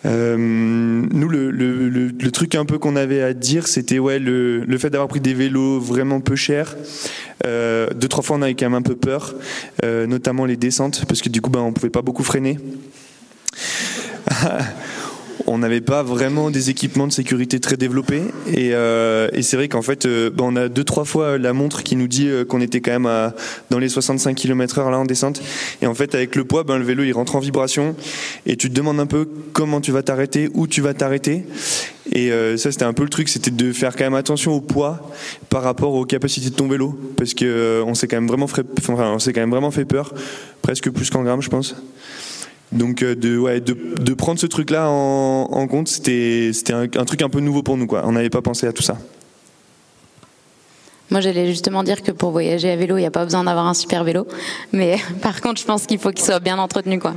Euh, 0.05 0.37
nous, 0.37 1.29
le, 1.29 2.31
truc 2.31 2.55
un 2.55 2.65
peu 2.65 2.77
qu'on 2.77 2.95
avait 2.95 3.21
à 3.21 3.33
dire, 3.33 3.67
c'était 3.67 3.99
ouais, 3.99 4.19
le, 4.19 4.77
fait 4.77 4.89
d'avoir 4.89 5.07
pris 5.07 5.21
des 5.21 5.33
vélos 5.33 5.79
vraiment 5.79 6.19
peu 6.19 6.35
chers. 6.35 6.75
Euh, 7.45 7.87
deux, 7.95 8.07
trois 8.07 8.23
fois, 8.23 8.37
on 8.37 8.41
avait 8.41 8.53
quand 8.53 8.65
même 8.65 8.75
un 8.75 8.81
peu 8.81 8.95
peur, 8.95 9.33
notamment 9.83 10.45
les 10.45 10.57
descentes, 10.57 11.05
parce 11.07 11.21
que 11.21 11.29
du 11.29 11.41
coup, 11.41 11.49
ben, 11.49 11.61
on 11.61 11.71
pouvait 11.71 11.89
pas 11.89 12.01
beaucoup 12.01 12.23
freiner. 12.23 12.57
on 15.49 15.57
n'avait 15.57 15.81
pas 15.81 16.03
vraiment 16.03 16.51
des 16.51 16.69
équipements 16.69 17.07
de 17.07 17.11
sécurité 17.11 17.59
très 17.59 17.75
développés. 17.75 18.21
Et, 18.47 18.73
euh, 18.73 19.29
c'est 19.41 19.57
vrai 19.57 19.67
qu'en 19.67 19.81
fait 19.81 20.05
euh, 20.05 20.29
ben, 20.29 20.45
on 20.45 20.55
a 20.55 20.67
deux 20.67 20.83
trois 20.83 21.05
fois 21.05 21.37
la 21.37 21.53
montre 21.53 21.83
qui 21.83 21.95
nous 21.95 22.07
dit 22.07 22.27
euh, 22.27 22.45
qu'on 22.45 22.61
était 22.61 22.81
quand 22.81 22.99
même 22.99 23.31
dans 23.69 23.79
les 23.79 23.89
65 23.89 24.35
km/h 24.35 24.91
là 24.91 24.99
en 24.99 25.05
descente. 25.05 25.41
Et 25.81 25.87
en 25.87 25.95
fait 25.95 26.13
avec 26.13 26.35
le 26.35 26.43
poids 26.43 26.63
ben, 26.63 26.77
le 26.77 26.85
vélo 26.85 27.03
il 27.03 27.13
rentre 27.13 27.35
en 27.35 27.39
vibration. 27.39 27.95
Et 28.45 28.57
tu 28.57 28.69
te 28.69 28.75
demandes 28.75 28.99
un 28.99 29.07
peu 29.07 29.27
comment 29.53 29.81
tu 29.81 29.91
vas 29.91 30.03
t'arrêter 30.03 30.49
où 30.53 30.67
tu 30.67 30.81
vas 30.81 30.93
t'arrêter. 30.93 31.43
Et 32.11 32.31
ça 32.57 32.71
c'était 32.71 32.85
un 32.85 32.93
peu 32.93 33.03
le 33.03 33.09
truc 33.09 33.29
c'était 33.29 33.51
de 33.51 33.71
faire 33.71 33.95
quand 33.95 34.03
même 34.03 34.15
attention 34.15 34.53
au 34.53 34.61
poids 34.61 35.11
par 35.49 35.63
rapport 35.63 35.93
aux 35.93 36.05
capacités 36.05 36.49
de 36.49 36.55
ton 36.55 36.67
vélo. 36.67 36.97
Parce 37.17 37.33
que 37.33 37.83
on 37.85 37.93
s'est 37.93 38.07
quand 38.07 38.47
fait, 38.47 38.65
s'est 39.19 39.33
quand 39.33 39.41
même 39.41 39.51
vraiment 39.51 39.71
fait 39.71 39.85
peur. 39.85 40.13
Presque 40.61 40.89
plus 40.89 41.09
qu'en 41.09 41.23
grammes 41.23 41.41
je 41.41 41.49
pense 41.49 41.75
donc 42.71 43.01
euh, 43.01 43.15
de, 43.15 43.37
ouais, 43.37 43.61
de, 43.61 43.75
de 43.99 44.13
prendre 44.13 44.39
ce 44.39 44.45
truc-là 44.45 44.89
en, 44.89 45.43
en 45.51 45.67
compte, 45.67 45.87
c'était 45.87 46.51
un, 46.71 46.83
un 46.83 47.05
truc 47.05 47.21
un 47.21 47.29
peu 47.29 47.39
nouveau 47.39 47.63
pour 47.63 47.77
nous. 47.77 47.87
Quoi. 47.87 48.03
On 48.05 48.11
n'avait 48.11 48.29
pas 48.29 48.41
pensé 48.41 48.67
à 48.67 48.73
tout 48.73 48.83
ça. 48.83 48.97
Moi, 51.11 51.21
j'allais 51.21 51.47
justement 51.47 51.81
dire 51.81 52.03
que 52.03 52.11
pour 52.11 52.29
voyager 52.29 52.69
à 52.69 52.75
vélo, 52.75 52.97
il 52.97 53.01
n'y 53.01 53.07
a 53.07 53.11
pas 53.11 53.23
besoin 53.23 53.43
d'avoir 53.43 53.65
un 53.65 53.73
super 53.73 54.03
vélo. 54.03 54.27
Mais 54.71 54.97
par 55.21 55.41
contre, 55.41 55.59
je 55.59 55.65
pense 55.65 55.87
qu'il 55.87 55.97
faut 55.97 56.11
qu'il 56.11 56.23
soit 56.23 56.39
bien 56.39 56.59
entretenu, 56.59 56.99
quoi. 56.99 57.15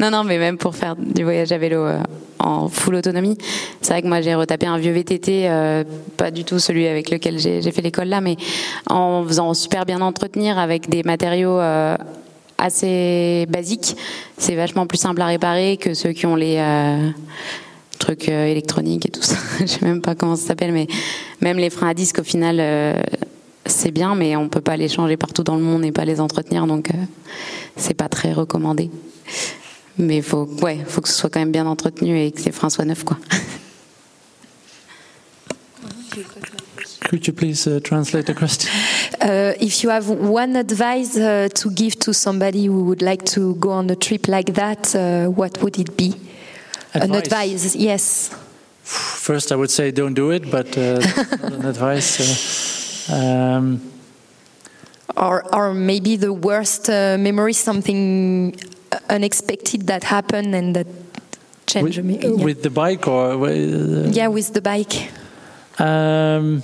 Non, 0.00 0.10
non, 0.10 0.24
mais 0.24 0.38
même 0.38 0.58
pour 0.58 0.74
faire 0.74 0.96
du 0.96 1.22
voyage 1.22 1.52
à 1.52 1.58
vélo 1.58 1.84
euh, 1.84 2.00
en 2.40 2.68
full 2.68 2.96
autonomie, 2.96 3.38
c'est 3.80 3.92
vrai 3.92 4.02
que 4.02 4.08
moi, 4.08 4.20
j'ai 4.20 4.34
retapé 4.34 4.66
un 4.66 4.78
vieux 4.78 4.90
VTT, 4.90 5.48
euh, 5.48 5.84
pas 6.16 6.32
du 6.32 6.42
tout 6.42 6.58
celui 6.58 6.88
avec 6.88 7.10
lequel 7.10 7.38
j'ai 7.38 7.70
fait 7.70 7.82
l'école 7.82 8.08
là, 8.08 8.20
mais 8.20 8.36
en 8.88 9.24
faisant 9.24 9.54
super 9.54 9.86
bien 9.86 10.00
entretenir 10.00 10.58
avec 10.58 10.88
des 10.88 11.04
matériaux 11.04 11.60
assez 12.62 13.46
basiques. 13.48 13.96
C'est 14.38 14.54
vachement 14.54 14.86
plus 14.86 14.98
simple 14.98 15.20
à 15.20 15.26
réparer 15.26 15.76
que 15.76 15.94
ceux 15.94 16.12
qui 16.12 16.26
ont 16.26 16.36
les 16.36 16.56
euh, 16.58 17.10
trucs 17.98 18.28
euh, 18.28 18.46
électroniques 18.46 19.06
et 19.06 19.10
tout 19.10 19.22
ça. 19.22 19.36
Je 19.60 19.66
sais 19.66 19.84
même 19.84 20.00
pas 20.00 20.14
comment 20.14 20.36
ça 20.36 20.48
s'appelle, 20.48 20.72
mais 20.72 20.86
même 21.40 21.58
les 21.58 21.70
freins 21.70 21.88
à 21.88 21.94
disque, 21.94 22.18
au 22.18 22.24
final, 22.24 22.58
euh, 22.60 23.00
c'est 23.66 23.90
bien, 23.90 24.14
mais 24.14 24.36
on 24.36 24.48
peut 24.48 24.60
pas 24.60 24.76
les 24.76 24.88
changer 24.88 25.16
partout 25.16 25.42
dans 25.42 25.56
le 25.56 25.62
monde 25.62 25.84
et 25.84 25.92
pas 25.92 26.04
les 26.04 26.20
entretenir, 26.20 26.66
donc 26.66 26.90
euh, 26.90 26.98
c'est 27.76 27.94
pas 27.94 28.08
très 28.08 28.32
recommandé. 28.32 28.90
Mais 29.98 30.22
faut, 30.22 30.48
ouais, 30.62 30.78
faut 30.86 31.00
que 31.00 31.08
ce 31.08 31.14
soit 31.14 31.30
quand 31.30 31.40
même 31.40 31.52
bien 31.52 31.66
entretenu 31.66 32.18
et 32.18 32.32
que 32.32 32.42
les 32.42 32.52
freins 32.52 32.70
soient 32.70 32.84
neufs, 32.84 33.04
quoi. 33.04 33.18
Could 37.12 37.26
you 37.26 37.34
please 37.34 37.66
uh, 37.66 37.78
translate 37.84 38.24
the 38.24 38.34
question? 38.34 38.70
Uh, 39.20 39.54
if 39.60 39.84
you 39.84 39.90
have 39.90 40.08
one 40.08 40.56
advice 40.56 41.16
uh, 41.16 41.48
to 41.54 41.70
give 41.70 41.96
to 42.00 42.12
somebody 42.12 42.64
who 42.66 42.84
would 42.84 43.02
like 43.02 43.24
to 43.24 43.54
go 43.56 43.70
on 43.70 43.88
a 43.90 43.94
trip 43.94 44.26
like 44.26 44.54
that, 44.54 44.96
uh, 44.96 45.26
what 45.26 45.62
would 45.62 45.78
it 45.78 45.96
be? 45.96 46.12
An 46.94 47.02
Advice? 47.02 47.22
advice, 47.26 47.76
yes. 47.76 48.34
First, 48.82 49.52
I 49.52 49.56
would 49.56 49.70
say 49.70 49.92
don't 49.92 50.14
do 50.14 50.30
it, 50.32 50.50
but 50.50 50.76
uh, 50.76 51.00
an 51.42 51.66
advice. 51.66 53.08
Uh, 53.08 53.14
um, 53.14 53.80
Or, 55.16 55.44
or 55.54 55.74
maybe 55.74 56.16
the 56.16 56.32
worst 56.32 56.88
uh, 56.88 57.16
memory, 57.18 57.52
something 57.52 58.56
unexpected 59.08 59.86
that 59.86 60.02
happened 60.04 60.54
and 60.54 60.74
that 60.74 60.86
changed 61.66 61.98
with, 61.98 62.06
me. 62.06 62.18
Yeah. 62.18 62.44
with 62.44 62.62
the 62.62 62.70
bike 62.70 63.06
or 63.06 63.48
yeah, 63.50 64.28
with 64.28 64.52
the 64.52 64.62
bike. 64.62 65.12
Um, 65.78 66.62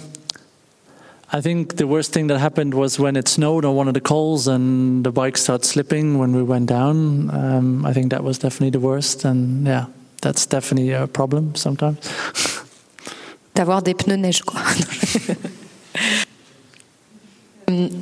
I 1.31 1.43
think 1.43 1.77
the 1.77 1.87
worst 1.87 2.13
thing 2.13 2.29
that 2.29 2.39
happened 2.39 2.73
was 2.73 2.99
when 2.99 3.15
it 3.15 3.29
snowed 3.29 3.65
on 3.67 3.75
one 3.75 3.87
of 3.87 3.95
the 3.95 4.01
coals 4.01 4.49
and 4.49 5.05
the 5.05 5.13
bike 5.13 5.37
started 5.37 5.67
slipping 5.67 6.19
when 6.19 6.35
we 6.35 6.43
went 6.43 6.67
down. 6.67 7.31
Um, 7.31 7.85
I 7.85 7.93
think 7.93 8.11
that 8.11 8.25
was 8.25 8.39
definitely 8.39 8.71
the 8.71 8.81
worst, 8.81 9.25
and 9.27 9.67
yeah, 9.67 9.87
that's 10.23 10.47
definitely 10.47 10.93
a 10.93 11.07
problem 11.07 11.55
sometimes. 11.55 11.99
D'avoir 13.55 13.83
des 13.83 13.95
pneus 13.95 14.17
neige, 14.17 14.43
quoi. 14.43 14.63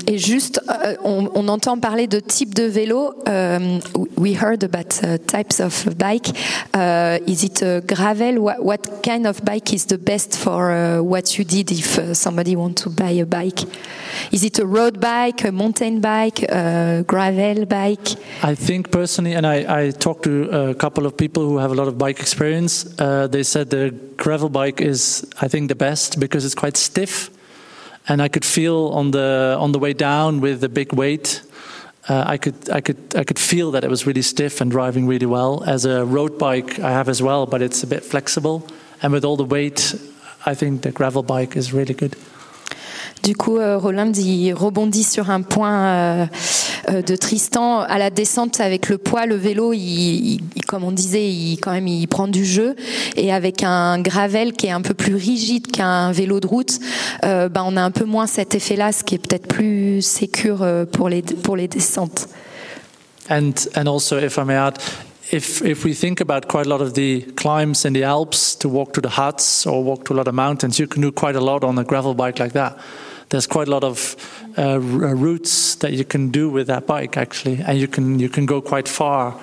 Et 0.07 0.19
juste, 0.19 0.61
euh, 0.69 0.95
on, 1.03 1.29
on 1.35 1.49
entend 1.49 1.79
parler 1.79 2.07
de 2.07 2.21
types 2.21 2.55
de 2.55 2.63
vélos. 2.63 3.15
Um, 3.27 3.81
we 4.17 4.35
heard 4.35 4.63
about 4.63 5.01
uh, 5.03 5.19
types 5.27 5.61
of 5.61 5.97
bike. 5.97 6.29
Uh, 6.73 7.19
is 7.27 7.43
it 7.43 7.63
a 7.63 7.81
gravel? 7.81 8.39
What, 8.39 8.63
what 8.63 9.03
kind 9.03 9.27
of 9.27 9.45
bike 9.45 9.73
is 9.73 9.87
the 9.87 9.99
best 9.99 10.37
for 10.37 10.71
uh, 10.71 11.03
what 11.03 11.37
you 11.37 11.45
did 11.45 11.73
if 11.73 11.99
uh, 11.99 12.15
somebody 12.15 12.55
want 12.55 12.77
to 12.79 12.91
buy 12.91 13.11
a 13.11 13.27
bike? 13.27 13.65
Is 14.31 14.45
it 14.45 14.59
a 14.61 14.67
road 14.67 15.01
bike, 15.01 15.45
a 15.45 15.51
mountain 15.51 16.01
bike, 16.01 16.43
a 16.45 17.05
gravel 17.07 17.67
bike? 17.67 18.15
I 18.43 18.55
think 18.55 18.93
personally, 18.93 19.35
and 19.35 19.47
I, 19.47 19.87
I 19.87 19.91
talked 19.91 20.25
to 20.25 20.49
a 20.71 20.75
couple 20.75 21.07
of 21.07 21.17
people 21.17 21.43
who 21.45 21.59
have 21.59 21.73
a 21.73 21.75
lot 21.75 21.89
of 21.89 21.99
bike 21.99 22.21
experience. 22.21 22.87
Uh, 23.01 23.27
they 23.27 23.43
said 23.43 23.71
the 23.71 23.93
gravel 24.17 24.49
bike 24.49 24.81
is, 24.81 25.27
I 25.41 25.49
think, 25.49 25.69
the 25.69 25.75
best 25.75 26.21
because 26.21 26.45
it's 26.45 26.55
quite 26.55 26.77
stiff, 26.77 27.31
and 28.09 28.23
I 28.23 28.29
could 28.29 28.45
feel 28.45 28.89
on 28.93 29.11
the 29.11 29.57
on 29.59 29.73
the 29.73 29.79
way 29.79 29.93
down 29.93 30.41
with 30.41 30.61
the 30.61 30.69
big 30.69 30.93
weight. 30.93 31.43
Uh, 32.09 32.25
I 32.27 32.37
could 32.39 32.55
I 32.71 32.81
could 32.81 32.97
I 33.17 33.25
could 33.25 33.39
feel 33.39 33.73
that 33.73 33.83
it 33.85 33.91
was 33.91 34.07
really 34.07 34.23
stiff 34.23 34.61
and 34.61 34.71
driving 34.71 35.09
really 35.09 35.27
well. 35.27 35.63
As 35.67 35.85
a 35.85 36.05
road 36.05 36.39
bike, 36.39 36.79
I 36.79 36.91
have 36.93 37.09
as 37.09 37.21
well, 37.21 37.47
but 37.47 37.61
it's 37.63 37.83
a 37.83 37.87
bit 37.87 38.05
flexible, 38.05 38.67
and 39.03 39.13
with 39.13 39.25
all 39.25 39.37
the 39.37 39.45
weight, 39.45 39.95
I 40.47 40.55
think 40.55 40.83
the 40.83 40.93
gravel 40.93 41.23
bike 41.23 41.57
is 41.57 41.73
really 41.73 41.95
good. 41.95 42.17
Du 43.23 43.35
coup, 43.35 43.59
euh, 43.59 43.77
Roland 43.77 44.13
il 44.17 44.53
rebondit 44.55 45.03
sur 45.03 45.31
un 45.31 45.43
point 45.43 45.87
euh, 45.87 46.27
de 46.89 47.17
Tristan 47.17 47.81
à 47.81 47.99
la 47.99 48.11
descente 48.11 48.61
avec 48.61 48.89
le 48.89 48.99
poids, 48.99 49.27
le 49.27 49.37
vélo, 49.37 49.73
il, 49.73 50.41
comme 50.67 50.85
on 50.85 50.93
disait, 50.93 51.29
il 51.29 51.57
quand 51.59 51.73
même 51.73 51.89
il 51.89 52.07
prend 52.07 52.29
du 52.29 52.45
jeu 52.45 52.77
et 53.17 53.33
avec 53.33 53.63
un 53.63 54.01
gravel 54.01 54.53
qui 54.53 54.67
est 54.67 54.71
un 54.71 54.83
peu 54.83 54.95
plus 54.95 55.15
rigide 55.15 55.69
qu'un 55.69 56.13
vélo 56.13 56.41
de 56.41 56.47
route, 56.47 56.79
euh, 57.25 57.49
ben 57.49 57.65
on 57.67 57.77
a 57.77 57.83
un 57.83 57.91
peu 57.91 58.05
moins 58.05 58.27
cet 58.27 58.55
effet-là, 58.55 58.93
ce 58.93 59.05
qui 59.05 59.15
est 59.15 59.19
peut-être 59.19 59.47
plus 59.47 60.03
sécure 60.03 60.63
euh, 60.63 60.85
pour 60.85 61.09
les 61.09 61.23
pour 61.23 61.57
les 61.57 61.69
descentes. 61.69 62.29
And 63.29 63.53
and 63.75 63.87
also, 63.87 64.19
if 64.19 64.39
I 64.39 64.45
may 64.45 64.55
add, 64.55 64.79
if 65.33 65.63
if 65.63 65.85
we 65.85 65.95
think 65.95 66.21
about 66.21 66.47
quite 66.49 66.67
a 66.67 66.69
lot 66.69 66.81
of 66.81 66.95
the 66.95 67.23
climbs 67.37 67.85
in 67.85 67.93
the 67.93 68.05
Alps 68.05 68.57
to 68.59 68.69
walk 68.69 68.93
to 68.93 69.01
the 69.01 69.19
huts 69.19 69.67
or 69.67 69.83
walk 69.83 70.05
to 70.05 70.15
a 70.15 70.17
lot 70.17 70.29
of 70.29 70.35
mountains, 70.35 70.79
you 70.79 70.87
can 70.87 71.03
do 71.03 71.11
quite 71.11 71.37
a 71.37 71.41
lot 71.41 71.65
on 71.65 71.79
a 71.79 71.85
gravel 71.85 72.15
bike 72.15 72.39
like 72.39 72.53
that. 72.53 72.77
There's 73.29 73.47
quite 73.47 73.69
a 73.69 73.71
lot 73.71 73.85
of 73.85 74.17
uh, 74.57 74.79
routes 74.81 75.75
that 75.77 75.93
you 75.93 76.05
can 76.05 76.31
do 76.31 76.49
with 76.49 76.69
that 76.69 76.87
bike 76.87 77.17
actually, 77.17 77.61
and 77.67 77.79
you 77.79 77.89
can 77.89 78.19
you 78.19 78.29
can 78.29 78.47
go 78.47 78.61
quite 78.61 78.89
far 78.89 79.35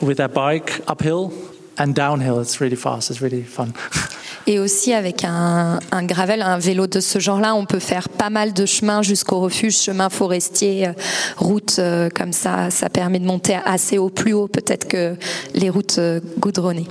with 0.00 0.16
that 0.16 0.34
bike 0.34 0.80
uphill 0.88 1.32
and 1.78 1.94
downhill. 1.94 2.40
It's 2.40 2.60
really 2.60 2.76
fast. 2.76 3.10
It's 3.10 3.20
really 3.20 3.42
fun. 3.42 3.72
Et 4.46 4.58
aussi 4.58 4.94
avec 4.94 5.24
un, 5.24 5.78
un, 5.92 6.04
gravel, 6.04 6.40
un 6.40 6.56
vélo 6.56 6.86
de 6.86 7.00
ce 7.00 7.18
genre-là, 7.18 7.54
on 7.54 7.66
peut 7.66 7.80
faire 7.80 8.08
pas 8.08 8.30
mal 8.30 8.54
de 8.54 8.64
chemins 8.64 9.02
jusqu'au 9.02 9.40
refuge, 9.40 9.76
chemin 9.76 10.08
forestier, 10.08 10.88
euh, 10.88 10.92
route 11.36 11.76
euh, 11.78 12.08
comme 12.08 12.32
ça. 12.32 12.70
Ça 12.70 12.88
permet 12.88 13.18
de 13.18 13.26
monter 13.26 13.58
assez 13.62 13.98
haut, 13.98 14.08
plus 14.08 14.32
haut 14.32 14.48
peut-être 14.48 14.88
que 14.88 15.16
les 15.54 15.68
routes 15.68 15.98
euh, 15.98 16.20
goudronnées. 16.38 16.88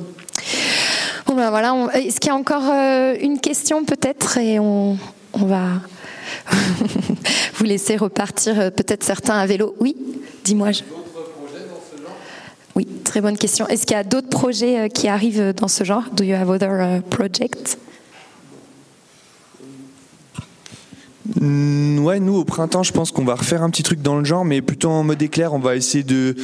Bon 1.25 1.33
ben 1.33 1.49
voilà. 1.49 1.75
Est-ce 1.95 2.19
qu'il 2.19 2.29
y 2.29 2.31
a 2.31 2.35
encore 2.35 2.71
une 3.19 3.39
question 3.39 3.83
peut-être? 3.85 4.37
Et 4.37 4.59
on, 4.59 4.97
on 5.33 5.45
va 5.45 5.81
vous 7.55 7.63
laisser 7.65 7.97
repartir 7.97 8.71
peut-être 8.71 9.03
certains 9.03 9.37
à 9.37 9.45
vélo. 9.45 9.75
Oui, 9.79 9.95
dis-moi. 10.43 10.69
Oui, 12.75 12.87
très 13.03 13.21
bonne 13.21 13.37
question. 13.37 13.67
Est-ce 13.67 13.85
qu'il 13.85 13.97
y 13.97 13.99
a 13.99 14.03
d'autres 14.03 14.29
projets 14.29 14.79
euh, 14.79 14.87
qui 14.87 15.07
arrivent 15.07 15.53
dans 15.53 15.67
ce 15.67 15.83
genre? 15.83 16.03
Do 16.15 16.23
you 16.23 16.35
have 16.35 16.49
other 16.49 17.01
projects? 17.09 17.77
Mm, 21.39 21.99
Ouais, 22.07 22.19
nous 22.19 22.35
au 22.35 22.45
printemps, 22.45 22.83
je 22.83 22.93
pense 22.93 23.11
qu'on 23.11 23.25
va 23.25 23.35
refaire 23.35 23.63
un 23.63 23.69
petit 23.69 23.83
truc 23.83 24.01
dans 24.01 24.17
le 24.17 24.23
genre, 24.23 24.45
mais 24.45 24.61
plutôt 24.61 24.89
en 24.89 25.03
mode 25.03 25.21
éclair. 25.21 25.53
On 25.53 25.59
va 25.59 25.75
essayer 25.75 26.03
de. 26.03 26.35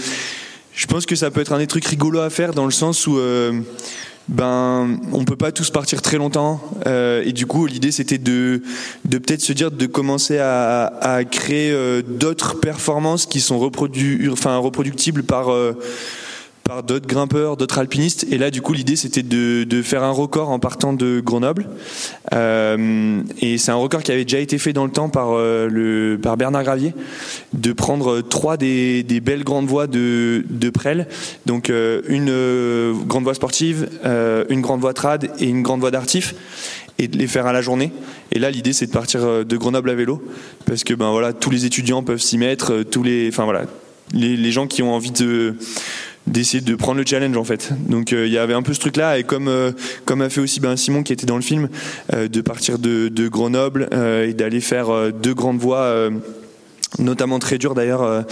Je 0.74 0.88
pense 0.88 1.06
que 1.06 1.16
ça 1.16 1.32
peut 1.32 1.40
être 1.40 1.54
un 1.54 1.60
des 1.60 1.68
trucs 1.68 1.86
rigolos 1.86 2.20
à 2.20 2.30
faire 2.30 2.54
dans 2.54 2.66
le 2.66 2.72
sens 2.72 3.08
où. 3.08 3.18
Euh, 3.18 3.62
ben 4.28 5.00
on 5.12 5.26
peut 5.26 5.36
pas 5.36 5.52
tous 5.52 5.70
partir 5.70 6.02
très 6.02 6.18
longtemps. 6.18 6.62
Euh, 6.88 7.24
et 7.26 7.34
du 7.34 7.46
coup 7.46 7.66
l'idée 7.66 7.92
c'était 7.92 8.18
de 8.18 8.64
de 9.06 9.18
peut-être 9.18 9.42
se 9.42 9.54
dire 9.54 9.72
de 9.72 9.86
commencer 9.86 10.38
à, 10.38 10.86
à 11.02 11.24
créer 11.24 11.72
euh, 11.72 12.02
d'autres 12.02 12.60
performances 12.60 13.26
qui 13.26 13.42
sont 13.42 13.60
reproduits 13.60 14.30
enfin 14.30 14.58
reproductibles 14.58 15.24
par 15.24 15.52
euh, 15.52 15.78
par 16.64 16.82
d'autres 16.82 17.08
grimpeurs, 17.08 17.58
d'autres 17.58 17.80
alpinistes. 17.80 18.26
Et 18.32 18.38
là, 18.38 18.50
du 18.50 18.62
coup, 18.62 18.74
l'idée, 18.74 18.96
c'était 18.96 19.22
de, 19.22 19.66
de, 19.66 19.82
faire 19.82 20.04
un 20.04 20.12
record 20.12 20.50
en 20.50 20.60
partant 20.60 20.94
de 20.94 21.20
Grenoble. 21.20 21.68
Euh, 22.34 23.22
et 23.42 23.58
c'est 23.58 23.72
un 23.72 23.76
record 23.76 24.02
qui 24.02 24.12
avait 24.12 24.24
déjà 24.24 24.40
été 24.40 24.58
fait 24.58 24.72
dans 24.72 24.86
le 24.86 24.92
temps 24.92 25.10
par, 25.10 25.32
euh, 25.32 25.68
le, 25.68 26.18
par 26.22 26.38
Bernard 26.38 26.64
Gravier, 26.64 26.94
de 27.54 27.74
prendre 27.74 28.22
trois 28.22 28.56
des, 28.56 29.04
des 29.04 29.20
belles 29.20 29.44
grandes 29.44 29.68
voies 29.68 29.88
de, 29.88 30.46
de 30.50 30.70
Presles. 30.70 31.08
Donc, 31.46 31.70
euh, 31.70 32.02
une 32.08 32.30
euh, 32.30 32.94
grande 32.94 33.24
voie 33.24 33.34
sportive, 33.34 33.90
euh, 34.06 34.46
une 34.50 34.62
grande 34.62 34.80
voie 34.80 34.94
trad 34.94 35.32
et 35.40 35.46
une 35.46 35.64
grande 35.64 35.82
voie 35.82 35.92
d'artif 35.92 36.34
et 36.98 37.10
de 37.10 37.18
les 37.18 37.28
faire 37.28 37.46
à 37.46 37.52
la 37.52 37.62
journée. 37.62 37.92
Et 38.32 38.40
là, 38.40 38.52
l'idée, 38.52 38.72
c'est 38.72 38.86
de 38.86 38.92
partir 38.92 39.44
de 39.44 39.58
Grenoble 39.58 39.90
à 39.90 39.96
vélo, 39.96 40.24
parce 40.66 40.84
que 40.84 40.94
ben 40.94 41.12
voilà, 41.12 41.34
tous 41.34 41.50
les 41.50 41.66
étudiants 41.66 42.04
peuvent 42.04 42.22
s'y 42.22 42.38
mettre, 42.38 42.84
tous 42.84 43.04
les, 43.04 43.30
enfin 43.30 43.46
voilà, 43.46 43.64
les, 44.14 44.38
les 44.38 44.52
gens 44.52 44.68
qui 44.68 44.84
ont 44.84 44.94
envie 44.94 45.12
de 45.12 45.56
d'essayer 46.28 46.62
de 46.62 46.76
prendre 46.76 47.00
le 47.00 47.06
challenge 47.06 47.36
en 47.38 47.44
fait. 47.44 47.74
Donc 47.88 48.14
euh, 48.14 48.26
il 48.28 48.34
y 48.34 48.38
avait 48.38 48.54
un 48.54 48.62
peu 48.62 48.74
ce 48.74 48.80
truc 48.80 48.96
là 48.98 49.18
et 49.18 49.24
comme 49.24 49.48
euh, 49.48 49.72
comme 50.06 50.22
a 50.22 50.30
fait 50.30 50.42
aussi 50.42 50.60
ben, 50.60 50.78
Simon 50.78 51.04
qui 51.04 51.14
était 51.14 51.26
dans 51.26 51.36
le 51.36 51.42
film 51.42 51.70
euh, 52.14 52.28
de 52.28 52.42
partir 52.42 52.80
de, 52.80 53.10
de 53.10 53.28
Grenoble 53.28 53.90
et 53.92 54.34
d'aller 54.34 54.62
faire 54.62 55.12
deux 55.12 55.34
grandes 55.34 55.60
voies 55.60 56.10
notamment 57.00 57.40
très 57.40 57.58
dures 57.58 57.74
d'ailleurs 57.76 58.26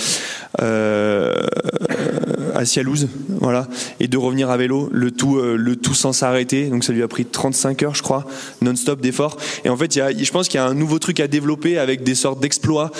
à 2.55 2.65
Cialouse 2.65 3.07
voilà 3.39 3.67
et 3.99 4.07
de 4.07 4.17
revenir 4.17 4.49
à 4.49 4.57
vélo 4.57 4.89
le 4.91 5.11
tout 5.11 5.39
le 5.41 5.75
tout 5.75 5.93
sans 5.93 6.13
s'arrêter 6.13 6.67
donc 6.67 6.83
ça 6.83 6.93
lui 6.93 7.03
a 7.03 7.07
pris 7.07 7.25
35 7.25 7.83
heures 7.83 7.95
je 7.95 8.03
crois 8.03 8.25
non-stop 8.61 9.01
d'efforts 9.01 9.37
et 9.65 9.69
en 9.69 9.77
fait 9.77 9.95
y 9.95 10.01
a, 10.01 10.11
je 10.11 10.31
pense 10.31 10.47
qu'il 10.47 10.59
y 10.59 10.63
a 10.63 10.65
un 10.65 10.73
nouveau 10.73 10.99
truc 10.99 11.19
à 11.19 11.27
développer 11.27 11.77
avec 11.77 12.03
des 12.03 12.15
sortes 12.15 12.39
d'exploits 12.39 12.91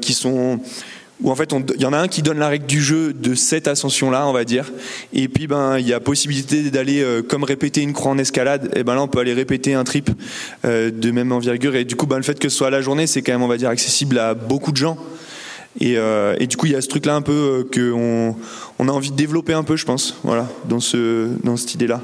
qui 0.00 0.14
sont 0.14 0.60
où 1.22 1.30
en 1.30 1.34
fait 1.34 1.52
il 1.76 1.80
y 1.80 1.86
en 1.86 1.92
a 1.92 1.98
un 1.98 2.08
qui 2.08 2.22
donne 2.22 2.38
la 2.38 2.48
règle 2.48 2.66
du 2.66 2.82
jeu 2.82 3.12
de 3.12 3.34
cette 3.34 3.68
ascension 3.68 4.10
là 4.10 4.26
on 4.26 4.32
va 4.32 4.44
dire. 4.44 4.70
Et 5.12 5.28
puis 5.28 5.46
ben 5.46 5.78
il 5.78 5.86
y 5.86 5.92
a 5.92 6.00
possibilité 6.00 6.70
d'aller 6.70 7.02
euh, 7.02 7.22
comme 7.22 7.44
répéter 7.44 7.82
une 7.82 7.92
croix 7.92 8.12
en 8.12 8.18
escalade 8.18 8.70
et 8.74 8.82
ben 8.82 8.94
là 8.94 9.02
on 9.02 9.08
peut 9.08 9.20
aller 9.20 9.34
répéter 9.34 9.74
un 9.74 9.84
trip 9.84 10.10
euh, 10.64 10.90
de 10.90 11.10
même 11.10 11.32
envergure. 11.32 11.74
Et 11.76 11.84
du 11.84 11.96
coup 11.96 12.06
ben 12.06 12.16
le 12.16 12.22
fait 12.22 12.38
que 12.38 12.48
ce 12.48 12.56
soit 12.56 12.70
la 12.70 12.80
journée 12.80 13.06
c'est 13.06 13.22
quand 13.22 13.32
même 13.32 13.42
on 13.42 13.48
va 13.48 13.56
dire 13.56 13.68
accessible 13.68 14.18
à 14.18 14.34
beaucoup 14.34 14.72
de 14.72 14.76
gens. 14.76 14.98
Et, 15.80 15.96
euh, 15.96 16.36
du 16.36 16.56
coup 16.56 16.66
il 16.66 16.72
y 16.72 16.76
a 16.76 16.82
ce 16.82 16.88
truc 16.88 17.06
là 17.06 17.14
un 17.14 17.22
peu 17.22 17.32
euh, 17.32 17.64
que 17.64 17.92
on, 17.92 18.36
on 18.78 18.88
a 18.88 18.92
envie 18.92 19.10
de 19.10 19.16
développer 19.16 19.54
un 19.54 19.62
peu 19.62 19.76
je 19.76 19.86
pense. 19.86 20.18
Voilà 20.24 20.48
dans 20.68 20.80
ce 20.80 21.28
dans 21.44 21.56
cette 21.56 21.74
idée 21.74 21.86
là 21.86 22.00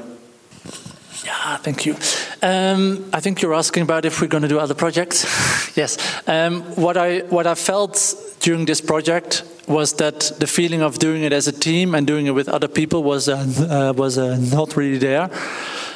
Yeah, 1.25 1.57
thank 1.57 1.85
you. 1.85 1.95
Um, 2.41 3.09
I 3.11 3.19
think 3.19 3.41
you're 3.41 3.53
asking 3.53 3.83
about 3.83 4.05
if 4.05 4.21
we're 4.21 4.27
going 4.27 4.43
to 4.43 4.47
do 4.47 4.59
other 4.59 4.73
projects. 4.73 5.25
yes. 5.75 5.97
Um, 6.27 6.61
what 6.75 6.95
I 6.95 7.19
what 7.29 7.45
I 7.45 7.55
felt 7.55 8.15
during 8.39 8.65
this 8.65 8.81
project 8.81 9.43
was 9.67 9.93
that 9.93 10.31
the 10.39 10.47
feeling 10.47 10.81
of 10.81 10.97
doing 10.97 11.23
it 11.23 11.33
as 11.33 11.47
a 11.47 11.51
team 11.51 11.93
and 11.93 12.07
doing 12.07 12.25
it 12.25 12.31
with 12.31 12.47
other 12.47 12.67
people 12.67 13.03
was 13.03 13.27
uh, 13.27 13.35
uh, 13.35 13.93
was 13.97 14.17
uh, 14.17 14.37
not 14.37 14.77
really 14.77 14.97
there. 14.97 15.29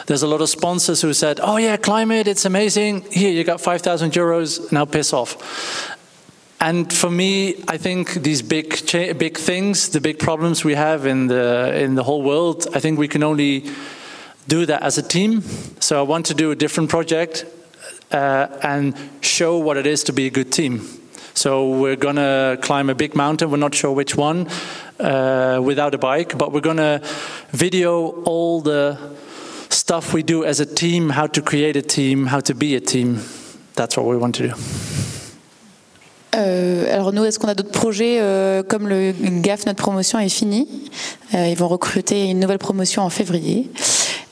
There's 0.05 0.23
a 0.23 0.27
lot 0.27 0.41
of 0.41 0.49
sponsors 0.49 1.01
who 1.01 1.13
said, 1.13 1.39
"Oh 1.41 1.57
yeah, 1.57 1.77
climate, 1.77 2.27
it's 2.27 2.45
amazing. 2.45 3.05
Here, 3.11 3.31
you 3.31 3.45
got 3.45 3.61
5,000 3.61 4.11
euros. 4.11 4.71
Now 4.71 4.85
piss 4.85 5.13
off." 5.13 5.37
And 6.59 6.93
for 6.93 7.09
me, 7.09 7.55
I 7.67 7.77
think 7.77 8.13
these 8.23 8.41
big 8.41 8.69
big 9.17 9.37
things, 9.37 9.89
the 9.89 10.01
big 10.01 10.19
problems 10.19 10.65
we 10.65 10.75
have 10.75 11.05
in 11.05 11.27
the 11.27 11.73
in 11.83 11.95
the 11.95 12.03
whole 12.03 12.23
world, 12.23 12.67
I 12.75 12.79
think 12.79 12.99
we 12.99 13.07
can 13.07 13.23
only 13.23 13.63
do 14.48 14.65
that 14.65 14.82
as 14.82 14.98
a 14.98 15.02
team. 15.02 15.41
So 15.80 15.99
I 15.99 16.03
want 16.03 16.26
to 16.28 16.34
do 16.34 16.52
a 16.52 16.56
different 16.56 16.90
project 16.90 17.45
uh, 18.11 18.48
and 18.61 18.95
show 19.22 19.57
what 19.57 19.78
it 19.78 19.86
is 19.86 20.03
to 20.06 20.14
be 20.14 20.28
a 20.28 20.30
good 20.30 20.52
team. 20.52 20.82
So 21.34 21.70
we're 21.70 21.95
going 21.95 22.18
to 22.18 22.60
climb 22.61 22.90
a 22.90 22.95
big 22.95 23.15
mountain. 23.15 23.49
We're 23.49 23.57
not 23.57 23.74
sure 23.74 23.91
which 23.91 24.15
one 24.15 24.48
uh, 24.99 25.60
without 25.64 25.95
a 25.95 25.98
bike, 25.98 26.38
but 26.38 26.52
we're 26.52 26.61
going 26.61 26.78
to 26.78 27.02
video 27.52 28.22
all 28.24 28.61
the 28.61 28.98
stuff 29.70 30.14
we 30.14 30.24
do 30.24 30.44
as 30.44 30.60
a 30.60 30.65
team, 30.65 31.10
how 31.10 31.28
to 31.28 31.41
create 31.41 31.76
a 31.76 31.82
team, 31.82 32.28
how 32.28 32.40
to 32.41 32.53
be 32.53 32.76
a 32.76 32.80
team. 32.80 33.20
That's 33.76 33.98
what 33.98 34.06
we 34.06 34.18
want 34.18 34.36
to 34.36 34.49
do. 34.49 34.53
Euh, 36.36 36.91
alors 36.91 37.14
nous, 37.14 37.24
est-ce 37.24 37.38
qu'on 37.38 37.48
a 37.48 37.53
d'autres 37.53 37.72
projets 37.72 38.18
euh, 38.20 38.64
comme 38.64 38.88
le 38.88 39.14
GAF, 39.41 39.65
notre 39.68 39.84
promotion 39.84 40.20
est 40.20 40.30
finie. 40.30 40.68
Euh, 41.36 41.48
ils 41.48 41.56
vont 41.57 41.68
recruter 41.68 42.26
une 42.26 42.40
nouvelle 42.40 42.57
promotion 42.57 43.03
en 43.03 43.10
février. 43.10 43.70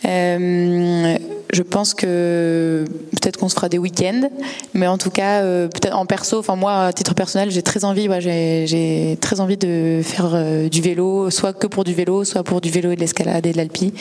Euh, 0.06 1.18
je 1.54 1.64
pense 1.64 1.94
que 1.94 2.86
peut-être 3.12 3.38
qu'on 3.38 3.50
se 3.50 3.56
fera 3.56 3.68
des 3.68 3.78
week-ends, 3.78 4.30
mais 4.74 4.88
en 4.88 4.98
tout 4.98 5.10
cas, 5.10 5.42
euh, 5.42 5.68
peut-être 5.68 5.96
en 5.98 6.06
perso, 6.06 6.40
enfin 6.40 6.56
moi, 6.56 6.86
à 6.86 6.94
titre 6.94 7.14
personnel, 7.14 7.52
j'ai 7.52 7.62
très 7.62 7.84
envie, 7.84 8.08
ouais, 8.08 8.22
j'ai 8.22 9.18
très 9.20 9.42
envie 9.42 9.58
de 9.58 10.02
faire 10.04 10.32
euh, 10.34 10.70
du 10.70 10.82
vélo, 10.82 11.30
soit 11.30 11.54
que 11.54 11.68
pour 11.68 11.84
du 11.84 11.94
vélo, 11.94 12.24
soit 12.24 12.44
pour 12.44 12.62
du 12.62 12.70
vélo 12.70 12.92
et 12.92 12.96
de 12.96 13.02
l'escalade 13.02 13.46
et 13.46 13.52
de 13.52 13.58
l'alpi. 13.58 13.94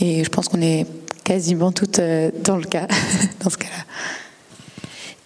Et 0.00 0.24
je 0.24 0.28
pense 0.28 0.48
qu'on 0.48 0.60
est 0.60 0.86
quasiment 1.24 1.72
toutes 1.72 2.00
euh, 2.00 2.30
dans 2.44 2.56
le 2.56 2.64
cas, 2.64 2.86
dans 3.42 3.50
ce 3.50 3.56
cas-là. 3.56 3.84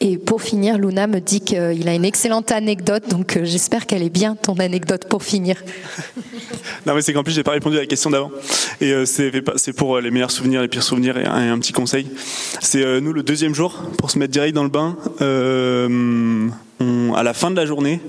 Et 0.00 0.16
pour 0.16 0.42
finir, 0.42 0.78
Luna 0.78 1.08
me 1.08 1.18
dit 1.18 1.40
qu'il 1.40 1.88
a 1.88 1.94
une 1.94 2.04
excellente 2.04 2.52
anecdote, 2.52 3.08
donc 3.08 3.36
euh, 3.36 3.44
j'espère 3.44 3.84
qu'elle 3.84 4.04
est 4.04 4.10
bien 4.10 4.36
ton 4.36 4.54
anecdote 4.54 5.06
pour 5.08 5.24
finir. 5.24 5.56
non, 6.86 6.94
mais 6.94 7.02
c'est 7.02 7.12
qu'en 7.12 7.24
plus, 7.24 7.32
j'ai 7.32 7.42
pas 7.42 7.50
répondu 7.50 7.76
à 7.78 7.80
la 7.80 7.86
question 7.86 8.10
d'avant. 8.10 8.30
Et 8.80 8.92
euh, 8.92 9.04
c'est 9.06 9.72
pour 9.72 9.96
euh, 9.96 10.00
les 10.00 10.12
meilleurs 10.12 10.30
souvenirs, 10.30 10.62
les 10.62 10.68
pires 10.68 10.84
souvenirs 10.84 11.18
et 11.18 11.24
un, 11.24 11.46
et 11.46 11.48
un 11.48 11.58
petit 11.58 11.72
conseil. 11.72 12.06
C'est 12.60 13.00
nous 13.00 13.12
le 13.12 13.24
deuxième 13.24 13.56
jour 13.56 13.82
pour 13.98 14.12
se 14.12 14.20
mettre 14.20 14.32
direct 14.32 14.54
dans 14.54 14.62
le 14.62 14.68
bain. 14.68 14.96
À 17.16 17.22
la 17.24 17.34
fin 17.34 17.50
de 17.50 17.56
la 17.56 17.66
journée, 17.66 18.00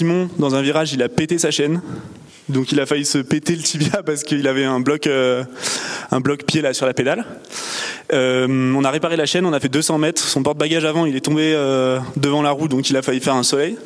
Simon, 0.00 0.30
dans 0.38 0.54
un 0.54 0.62
virage, 0.62 0.94
il 0.94 1.02
a 1.02 1.10
pété 1.10 1.36
sa 1.36 1.50
chaîne. 1.50 1.82
Donc 2.48 2.72
il 2.72 2.80
a 2.80 2.86
failli 2.86 3.04
se 3.04 3.18
péter 3.18 3.54
le 3.54 3.60
tibia 3.60 4.02
parce 4.06 4.22
qu'il 4.22 4.48
avait 4.48 4.64
un 4.64 4.80
bloc, 4.80 5.06
euh, 5.06 5.44
un 6.10 6.20
bloc 6.20 6.44
pied 6.44 6.62
là 6.62 6.72
sur 6.72 6.86
la 6.86 6.94
pédale. 6.94 7.26
Euh, 8.14 8.72
on 8.74 8.82
a 8.82 8.90
réparé 8.90 9.18
la 9.18 9.26
chaîne, 9.26 9.44
on 9.44 9.52
a 9.52 9.60
fait 9.60 9.68
200 9.68 9.98
mètres. 9.98 10.22
Son 10.22 10.42
porte-bagages 10.42 10.86
avant, 10.86 11.04
il 11.04 11.16
est 11.16 11.20
tombé 11.20 11.52
euh, 11.54 11.98
devant 12.16 12.40
la 12.40 12.50
roue, 12.50 12.66
donc 12.66 12.88
il 12.88 12.96
a 12.96 13.02
failli 13.02 13.20
faire 13.20 13.34
un 13.34 13.42
soleil. 13.42 13.76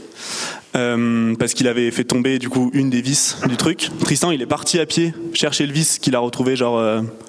Parce 0.72 1.52
qu'il 1.52 1.66
avait 1.66 1.90
fait 1.90 2.04
tomber 2.04 2.38
du 2.38 2.48
coup 2.48 2.70
une 2.74 2.90
des 2.90 3.00
vis 3.00 3.36
du 3.48 3.56
truc. 3.56 3.90
Tristan, 4.04 4.30
il 4.30 4.40
est 4.40 4.46
parti 4.46 4.78
à 4.78 4.86
pied 4.86 5.14
chercher 5.32 5.66
le 5.66 5.72
vis 5.72 5.98
qu'il 5.98 6.14
a 6.14 6.20
retrouvé 6.20 6.54
genre 6.54 6.80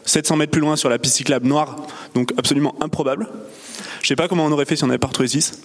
700 0.04 0.36
mètres 0.36 0.52
plus 0.52 0.62
loin 0.62 0.76
sur 0.76 0.90
la 0.90 1.00
piste 1.00 1.16
cyclable 1.16 1.48
noire, 1.48 1.76
donc 2.14 2.34
absolument 2.38 2.76
improbable. 2.82 3.28
Je 4.06 4.10
sais 4.10 4.16
pas 4.16 4.28
comment 4.28 4.46
on 4.46 4.52
aurait 4.52 4.66
fait 4.66 4.76
si 4.76 4.84
on 4.84 4.90
avait 4.90 5.00
pas 5.00 5.08
retrouvé 5.08 5.28
6. 5.28 5.60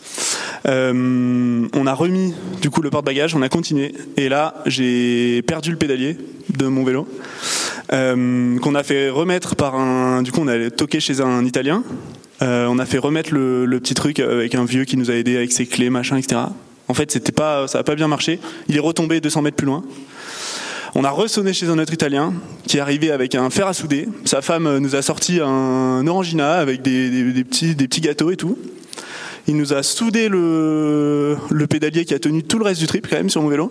Euh, 0.65 1.69
on 1.75 1.87
a 1.87 1.93
remis 1.93 2.33
du 2.63 2.71
coup 2.71 2.81
le 2.81 2.89
porte-bagages, 2.89 3.35
on 3.35 3.43
a 3.43 3.51
continué. 3.51 3.95
Et 4.17 4.31
là, 4.31 4.55
j'ai 4.65 5.43
perdu 5.43 5.71
le 5.71 5.77
pédalier 5.77 6.17
de 6.49 6.67
mon 6.67 6.83
vélo, 6.83 7.07
euh, 7.93 8.59
qu'on 8.61 8.75
a 8.75 8.83
fait 8.83 9.11
remettre 9.11 9.57
par 9.57 9.75
un. 9.75 10.23
Du 10.23 10.33
coup, 10.33 10.41
on 10.41 10.49
a 10.49 10.71
toqué 10.71 11.01
chez 11.01 11.21
un 11.21 11.45
Italien. 11.45 11.85
Euh, 12.41 12.67
on 12.71 12.79
a 12.79 12.87
fait 12.87 12.97
remettre 12.97 13.35
le, 13.35 13.79
petit 13.79 13.93
truc 13.93 14.21
avec 14.21 14.55
un 14.55 14.65
vieux 14.65 14.87
qui 14.87 14.97
nous 14.97 15.11
a 15.11 15.15
aidé 15.17 15.37
avec 15.37 15.53
ses 15.53 15.67
clés, 15.67 15.91
machin, 15.91 16.17
etc. 16.17 16.41
En 16.89 16.95
fait, 16.95 17.11
c'était 17.11 17.33
pas, 17.33 17.69
ça 17.69 17.81
a 17.81 17.83
pas 17.83 17.95
bien 17.95 18.09
marché. 18.09 18.41
Il 18.69 18.77
est 18.77 18.81
retombé 18.81 19.21
200 19.21 19.43
mètres 19.43 19.59
plus 19.59 19.67
loin. 19.67 19.83
On 20.95 21.05
a 21.05 21.11
ressonné 21.11 21.53
chez 21.53 21.69
un 21.69 21.79
autre 21.79 21.93
Italien 21.93 22.33
qui 22.67 22.79
est 22.79 22.81
arrivé 22.81 23.11
avec 23.11 23.35
un 23.35 23.49
fer 23.51 23.67
à 23.67 23.73
souder. 23.73 24.09
Sa 24.25 24.43
femme 24.43 24.79
nous 24.79 24.97
a 24.97 25.03
sorti 25.03 25.41
un 25.41 26.07
orangina 26.07 26.55
avec 26.55 26.83
des, 26.83 27.45
petits, 27.45 28.01
gâteaux 28.01 28.31
et 28.31 28.37
tout. 28.37 28.59
Il 29.47 29.57
nous 29.57 29.73
a 29.73 29.83
soudé 29.83 30.29
le 30.29 31.37
pédalier 31.69 32.05
qui 32.05 32.15
a 32.15 32.19
tenu 32.19 32.43
tout 32.43 32.59
le 32.59 32.65
reste 32.65 32.81
du 32.81 32.87
trip 32.87 33.07
quand 33.09 33.17
même 33.17 33.31
sur 33.31 33.43
mon 33.43 33.49
vélo. 33.49 33.71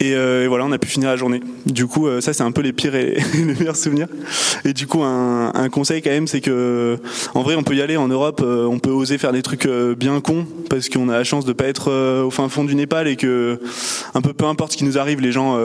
Et, 0.00 0.14
euh, 0.14 0.44
et 0.44 0.48
voilà, 0.48 0.64
on 0.64 0.72
a 0.72 0.78
pu 0.78 0.88
finir 0.88 1.10
la 1.10 1.16
journée. 1.16 1.42
Du 1.66 1.86
coup, 1.86 2.06
euh, 2.06 2.22
ça 2.22 2.32
c'est 2.32 2.42
un 2.42 2.52
peu 2.52 2.62
les 2.62 2.72
pires 2.72 2.94
et 2.94 3.18
les 3.34 3.54
meilleurs 3.54 3.76
souvenirs. 3.76 4.08
Et 4.64 4.72
du 4.72 4.86
coup, 4.86 5.02
un, 5.02 5.68
conseil 5.70 6.00
quand 6.00 6.10
même, 6.10 6.26
c'est 6.26 6.40
que 6.40 6.98
en 7.34 7.42
vrai, 7.42 7.54
on 7.54 7.62
peut 7.62 7.76
y 7.76 7.82
aller 7.82 7.98
en 7.98 8.08
Europe, 8.08 8.40
euh, 8.42 8.64
on 8.64 8.78
peut 8.78 8.90
oser 8.90 9.18
faire 9.18 9.32
des 9.32 9.42
trucs 9.42 9.68
bien 9.68 10.20
cons 10.20 10.46
parce 10.70 10.88
qu'on 10.88 11.10
a 11.10 11.18
la 11.18 11.24
chance 11.24 11.44
de 11.44 11.52
pas 11.52 11.66
être 11.66 12.22
au 12.24 12.30
fin 12.30 12.48
fond 12.48 12.64
du 12.64 12.74
Népal 12.74 13.08
et 13.08 13.16
que 13.16 13.60
un 14.14 14.22
peu 14.22 14.32
peu 14.32 14.46
importe 14.46 14.72
ce 14.72 14.76
qui 14.78 14.84
nous 14.84 14.98
arrive, 14.98 15.20
les 15.20 15.32
gens, 15.32 15.58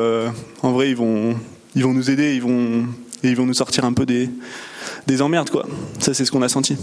en 0.62 0.72
vrai, 0.72 0.90
ils 0.90 0.98
vont, 0.98 1.36
ils 1.76 1.84
vont 1.84 1.94
nous 1.94 2.12
aider, 2.12 2.36
ils 2.36 2.41
vont, 2.41 2.86
et 3.24 3.30
ils 3.30 3.36
vont 3.36 3.45
nous 3.45 3.53
sortir 3.53 3.86
un 3.86 3.94
peu 3.94 4.06
des, 4.06 4.30
des 5.07 5.22
emmerdes 5.22 5.49
quoi. 5.49 5.66
Ça 5.99 6.14
c'est 6.14 6.26
ce 6.26 6.32
qu'on 6.32 6.41
a 6.41 6.49
senti. 6.49 6.76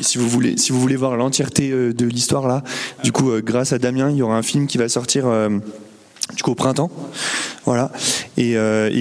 Si 0.00 0.18
vous 0.18 0.28
voulez, 0.28 0.96
voir 0.96 1.16
l'entièreté 1.16 1.70
euh, 1.70 1.92
de 1.92 2.06
l'histoire 2.06 2.48
là, 2.48 2.62
du 3.04 3.12
coup, 3.12 3.30
euh, 3.30 3.42
grâce 3.42 3.72
à 3.72 3.78
Damien, 3.78 4.10
il 4.10 4.16
y 4.16 4.22
aura 4.22 4.36
un 4.36 4.42
film 4.42 4.66
qui 4.66 4.78
va 4.78 4.88
sortir 4.88 5.26
euh, 5.26 5.48
du 6.34 6.42
coup 6.42 6.52
au 6.52 6.54
printemps, 6.54 6.90
voilà, 7.64 7.90
et, 8.36 8.54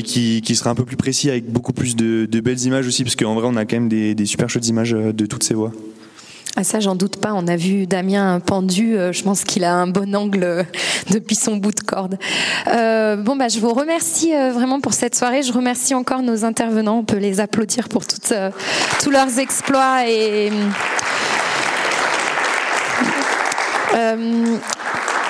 qui, 0.03 0.55
sera 0.55 0.71
un 0.71 0.75
peu 0.75 0.85
plus 0.85 0.97
précis 0.97 1.29
avec 1.29 1.51
beaucoup 1.51 1.73
plus 1.73 1.95
de, 1.95 2.39
belles 2.39 2.61
images 2.61 2.87
aussi, 2.87 3.03
parce 3.03 3.15
qu'en 3.15 3.35
vrai, 3.35 3.47
on 3.47 3.55
a 3.55 3.65
quand 3.65 3.77
même 3.77 3.89
des, 3.89 4.15
des 4.15 4.25
super 4.25 4.49
chouettes 4.49 4.67
images 4.67 4.91
de 4.91 5.25
toutes 5.25 5.43
ces 5.43 5.53
voix. 5.53 5.71
Ah 6.55 6.63
ça, 6.63 6.79
j'en 6.79 6.95
doute 6.95 7.17
pas. 7.17 7.31
On 7.33 7.47
a 7.47 7.55
vu 7.55 7.87
Damien 7.87 8.39
pendu. 8.39 8.97
euh, 8.97 9.13
Je 9.13 9.23
pense 9.23 9.43
qu'il 9.43 9.63
a 9.63 9.73
un 9.73 9.87
bon 9.87 10.13
angle 10.15 10.43
euh, 10.43 10.63
depuis 11.09 11.35
son 11.35 11.55
bout 11.57 11.71
de 11.71 11.79
corde. 11.79 12.17
Euh, 12.67 13.15
bon, 13.15 13.35
bah, 13.35 13.47
je 13.47 13.59
vous 13.59 13.73
remercie 13.73 14.31
vraiment 14.31 14.81
pour 14.81 14.93
cette 14.93 15.15
soirée. 15.15 15.43
Je 15.43 15.53
remercie 15.53 15.93
encore 15.93 16.21
nos 16.21 16.43
intervenants. 16.45 16.97
On 16.99 17.03
peut 17.05 17.17
les 17.17 17.39
applaudir 17.39 17.87
pour 17.87 18.03
tous 18.05 19.09
leurs 19.11 19.39
exploits 19.39 20.03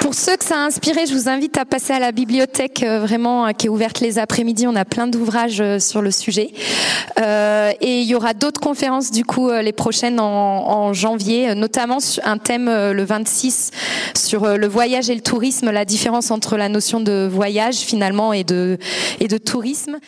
pour 0.10 0.16
ceux 0.16 0.38
que 0.38 0.44
ça 0.44 0.56
a 0.56 0.66
inspiré, 0.66 1.06
je 1.06 1.14
vous 1.14 1.30
invite 1.30 1.56
à 1.60 1.66
passer 1.66 1.94
à 1.94 2.00
la 2.00 2.12
bibliothèque 2.12 2.82
euh, 2.82 3.00
vraiment 3.00 3.46
euh, 3.46 3.52
qui 3.52 3.68
est 3.68 3.70
ouverte 3.70 4.00
les 4.00 4.18
après-midi. 4.18 4.66
On 4.66 4.76
a 4.76 4.84
plein 4.84 5.06
d'ouvrages 5.06 5.62
euh, 5.62 5.78
sur 5.78 6.02
le 6.02 6.10
sujet. 6.10 6.50
Euh, 7.20 7.72
et 7.80 8.00
il 8.00 8.08
y 8.08 8.16
aura 8.16 8.34
d'autres 8.34 8.60
conférences 8.60 9.12
du 9.12 9.24
coup 9.24 9.52
les 9.52 9.72
prochaines 9.72 10.20
en, 10.20 10.94
janvier, 10.94 11.54
notamment 11.54 12.00
sur 12.00 12.26
un 12.26 12.40
thème 12.40 12.66
le 12.66 13.04
26 13.04 13.70
sur 14.18 14.58
le 14.58 14.68
voyage 14.68 15.12
et 15.12 15.16
le 15.16 15.22
tourisme, 15.22 15.70
la 15.70 15.86
différence 15.86 16.32
entre 16.32 16.58
la 16.58 16.70
notion 16.70 17.02
de 17.02 17.30
voyage 17.32 17.76
finalement 17.76 18.34
et 18.34 18.44
de, 18.44 18.80
et 19.20 19.28
de 19.28 19.38
tourisme. 19.38 20.00